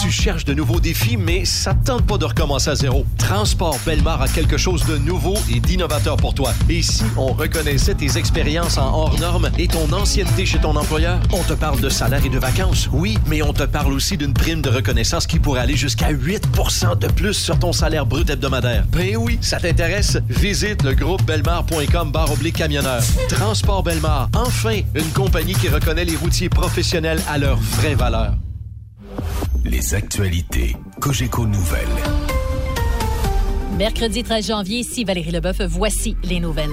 Tu 0.00 0.10
cherches 0.10 0.46
de 0.46 0.54
nouveaux 0.54 0.80
défis, 0.80 1.18
mais 1.18 1.44
ça 1.44 1.74
te 1.74 1.84
tente 1.84 2.06
pas 2.06 2.16
de 2.16 2.24
recommencer 2.24 2.70
à 2.70 2.74
zéro. 2.74 3.04
Transport 3.18 3.78
Belmar 3.84 4.22
a 4.22 4.28
quelque 4.28 4.56
chose 4.56 4.86
de 4.86 4.96
nouveau 4.96 5.34
et 5.54 5.60
d'innovateur 5.60 6.16
pour 6.16 6.32
toi. 6.32 6.54
Et 6.70 6.80
si 6.80 7.04
on 7.18 7.34
reconnaissait 7.34 7.94
tes 7.94 8.16
expériences 8.16 8.78
en 8.78 8.94
hors 8.94 9.20
normes 9.20 9.50
et 9.58 9.68
ton 9.68 9.92
ancienneté 9.92 10.46
chez 10.46 10.58
ton 10.58 10.74
employeur? 10.74 11.20
On 11.32 11.42
te 11.42 11.52
parle 11.52 11.80
de 11.80 11.90
salaire 11.90 12.24
et 12.24 12.30
de 12.30 12.38
vacances, 12.38 12.88
oui, 12.92 13.18
mais 13.26 13.42
on 13.42 13.52
te 13.52 13.64
parle 13.64 13.92
aussi 13.92 14.16
d'une 14.16 14.32
prime 14.32 14.62
de 14.62 14.70
reconnaissance 14.70 15.26
qui 15.26 15.38
pourrait 15.38 15.60
aller 15.60 15.76
jusqu'à 15.76 16.10
8% 16.12 16.98
de 16.98 17.06
plus 17.08 17.34
sur 17.34 17.58
ton 17.58 17.72
salaire 17.72 18.06
brut 18.06 18.30
hebdomadaire. 18.30 18.86
Ben 18.92 19.18
oui, 19.18 19.38
ça 19.42 19.60
t'intéresse? 19.60 20.16
Visite 20.30 20.82
le 20.82 20.94
groupe 20.94 21.22
belmar.com 21.24 22.10
barre 22.10 22.32
oblique 22.32 22.56
camionneur. 22.56 23.02
Transport 23.28 23.82
Belmar, 23.82 24.30
enfin, 24.34 24.80
une 24.94 25.10
compagnie 25.12 25.54
qui 25.54 25.68
reconnaît 25.68 26.06
les 26.06 26.16
routiers 26.16 26.48
professionnels 26.48 27.20
à 27.28 27.36
leur 27.36 27.58
vraie 27.58 27.94
valeur. 27.94 28.32
Les 29.64 29.94
actualités 29.94 30.76
Cogeco 31.00 31.46
Nouvelles. 31.46 31.88
Mercredi 33.76 34.22
13 34.22 34.46
janvier, 34.46 34.78
ici 34.80 35.04
Valérie 35.04 35.30
Leboeuf, 35.30 35.62
voici 35.62 36.16
les 36.24 36.40
nouvelles. 36.40 36.70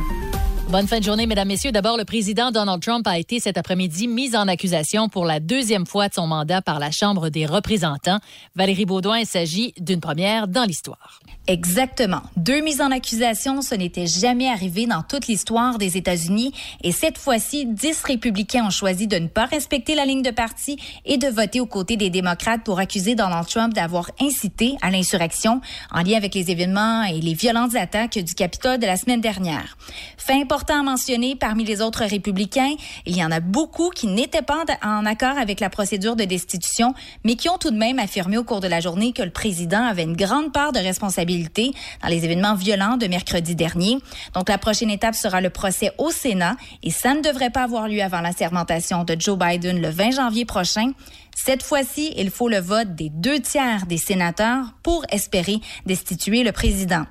Bonne 0.69 0.85
fin 0.85 0.99
de 0.99 1.03
journée, 1.05 1.27
mesdames, 1.27 1.47
messieurs. 1.47 1.71
D'abord, 1.71 1.95
le 1.95 2.03
président 2.03 2.51
Donald 2.51 2.81
Trump 2.81 3.07
a 3.07 3.17
été 3.17 3.39
cet 3.39 3.57
après-midi 3.57 4.09
mis 4.09 4.35
en 4.35 4.49
accusation 4.49 5.07
pour 5.07 5.23
la 5.23 5.39
deuxième 5.39 5.85
fois 5.85 6.09
de 6.09 6.13
son 6.13 6.27
mandat 6.27 6.61
par 6.61 6.79
la 6.79 6.91
Chambre 6.91 7.29
des 7.29 7.45
représentants. 7.45 8.19
Valérie 8.53 8.85
Baudouin, 8.85 9.19
il 9.19 9.25
s'agit 9.25 9.73
d'une 9.79 10.01
première 10.01 10.49
dans 10.49 10.65
l'histoire. 10.65 11.21
Exactement. 11.47 12.21
Deux 12.35 12.59
mises 12.59 12.81
en 12.81 12.91
accusation, 12.91 13.61
ce 13.61 13.75
n'était 13.75 14.07
jamais 14.07 14.49
arrivé 14.49 14.85
dans 14.85 15.03
toute 15.03 15.27
l'histoire 15.27 15.77
des 15.77 15.95
États-Unis. 15.95 16.51
Et 16.83 16.91
cette 16.91 17.17
fois-ci, 17.17 17.65
dix 17.65 18.03
républicains 18.03 18.65
ont 18.65 18.69
choisi 18.69 19.07
de 19.07 19.17
ne 19.17 19.27
pas 19.27 19.45
respecter 19.45 19.95
la 19.95 20.03
ligne 20.03 20.21
de 20.21 20.31
parti 20.31 20.77
et 21.05 21.17
de 21.17 21.27
voter 21.27 21.61
aux 21.61 21.65
côtés 21.65 21.95
des 21.95 22.09
démocrates 22.09 22.65
pour 22.65 22.79
accuser 22.79 23.15
Donald 23.15 23.47
Trump 23.47 23.73
d'avoir 23.73 24.11
incité 24.19 24.75
à 24.81 24.91
l'insurrection 24.91 25.61
en 25.93 26.01
lien 26.01 26.17
avec 26.17 26.35
les 26.35 26.51
événements 26.51 27.03
et 27.03 27.21
les 27.21 27.33
violentes 27.33 27.75
attaques 27.75 28.19
du 28.19 28.33
Capitole 28.33 28.79
de 28.79 28.85
la 28.85 28.97
semaine 28.97 29.21
dernière. 29.21 29.77
Fait 30.17 30.41
important 30.57 30.79
à 30.79 30.83
mentionner, 30.83 31.35
parmi 31.35 31.63
les 31.65 31.83
autres 31.83 32.03
républicains, 32.03 32.73
il 33.05 33.15
y 33.15 33.23
en 33.23 33.29
a 33.29 33.39
beaucoup 33.39 33.91
qui 33.91 34.07
n'étaient 34.07 34.41
pas 34.41 34.65
en 34.81 35.05
accord 35.05 35.37
avec 35.37 35.59
la 35.59 35.69
procédure 35.69 36.15
de 36.15 36.23
destitution, 36.23 36.95
mais 37.23 37.35
qui 37.35 37.47
ont 37.47 37.59
tout 37.59 37.69
de 37.69 37.77
même 37.77 37.99
affirmé 37.99 38.39
au 38.39 38.43
cours 38.43 38.59
de 38.59 38.67
la 38.67 38.79
journée 38.79 39.13
que 39.13 39.21
le 39.21 39.29
président 39.29 39.85
avait 39.85 40.01
une 40.01 40.15
grande 40.15 40.51
part 40.51 40.71
de 40.71 40.79
responsabilité 40.79 41.73
dans 42.01 42.09
les 42.09 42.25
événements 42.25 42.55
violents 42.55 42.97
de 42.97 43.05
mercredi 43.05 43.53
dernier. 43.53 43.99
Donc, 44.33 44.49
la 44.49 44.57
prochaine 44.57 44.89
étape 44.89 45.13
sera 45.13 45.41
le 45.41 45.51
procès 45.51 45.91
au 45.99 46.09
Sénat 46.09 46.55
et 46.81 46.89
ça 46.89 47.13
ne 47.13 47.21
devrait 47.21 47.51
pas 47.51 47.61
avoir 47.61 47.87
lieu 47.87 48.01
avant 48.01 48.21
la 48.21 48.31
sermentation 48.31 49.03
de 49.03 49.15
Joe 49.19 49.37
Biden 49.37 49.79
le 49.79 49.89
20 49.89 50.09
janvier 50.09 50.45
prochain. 50.45 50.91
Cette 51.39 51.61
fois-ci, 51.61 52.13
il 52.17 52.31
faut 52.31 52.49
le 52.49 52.59
vote 52.59 52.95
des 52.95 53.09
deux 53.09 53.39
tiers 53.39 53.85
des 53.85 53.97
sénateurs 53.97 54.73
pour 54.81 55.05
espérer 55.11 55.59
destituer 55.85 56.43
le 56.43 56.51
président. 56.51 57.05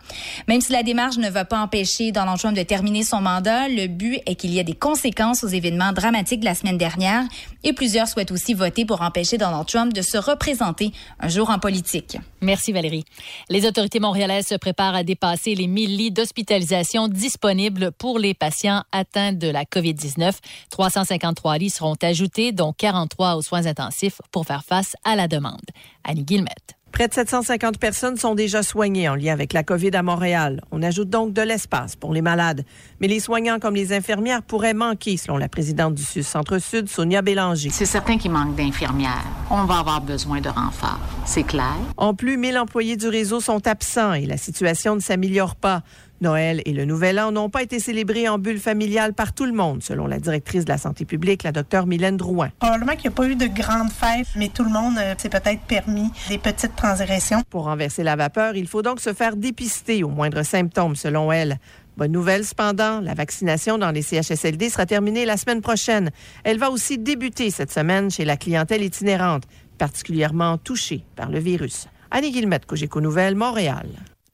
Même 0.49 0.61
si 0.61 0.73
la 0.73 0.83
démarche 0.83 1.17
ne 1.17 1.31
va 1.31 1.45
pas 1.45 1.61
empêcher 1.61 2.11
Donald 2.11 2.37
Trump 2.37 2.57
de 2.57 2.65
terminer 2.65 3.05
son 3.05 3.21
mandat, 3.21 3.69
le 3.69 3.87
but 3.87 4.19
est 4.27 4.35
qu'il 4.35 4.51
y 4.51 4.59
ait 4.59 4.65
des 4.65 4.75
conséquences 4.75 5.45
aux 5.45 5.49
événements 5.49 5.93
dramatiques 5.93 6.41
de 6.41 6.45
la 6.45 6.57
semaine 6.57 6.77
dernière 6.77 7.23
et 7.63 7.73
plusieurs 7.73 8.09
souhaitent 8.09 8.33
aussi 8.33 8.53
voter 8.53 8.85
pour 8.85 9.01
empêcher 9.01 9.39
Donald 9.39 9.67
Trump 9.67 9.93
de 9.93 10.03
se 10.03 10.19
représenter 10.19 10.91
un 11.21 11.29
jour 11.29 11.49
en 11.49 11.61
politique. 11.61 12.19
Merci 12.47 12.71
Valérie. 12.71 13.05
Les 13.51 13.67
autorités 13.67 13.99
montréalaises 13.99 14.47
se 14.47 14.55
préparent 14.55 14.95
à 14.95 15.03
dépasser 15.03 15.57
les 15.57 15.67
1000 15.67 15.97
lits 15.97 16.11
d'hospitalisation 16.13 17.09
disponibles 17.09 17.91
pour 17.91 18.21
les 18.21 18.35
patients 18.35 18.85
atteints 18.93 19.33
de 19.33 19.49
la 19.49 19.65
COVID-19. 19.65 20.33
353 20.71 21.59
lits 21.59 21.71
seront 21.71 21.97
ajoutés, 22.01 22.53
dont 22.53 22.73
43 22.73 23.35
aux 23.35 23.43
soins 23.43 23.67
intensifs 23.67 24.21
pour 24.31 24.47
faire 24.47 24.63
face 24.63 24.95
à 25.03 25.17
la 25.17 25.27
demande. 25.27 25.67
Annie 26.05 26.23
Guillemette. 26.23 26.76
Près 26.97 27.09
de 27.09 27.13
750 27.13 27.77
personnes 27.77 28.17
sont 28.17 28.35
déjà 28.35 28.63
soignées 28.63 29.07
en 29.07 29.17
lien 29.17 29.35
avec 29.35 29.53
la 29.53 29.63
COVID 29.63 29.91
à 29.91 30.03
Montréal. 30.03 30.63
On 30.71 30.83
ajoute 30.83 31.11
donc 31.11 31.35
de 31.35 31.43
l'espace 31.43 31.95
pour 31.95 32.15
les 32.15 32.23
malades. 32.23 32.65
Mais 33.03 33.07
les 33.07 33.21
soignants 33.21 33.59
comme 33.59 33.75
les 33.75 33.93
infirmières 33.93 34.41
pourraient 34.43 34.73
manquer, 34.73 35.19
selon 35.19 35.37
la 35.37 35.51
présidente 35.51 35.95
du 35.95 36.03
Sud-Centre-Sud, 36.03 36.89
Sonia 36.89 37.21
Bélanger. 37.21 37.69
C'est 37.69 37.85
certain 37.85 38.17
qu'il 38.17 38.31
manque 38.31 38.57
d'infirmières. 38.57 39.27
On 39.51 39.65
va 39.65 39.81
avoir 39.81 40.01
besoin 40.01 40.41
de 40.41 40.49
renforts. 40.49 40.99
C'est 41.27 41.43
clair. 41.43 41.77
En 41.99 42.15
plus, 42.15 42.39
1000 42.39 42.57
employés 42.57 42.97
du 42.97 43.09
réseau 43.09 43.41
sont 43.41 43.67
absents 43.67 44.15
et 44.15 44.25
la 44.25 44.39
situation 44.39 44.95
ne 44.95 45.01
s'améliore 45.01 45.55
pas. 45.55 45.83
Noël 46.21 46.63
et 46.65 46.73
le 46.73 46.85
Nouvel 46.85 47.21
An 47.21 47.33
n'ont 47.33 47.51
pas 47.51 47.63
été 47.63 47.79
célébrés 47.79 48.29
en 48.29 48.39
bulle 48.39 48.59
familiale 48.59 49.13
par 49.13 49.33
tout 49.33 49.45
le 49.45 49.53
monde, 49.53 49.83
selon 49.83 50.07
la 50.07 50.19
directrice 50.19 50.65
de 50.65 50.71
la 50.71 50.79
santé 50.79 51.05
publique, 51.05 51.43
la 51.43 51.53
docteure 51.53 51.87
Mylène 51.87 52.17
Drouin. 52.17 52.51
Probablement 52.59 52.93
qu'il 52.93 53.03
n'y 53.03 53.15
a 53.15 53.17
pas 53.17 53.29
eu 53.29 53.37
de 53.37 53.47
grandes 53.47 53.91
fêtes, 53.91 54.29
mais 54.37 54.49
tout 54.49 54.65
le 54.65 54.71
monde 54.71 54.97
euh, 54.99 55.15
s'est 55.19 55.29
peut-être 55.29 55.63
permis 55.63 56.11
des 56.29 56.39
petites 56.39 56.75
transgressions. 56.75 57.43
Pour 57.51 57.65
renverser 57.65 58.03
la 58.03 58.17
vapeur, 58.17 58.57
il 58.57 58.67
faut 58.67 58.83
donc 58.83 59.01
se 59.01 59.13
faire 59.13 59.37
dépister 59.37 60.03
aux 60.03 60.09
moindres 60.09 60.45
symptômes, 60.45 60.97
selon 60.97 61.31
elle. 61.33 61.59
Bonne 61.97 62.13
nouvelle 62.13 62.45
cependant, 62.45 63.01
la 63.01 63.15
vaccination 63.15 63.79
dans 63.79 63.91
les 63.91 64.03
CHSLD 64.03 64.69
sera 64.69 64.85
terminée 64.85 65.25
la 65.25 65.37
semaine 65.37 65.63
prochaine. 65.63 66.11
Elle 66.45 66.59
va 66.59 66.71
aussi 66.71 66.99
débuter 66.99 67.51
cette 67.51 67.73
semaine 67.73 68.11
chez 68.11 68.25
la 68.25 68.37
clientèle 68.37 68.83
itinérante, 68.83 69.45
particulièrement 69.79 70.59
touchée 70.59 71.05
par 71.17 71.31
le 71.31 71.39
virus. 71.39 71.89
Annie 72.11 72.33
Guillemette, 72.33 72.67
Cogeco 72.67 73.01
Nouvelles, 73.01 73.35
Montréal. 73.35 73.87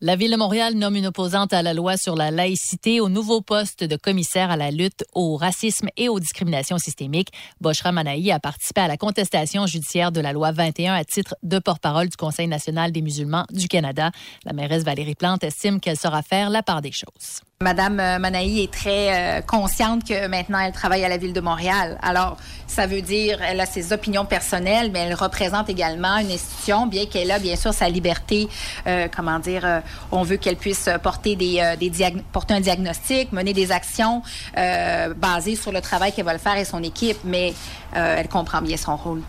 La 0.04 0.16
Ville 0.16 0.32
de 0.32 0.36
Montréal 0.36 0.74
nomme 0.74 0.96
une 0.96 1.06
opposante 1.06 1.52
à 1.52 1.62
la 1.62 1.74
loi 1.74 1.96
sur 1.96 2.16
la 2.16 2.32
laïcité 2.32 2.98
au 2.98 3.08
nouveau 3.08 3.40
poste 3.40 3.84
de 3.84 3.94
commissaire 3.94 4.50
à 4.50 4.56
la 4.56 4.72
lutte 4.72 5.04
au 5.14 5.36
racisme 5.36 5.90
et 5.96 6.08
aux 6.08 6.18
discriminations 6.18 6.76
systémiques. 6.78 7.28
Boshra 7.60 7.92
Manaï 7.92 8.32
a 8.32 8.40
participé 8.40 8.80
à 8.80 8.88
la 8.88 8.96
contestation 8.96 9.64
judiciaire 9.68 10.10
de 10.10 10.20
la 10.20 10.32
loi 10.32 10.50
21 10.50 10.94
à 10.94 11.04
titre 11.04 11.36
de 11.44 11.60
porte-parole 11.60 12.08
du 12.08 12.16
Conseil 12.16 12.48
national 12.48 12.90
des 12.90 13.00
musulmans 13.00 13.46
du 13.52 13.68
Canada. 13.68 14.10
La 14.44 14.52
mairesse 14.52 14.82
Valérie 14.82 15.14
Plante 15.14 15.44
estime 15.44 15.78
qu'elle 15.78 15.96
saura 15.96 16.22
faire 16.22 16.50
la 16.50 16.64
part 16.64 16.82
des 16.82 16.90
choses. 16.90 17.42
Madame 17.62 18.01
euh, 18.01 18.18
Manaï 18.18 18.62
est 18.64 18.72
très 18.72 19.39
euh, 19.39 19.40
consciente 19.40 20.05
que 20.05 20.26
maintenant 20.26 20.59
elle 20.59 20.72
travaille 20.72 21.05
à 21.05 21.09
la 21.09 21.16
ville 21.16 21.32
de 21.32 21.40
Montréal. 21.40 21.98
Alors, 22.02 22.36
ça 22.66 22.86
veut 22.86 23.02
dire 23.02 23.40
elle 23.43 23.60
a 23.60 23.66
ses 23.66 23.93
opinions 23.93 24.24
personnelles, 24.24 24.90
mais 24.93 25.01
elle 25.01 25.14
représente 25.14 25.68
également 25.68 26.18
une 26.18 26.30
institution, 26.30 26.86
bien 26.86 27.06
qu'elle 27.06 27.30
a 27.30 27.39
bien 27.39 27.56
sûr 27.56 27.72
sa 27.72 27.89
liberté. 27.89 28.48
euh, 28.86 29.09
comment 29.14 29.39
dire 29.39 29.64
euh, 29.64 29.80
On 30.10 30.22
veut 30.22 30.36
qu'elle 30.36 30.56
puisse 30.56 30.89
porter 31.02 31.36
des, 31.36 31.60
euh, 31.60 31.76
des 31.76 31.90
porter 32.32 32.55
un 32.55 32.60
diagnostic, 32.60 33.32
mener 33.32 33.52
des 33.52 33.70
actions 33.72 34.22
euh, 34.56 35.14
basées 35.14 35.56
sur 35.56 35.72
le 35.72 35.80
travail 35.80 36.12
qu'elle 36.12 36.24
va 36.24 36.32
le 36.32 36.39
faire 36.39 36.56
et 36.56 36.64
son 36.64 36.82
équipe, 36.82 37.18
mais 37.24 37.55
elle 37.94 38.28
comprend 38.28 38.62
bien 38.62 38.76
son 38.76 38.97
rôle. 38.97 39.22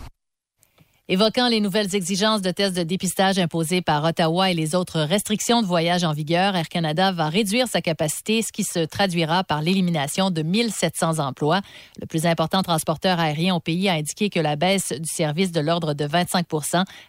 Évoquant 1.06 1.48
les 1.48 1.60
nouvelles 1.60 1.94
exigences 1.94 2.40
de 2.40 2.50
tests 2.50 2.78
de 2.78 2.82
dépistage 2.82 3.38
imposées 3.38 3.82
par 3.82 4.02
Ottawa 4.04 4.50
et 4.50 4.54
les 4.54 4.74
autres 4.74 5.00
restrictions 5.00 5.60
de 5.60 5.66
voyage 5.66 6.02
en 6.02 6.14
vigueur, 6.14 6.56
Air 6.56 6.70
Canada 6.70 7.12
va 7.12 7.28
réduire 7.28 7.68
sa 7.68 7.82
capacité, 7.82 8.40
ce 8.40 8.50
qui 8.50 8.64
se 8.64 8.78
traduira 8.86 9.44
par 9.44 9.60
l'élimination 9.60 10.30
de 10.30 10.40
1700 10.40 11.18
emplois. 11.18 11.60
Le 12.00 12.06
plus 12.06 12.24
important 12.24 12.62
transporteur 12.62 13.20
aérien 13.20 13.54
au 13.54 13.60
pays 13.60 13.86
a 13.90 13.92
indiqué 13.92 14.30
que 14.30 14.40
la 14.40 14.56
baisse 14.56 14.92
du 14.92 15.06
service 15.06 15.52
de 15.52 15.60
l'ordre 15.60 15.92
de 15.92 16.06
25 16.06 16.46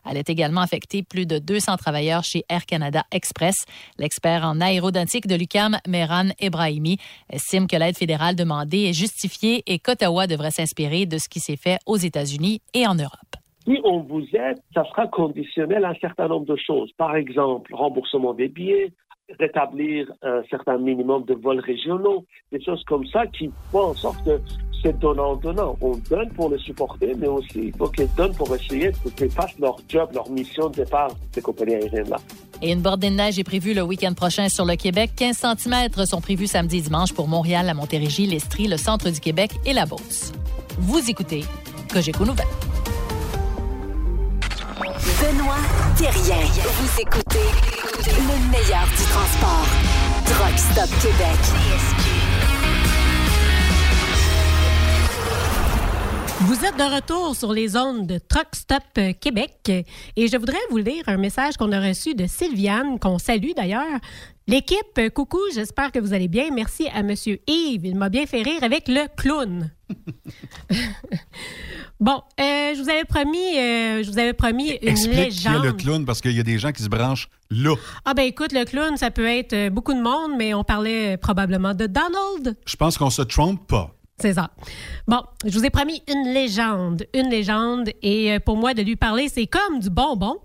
allait 0.03 0.25
également 0.27 0.59
affecter 0.59 1.01
plus 1.01 1.25
de 1.25 1.39
200 1.39 1.77
travailleurs 1.77 2.25
chez 2.25 2.43
Air 2.49 2.65
Canada 2.65 3.05
Express. 3.13 3.63
L'expert 3.97 4.43
en 4.43 4.59
aérodynamique 4.59 5.25
de 5.25 5.35
l'UCAM, 5.35 5.79
Mehran 5.87 6.31
Ebrahimi, 6.39 6.97
estime 7.29 7.65
que 7.65 7.77
l'aide 7.77 7.95
fédérale 7.95 8.35
demandée 8.35 8.89
est 8.89 8.93
justifiée 8.93 9.63
et 9.67 9.79
qu'Ottawa 9.79 10.27
devrait 10.27 10.51
s'inspirer 10.51 11.05
de 11.05 11.17
ce 11.17 11.29
qui 11.29 11.39
s'est 11.39 11.55
fait 11.55 11.79
aux 11.85 11.95
États-Unis 11.95 12.61
et 12.73 12.85
en 12.87 12.95
Europe. 12.95 13.37
Si 13.65 13.79
on 13.83 14.01
vous 14.01 14.23
aide, 14.33 14.59
ça 14.73 14.83
sera 14.85 15.07
conditionnel 15.07 15.85
à 15.85 15.89
un 15.89 15.95
certain 15.95 16.27
nombre 16.27 16.45
de 16.45 16.55
choses. 16.55 16.91
Par 16.97 17.15
exemple, 17.15 17.73
remboursement 17.73 18.33
des 18.33 18.47
billets, 18.47 18.91
rétablir 19.39 20.11
un 20.21 20.43
certain 20.49 20.77
minimum 20.77 21.23
de 21.25 21.33
vols 21.33 21.59
régionaux, 21.59 22.25
des 22.51 22.63
choses 22.63 22.83
comme 22.85 23.05
ça 23.07 23.25
qui 23.25 23.49
font 23.71 23.87
en 23.89 23.93
sorte 23.95 24.23
que 24.23 24.39
c'est 24.83 24.99
donnant-donnant. 24.99 25.75
On 25.81 25.97
donne 26.09 26.29
pour 26.33 26.51
les 26.51 26.59
supporter, 26.59 27.15
mais 27.17 27.27
aussi 27.27 27.47
il 27.55 27.75
faut 27.75 27.87
qu'ils 27.87 28.13
donnent 28.15 28.35
pour 28.35 28.53
essayer 28.55 28.91
qu'ils 29.17 29.31
fassent 29.31 29.57
leur 29.59 29.77
job, 29.89 30.11
leur 30.13 30.29
mission 30.29 30.69
de 30.69 30.75
départ, 30.75 31.09
ces 31.31 31.41
compagnies 31.41 31.75
aériennes-là. 31.75 32.17
Et 32.61 32.71
une 32.71 32.81
bordée 32.81 33.09
de 33.09 33.15
neige 33.15 33.39
est 33.39 33.43
prévue 33.43 33.73
le 33.73 33.81
week-end 33.81 34.13
prochain 34.13 34.47
sur 34.47 34.65
le 34.65 34.75
Québec. 34.75 35.11
15 35.17 35.55
cm 35.57 36.05
sont 36.05 36.21
prévus 36.21 36.47
samedi 36.47 36.81
dimanche 36.83 37.13
pour 37.13 37.27
Montréal, 37.27 37.65
la 37.65 37.73
Montérégie, 37.73 38.27
l'Estrie, 38.27 38.67
le 38.67 38.77
centre 38.77 39.09
du 39.09 39.19
Québec 39.19 39.49
et 39.65 39.73
la 39.73 39.85
Beauce. 39.85 40.33
Vous 40.77 41.09
écoutez 41.09 41.41
Cogeco 41.91 42.25
Nouvelles. 42.25 42.74
Benoît 45.21 45.55
Thérien. 45.97 46.43
Vous 46.43 47.01
écoutez 47.01 47.47
le 48.05 48.51
meilleur 48.51 48.85
du 48.87 49.03
transport. 49.05 49.65
Truck 50.25 50.57
Stop 50.57 50.89
Québec. 51.01 51.39
Vous 56.41 56.65
êtes 56.65 56.77
de 56.77 56.95
retour 56.95 57.35
sur 57.35 57.53
les 57.53 57.77
ondes 57.77 58.07
de 58.07 58.17
Truck 58.17 58.47
Stop 58.53 58.83
Québec 59.21 59.71
et 60.15 60.27
je 60.27 60.37
voudrais 60.37 60.57
vous 60.69 60.77
lire 60.77 61.03
un 61.07 61.17
message 61.17 61.55
qu'on 61.55 61.71
a 61.71 61.79
reçu 61.79 62.13
de 62.13 62.27
Sylviane, 62.27 62.99
qu'on 62.99 63.17
salue 63.17 63.51
d'ailleurs. 63.55 63.99
L'équipe, 64.47 64.77
euh, 64.99 65.09
coucou, 65.09 65.39
j'espère 65.55 65.91
que 65.91 65.97
vous 65.97 66.13
allez 66.13 66.27
bien. 66.27 66.49
Merci 66.53 66.87
à 66.93 67.01
Monsieur 67.01 67.39
Yves. 67.47 67.83
Il 67.83 67.95
m'a 67.95 68.09
bien 68.09 68.27
fait 68.27 68.43
rire 68.43 68.61
avec 68.61 68.87
le 68.87 69.07
clown. 69.17 69.71
bon, 71.99 72.21
euh, 72.39 72.75
je 72.75 72.79
vous 72.79 72.87
avais 72.87 73.05
promis, 73.05 73.57
euh, 73.57 74.03
je 74.03 74.11
vous 74.11 74.19
avais 74.19 74.33
promis 74.33 74.77
une 74.83 74.89
Explique 74.89 75.13
qui 75.13 75.19
est 75.19 75.25
légende. 75.25 75.63
le 75.63 75.73
clown 75.73 76.05
parce 76.05 76.21
qu'il 76.21 76.33
y 76.33 76.39
a 76.39 76.43
des 76.43 76.59
gens 76.59 76.71
qui 76.71 76.83
se 76.83 76.89
branchent 76.89 77.27
là. 77.49 77.73
Ah 78.05 78.13
ben 78.13 78.21
écoute, 78.23 78.51
le 78.51 78.65
clown, 78.65 78.97
ça 78.97 79.09
peut 79.09 79.25
être 79.25 79.69
beaucoup 79.69 79.93
de 79.93 80.01
monde, 80.01 80.33
mais 80.37 80.53
on 80.53 80.63
parlait 80.63 81.17
probablement 81.17 81.73
de 81.73 81.87
Donald. 81.87 82.55
Je 82.67 82.75
pense 82.75 82.99
qu'on 82.99 83.09
se 83.09 83.23
trompe 83.23 83.65
pas. 83.65 83.95
C'est 84.17 84.33
ça. 84.33 84.49
Bon, 85.07 85.21
je 85.45 85.51
vous 85.57 85.65
ai 85.65 85.69
promis 85.69 86.01
une 86.07 86.33
légende, 86.33 87.05
une 87.13 87.29
légende, 87.29 87.89
et 88.01 88.31
euh, 88.33 88.39
pour 88.39 88.55
moi, 88.55 88.73
de 88.73 88.81
lui 88.81 88.95
parler, 88.95 89.27
c'est 89.27 89.45
comme 89.45 89.79
du 89.79 89.89
bonbon. 89.89 90.37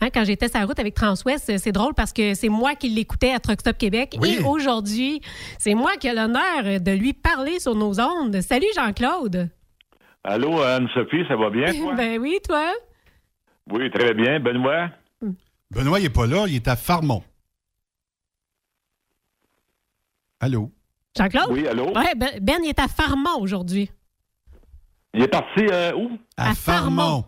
Hein, 0.00 0.08
quand 0.12 0.24
j'étais 0.24 0.48
sur 0.48 0.58
la 0.58 0.64
route 0.64 0.78
avec 0.78 0.94
Transwest, 0.94 1.50
euh, 1.50 1.56
c'est 1.58 1.72
drôle 1.72 1.92
parce 1.92 2.14
que 2.14 2.32
c'est 2.32 2.48
moi 2.48 2.74
qui 2.74 2.88
l'écoutais 2.88 3.32
à 3.32 3.38
Truck 3.38 3.60
Stop 3.60 3.76
Québec, 3.76 4.16
Oui. 4.20 4.38
et 4.40 4.42
aujourd'hui, 4.44 5.20
c'est 5.58 5.74
moi 5.74 5.96
qui 6.00 6.06
ai 6.08 6.14
l'honneur 6.14 6.80
de 6.80 6.90
lui 6.92 7.12
parler 7.12 7.60
sur 7.60 7.74
nos 7.74 8.00
ondes. 8.00 8.40
Salut 8.40 8.66
Jean-Claude. 8.74 9.50
Allô, 10.24 10.62
Anne-Sophie, 10.62 11.24
ça 11.28 11.36
va 11.36 11.50
bien, 11.50 11.70
toi? 11.74 11.94
ben 11.96 12.18
oui, 12.18 12.38
toi? 12.48 12.72
Oui, 13.70 13.90
très 13.90 14.14
bien. 14.14 14.40
Benoît? 14.40 14.88
Benoît, 15.70 16.00
il 16.00 16.04
n'est 16.04 16.08
pas 16.08 16.26
là, 16.26 16.46
il 16.48 16.54
est 16.56 16.68
à 16.68 16.76
Farmont. 16.76 17.22
Allô? 20.40 20.70
Jean-Claude? 21.18 21.50
Oui, 21.50 21.66
allô? 21.66 21.86
Ouais, 21.94 22.14
ben, 22.16 22.30
ben, 22.40 22.56
il 22.62 22.68
est 22.70 22.78
à 22.78 22.88
Farmont 22.88 23.38
aujourd'hui. 23.40 23.90
Il 25.14 25.22
est 25.22 25.28
parti 25.28 25.66
euh, 25.70 25.92
où? 25.94 26.10
À, 26.36 26.54
Farmont. 26.54 27.24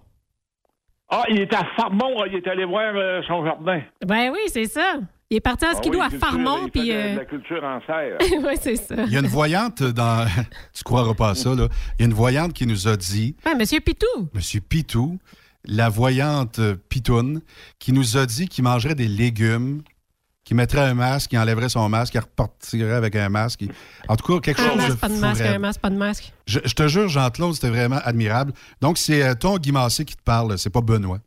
Ah, 1.09 1.25
il 1.29 1.41
est 1.41 1.53
à 1.55 1.65
Farmont. 1.77 2.25
Il 2.27 2.37
est 2.37 2.47
allé 2.47 2.65
voir 2.65 2.93
euh, 2.95 3.21
son 3.27 3.45
jardin. 3.45 3.81
Ben 4.07 4.31
oui, 4.33 4.39
c'est 4.49 4.67
ça. 4.67 4.99
Il 5.29 5.37
est 5.37 5.41
parti 5.41 5.65
en 5.65 5.71
Ah 5.73 5.75
skidoo 5.77 5.99
oui, 6.01 6.05
à 6.05 6.11
Farmont, 6.11 6.59
il 6.59 6.65
fait 6.65 6.71
puis... 6.71 6.89
de- 6.89 6.95
euh, 6.95 7.13
de 7.15 7.19
la 7.19 7.25
culture 7.25 7.65
en 7.65 7.81
serre. 7.87 8.19
oui, 8.21 8.55
c'est 8.61 8.77
ça. 8.77 8.95
Il 9.07 9.13
y 9.13 9.17
a 9.17 9.21
une 9.21 9.27
voyante 9.27 9.83
dans. 9.83 10.27
tu 10.75 10.83
croiras 10.85 11.15
pas 11.15 11.31
à 11.31 11.35
ça, 11.35 11.55
là. 11.55 11.69
Il 11.99 12.03
y 12.03 12.05
a 12.05 12.07
une 12.07 12.15
voyante 12.15 12.53
qui 12.53 12.67
nous 12.67 12.89
a 12.89 12.97
dit, 12.97 13.37
Ouais, 13.47 13.55
Monsieur 13.55 13.81
Pitou. 13.81 14.07
Monsieur 14.35 14.61
Pitou, 14.61 15.19
la 15.65 15.89
voyante 15.89 16.61
Pitoune, 16.89 17.43
qui 17.79 17.93
nous 17.93 18.17
a 18.17 18.27
dit 18.27 18.49
qu'il 18.49 18.65
mangerait 18.65 18.95
des 18.97 19.09
légumes, 19.09 19.83
qu'il 20.51 20.57
mettrait 20.57 20.81
un 20.81 20.95
masque, 20.95 21.31
qu'il 21.31 21.39
enlèverait 21.39 21.69
son 21.69 21.89
masque, 21.89 22.11
qu'il 22.11 22.21
repartirait 22.21 22.95
avec 22.95 23.15
un 23.15 23.29
masque. 23.29 23.63
En 24.09 24.17
tout 24.17 24.27
cas, 24.27 24.41
quelque 24.41 24.61
Un 24.61 24.65
chose 24.65 24.73
de 24.79 24.83
masque, 24.83 25.01
pas 25.01 25.09
de 25.09 25.21
masque, 25.21 25.45
un 25.45 25.59
masque, 25.61 25.81
pas 25.81 25.91
de 25.91 25.95
masque. 25.95 26.33
Je, 26.45 26.59
je 26.65 26.75
te 26.75 26.89
jure, 26.89 27.09
Jean-Claude, 27.09 27.55
c'était 27.55 27.69
vraiment 27.69 28.01
admirable. 28.05 28.53
Donc, 28.81 28.99
c'est 28.99 29.23
euh, 29.23 29.35
ton 29.35 29.59
Guy 29.59 29.71
Massé 29.71 30.05
qui 30.05 30.17
te 30.17 30.23
parle, 30.25 30.59
c'est 30.59 30.73
pas 30.73 30.81
Benoît. 30.81 31.19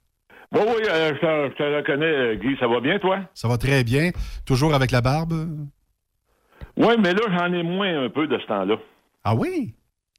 Oui, 0.52 0.60
oui, 0.68 0.84
euh, 0.90 1.14
je, 1.16 1.20
te, 1.22 1.54
je 1.54 1.58
te 1.58 1.64
reconnais, 1.78 2.06
euh, 2.06 2.36
Guy. 2.36 2.58
Ça 2.60 2.68
va 2.68 2.82
bien, 2.82 3.00
toi? 3.00 3.20
Ça 3.34 3.48
va 3.48 3.58
très 3.58 3.86
bien. 3.86 4.12
Toujours 4.46 4.74
avec 4.76 4.92
la 4.92 5.00
barbe? 5.00 5.34
Oui, 6.76 6.94
mais 7.02 7.14
là, 7.14 7.22
j'en 7.38 7.54
ai 7.54 7.64
moins 7.64 8.04
un 8.04 8.10
peu 8.10 8.28
de 8.28 8.38
ce 8.38 8.46
temps-là. 8.48 8.76
Ah 9.24 9.36
oui? 9.36 9.74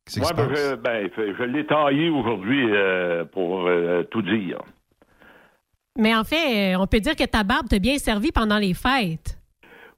Qui 0.09 0.20
Ouais, 0.20 0.26
ben, 0.35 0.48
passe? 0.48 0.59
je, 0.59 0.74
ben, 0.76 1.10
je- 1.14 1.35
je 1.39 1.43
l'ai 1.44 1.66
taillé 1.66 2.09
aujourd'hui 2.09 2.68
euh, 2.72 3.26
pour 3.26 3.66
euh, 3.68 4.02
tout 4.05 4.22
dire. 4.22 4.62
Mais 5.99 6.15
en 6.15 6.25
fait, 6.25 6.75
euh, 6.75 6.79
on 6.81 6.87
peut 6.87 7.01
dire 7.01 7.15
que 7.15 7.25
ta 7.25 7.45
barbe 7.45 7.69
t'a 7.69 7.79
bien 7.79 7.99
servi 7.99 8.33
pendant 8.33 8.59
les 8.59 8.75
fêtes. 8.75 9.39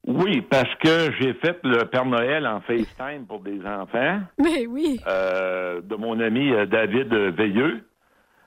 Oui, 0.05 0.41
parce 0.41 0.73
que 0.75 1.11
j'ai 1.19 1.33
fait 1.33 1.57
le 1.63 1.85
Père 1.85 2.05
Noël 2.05 2.45
en 2.47 2.61
FaceTime 2.61 3.25
pour 3.27 3.39
des 3.41 3.59
enfants. 3.65 4.19
Mais 4.37 4.65
oui. 4.67 4.99
euh, 5.07 5.81
de 5.81 5.95
mon 5.95 6.19
ami 6.19 6.51
euh, 6.53 6.65
David 6.65 7.13
Veilleux. 7.35 7.83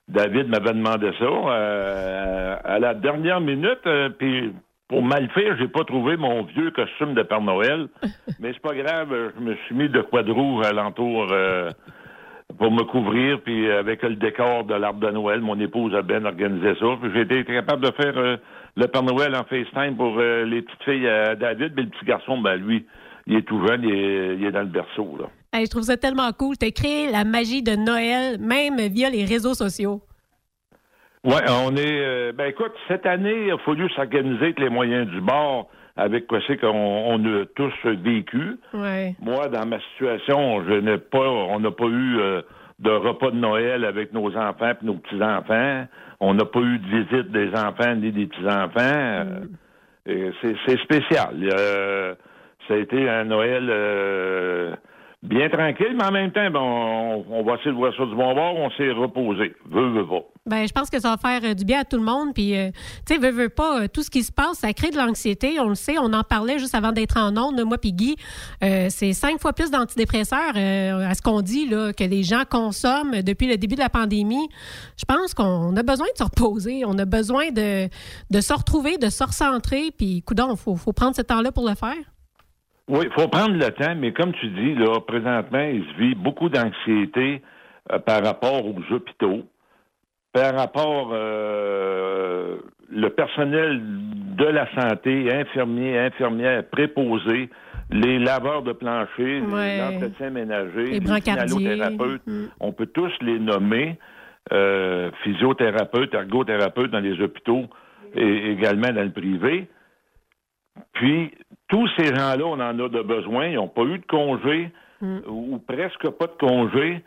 David 0.08 0.48
m'avait 0.48 0.72
demandé 0.72 1.10
ça 1.18 1.24
euh, 1.24 2.56
à 2.64 2.78
la 2.78 2.94
dernière 2.94 3.40
minute, 3.40 3.78
euh, 3.86 4.08
puis 4.10 4.52
pour 4.88 5.02
mal 5.02 5.28
faire, 5.30 5.56
j'ai 5.58 5.68
pas 5.68 5.84
trouvé 5.84 6.16
mon 6.16 6.42
vieux 6.44 6.70
costume 6.72 7.14
de 7.14 7.22
Père 7.22 7.42
Noël, 7.42 7.88
mais 8.40 8.52
c'est 8.52 8.62
pas 8.62 8.74
grave, 8.74 9.14
je 9.36 9.40
me 9.40 9.54
suis 9.66 9.74
mis 9.76 9.88
de 9.88 10.00
quoi 10.00 10.22
de 10.24 10.32
rouge 10.32 10.66
alentour 10.66 11.32
pour 12.58 12.70
me 12.70 12.82
couvrir, 12.84 13.40
puis 13.42 13.70
avec 13.70 14.02
le 14.02 14.16
décor 14.16 14.64
de 14.64 14.74
l'arbre 14.74 15.00
de 15.00 15.10
Noël, 15.10 15.40
mon 15.40 15.58
épouse 15.60 15.94
a 15.94 16.02
bien 16.02 16.24
organisé 16.24 16.74
ça. 16.78 16.86
Puis 17.00 17.10
j'ai 17.14 17.22
été 17.22 17.44
capable 17.44 17.84
de 17.84 17.92
faire 17.92 18.16
euh, 18.16 18.36
le 18.76 18.86
Père 18.86 19.02
Noël 19.02 19.34
en 19.34 19.44
FaceTime 19.44 19.96
pour 19.96 20.18
euh, 20.18 20.44
les 20.44 20.62
petites 20.62 20.82
filles 20.84 21.08
à 21.08 21.34
David, 21.36 21.72
mais 21.76 21.82
le 21.82 21.88
petit 21.88 22.04
garçon, 22.04 22.38
ben 22.38 22.56
lui, 22.56 22.86
il 23.26 23.36
est 23.36 23.42
tout 23.42 23.64
jeune, 23.66 23.82
il 23.84 23.94
est, 23.94 24.36
il 24.36 24.44
est 24.44 24.52
dans 24.52 24.60
le 24.60 24.66
berceau. 24.66 25.16
Là. 25.18 25.26
Hey, 25.52 25.66
je 25.66 25.70
trouve 25.70 25.82
ça 25.82 25.96
tellement 25.96 26.30
cool. 26.32 26.56
Tu 26.56 26.66
as 26.66 26.70
créé 26.70 27.10
la 27.10 27.24
magie 27.24 27.62
de 27.62 27.74
Noël, 27.76 28.38
même 28.38 28.76
via 28.76 29.10
les 29.10 29.24
réseaux 29.24 29.54
sociaux. 29.54 30.00
Oui, 31.24 31.34
on 31.48 31.76
est. 31.76 32.00
euh, 32.00 32.32
ben 32.32 32.46
écoute, 32.46 32.72
cette 32.88 33.04
année, 33.04 33.46
il 33.46 33.50
a 33.52 33.58
fallu 33.58 33.90
s'organiser 33.90 34.44
avec 34.44 34.58
les 34.58 34.70
moyens 34.70 35.06
du 35.08 35.20
bord, 35.20 35.68
avec 35.96 36.26
quoi 36.26 36.40
c'est 36.46 36.56
qu'on 36.56 36.68
on 36.68 37.18
a 37.24 37.44
tous 37.54 37.72
vécu. 37.84 38.56
Ouais. 38.74 39.14
Moi, 39.20 39.48
dans 39.48 39.66
ma 39.66 39.78
situation, 39.92 40.62
je 40.64 40.74
n'ai 40.74 40.98
pas, 40.98 41.28
on 41.28 41.60
n'a 41.60 41.70
pas 41.70 41.86
eu 41.86 42.18
euh, 42.18 42.42
de 42.78 42.90
repas 42.90 43.30
de 43.30 43.36
Noël 43.36 43.84
avec 43.84 44.12
nos 44.12 44.34
enfants 44.36 44.70
et 44.70 44.84
nos 44.84 44.94
petits-enfants. 44.94 45.86
On 46.20 46.34
n'a 46.34 46.44
pas 46.44 46.60
eu 46.60 46.78
de 46.78 46.86
visite 46.86 47.30
des 47.32 47.50
enfants 47.54 47.94
ni 47.96 48.12
des 48.12 48.26
petits-enfants. 48.26 49.24
Et 50.06 50.30
C'est 50.40 50.56
c'est 50.66 50.78
spécial. 50.80 51.34
Euh, 51.58 52.14
ça 52.68 52.74
a 52.74 52.76
été 52.78 53.08
un 53.08 53.24
Noël 53.24 53.68
euh, 53.70 54.74
bien 55.22 55.48
tranquille, 55.48 55.94
mais 55.96 56.04
en 56.04 56.12
même 56.12 56.30
temps, 56.30 56.50
ben, 56.50 56.60
on, 56.60 57.24
on 57.30 57.42
va 57.42 57.54
essayer 57.54 57.70
de 57.72 57.76
voir 57.76 57.94
ça 57.96 58.04
du 58.06 58.14
bon 58.14 58.34
bord. 58.34 58.56
On 58.56 58.70
s'est 58.70 58.92
reposé. 58.92 59.54
Veux, 59.68 59.88
veux 59.88 60.06
pas. 60.06 60.24
Ben, 60.50 60.66
je 60.66 60.72
pense 60.72 60.90
que 60.90 60.98
ça 60.98 61.10
va 61.10 61.16
faire 61.16 61.48
euh, 61.48 61.54
du 61.54 61.64
bien 61.64 61.82
à 61.82 61.84
tout 61.84 61.96
le 61.96 62.02
monde. 62.02 62.34
Puis, 62.34 62.56
euh, 62.56 62.70
tu 63.06 63.14
sais, 63.14 63.30
veux, 63.30 63.48
pas, 63.48 63.82
euh, 63.82 63.86
tout 63.86 64.02
ce 64.02 64.10
qui 64.10 64.24
se 64.24 64.32
passe, 64.32 64.58
ça 64.58 64.72
crée 64.72 64.90
de 64.90 64.96
l'anxiété. 64.96 65.60
On 65.60 65.68
le 65.68 65.76
sait, 65.76 65.96
on 65.96 66.12
en 66.12 66.24
parlait 66.24 66.58
juste 66.58 66.74
avant 66.74 66.90
d'être 66.90 67.16
en 67.16 67.36
ondes, 67.36 67.62
moi 67.64 67.78
puis 67.78 67.92
Guy. 67.92 68.16
C'est 68.60 69.12
cinq 69.12 69.40
fois 69.40 69.52
plus 69.52 69.70
d'antidépresseurs 69.70 70.56
à 70.56 71.14
ce 71.14 71.22
qu'on 71.22 71.40
dit, 71.40 71.68
là, 71.68 71.92
que 71.92 72.02
les 72.02 72.24
gens 72.24 72.42
consomment 72.50 73.22
depuis 73.22 73.46
le 73.46 73.56
début 73.56 73.76
de 73.76 73.80
la 73.80 73.88
pandémie. 73.88 74.48
Je 74.96 75.04
pense 75.04 75.34
qu'on 75.34 75.76
a 75.76 75.82
besoin 75.84 76.06
de 76.12 76.18
se 76.18 76.24
reposer. 76.24 76.82
On 76.84 76.98
a 76.98 77.04
besoin 77.04 77.50
de, 77.50 77.88
de 78.30 78.40
se 78.40 78.52
retrouver, 78.52 78.98
de 78.98 79.08
se 79.08 79.22
recentrer. 79.22 79.92
Puis, 79.96 80.22
coudon, 80.22 80.48
il 80.52 80.56
faut, 80.56 80.74
faut 80.74 80.92
prendre 80.92 81.14
ce 81.14 81.22
temps-là 81.22 81.52
pour 81.52 81.68
le 81.68 81.76
faire. 81.76 81.94
Oui, 82.88 83.04
il 83.04 83.12
faut 83.12 83.28
prendre 83.28 83.54
le 83.54 83.70
temps, 83.70 83.94
mais 83.96 84.12
comme 84.12 84.32
tu 84.32 84.48
dis, 84.48 84.74
là, 84.74 85.00
présentement, 85.00 85.62
il 85.72 85.84
se 85.84 86.00
vit 86.00 86.14
beaucoup 86.16 86.48
d'anxiété 86.48 87.40
par 88.04 88.24
rapport 88.24 88.66
aux 88.66 88.92
hôpitaux, 88.92 89.44
par 90.32 90.54
rapport 90.54 91.10
euh, 91.12 92.56
le 92.90 93.08
personnel 93.10 93.80
de 94.36 94.44
la 94.44 94.66
santé, 94.74 95.32
infirmiers, 95.32 95.98
infirmières, 95.98 96.64
préposés, 96.70 97.48
les 97.90 98.18
laveurs 98.20 98.62
de 98.62 98.72
plancher, 98.72 99.40
Ouais. 99.40 99.76
les 99.76 99.96
entretiens 99.96 100.30
ménagers, 100.30 100.84
Les 100.84 101.00
les 101.00 101.00
Mm. 102.26 102.44
on 102.60 102.72
peut 102.72 102.86
tous 102.86 103.10
les 103.20 103.38
nommer, 103.40 103.98
euh, 104.52 105.10
physiothérapeutes, 105.24 106.14
ergothérapeutes 106.14 106.90
dans 106.92 107.00
les 107.00 107.20
hôpitaux 107.20 107.64
et 108.14 108.52
également 108.52 108.92
dans 108.92 109.02
le 109.02 109.10
privé. 109.12 109.68
Puis, 110.92 111.32
tous 111.68 111.88
ces 111.98 112.06
gens-là, 112.14 112.44
on 112.44 112.54
en 112.54 112.60
a 112.60 112.72
de 112.88 113.02
besoin. 113.02 113.46
Ils 113.46 113.56
n'ont 113.56 113.68
pas 113.68 113.82
eu 113.82 113.98
de 113.98 114.06
congé 114.06 114.70
ou 115.28 115.58
presque 115.66 116.08
pas 116.10 116.26
de 116.26 116.36
congé. 116.38 117.02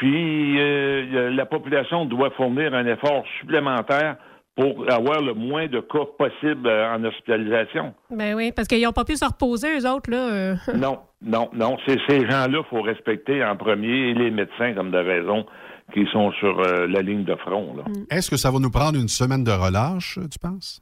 Puis, 0.00 0.58
euh, 0.58 1.28
a- 1.28 1.30
la 1.30 1.44
population 1.44 2.06
doit 2.06 2.30
fournir 2.30 2.72
un 2.72 2.86
effort 2.86 3.22
supplémentaire 3.38 4.16
pour 4.56 4.90
avoir 4.90 5.20
le 5.20 5.34
moins 5.34 5.66
de 5.68 5.80
cas 5.80 6.06
possible 6.18 6.66
euh, 6.66 6.94
en 6.94 7.04
hospitalisation. 7.04 7.92
Ben 8.10 8.34
oui, 8.34 8.50
parce 8.50 8.66
qu'ils 8.66 8.82
n'ont 8.82 8.92
pas 8.92 9.04
pu 9.04 9.16
se 9.16 9.24
reposer, 9.26 9.68
eux 9.78 9.86
autres, 9.86 10.10
là. 10.10 10.16
euh. 10.32 10.54
Non, 10.74 11.00
non, 11.20 11.50
non. 11.52 11.76
C'est 11.86 11.98
ces 12.08 12.20
gens-là 12.22 12.58
qu'il 12.62 12.68
faut 12.70 12.80
respecter 12.82 13.44
en 13.44 13.56
premier 13.56 14.10
et 14.10 14.14
les 14.14 14.30
médecins, 14.30 14.72
comme 14.74 14.90
de 14.90 14.96
raison, 14.98 15.44
qui 15.92 16.06
sont 16.12 16.32
sur 16.32 16.58
euh, 16.60 16.86
la 16.86 17.02
ligne 17.02 17.24
de 17.24 17.34
front. 17.36 17.76
Est-ce 18.10 18.30
que 18.30 18.36
ça 18.38 18.50
va 18.50 18.58
nous 18.58 18.70
prendre 18.70 18.98
une 18.98 19.08
semaine 19.08 19.44
de 19.44 19.50
relâche, 19.52 20.18
tu 20.32 20.38
penses? 20.38 20.80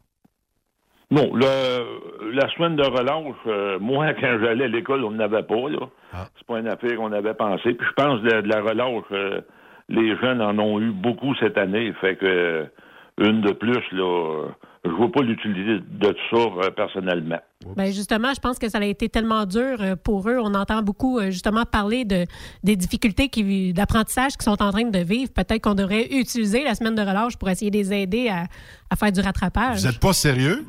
Non, 1.11 1.31
le, 1.35 2.33
la 2.35 2.49
semaine 2.55 2.77
de 2.77 2.83
relâche, 2.85 3.35
euh, 3.47 3.79
moi, 3.81 4.13
quand 4.21 4.39
j'allais 4.43 4.65
à 4.65 4.69
l'école, 4.69 5.05
on 5.05 5.11
n'avait 5.13 5.43
pas. 5.43 5.69
là. 5.71 5.89
C'est 6.37 6.47
pas 6.47 6.59
une 6.59 6.69
affaire 6.69 6.97
qu'on 6.97 7.13
avait 7.13 7.35
pensé. 7.35 7.73
Puis 7.75 7.87
je 7.89 7.93
pense 7.95 8.21
de, 8.23 8.41
de 8.43 8.49
la 8.49 8.61
relâche, 8.61 9.05
euh, 9.13 9.41
les 9.89 10.17
jeunes 10.19 10.43
en 10.43 10.59
ont 10.59 10.81
eu 10.81 10.91
beaucoup 10.91 11.35
cette 11.37 11.57
année. 11.57 11.93
Fait 12.01 12.17
que 12.17 12.27
euh, 12.27 12.65
une 13.19 13.41
de 13.41 13.53
plus, 13.53 13.83
là, 13.93 14.49
je 14.85 14.91
vois 14.91 15.11
pas 15.11 15.23
l'utilité 15.23 15.83
de 15.91 16.09
tout 16.13 16.37
ça 16.37 16.43
euh, 16.43 16.71
personnellement. 16.71 17.41
Ben 17.77 17.87
justement, 17.87 18.33
je 18.35 18.41
pense 18.41 18.59
que 18.59 18.69
ça 18.69 18.79
a 18.79 18.85
été 18.85 19.09
tellement 19.09 19.45
dur 19.45 19.79
euh, 19.81 19.97
pour 19.97 20.29
eux. 20.29 20.37
On 20.41 20.55
entend 20.55 20.83
beaucoup 20.83 21.19
euh, 21.19 21.31
justement 21.31 21.65
parler 21.65 22.05
de 22.05 22.25
des 22.63 22.77
difficultés 22.77 23.29
qui- 23.29 23.73
d'apprentissage 23.73 24.33
qu'ils 24.33 24.43
sont 24.45 24.63
en 24.63 24.71
train 24.71 24.85
de 24.85 24.99
vivre. 24.99 25.31
Peut-être 25.35 25.63
qu'on 25.63 25.75
devrait 25.75 26.07
utiliser 26.11 26.63
la 26.65 26.75
semaine 26.75 26.95
de 26.95 27.03
relâche 27.03 27.37
pour 27.39 27.49
essayer 27.49 27.71
de 27.71 27.77
les 27.79 27.93
aider 27.93 28.29
à, 28.29 28.45
à 28.91 28.97
faire 28.97 29.11
du 29.11 29.21
rattrapage. 29.21 29.81
Vous 29.81 29.87
n'êtes 29.89 30.01
pas 30.01 30.13
sérieux? 30.13 30.65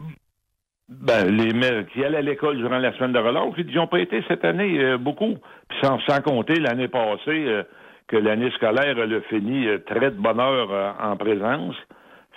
Ben, 0.90 1.26
les 1.30 1.54
mères 1.54 1.86
qui 1.94 2.04
allaient 2.04 2.18
à 2.18 2.22
l'école 2.22 2.58
durant 2.58 2.80
la 2.80 2.92
semaine 2.98 3.14
de 3.14 3.20
relâche, 3.20 3.54
ils 3.58 3.76
n'ont 3.76 3.86
pas 3.88 4.00
été 4.00 4.24
cette 4.28 4.44
année 4.44 4.80
euh, 4.80 4.98
beaucoup. 4.98 5.36
Puis 5.70 5.78
sans, 5.84 6.00
sans 6.08 6.20
compter 6.22 6.56
l'année 6.60 6.88
passée, 6.88 7.46
euh, 7.46 7.64
que 8.08 8.18
l'année 8.18 8.50
scolaire, 8.56 8.98
elle 8.98 9.14
a 9.14 9.22
fini 9.30 9.68
euh, 9.68 9.78
très 9.86 10.10
de 10.12 10.18
bonne 10.20 10.40
heure 10.40 10.70
euh, 10.72 10.92
en 11.00 11.16
présence. 11.16 11.76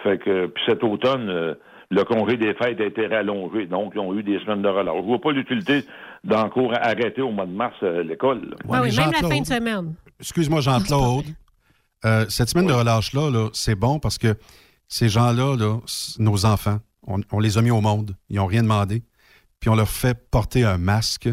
Fait 0.03 0.19
que, 0.19 0.47
puis 0.49 0.62
cet 0.66 0.85
automne, 0.85 1.31
euh, 1.31 1.55
le 1.91 2.05
congé 2.05 2.37
des 2.37 2.53
fêtes 2.55 2.79
a 2.81 2.85
été 2.85 3.07
rallongé. 3.07 3.65
Donc, 3.66 3.93
ils 3.95 4.01
ont 4.01 4.15
eu 4.15 4.23
des 4.23 4.39
semaines 4.41 4.61
de 4.62 4.69
relâche. 4.69 4.97
Je 4.99 5.07
vois 5.07 5.20
pas 5.20 5.33
l'utilité 5.33 5.85
d'encore 6.23 6.74
arrêter 6.74 7.23
au 7.23 7.31
mois 7.31 7.47
de 7.47 7.53
mars 7.53 7.74
euh, 7.83 8.03
l'école. 8.03 8.55
Ah 8.65 8.65
oui, 8.66 8.69
même 8.69 8.83
la 8.83 8.91
Jean-Claude- 8.91 9.33
fin 9.33 9.41
de 9.41 9.47
semaine. 9.47 9.95
Excuse-moi, 10.20 10.61
Jean-Claude. 10.61 11.24
Euh, 12.05 12.27
cette 12.29 12.49
semaine 12.51 12.66
de 12.66 12.73
relâche-là, 12.73 13.31
là, 13.31 13.49
c'est 13.55 13.77
bon 13.77 13.99
parce 13.99 14.19
que 14.19 14.35
ces 14.89 15.09
gens-là, 15.09 15.57
là, 15.57 15.79
nos 16.19 16.45
enfants, 16.45 16.79
on, 17.07 17.20
on 17.33 17.41
les 17.41 17.59
a 17.59 17.62
mis 17.62 17.70
au 17.70 17.81
monde. 17.81 18.16
Ils 18.29 18.37
n'ont 18.37 18.47
rien 18.47 18.62
demandé. 18.62 19.03
Puis 19.61 19.70
on 19.70 19.74
leur 19.74 19.89
fait 19.89 20.19
porter 20.31 20.65
un 20.65 20.79
masque 20.79 21.29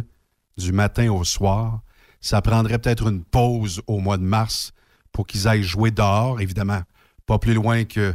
du 0.57 0.71
matin 0.71 1.11
au 1.11 1.23
soir. 1.23 1.81
Ça 2.21 2.41
prendrait 2.41 2.79
peut-être 2.79 3.07
une 3.09 3.23
pause 3.23 3.81
au 3.87 3.99
mois 3.99 4.17
de 4.17 4.23
mars 4.23 4.73
pour 5.11 5.25
qu'ils 5.25 5.47
aillent 5.47 5.63
jouer 5.63 5.91
dehors, 5.91 6.41
évidemment. 6.41 6.81
Pas 7.25 7.39
plus 7.39 7.53
loin 7.53 7.85
que 7.85 8.13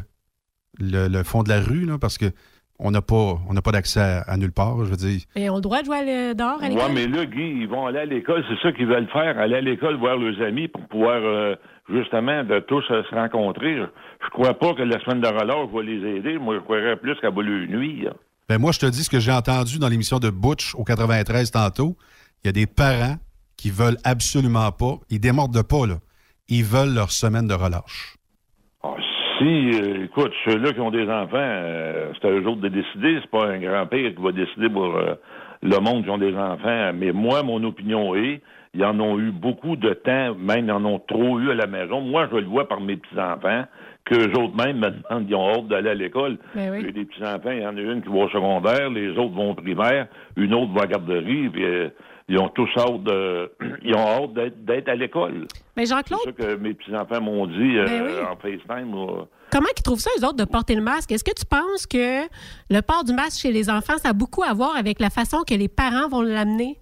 le, 0.79 1.09
le 1.09 1.23
fond 1.23 1.43
de 1.43 1.49
la 1.49 1.61
rue, 1.61 1.85
là, 1.85 1.99
parce 1.99 2.19
que 2.19 2.27
on 2.81 2.91
n'a 2.91 3.01
pas, 3.03 3.39
on 3.49 3.55
n'a 3.55 3.63
pas 3.63 3.71
d'accès 3.71 4.01
à, 4.01 4.21
à 4.23 4.37
nulle 4.37 4.53
part. 4.53 4.85
Je 4.85 4.91
veux 4.91 4.97
dire, 4.97 5.21
Et 5.37 5.49
on 5.49 5.55
a 5.55 5.57
le 5.57 5.63
droit 5.63 5.81
de 5.81 5.87
jouer 5.87 5.97
à 5.99 6.03
le- 6.03 6.35
dehors 6.35 6.59
à 6.61 6.67
Ouais, 6.67 6.69
l'école? 6.71 6.93
mais 6.93 7.07
là, 7.07 7.25
Guy, 7.25 7.61
ils 7.63 7.69
vont 7.69 7.87
aller 7.87 8.01
à 8.01 8.05
l'école, 8.05 8.45
c'est 8.49 8.61
ça 8.63 8.73
qu'ils 8.73 8.87
veulent 8.87 9.09
faire, 9.13 9.39
aller 9.39 9.55
à 9.57 9.61
l'école 9.61 9.97
voir 9.97 10.17
leurs 10.17 10.41
amis 10.47 10.67
pour 10.69 10.87
pouvoir 10.89 11.21
euh, 11.23 11.55
justement 11.89 12.45
de 12.45 12.61
tous 12.61 12.85
euh, 12.91 13.03
se 13.09 13.15
rencontrer. 13.15 13.77
Je, 13.77 13.83
je 14.25 14.31
crois 14.31 14.55
pas 14.55 14.75
que 14.75 14.83
la 14.83 14.99
semaine 15.01 15.21
de 15.21 15.29
relâche 15.29 15.69
va 15.73 15.83
les 15.83 16.17
aider. 16.17 16.39
Moi, 16.39 16.57
je 16.57 16.61
croirais 16.61 16.97
plus 16.97 17.15
qu'elle 17.21 17.35
va 17.35 17.43
leur 17.43 17.69
nuire. 17.69 18.15
Ben 18.49 18.59
moi, 18.59 18.73
je 18.73 18.81
te 18.81 18.87
dis 18.87 19.05
ce 19.05 19.11
que 19.11 19.21
j'ai 19.21 19.33
entendu 19.33 19.79
dans 19.79 19.89
l'émission 19.89 20.19
de 20.19 20.31
Butch 20.31 20.75
au 20.75 20.85
93 20.85 21.51
tantôt. 21.51 21.97
Il 22.43 22.49
y 22.49 22.51
a 22.51 22.53
des 22.53 22.67
parents 22.67 23.17
qui 23.57 23.71
veulent 23.71 23.97
absolument 24.05 24.71
pas, 24.73 24.97
ils 25.11 25.21
démordent 25.21 25.67
pas, 25.67 25.87
là. 25.87 25.95
Ils 26.49 26.65
veulent 26.65 26.95
leur 26.95 27.11
semaine 27.11 27.47
de 27.47 27.55
relâche. 27.55 28.17
Ah, 28.83 28.97
si, 29.39 29.45
euh, 29.45 30.05
écoute, 30.05 30.33
ceux-là 30.45 30.73
qui 30.73 30.81
ont 30.81 30.91
des 30.91 31.09
enfants, 31.09 31.37
euh, 31.37 32.13
c'est 32.21 32.29
à 32.29 32.31
eux 32.31 32.47
autres 32.47 32.61
de 32.61 32.69
décider. 32.69 33.19
C'est 33.23 33.31
pas 33.31 33.47
un 33.47 33.59
grand-père 33.59 34.15
qui 34.15 34.23
va 34.23 34.33
décider 34.33 34.69
pour 34.69 34.95
le 35.63 35.79
monde 35.81 36.05
qui 36.05 36.11
ont 36.11 36.19
des 36.19 36.37
enfants. 36.37 36.93
Mais 36.95 37.13
moi, 37.13 37.43
mon 37.43 37.65
opinion 37.65 38.15
est, 38.15 38.43
ils 38.75 38.85
en 38.85 38.99
ont 39.01 39.19
eu 39.19 39.31
beaucoup 39.31 39.77
de 39.77 39.93
temps, 39.95 40.35
même 40.35 40.67
ils 40.67 40.73
en 40.73 40.85
ont 40.85 40.99
trop 40.99 41.39
eu 41.39 41.51
à 41.51 41.55
la 41.55 41.67
maison. 41.67 42.01
Moi, 42.01 42.29
je 42.31 42.37
le 42.37 42.47
vois 42.47 42.69
par 42.69 42.81
mes 42.81 42.97
petits-enfants, 42.97 43.65
qu'eux 44.05 44.31
autres 44.33 44.55
même 44.57 44.79
me 44.79 44.91
demandent, 44.91 45.27
ils 45.29 45.35
ont 45.35 45.49
hâte 45.49 45.69
d'aller 45.69 45.91
à 45.91 45.95
l'école. 45.95 46.39
Ben 46.55 46.71
oui. 46.73 46.83
J'ai 46.83 46.93
des 46.93 47.05
petits-enfants, 47.05 47.51
il 47.51 47.63
y 47.63 47.67
en 47.67 47.77
a 47.77 47.81
une 47.81 48.03
qui 48.03 48.09
va 48.09 48.25
au 48.25 48.29
secondaire, 48.29 48.91
les 48.91 49.11
autres 49.11 49.35
vont 49.35 49.53
au 49.53 49.55
primaire, 49.55 50.09
une 50.37 50.53
autre 50.55 50.73
va 50.73 50.83
à 50.83 50.85
la 50.87 50.91
garderie, 50.91 51.49
puis 51.51 51.65
euh, 51.65 51.89
ils 52.29 52.39
ont 52.39 52.49
tous 52.49 52.69
hâte 52.77 53.03
de, 53.05 53.53
ils 53.83 53.95
ont 53.95 54.07
hâte 54.07 54.33
d'être, 54.35 54.65
d'être 54.65 54.89
à 54.89 54.95
l'école. 54.97 55.47
Mais 55.77 55.87
C'est 55.87 55.95
Jean-Claude, 55.95 56.21
ça 56.25 56.33
que 56.33 56.57
mes 56.57 56.75
petits-enfants 56.75 57.21
m'ont 57.21 57.47
dit 57.47 57.79
euh, 57.79 57.87
Ben 57.87 58.03
oui. 58.03 58.13
en 58.29 58.37
FaceTime. 58.37 58.91
comment 59.53 59.69
ils 59.77 59.83
trouvent 59.83 60.01
ça, 60.01 60.11
eux 60.19 60.25
autres, 60.25 60.37
de 60.37 60.45
porter 60.45 60.75
le 60.75 60.83
masque? 60.83 61.13
Est-ce 61.13 61.25
que 61.25 61.35
tu 61.35 61.47
penses 61.47 61.87
que 61.87 62.25
le 62.71 62.81
port 62.81 63.05
du 63.05 63.13
masque 63.13 63.41
chez 63.41 63.53
les 63.53 63.71
enfants, 63.71 63.99
ça 63.99 64.11
a 64.11 64.13
beaucoup 64.13 64.43
à 64.43 64.53
voir 64.53 64.77
avec 64.77 65.01
la 65.01 65.11
façon 65.11 65.45
que 65.47 65.55
les 65.55 65.69
parents 65.69 66.09
vont 66.09 66.23
l'amener? 66.23 66.79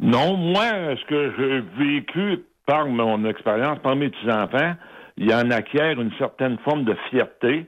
Non, 0.00 0.36
moi, 0.36 0.64
ce 0.96 1.04
que 1.06 1.32
j'ai 1.36 1.60
vécu 1.84 2.44
par 2.66 2.86
mon 2.86 3.24
expérience, 3.26 3.78
par 3.80 3.96
mes 3.96 4.08
petits-enfants, 4.08 4.74
ils 5.16 5.32
en 5.34 5.50
acquièrent 5.50 6.00
une 6.00 6.12
certaine 6.18 6.56
forme 6.58 6.84
de 6.84 6.94
fierté 7.10 7.66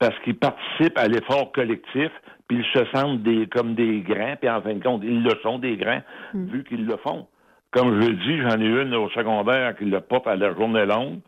parce 0.00 0.16
qu'ils 0.20 0.36
participent 0.36 0.98
à 0.98 1.06
l'effort 1.08 1.52
collectif, 1.52 2.10
puis 2.48 2.58
ils 2.58 2.78
se 2.80 2.84
sentent 2.94 3.22
des, 3.22 3.46
comme 3.46 3.74
des 3.74 4.00
grands, 4.00 4.36
puis 4.40 4.48
en 4.48 4.62
fin 4.62 4.74
de 4.74 4.82
compte, 4.82 5.02
ils 5.04 5.22
le 5.22 5.30
sont 5.42 5.58
des 5.58 5.76
grands, 5.76 6.00
vu 6.34 6.64
qu'ils 6.64 6.86
le 6.86 6.96
font. 6.98 7.26
Comme 7.72 8.00
je 8.00 8.08
le 8.08 8.14
dis, 8.14 8.40
j'en 8.40 8.60
ai 8.60 8.66
une 8.82 8.94
au 8.94 9.08
secondaire 9.10 9.76
qui 9.76 9.84
le 9.84 10.00
porte 10.00 10.26
à 10.26 10.36
la 10.36 10.54
journée 10.54 10.86
longue. 10.86 11.18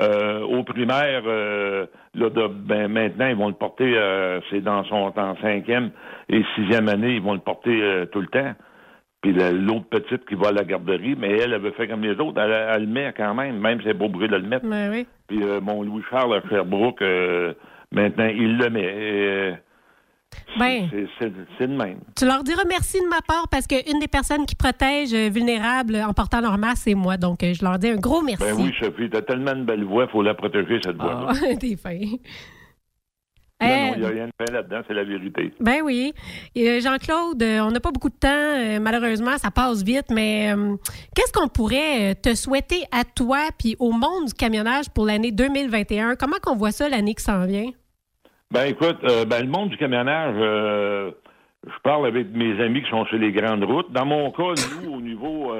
Euh, 0.00 0.40
au 0.40 0.64
primaire, 0.64 1.22
euh, 1.26 1.86
là, 2.14 2.28
de- 2.28 2.48
ben, 2.48 2.88
maintenant, 2.88 3.26
ils 3.28 3.36
vont 3.36 3.46
le 3.46 3.54
porter, 3.54 3.92
euh, 3.96 4.40
c'est 4.50 4.60
dans 4.60 4.82
son 4.84 5.12
en 5.16 5.36
cinquième 5.40 5.90
et 6.28 6.42
sixième 6.56 6.88
année, 6.88 7.14
ils 7.16 7.22
vont 7.22 7.34
le 7.34 7.38
porter 7.38 7.80
euh, 7.80 8.06
tout 8.06 8.20
le 8.20 8.26
temps. 8.26 8.54
Puis 9.24 9.32
la- 9.32 9.52
l'autre 9.52 9.86
petite 9.88 10.26
qui 10.28 10.34
va 10.34 10.48
à 10.48 10.52
la 10.52 10.64
garderie, 10.64 11.16
mais 11.18 11.30
elle, 11.30 11.54
elle 11.54 11.60
veut 11.62 11.70
faire 11.70 11.88
comme 11.88 12.02
les 12.02 12.12
autres, 12.20 12.38
elle, 12.38 12.52
elle 12.52 12.82
le 12.82 12.86
met 12.88 13.10
quand 13.16 13.34
même, 13.34 13.58
même 13.58 13.78
si 13.80 13.86
c'est 13.86 13.94
beau 13.94 14.10
bruit 14.10 14.28
de 14.28 14.36
le 14.36 14.46
mettre. 14.46 14.66
Ben 14.66 14.90
oui. 14.90 15.06
Puis 15.26 15.42
euh, 15.42 15.62
mon 15.62 15.82
Louis-Charles 15.82 16.34
à 16.36 16.46
Sherbrooke, 16.48 17.00
euh, 17.00 17.54
maintenant, 17.90 18.26
il 18.26 18.58
le 18.58 18.68
met. 18.68 18.82
Et, 18.82 19.26
euh, 19.28 19.52
Ben, 20.58 20.88
c'est- 21.18 21.30
de 21.66 21.66
même. 21.74 22.00
tu 22.18 22.26
leur 22.26 22.42
diras 22.44 22.64
merci 22.68 23.00
de 23.00 23.06
ma 23.08 23.22
part 23.26 23.46
parce 23.50 23.66
qu'une 23.66 23.98
des 23.98 24.08
personnes 24.08 24.44
qui 24.46 24.56
protège 24.56 25.14
vulnérables 25.14 25.96
en 26.06 26.12
portant 26.12 26.40
leur 26.42 26.58
masque, 26.58 26.82
c'est 26.84 26.94
moi. 26.94 27.16
Donc, 27.16 27.38
je 27.42 27.64
leur 27.64 27.78
dis 27.78 27.88
un 27.88 27.96
gros 27.96 28.20
merci. 28.20 28.42
Ben 28.44 28.54
oui, 28.58 28.72
Sophie, 28.78 29.08
t'as 29.08 29.22
tellement 29.22 29.54
de 29.54 29.62
belle 29.62 29.84
voix, 29.84 30.06
faut 30.08 30.22
la 30.22 30.34
protéger, 30.34 30.80
cette 30.84 30.96
voix-là. 30.96 31.28
Ah, 31.30 31.54
T'es 31.60 31.76
fin. 31.76 31.98
Non, 33.68 33.86
non, 33.88 33.92
il 33.94 34.00
n'y 34.00 34.06
a 34.06 34.08
rien 34.08 34.26
de 34.26 34.32
fin 34.46 34.52
là-dedans, 34.52 34.80
c'est 34.86 34.94
la 34.94 35.04
vérité. 35.04 35.52
Ben 35.60 35.80
oui. 35.84 36.12
Euh, 36.56 36.80
Jean-Claude, 36.80 37.42
euh, 37.42 37.60
on 37.60 37.70
n'a 37.70 37.80
pas 37.80 37.90
beaucoup 37.90 38.08
de 38.10 38.14
temps, 38.14 38.28
euh, 38.30 38.78
malheureusement, 38.80 39.36
ça 39.38 39.50
passe 39.50 39.82
vite, 39.82 40.06
mais 40.10 40.52
euh, 40.54 40.76
qu'est-ce 41.14 41.32
qu'on 41.32 41.48
pourrait 41.48 42.14
te 42.16 42.34
souhaiter 42.34 42.84
à 42.92 43.04
toi 43.04 43.38
puis 43.58 43.76
au 43.78 43.92
monde 43.92 44.26
du 44.28 44.34
camionnage 44.34 44.88
pour 44.94 45.06
l'année 45.06 45.32
2021? 45.32 46.16
Comment 46.16 46.36
qu'on 46.42 46.56
voit 46.56 46.72
ça 46.72 46.88
l'année 46.88 47.14
qui 47.14 47.22
s'en 47.24 47.44
vient? 47.46 47.70
Ben 48.50 48.66
écoute, 48.66 48.98
ben, 49.02 49.40
le 49.42 49.48
monde 49.48 49.70
du 49.70 49.76
camionnage, 49.76 50.34
je 50.36 51.78
parle 51.82 52.06
avec 52.06 52.28
mes 52.32 52.60
amis 52.62 52.82
qui 52.82 52.90
sont 52.90 53.04
sur 53.06 53.16
les 53.18 53.32
grandes 53.32 53.64
routes. 53.64 53.90
Dans 53.92 54.06
mon 54.06 54.30
cas, 54.30 54.52
nous, 54.82 54.92
au 54.94 55.00
niveau 55.00 55.52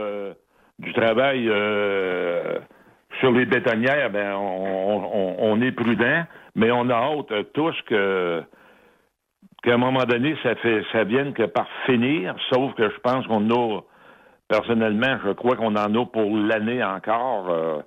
du 0.78 0.92
travail 0.92 1.48
sur 3.20 3.30
les 3.32 3.46
bétonnières, 3.46 4.10
ben 4.10 4.34
on, 4.34 5.04
on- 5.14 5.36
on 5.38 5.60
est 5.62 5.72
prudent, 5.72 6.24
mais 6.54 6.70
on 6.70 6.88
a 6.90 6.94
hâte 6.94 7.32
euh, 7.32 7.42
tous 7.54 7.74
que 7.86 8.42
qu'à 9.62 9.74
un 9.74 9.78
moment 9.78 10.04
donné, 10.04 10.36
ça 10.42 10.54
fait 10.56 10.82
ça 10.92 11.04
vienne 11.04 11.32
que 11.32 11.44
par 11.44 11.66
finir, 11.86 12.34
sauf 12.52 12.74
que 12.74 12.88
je 12.90 12.98
pense 13.00 13.26
qu'on 13.26 13.48
a 13.50 13.80
personnellement, 14.48 15.18
je 15.24 15.32
crois 15.32 15.56
qu'on 15.56 15.74
en 15.76 15.94
a 15.94 16.06
pour 16.06 16.36
l'année 16.36 16.82
encore. 16.84 17.50
euh, 17.50 17.80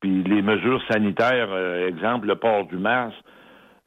puis 0.00 0.22
les 0.24 0.40
mesures 0.40 0.82
sanitaires, 0.90 1.48
euh, 1.50 1.86
exemple, 1.88 2.26
le 2.26 2.36
port 2.36 2.64
du 2.66 2.76
masque, 2.78 3.14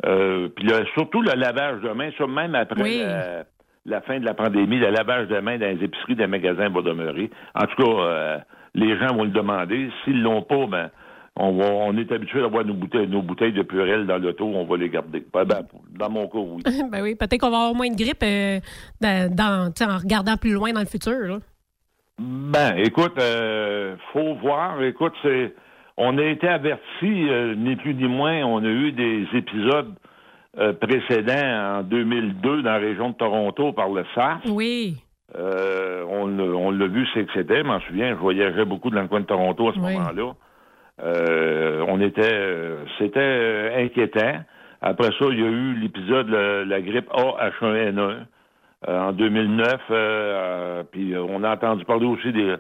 euh, 0.06 0.48
puis 0.56 0.64
le- 0.68 0.86
surtout 0.94 1.22
le 1.24 1.32
lavage 1.36 1.82
de 1.82 1.90
mains, 1.90 2.12
ça 2.18 2.28
même 2.28 2.54
après 2.54 2.84
Oui. 2.84 3.00
la, 3.04 3.46
la 3.86 4.02
fin 4.02 4.20
de 4.20 4.26
la 4.26 4.36
pandémie, 4.36 4.78
le 4.78 4.92
lavage 4.92 5.28
de 5.28 5.40
mains 5.40 5.58
dans 5.58 5.66
les 5.76 5.84
épiceries, 5.84 6.16
des 6.16 6.28
magasins 6.28 6.70
va 6.70 6.82
demeurer. 6.84 7.32
En 7.56 7.66
tout 7.66 7.84
cas, 7.84 8.44
les 8.76 8.96
gens 9.00 9.16
vont 9.16 9.24
le 9.24 9.32
demander. 9.32 9.90
S'ils 10.04 10.22
l'ont 10.22 10.44
pas, 10.44 10.68
ben 10.68 10.90
on, 11.36 11.54
va, 11.58 11.66
on 11.72 11.98
est 11.98 12.12
habitué 12.12 12.42
d'avoir 12.42 12.64
nos 12.66 12.74
bouteilles, 12.76 13.08
nos 13.08 13.22
bouteilles 13.22 13.54
de 13.54 13.64
Purel 13.64 14.06
dans 14.06 14.18
l'auto, 14.18 14.46
on 14.46 14.66
va 14.66 14.78
les 14.78 14.90
garder. 14.90 15.24
Ben, 15.34 15.46
ben, 15.46 15.62
dans 15.98 16.10
mon 16.10 16.28
cas, 16.28 16.38
oui. 16.38 16.62
ben 16.92 17.02
oui, 17.02 17.16
peut-être 17.16 17.40
qu'on 17.40 17.50
va 17.50 17.58
avoir 17.58 17.76
moins 17.76 17.90
de 17.90 17.96
grippe 17.96 18.24
euh, 18.24 18.60
dans, 19.02 19.34
dans- 19.34 19.72
en 19.94 19.98
regardant 19.98 20.38
plus 20.38 20.54
loin 20.54 20.72
dans 20.74 20.80
le 20.82 20.86
futur. 20.86 21.12
là. 21.28 21.38
Ben, 22.20 22.76
écoute, 22.78 23.14
euh, 23.20 23.96
faut 24.14 24.36
voir. 24.36 24.82
Écoute, 24.84 25.14
c'est, 25.24 25.56
on 25.98 26.18
a 26.20 26.24
été 26.24 26.48
avertis, 26.48 27.30
euh, 27.30 27.56
ni 27.56 27.76
plus 27.76 27.96
ni 27.96 28.08
moins. 28.08 28.44
On 28.46 28.64
a 28.64 28.68
eu 28.70 28.92
des 28.92 29.26
épisodes 29.34 29.94
euh, 30.60 30.74
précédents 30.74 31.80
en 31.80 31.84
2002 31.84 32.62
dans 32.62 32.72
la 32.72 32.78
région 32.78 33.10
de 33.10 33.16
Toronto 33.16 33.74
par 33.74 33.90
le 33.90 34.06
SARS. 34.14 34.42
Oui. 34.48 34.98
On, 35.36 36.28
l'a- 36.28 36.44
on 36.44 36.70
l'a 36.70 36.86
vu, 36.86 37.08
c'est 37.16 37.26
que 37.26 37.32
c'était. 37.34 37.58
Je 37.58 37.64
m'en 37.64 37.80
souviens, 37.82 38.10
je 38.10 38.20
voyageais 38.20 38.66
beaucoup 38.66 38.92
dans 38.92 39.02
le 39.02 39.08
coin 39.08 39.22
de 39.22 39.26
Toronto 39.26 39.70
à 39.70 39.74
ce 39.74 39.80
Oui. 39.80 39.94
moment-là. 39.94 40.34
Euh, 41.02 41.84
on 41.88 42.00
était, 42.02 42.22
euh, 42.34 42.86
c'était 42.98 43.20
euh, 43.20 43.84
inquiétant. 43.86 44.44
Après 44.82 45.10
ça, 45.20 45.26
il 45.32 45.40
y 45.40 45.44
a 45.44 45.48
eu 45.48 45.74
l'épisode 45.76 46.28
de 46.28 46.64
la 46.68 46.82
grippe 46.82 47.10
A 47.12 47.50
H1N1 47.50 48.18
euh, 48.88 49.00
en 49.00 49.12
2009. 49.14 49.74
euh, 49.74 49.74
euh, 49.92 50.84
puis 50.92 51.16
on 51.18 51.44
a 51.44 51.54
entendu 51.54 51.86
parler 51.86 52.06
aussi 52.06 52.32
des 52.32 52.56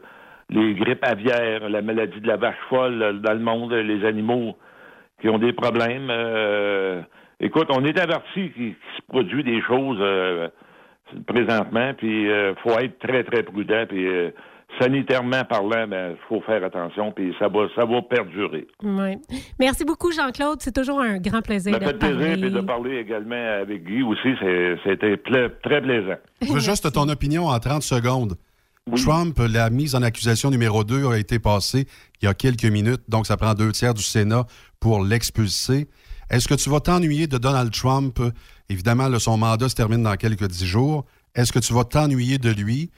les 0.50 0.74
grippes 0.76 1.04
aviaires, 1.04 1.68
la 1.70 1.82
maladie 1.82 2.20
de 2.20 2.28
la 2.28 2.36
vache 2.36 2.58
folle 2.70 3.22
dans 3.22 3.34
le 3.34 3.40
monde, 3.40 3.74
les 3.74 4.06
animaux 4.06 4.56
qui 5.22 5.30
ont 5.30 5.40
des 5.40 5.54
problèmes. 5.54 6.10
Euh, 6.12 7.02
écoute, 7.40 7.70
on 7.72 7.84
est 7.86 7.98
averti 7.98 8.52
qu'il 8.52 8.76
se 8.98 9.02
produit 9.08 9.44
des 9.44 9.62
choses 9.62 10.00
présentement, 11.26 11.94
puis 11.98 12.24
il 12.26 12.54
faut 12.62 12.78
être 12.78 13.00
très, 13.00 13.24
très 13.24 13.44
prudent, 13.44 13.86
puis 13.88 14.06
sanitairement 14.80 15.44
parlant, 15.46 15.86
il 15.90 16.16
faut 16.28 16.42
faire 16.42 16.64
attention, 16.64 17.12
puis 17.12 17.34
ça 17.40 17.48
va, 17.48 17.68
ça 17.76 17.86
va 17.86 18.02
perdurer. 18.02 18.68
Ouais. 18.84 19.18
Merci 19.60 19.86
beaucoup, 19.86 20.12
Jean-Claude. 20.12 20.60
C'est 20.62 20.74
toujours 20.76 21.00
un 21.02 21.18
grand 21.20 21.42
plaisir 21.42 21.74
Ça 21.74 21.80
de 21.80 21.86
fait 21.86 21.94
plaisir, 21.98 22.18
parler. 22.20 22.42
puis 22.42 22.52
de 22.52 22.62
parler 22.62 22.98
également 22.98 23.62
avec 23.62 23.84
Guy 23.86 24.02
aussi, 24.04 24.30
c'est- 24.40 24.76
c'était 24.84 25.18
pla- 25.18 25.50
très 25.64 25.82
plaisant. 25.82 26.18
Je 26.42 26.52
veux 26.54 26.60
juste 26.60 26.92
ton 26.92 27.08
opinion 27.10 27.48
en 27.48 27.60
30 27.60 27.84
secondes. 27.84 28.36
Trump, 29.02 29.40
la 29.50 29.70
mise 29.70 29.96
en 29.96 30.02
accusation 30.02 30.50
numéro 30.50 30.84
2 30.84 31.08
a 31.08 31.18
été 31.18 31.40
passée 31.40 31.88
il 32.22 32.26
y 32.26 32.28
a 32.28 32.34
quelques 32.34 32.66
minutes, 32.66 33.02
donc 33.08 33.26
ça 33.28 33.38
prend 33.38 33.54
deux 33.54 33.72
tiers 33.72 33.94
du 33.94 34.02
Sénat 34.04 34.46
pour 34.82 35.04
l'expulser. 35.06 35.88
Est-ce 36.30 36.48
que 36.50 36.54
tu 36.56 36.70
vas 36.70 36.82
t'ennuyer 36.82 37.28
de 37.28 37.38
Donald 37.38 37.72
Trump? 37.72 38.20
Évidemment, 38.68 39.08
là, 39.08 39.20
son 39.20 39.38
mandat 39.38 39.70
se 39.70 39.76
termine 39.76 40.04
dans 40.04 40.16
quelques 40.16 40.48
dix 40.48 40.66
jours. 40.66 41.06
Est-ce 41.36 41.54
que 41.54 41.60
tu 41.60 41.74
vas 41.74 41.84
t'ennuyer 41.86 42.38
de 42.40 42.50
lui? 42.52 42.92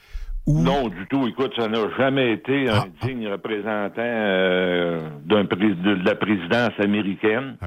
Non, 0.48 0.90
du 0.90 1.08
tout. 1.08 1.28
Écoute, 1.28 1.54
ça 1.58 1.68
n'a 1.68 1.90
jamais 1.98 2.34
été 2.34 2.70
un 2.70 2.86
digne 3.02 3.28
représentant 3.30 3.94
euh, 4.00 5.10
d'un 5.26 5.44
de, 5.76 6.06
la 6.06 6.16
présidence 6.16 6.72
américaine. 6.80 7.58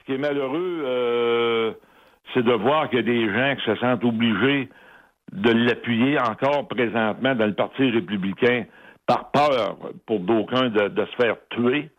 Ce 0.00 0.04
qui 0.06 0.12
est 0.14 0.18
malheureux, 0.18 0.82
euh, 0.84 1.72
c'est 2.32 2.42
de 2.44 2.52
voir 2.52 2.90
a 2.98 3.02
des 3.02 3.26
gens 3.32 3.54
qui 3.56 3.64
se 3.66 3.76
sentent 3.76 4.04
obligés 4.04 4.68
de 5.32 5.50
l'appuyer 5.52 6.18
encore 6.18 6.66
présentement 6.68 7.34
dans 7.34 7.46
le 7.46 7.54
Parti 7.54 7.88
républicain 7.90 8.64
par 9.06 9.30
peur 9.30 9.78
pour 10.06 10.18
d'aucuns 10.20 10.70
de, 10.70 10.88
de 10.88 11.04
se 11.04 11.16
faire 11.22 11.36
tuer. 11.50 11.90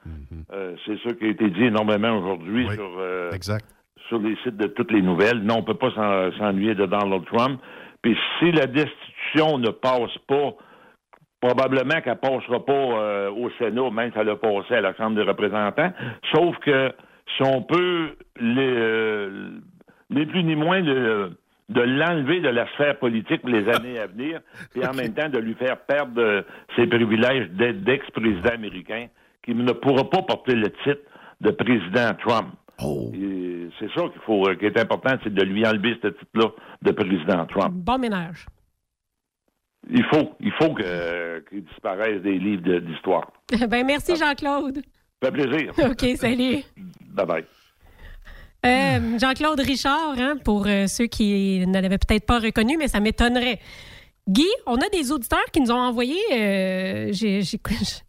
Euh, 0.51 0.75
c'est 0.85 0.97
ça 1.07 1.13
qui 1.13 1.25
a 1.25 1.29
été 1.29 1.49
dit 1.49 1.63
énormément 1.65 2.17
aujourd'hui 2.17 2.65
sur, 2.73 2.89
sur 4.09 4.19
les 4.19 4.35
sites 4.43 4.57
de 4.57 4.67
toutes 4.67 4.91
les 4.91 5.01
nouvelles. 5.01 5.39
Non, 5.43 5.59
on 5.59 5.63
peut 5.63 5.75
pas 5.75 5.91
s'en- 5.91 6.31
s'ennuyer 6.37 6.75
de 6.75 6.85
Donald 6.85 7.23
Trump. 7.25 7.59
Puis 8.01 8.17
si 8.39 8.51
la 8.51 8.67
ne 9.41 9.69
passe 9.69 10.17
pas, 10.27 10.53
probablement 11.41 12.01
qu'elle 12.01 12.17
passera 12.17 12.65
pas 12.65 12.73
euh, 12.73 13.29
au 13.31 13.49
Sénat, 13.59 13.89
même 13.91 14.11
si 14.11 14.17
elle 14.19 14.29
a 14.29 14.35
passé 14.35 14.75
à 14.75 14.81
la 14.81 14.93
Chambre 14.95 15.15
des 15.15 15.23
représentants. 15.23 15.91
Sauf 16.33 16.57
que 16.59 16.91
si 17.37 17.43
on 17.43 17.61
peut 17.61 18.15
les, 18.39 18.73
euh, 18.75 19.49
ni 20.09 20.25
plus 20.25 20.43
ni 20.43 20.55
moins 20.55 20.81
de, 20.81 21.31
de 21.69 21.81
l'enlever 21.81 22.39
de 22.41 22.49
la 22.49 22.67
sphère 22.73 22.97
politique 22.99 23.41
pour 23.41 23.49
les 23.49 23.67
années 23.69 23.99
à 23.99 24.07
venir, 24.07 24.39
et 24.75 24.85
en 24.85 24.93
même 24.95 25.13
temps 25.13 25.29
de 25.29 25.39
lui 25.39 25.53
faire 25.55 25.77
perdre 25.81 26.21
euh, 26.21 26.41
ses 26.75 26.87
privilèges 26.87 27.49
d'être- 27.51 27.83
d'ex-président 27.83 28.51
américain, 28.53 29.07
qui 29.43 29.53
ne 29.53 29.71
pourra 29.73 30.09
pas 30.09 30.23
porter 30.23 30.55
le 30.55 30.69
titre 30.83 31.01
de 31.41 31.51
président 31.51 32.13
Trump. 32.25 32.47
Et 33.13 33.69
C'est 33.79 33.87
ça 33.93 34.07
qu'il 34.09 34.21
faut, 34.25 34.47
euh, 34.49 34.55
qui 34.55 34.65
est 34.65 34.79
important, 34.79 35.11
c'est 35.23 35.33
de 35.33 35.43
lui 35.43 35.65
enlever 35.65 35.97
ce 36.01 36.07
titre-là 36.07 36.47
de 36.81 36.91
président 36.91 37.45
Trump. 37.45 37.73
Bon 37.73 37.97
ménage. 37.97 38.45
Il 39.89 40.03
faut, 40.05 40.31
il 40.39 40.51
faut 40.53 40.73
que- 40.73 41.43
qu'il 41.49 41.63
disparaisse 41.63 42.21
des 42.21 42.37
livres 42.39 42.63
de- 42.63 42.79
d'histoire. 42.79 43.31
ben, 43.69 43.85
merci, 43.85 44.15
Jean-Claude. 44.15 44.81
Ça 45.21 45.31
fait 45.31 45.43
plaisir. 45.47 45.71
OK, 45.91 46.05
salut. 46.17 46.63
Bye 47.13 47.25
bye. 47.25 47.45
Euh, 48.65 49.19
Jean-Claude 49.19 49.59
Richard, 49.59 50.15
hein, 50.17 50.37
pour 50.43 50.65
euh, 50.65 50.87
ceux 50.87 51.05
qui 51.05 51.63
ne 51.67 51.73
l'avaient 51.79 51.99
peut-être 51.99 52.25
pas 52.25 52.39
reconnu, 52.39 52.77
mais 52.77 52.87
ça 52.87 52.99
m'étonnerait. 52.99 53.59
Guy, 54.27 54.47
on 54.65 54.77
a 54.77 54.89
des 54.89 55.11
auditeurs 55.11 55.45
qui 55.53 55.61
nous 55.61 55.69
ont 55.69 55.79
envoyé, 55.79 56.17
euh, 56.33 57.09
j'ai 57.11 57.43
j'ai- 57.43 57.59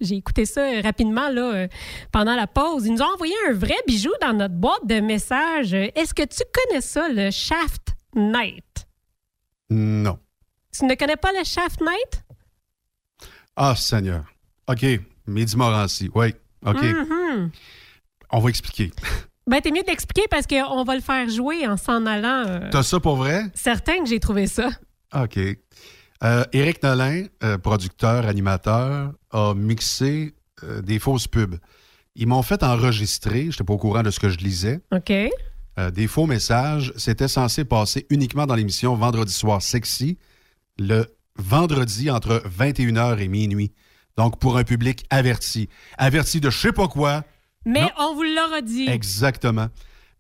j'ai 0.01 0.15
écouté 0.17 0.47
ça 0.47 0.67
rapidement 0.83 1.29
là, 1.29 1.53
euh, 1.55 1.69
pendant 2.11 2.35
la 2.35 2.47
pause, 2.47 2.87
ils 2.87 2.93
nous 2.95 3.03
ont 3.03 3.13
envoyé 3.13 3.35
un 3.51 3.53
vrai 3.53 3.75
bijou 3.87 4.09
dans 4.23 4.33
notre 4.33 4.55
boîte 4.55 4.87
de 4.87 5.01
messages. 5.01 5.75
Est-ce 5.75 6.15
que 6.15 6.23
tu 6.23 6.41
connais 6.55 6.81
ça, 6.81 7.11
le 7.11 7.31
Shaft 7.31 7.95
Knight? 8.15 8.87
Non. 9.69 10.19
Tu 10.79 10.85
ne 10.85 10.95
connais 10.95 11.17
pas 11.17 11.33
le 11.33 11.45
Shaft 11.45 11.81
Knight? 11.81 12.23
Ah, 13.57 13.75
Seigneur. 13.77 14.25
OK. 14.69 14.85
Mehdi 15.27 15.57
Morancy. 15.57 16.11
Oui. 16.15 16.35
OK. 16.65 16.83
Mhm. 16.83 17.51
On 18.33 18.39
va 18.41 18.49
expliquer. 18.49 18.91
Ben, 19.49 19.61
t'es 19.61 19.71
mieux 19.71 19.85
d'expliquer 19.85 20.25
parce 20.29 20.45
qu'on 20.45 20.83
va 20.83 20.97
le 20.97 21.01
faire 21.01 21.29
jouer 21.29 21.69
en 21.69 21.77
s'en 21.77 22.05
allant. 22.05 22.43
euh, 22.49 22.69
T'as 22.73 22.83
ça 22.83 22.99
pour 22.99 23.15
vrai? 23.15 23.45
certain 23.55 24.03
que 24.03 24.09
j'ai 24.09 24.19
trouvé 24.19 24.49
ça. 24.49 24.71
OK. 25.15 25.39
Euh, 26.25 26.45
Éric 26.53 26.83
Nolin, 26.83 27.27
euh, 27.45 27.57
producteur, 27.57 28.27
animateur, 28.27 29.13
a 29.31 29.55
mixé 29.55 30.35
euh, 30.65 30.83
des 30.83 30.99
fausses 30.99 31.29
pubs. 31.29 31.55
Ils 32.17 32.27
m'ont 32.27 32.43
fait 32.43 32.65
enregistrer, 32.65 33.43
je 33.43 33.47
n'étais 33.51 33.63
pas 33.63 33.75
au 33.75 33.79
courant 33.79 34.03
de 34.03 34.11
ce 34.11 34.19
que 34.19 34.31
je 34.31 34.39
lisais, 34.39 34.81
OK. 34.93 35.13
des 35.93 36.07
faux 36.09 36.27
messages. 36.27 36.93
C'était 36.97 37.29
censé 37.29 37.65
passer 37.65 38.05
uniquement 38.11 38.47
dans 38.47 38.57
l'émission 38.57 38.97
Vendredi 38.97 39.33
soir 39.33 39.63
sexy, 39.63 40.19
le 40.79 41.07
vendredi 41.37 42.11
entre 42.11 42.43
21h 42.59 43.19
et 43.19 43.29
minuit. 43.29 43.73
Donc, 44.17 44.39
pour 44.39 44.57
un 44.57 44.65
public 44.65 45.05
averti. 45.11 45.69
Averti 45.99 46.41
de 46.41 46.49
je 46.51 46.59
sais 46.59 46.73
pas 46.73 46.89
quoi. 46.89 47.25
Mais 47.67 47.83
Non. 47.83 47.91
on 47.99 48.15
vous 48.15 48.23
l'aura 48.23 48.63
dit. 48.63 48.89
Exactement. 48.89 49.69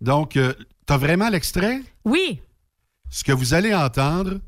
Donc, 0.01 0.37
euh, 0.37 0.53
t'as 0.85 0.99
vraiment 0.99 1.29
l'extrait? 1.31 1.81
Oui. 2.05 2.41
Ce 3.11 3.25
que 3.25 3.33
vous 3.33 3.55
allez 3.55 3.75
entendre, 3.75 4.39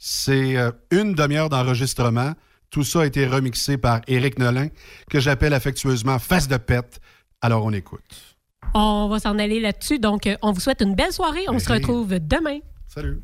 C'est 0.00 0.56
euh, 0.56 0.70
une 0.92 1.14
demi-heure 1.14 1.48
d'enregistrement. 1.48 2.32
Tout 2.70 2.84
ça 2.84 3.00
a 3.00 3.06
été 3.06 3.26
remixé 3.26 3.78
par 3.78 4.00
Éric 4.06 4.38
Nolin, 4.38 4.68
que 5.10 5.18
j'appelle 5.18 5.54
affectueusement 5.54 6.18
Face 6.20 6.46
de 6.46 6.56
Pète. 6.56 7.00
Alors, 7.40 7.64
on 7.64 7.72
écoute. 7.72 8.36
On 8.74 9.08
va 9.08 9.18
s'en 9.18 9.38
aller 9.40 9.58
là-dessus. 9.58 9.98
Donc, 9.98 10.26
euh, 10.28 10.36
on 10.42 10.52
vous 10.52 10.60
souhaite 10.60 10.82
une 10.82 10.94
belle 10.94 11.12
soirée. 11.12 11.46
On 11.48 11.58
se 11.58 11.72
retrouve 11.72 12.18
demain. 12.20 12.58
Salut. 12.86 13.20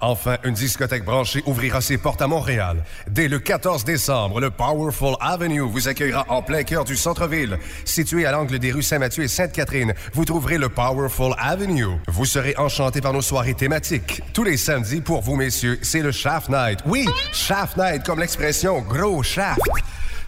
Enfin, 0.00 0.36
une 0.44 0.54
discothèque 0.54 1.04
branchée 1.04 1.42
ouvrira 1.46 1.80
ses 1.80 1.98
portes 1.98 2.22
à 2.22 2.26
Montréal. 2.26 2.84
Dès 3.08 3.28
le 3.28 3.38
14 3.38 3.84
décembre, 3.84 4.40
le 4.40 4.50
Powerful 4.50 5.16
Avenue 5.20 5.60
vous 5.60 5.88
accueillera 5.88 6.26
en 6.28 6.42
plein 6.42 6.62
cœur 6.64 6.84
du 6.84 6.96
centre-ville. 6.96 7.58
Situé 7.84 8.26
à 8.26 8.32
l'angle 8.32 8.58
des 8.58 8.72
rues 8.72 8.82
Saint-Mathieu 8.82 9.24
et 9.24 9.28
Sainte-Catherine, 9.28 9.94
vous 10.12 10.24
trouverez 10.24 10.58
le 10.58 10.68
Powerful 10.68 11.34
Avenue. 11.38 11.86
Vous 12.08 12.24
serez 12.24 12.54
enchantés 12.58 13.00
par 13.00 13.12
nos 13.12 13.22
soirées 13.22 13.54
thématiques. 13.54 14.22
Tous 14.32 14.44
les 14.44 14.56
samedis, 14.56 15.00
pour 15.00 15.22
vous, 15.22 15.36
messieurs, 15.36 15.78
c'est 15.82 16.02
le 16.02 16.12
Shaft 16.12 16.48
Night. 16.48 16.80
Oui, 16.86 17.06
Shaft 17.32 17.76
Night, 17.76 18.04
comme 18.04 18.20
l'expression 18.20 18.80
gros 18.80 19.22
shaft. 19.22 19.60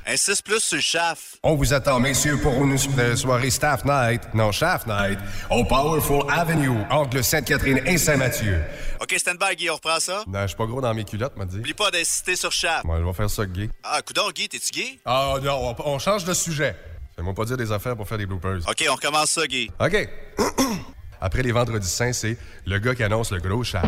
Un 0.07 0.17
6 0.19 0.43
plus 0.43 0.61
sur 0.61 0.77
le 0.77 0.83
chaf. 0.83 1.37
On 1.43 1.55
vous 1.55 1.73
attend, 1.73 1.99
messieurs, 1.99 2.39
pour 2.39 2.53
une 2.63 2.77
euh, 2.99 3.17
soirée 3.17 3.49
Staff 3.49 3.87
Night, 3.87 4.21
non 4.35 4.53
Shaft 4.53 4.87
Night, 4.87 5.19
au 5.51 5.65
Powerful 5.65 6.25
Avenue, 6.31 6.69
angle 6.91 7.25
Sainte-Catherine 7.25 7.81
et 7.87 7.97
Saint-Mathieu. 7.97 8.63
OK, 9.01 9.15
stand 9.17 9.39
by, 9.39 9.57
Guy, 9.57 9.71
on 9.71 9.77
reprend 9.77 9.99
ça. 10.01 10.23
Non, 10.27 10.43
je 10.43 10.49
suis 10.49 10.57
pas 10.57 10.67
gros 10.67 10.83
dans 10.83 10.93
mes 10.93 11.05
culottes, 11.05 11.35
m'a 11.39 11.47
dit. 11.47 11.57
Oublie 11.57 11.73
pas 11.73 11.91
d'insister 11.91 12.37
sur 12.37 12.53
chaf. 12.53 12.85
Moi, 12.85 12.99
je 13.01 13.05
vais 13.05 13.13
faire 13.15 13.31
ça, 13.31 13.47
Guy. 13.47 13.71
Ah, 13.83 14.03
coudonc, 14.03 14.31
Guy, 14.35 14.47
t'es-tu 14.47 14.73
gay? 14.73 14.99
Ah, 15.07 15.37
non, 15.43 15.75
on, 15.79 15.95
on 15.95 15.99
change 15.99 16.25
de 16.25 16.35
sujet. 16.35 16.77
Fais-moi 17.17 17.33
pas 17.33 17.47
dire 17.47 17.57
des 17.57 17.73
affaires 17.73 17.97
pour 17.97 18.07
faire 18.07 18.19
des 18.19 18.27
bloopers. 18.27 18.59
OK, 18.69 18.85
on 18.91 18.95
recommence 18.95 19.31
ça, 19.31 19.47
Guy. 19.47 19.71
OK. 19.81 20.09
Après 21.23 21.43
les 21.43 21.53
vendredis 21.53 21.89
saints, 21.89 22.13
c'est 22.13 22.37
le 22.67 22.79
gars 22.79 22.95
qui 22.95 23.05
annonce 23.05 23.31
le 23.31 23.41
gros 23.41 23.65
shaft. 23.65 23.87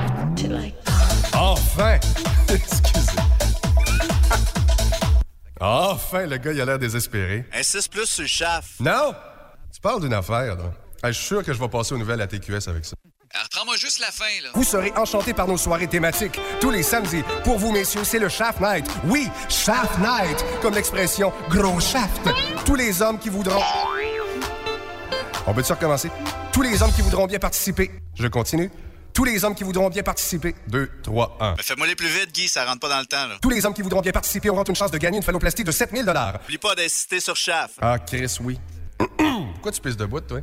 Enfin! 1.35 1.99
Excusez. 2.49 3.36
Enfin, 5.61 6.27
le 6.27 6.37
gars, 6.37 6.53
il 6.53 6.61
a 6.61 6.65
l'air 6.65 6.79
désespéré. 6.79 7.45
Un 7.53 7.63
6 7.63 7.89
plus 7.89 8.07
sur 8.07 8.23
le 8.23 8.29
chaf. 8.29 8.75
Non! 8.81 9.15
Tu 9.73 9.81
parles 9.81 10.01
d'une 10.03 10.13
affaire, 10.15 10.57
là. 10.57 10.73
Ah, 11.03 11.13
je 11.13 11.17
suis 11.19 11.27
sûr 11.27 11.45
que 11.45 11.53
je 11.53 11.59
vais 11.59 11.69
passer 11.69 11.95
aux 11.95 11.99
nouvelles 11.99 12.21
à 12.21 12.27
TQS 12.27 12.69
avec 12.69 12.85
ça. 12.85 12.97
Alors, 13.35 13.49
prends-moi 13.51 13.77
juste 13.77 14.01
la 14.01 14.11
fin, 14.11 14.25
là. 14.43 14.51
Vous 14.55 14.65
serez 14.65 14.93
enchantés 14.97 15.35
par 15.35 15.49
nos 15.49 15.57
soirées 15.57 15.89
thématiques 15.89 16.41
tous 16.61 16.71
les 16.71 16.83
samedis. 16.83 17.23
Pour 17.45 17.59
vous, 17.59 17.73
messieurs, 17.73 18.05
c'est 18.05 18.19
le 18.19 18.29
Shaft 18.29 18.61
Night. 18.61 18.87
Oui, 19.05 19.29
Shaft 19.49 19.99
Night, 19.99 20.45
comme 20.63 20.75
l'expression 20.75 21.33
gros 21.51 21.81
shaft. 21.81 22.29
Tous 22.65 22.75
les 22.75 23.03
hommes 23.03 23.19
qui 23.19 23.29
voudront. 23.29 23.63
On 25.47 25.55
peut-tu 25.55 25.73
recommencer? 25.73 26.11
Tous 26.53 26.63
les 26.63 26.83
hommes 26.83 26.93
qui 26.93 27.03
voudront 27.03 27.27
bien 27.27 27.39
participer. 27.39 27.91
Je 28.15 28.27
continue. 28.29 28.71
Tous 29.17 29.25
les 29.25 29.43
hommes 29.47 29.55
qui 29.55 29.65
voudront 29.65 29.89
bien 29.89 30.03
participer. 30.03 30.55
2, 30.69 30.91
3, 31.03 31.39
1. 31.41 31.55
Mais 31.57 31.63
fais-moi 31.63 31.87
les 31.87 31.95
plus 31.95 32.07
vite, 32.07 32.35
Guy, 32.35 32.49
ça 32.49 32.67
rentre 32.67 32.81
pas 32.81 32.91
dans 32.91 33.01
le 33.01 33.07
temps, 33.07 33.27
là. 33.27 33.37
Tous 33.41 33.49
les 33.49 33.65
hommes 33.65 33.73
qui 33.73 33.81
voudront 33.81 34.03
bien 34.03 34.13
participer 34.13 34.51
auront 34.51 34.63
une 34.63 34.77
chance 34.77 34.91
de 34.91 34.99
gagner 34.99 35.17
une 35.17 35.23
phalloplastie 35.23 35.65
de 35.65 35.71
7000 35.71 36.03
Oublie 36.45 36.59
pas 36.59 36.75
d'insister 36.75 37.19
sur 37.19 37.35
chaf. 37.35 37.71
Ah, 37.81 37.99
Chris, 37.99 38.37
oui. 38.43 38.61
Pourquoi 38.99 39.73
tu 39.73 39.81
pisses 39.81 39.97
debout, 39.97 40.21
toi? 40.21 40.41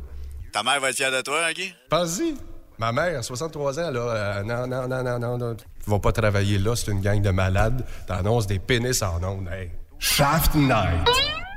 Ta 0.52 0.64
mère 0.64 0.80
va 0.80 0.90
être 0.90 0.96
fière 0.96 1.12
de 1.12 1.20
toi, 1.20 1.46
hein, 1.46 1.52
Guy? 1.52 1.72
Vas-y. 1.88 2.34
Ma 2.76 2.90
mère, 2.90 3.22
63 3.22 3.78
ans, 3.78 3.90
là, 3.92 4.00
euh, 4.00 4.42
non, 4.42 4.66
non, 4.66 4.88
non, 4.88 5.04
non, 5.04 5.18
non, 5.20 5.38
non. 5.38 5.54
Tu 5.54 5.64
vas 5.86 6.00
pas 6.00 6.10
travailler 6.10 6.58
là, 6.58 6.74
c'est 6.74 6.90
une 6.90 7.00
gang 7.00 7.22
de 7.22 7.30
malades. 7.30 7.86
T'annonces 8.08 8.48
des 8.48 8.58
pénis 8.58 9.00
en 9.02 9.22
ondes, 9.22 9.48
hey. 9.52 9.70
Shaft 10.00 10.56
Night. 10.56 11.08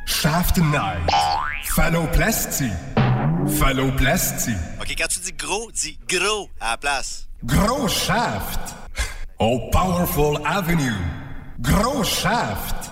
Shaft 0.06 0.58
Night. 0.60 1.10
Phalloplastie. 1.64 2.70
Phalloplastie. 3.60 4.56
OK, 4.82 4.94
quand 4.98 5.08
tu 5.08 5.20
dis 5.20 5.34
gros, 5.34 5.72
dis 5.72 5.98
gros 6.08 6.50
à 6.60 6.72
la 6.72 6.78
place. 6.78 7.28
Gros 7.44 7.88
shaft. 7.88 8.76
Au 9.40 9.70
Powerful 9.72 10.40
Avenue. 10.46 10.96
Gros 11.60 12.04
shaft. 12.04 12.92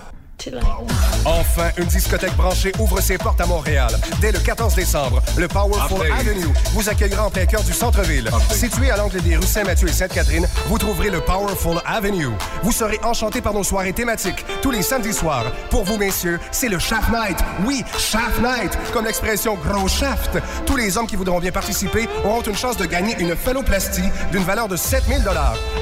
Enfin, 1.26 1.72
une 1.77 1.85
discothèque 1.85 2.35
branchée 2.35 2.72
ouvre 2.80 3.01
ses 3.01 3.17
portes 3.17 3.41
à 3.41 3.45
Montréal. 3.45 3.91
Dès 4.22 4.31
le 4.31 4.39
14 4.39 4.76
décembre, 4.76 5.22
le 5.38 5.47
Powerful. 5.47 6.05
Avenue 6.11 6.47
vous 6.73 6.88
accueillera 6.88 7.26
en 7.26 7.30
plein 7.31 7.45
cœur 7.45 7.63
du 7.63 7.73
centre-ville. 7.73 8.30
Situé 8.51 8.91
à 8.91 8.97
l'angle 8.97 9.22
des 9.22 9.35
rues 9.38 9.43
Saint-Mathieu 9.43 9.88
et 9.88 9.93
Sainte-Catherine, 9.93 10.47
vous 10.67 10.77
trouverez 10.77 11.09
le 11.09 11.22
Powerful 11.22 11.77
Avenue. 11.85 12.30
Vous 12.61 12.72
serez 12.72 12.99
enchantés 13.03 13.41
par 13.41 13.53
nos 13.53 13.63
soirées 13.63 13.93
thématiques 13.93 14.45
tous 14.61 14.72
les 14.72 14.84
samedis 14.84 15.13
soirs. 15.13 15.45
Pour 15.69 15.84
vous, 15.84 15.97
messieurs, 15.97 16.39
c'est 16.51 16.69
le 16.69 16.77
Shaft 16.77 17.09
Night. 17.09 17.38
Oui, 17.65 17.84
Shaft 17.97 18.39
Night, 18.39 18.77
comme 18.93 19.05
l'expression 19.05 19.55
gros 19.55 19.88
shaft. 19.88 20.38
Tous 20.65 20.76
les 20.76 20.97
hommes 20.97 21.07
qui 21.07 21.15
voudront 21.15 21.39
bien 21.39 21.51
participer 21.51 22.07
auront 22.23 22.41
une 22.41 22.55
chance 22.55 22.77
de 22.77 22.85
gagner 22.85 23.15
une 23.19 23.35
phalloplastie 23.35 24.09
d'une 24.31 24.43
valeur 24.43 24.67
de 24.67 24.76
7000 24.76 25.23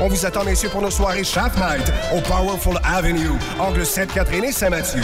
On 0.01 0.07
vous 0.07 0.25
attend, 0.25 0.45
messieurs, 0.45 0.69
pour 0.69 0.81
nos 0.81 0.91
soirées 0.91 1.23
Shaft 1.23 1.57
Night 1.57 1.91
au 2.15 2.21
Powerful 2.21 2.79
Avenue, 2.83 3.31
angle 3.59 3.85
Sainte-Catherine 3.85 4.45
et 4.45 4.52
Saint-Mathieu. 4.53 5.01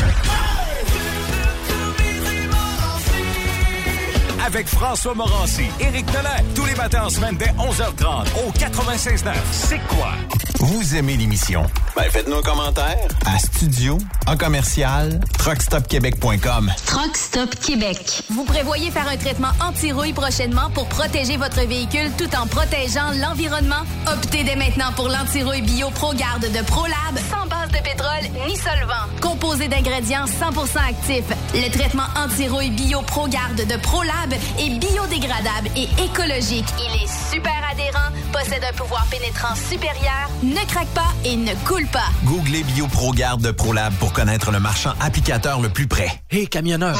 Avec 4.51 4.67
François 4.67 5.13
Morancy, 5.13 5.65
Éric 5.79 6.07
Nolin, 6.11 6.43
tous 6.55 6.65
les 6.65 6.73
matins 6.73 7.03
en 7.05 7.09
semaine 7.11 7.37
dès 7.37 7.51
11h30 7.51 8.25
au 8.47 8.51
96.9. 8.51 9.31
C'est 9.51 9.77
quoi? 9.87 10.13
Vous 10.57 10.95
aimez 10.95 11.15
l'émission? 11.17 11.63
Ben, 11.95 12.09
faites-nous 12.09 12.37
un 12.37 12.41
commentaire. 12.41 12.97
À 13.25 13.37
studio, 13.37 13.97
en 14.27 14.35
commercial, 14.35 15.19
truckstopquebec.com. 15.37 16.71
Truck 16.85 17.15
Stop 17.15 17.55
Québec. 17.55 18.23
Vous 18.31 18.43
prévoyez 18.43 18.89
faire 18.91 19.07
un 19.07 19.17
traitement 19.17 19.51
anti-rouille 19.61 20.13
prochainement 20.13 20.69
pour 20.73 20.87
protéger 20.87 21.37
votre 21.37 21.61
véhicule 21.67 22.11
tout 22.17 22.29
en 22.35 22.47
protégeant 22.47 23.11
l'environnement? 23.21 23.83
Optez 24.11 24.43
dès 24.43 24.55
maintenant 24.55 24.91
pour 24.95 25.07
l'anti-rouille 25.09 25.61
bio 25.61 25.91
ProGarde 25.91 26.47
de 26.51 26.63
ProLab 26.65 27.19
sans 27.29 27.45
base 27.47 27.69
de 27.69 27.83
pétrole 27.83 28.47
ni 28.47 28.57
solvant. 28.57 29.05
Composé 29.21 29.67
d'ingrédients 29.67 30.25
100% 30.25 30.89
actifs, 30.89 31.29
le 31.53 31.69
traitement 31.71 32.07
anti-rouille 32.17 32.71
bio 32.71 33.01
ProGarde 33.03 33.65
de 33.65 33.77
ProLab 33.77 34.33
est 34.59 34.79
biodégradable 34.79 35.69
et 35.75 35.87
écologique. 36.03 36.67
Il 36.79 37.03
est 37.03 37.31
super 37.31 37.53
adhérent, 37.71 38.09
possède 38.31 38.63
un 38.63 38.73
pouvoir 38.73 39.05
pénétrant 39.09 39.55
supérieur, 39.55 40.29
ne 40.43 40.65
craque 40.67 40.87
pas 40.89 41.11
et 41.25 41.35
ne 41.35 41.53
coule 41.65 41.87
pas. 41.87 42.07
Googlez 42.23 42.63
BioProGarde 42.63 43.41
de 43.41 43.51
ProLab 43.51 43.93
pour 43.95 44.13
connaître 44.13 44.51
le 44.51 44.59
marchand 44.59 44.93
applicateur 44.99 45.61
le 45.61 45.69
plus 45.69 45.87
près. 45.87 46.09
Hé, 46.31 46.47
camionneur! 46.47 46.97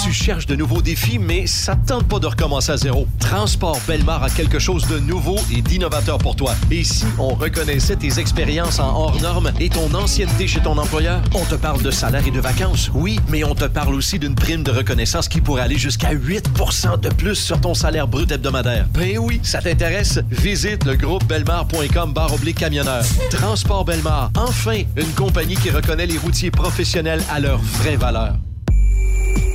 Tu 0.00 0.12
cherches 0.12 0.46
de 0.46 0.56
nouveaux 0.56 0.82
défis, 0.82 1.18
mais 1.18 1.46
ça 1.46 1.76
te 1.76 1.88
tente 1.88 2.08
pas 2.08 2.18
de 2.18 2.26
recommencer 2.26 2.72
à 2.72 2.76
zéro. 2.76 3.06
Transport 3.18 3.78
Belmar 3.86 4.22
a 4.22 4.30
quelque 4.30 4.58
chose 4.58 4.86
de 4.88 4.98
nouveau 4.98 5.36
et 5.54 5.62
d'innovateur 5.62 6.18
pour 6.18 6.34
toi. 6.34 6.54
Et 6.70 6.82
si 6.82 7.04
on 7.18 7.34
reconnaissait 7.34 7.96
tes 7.96 8.18
expériences 8.18 8.78
en 8.78 8.88
hors 8.94 9.20
normes 9.20 9.52
et 9.60 9.68
ton 9.68 9.92
ancienneté 9.94 10.46
chez 10.46 10.60
ton 10.60 10.76
employeur? 10.78 11.22
On 11.34 11.44
te 11.44 11.54
parle 11.54 11.82
de 11.82 11.90
salaire 11.90 12.26
et 12.26 12.30
de 12.30 12.40
vacances, 12.40 12.90
oui, 12.94 13.20
mais 13.28 13.44
on 13.44 13.54
te 13.54 13.64
parle 13.64 13.94
aussi 13.94 14.18
d'une 14.18 14.34
prime 14.34 14.62
de 14.62 14.70
reconnaissance 14.70 15.28
qui 15.28 15.40
pourrait 15.40 15.62
aller 15.62 15.78
jusqu'à 15.78 16.12
8% 16.12 17.00
de 17.00 17.08
plus 17.08 17.36
sur 17.36 17.60
ton 17.60 17.74
salaire 17.74 18.08
brut 18.08 18.30
hebdomadaire. 18.30 18.86
Ben 18.94 19.18
oui, 19.18 19.40
ça 19.42 19.60
t'intéresse? 19.60 20.20
Visite 20.30 20.84
le 20.84 20.96
groupe 20.96 21.24
belmar.com 21.26 22.12
barre 22.12 22.34
oblique 22.34 22.58
camionneur. 22.58 23.04
Transport 23.30 23.84
Belmar, 23.84 24.30
enfin, 24.36 24.82
une 24.96 25.12
compagnie 25.14 25.56
qui 25.56 25.70
reconnaît 25.70 26.06
les 26.06 26.18
routiers 26.18 26.50
professionnels 26.50 27.22
à 27.30 27.40
leur 27.40 27.58
vraie 27.58 27.96
valeur. 27.96 28.34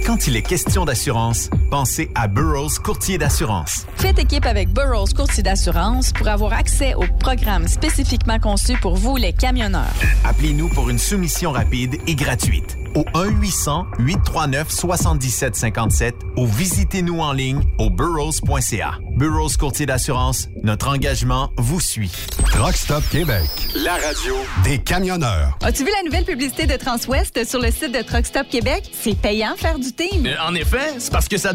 Quand 0.07 0.25
il 0.25 0.37
est 0.37 0.41
question 0.41 0.85
d'assurance, 0.85 1.49
pensez 1.69 2.09
à 2.15 2.27
Burroughs 2.27 2.79
Courtier 2.83 3.17
d'assurance. 3.17 3.85
Faites 3.97 4.19
équipe 4.19 4.45
avec 4.45 4.69
Burroughs 4.73 5.13
Courtier 5.15 5.43
d'assurance 5.43 6.11
pour 6.13 6.27
avoir 6.27 6.53
accès 6.53 6.93
aux 6.95 7.05
programmes 7.19 7.67
spécifiquement 7.67 8.39
conçus 8.39 8.77
pour 8.81 8.95
vous, 8.95 9.15
les 9.17 9.33
camionneurs. 9.33 9.93
Appelez-nous 10.23 10.69
pour 10.69 10.89
une 10.89 10.99
soumission 10.99 11.51
rapide 11.51 11.97
et 12.07 12.15
gratuite 12.15 12.77
au 12.95 13.01
1-800-839-7757 13.13 16.13
ou 16.37 16.47
visitez-nous 16.47 17.19
en 17.19 17.33
ligne 17.33 17.61
au 17.77 17.89
burrows.ca. 17.89 18.93
Burroughs 19.15 19.57
Courtier 19.57 19.85
d'assurance, 19.85 20.47
notre 20.63 20.87
engagement 20.89 21.51
vous 21.57 21.79
suit. 21.79 22.11
Truck 22.51 22.75
Stop 22.75 23.03
Québec. 23.11 23.43
La 23.75 23.93
radio 23.93 24.35
Des 24.63 24.79
camionneurs. 24.79 25.57
As-tu 25.63 25.83
vu 25.83 25.89
la 25.95 26.03
nouvelle 26.03 26.25
publicité 26.25 26.65
de 26.65 26.75
Transwest 26.75 27.45
sur 27.47 27.59
le 27.61 27.71
site 27.71 27.93
de 27.93 28.01
Truck 28.03 28.25
Stop 28.25 28.47
Québec? 28.49 28.89
C'est 28.99 29.17
payant 29.17 29.55
faire 29.57 29.77
du 29.79 29.91
team. 29.91 30.25
Euh, 30.25 30.33
En 30.47 30.55
effet, 30.55 30.95
c'est 30.99 31.11
parce 31.11 31.27
que 31.27 31.37
ça 31.37 31.53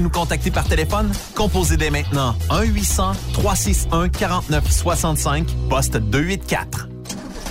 nous 0.00 0.10
contacter 0.10 0.50
par 0.50 0.64
téléphone? 0.64 1.10
Composez 1.34 1.76
dès 1.76 1.90
maintenant 1.90 2.34
1-800-361-4965, 2.50 5.44
poste 5.68 5.96
284. 5.96 6.88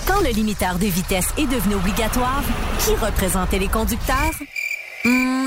Quand 0.06 0.20
le 0.20 0.30
limiteur 0.30 0.78
de 0.78 0.86
vitesse 0.86 1.28
est 1.38 1.46
devenu 1.46 1.76
obligatoire, 1.76 2.42
qui 2.80 2.94
représentait 2.94 3.58
les 3.58 3.68
conducteurs? 3.68 4.32
Hmm, 5.04 5.46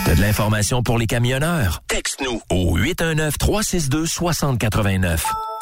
T'as 0.07 0.15
de 0.15 0.21
l'information 0.21 0.83
pour 0.85 0.99
les 0.99 1.09
camionneurs? 1.09 1.83
Texte-nous 1.89 2.41
au 2.49 2.79
819-362-6089. 2.79 5.19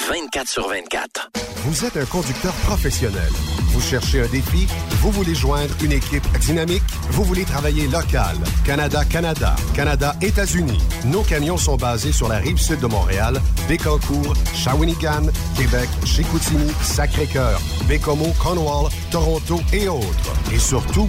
24 0.06 0.46
sur 0.46 0.68
24. 0.68 1.30
Vous 1.64 1.86
êtes 1.86 1.96
un 1.96 2.04
conducteur 2.04 2.52
professionnel. 2.66 3.30
Vous 3.68 3.80
cherchez 3.80 4.20
un 4.20 4.26
défi? 4.26 4.66
Vous 5.00 5.10
voulez 5.12 5.34
joindre 5.34 5.74
une 5.82 5.92
équipe 5.92 6.26
dynamique? 6.40 6.82
Vous 7.08 7.24
voulez 7.24 7.46
travailler 7.46 7.88
local? 7.88 8.36
Canada-Canada, 8.66 9.56
Canada-États-Unis. 9.74 10.78
Nos 11.06 11.22
camions 11.22 11.56
sont 11.56 11.78
basés 11.78 12.12
sur 12.12 12.28
la 12.28 12.36
rive 12.36 12.58
sud 12.58 12.80
de 12.80 12.86
Montréal, 12.86 13.40
Bécancour, 13.66 14.34
Shawinigan, 14.54 15.28
Québec, 15.56 15.88
Chicoutimi, 16.04 16.70
Sacré-Cœur, 16.82 17.58
Bécomo, 17.88 18.26
Cornwall, 18.38 18.90
Toronto 19.10 19.58
et 19.72 19.88
autres. 19.88 20.34
Et 20.52 20.58
surtout, 20.58 21.08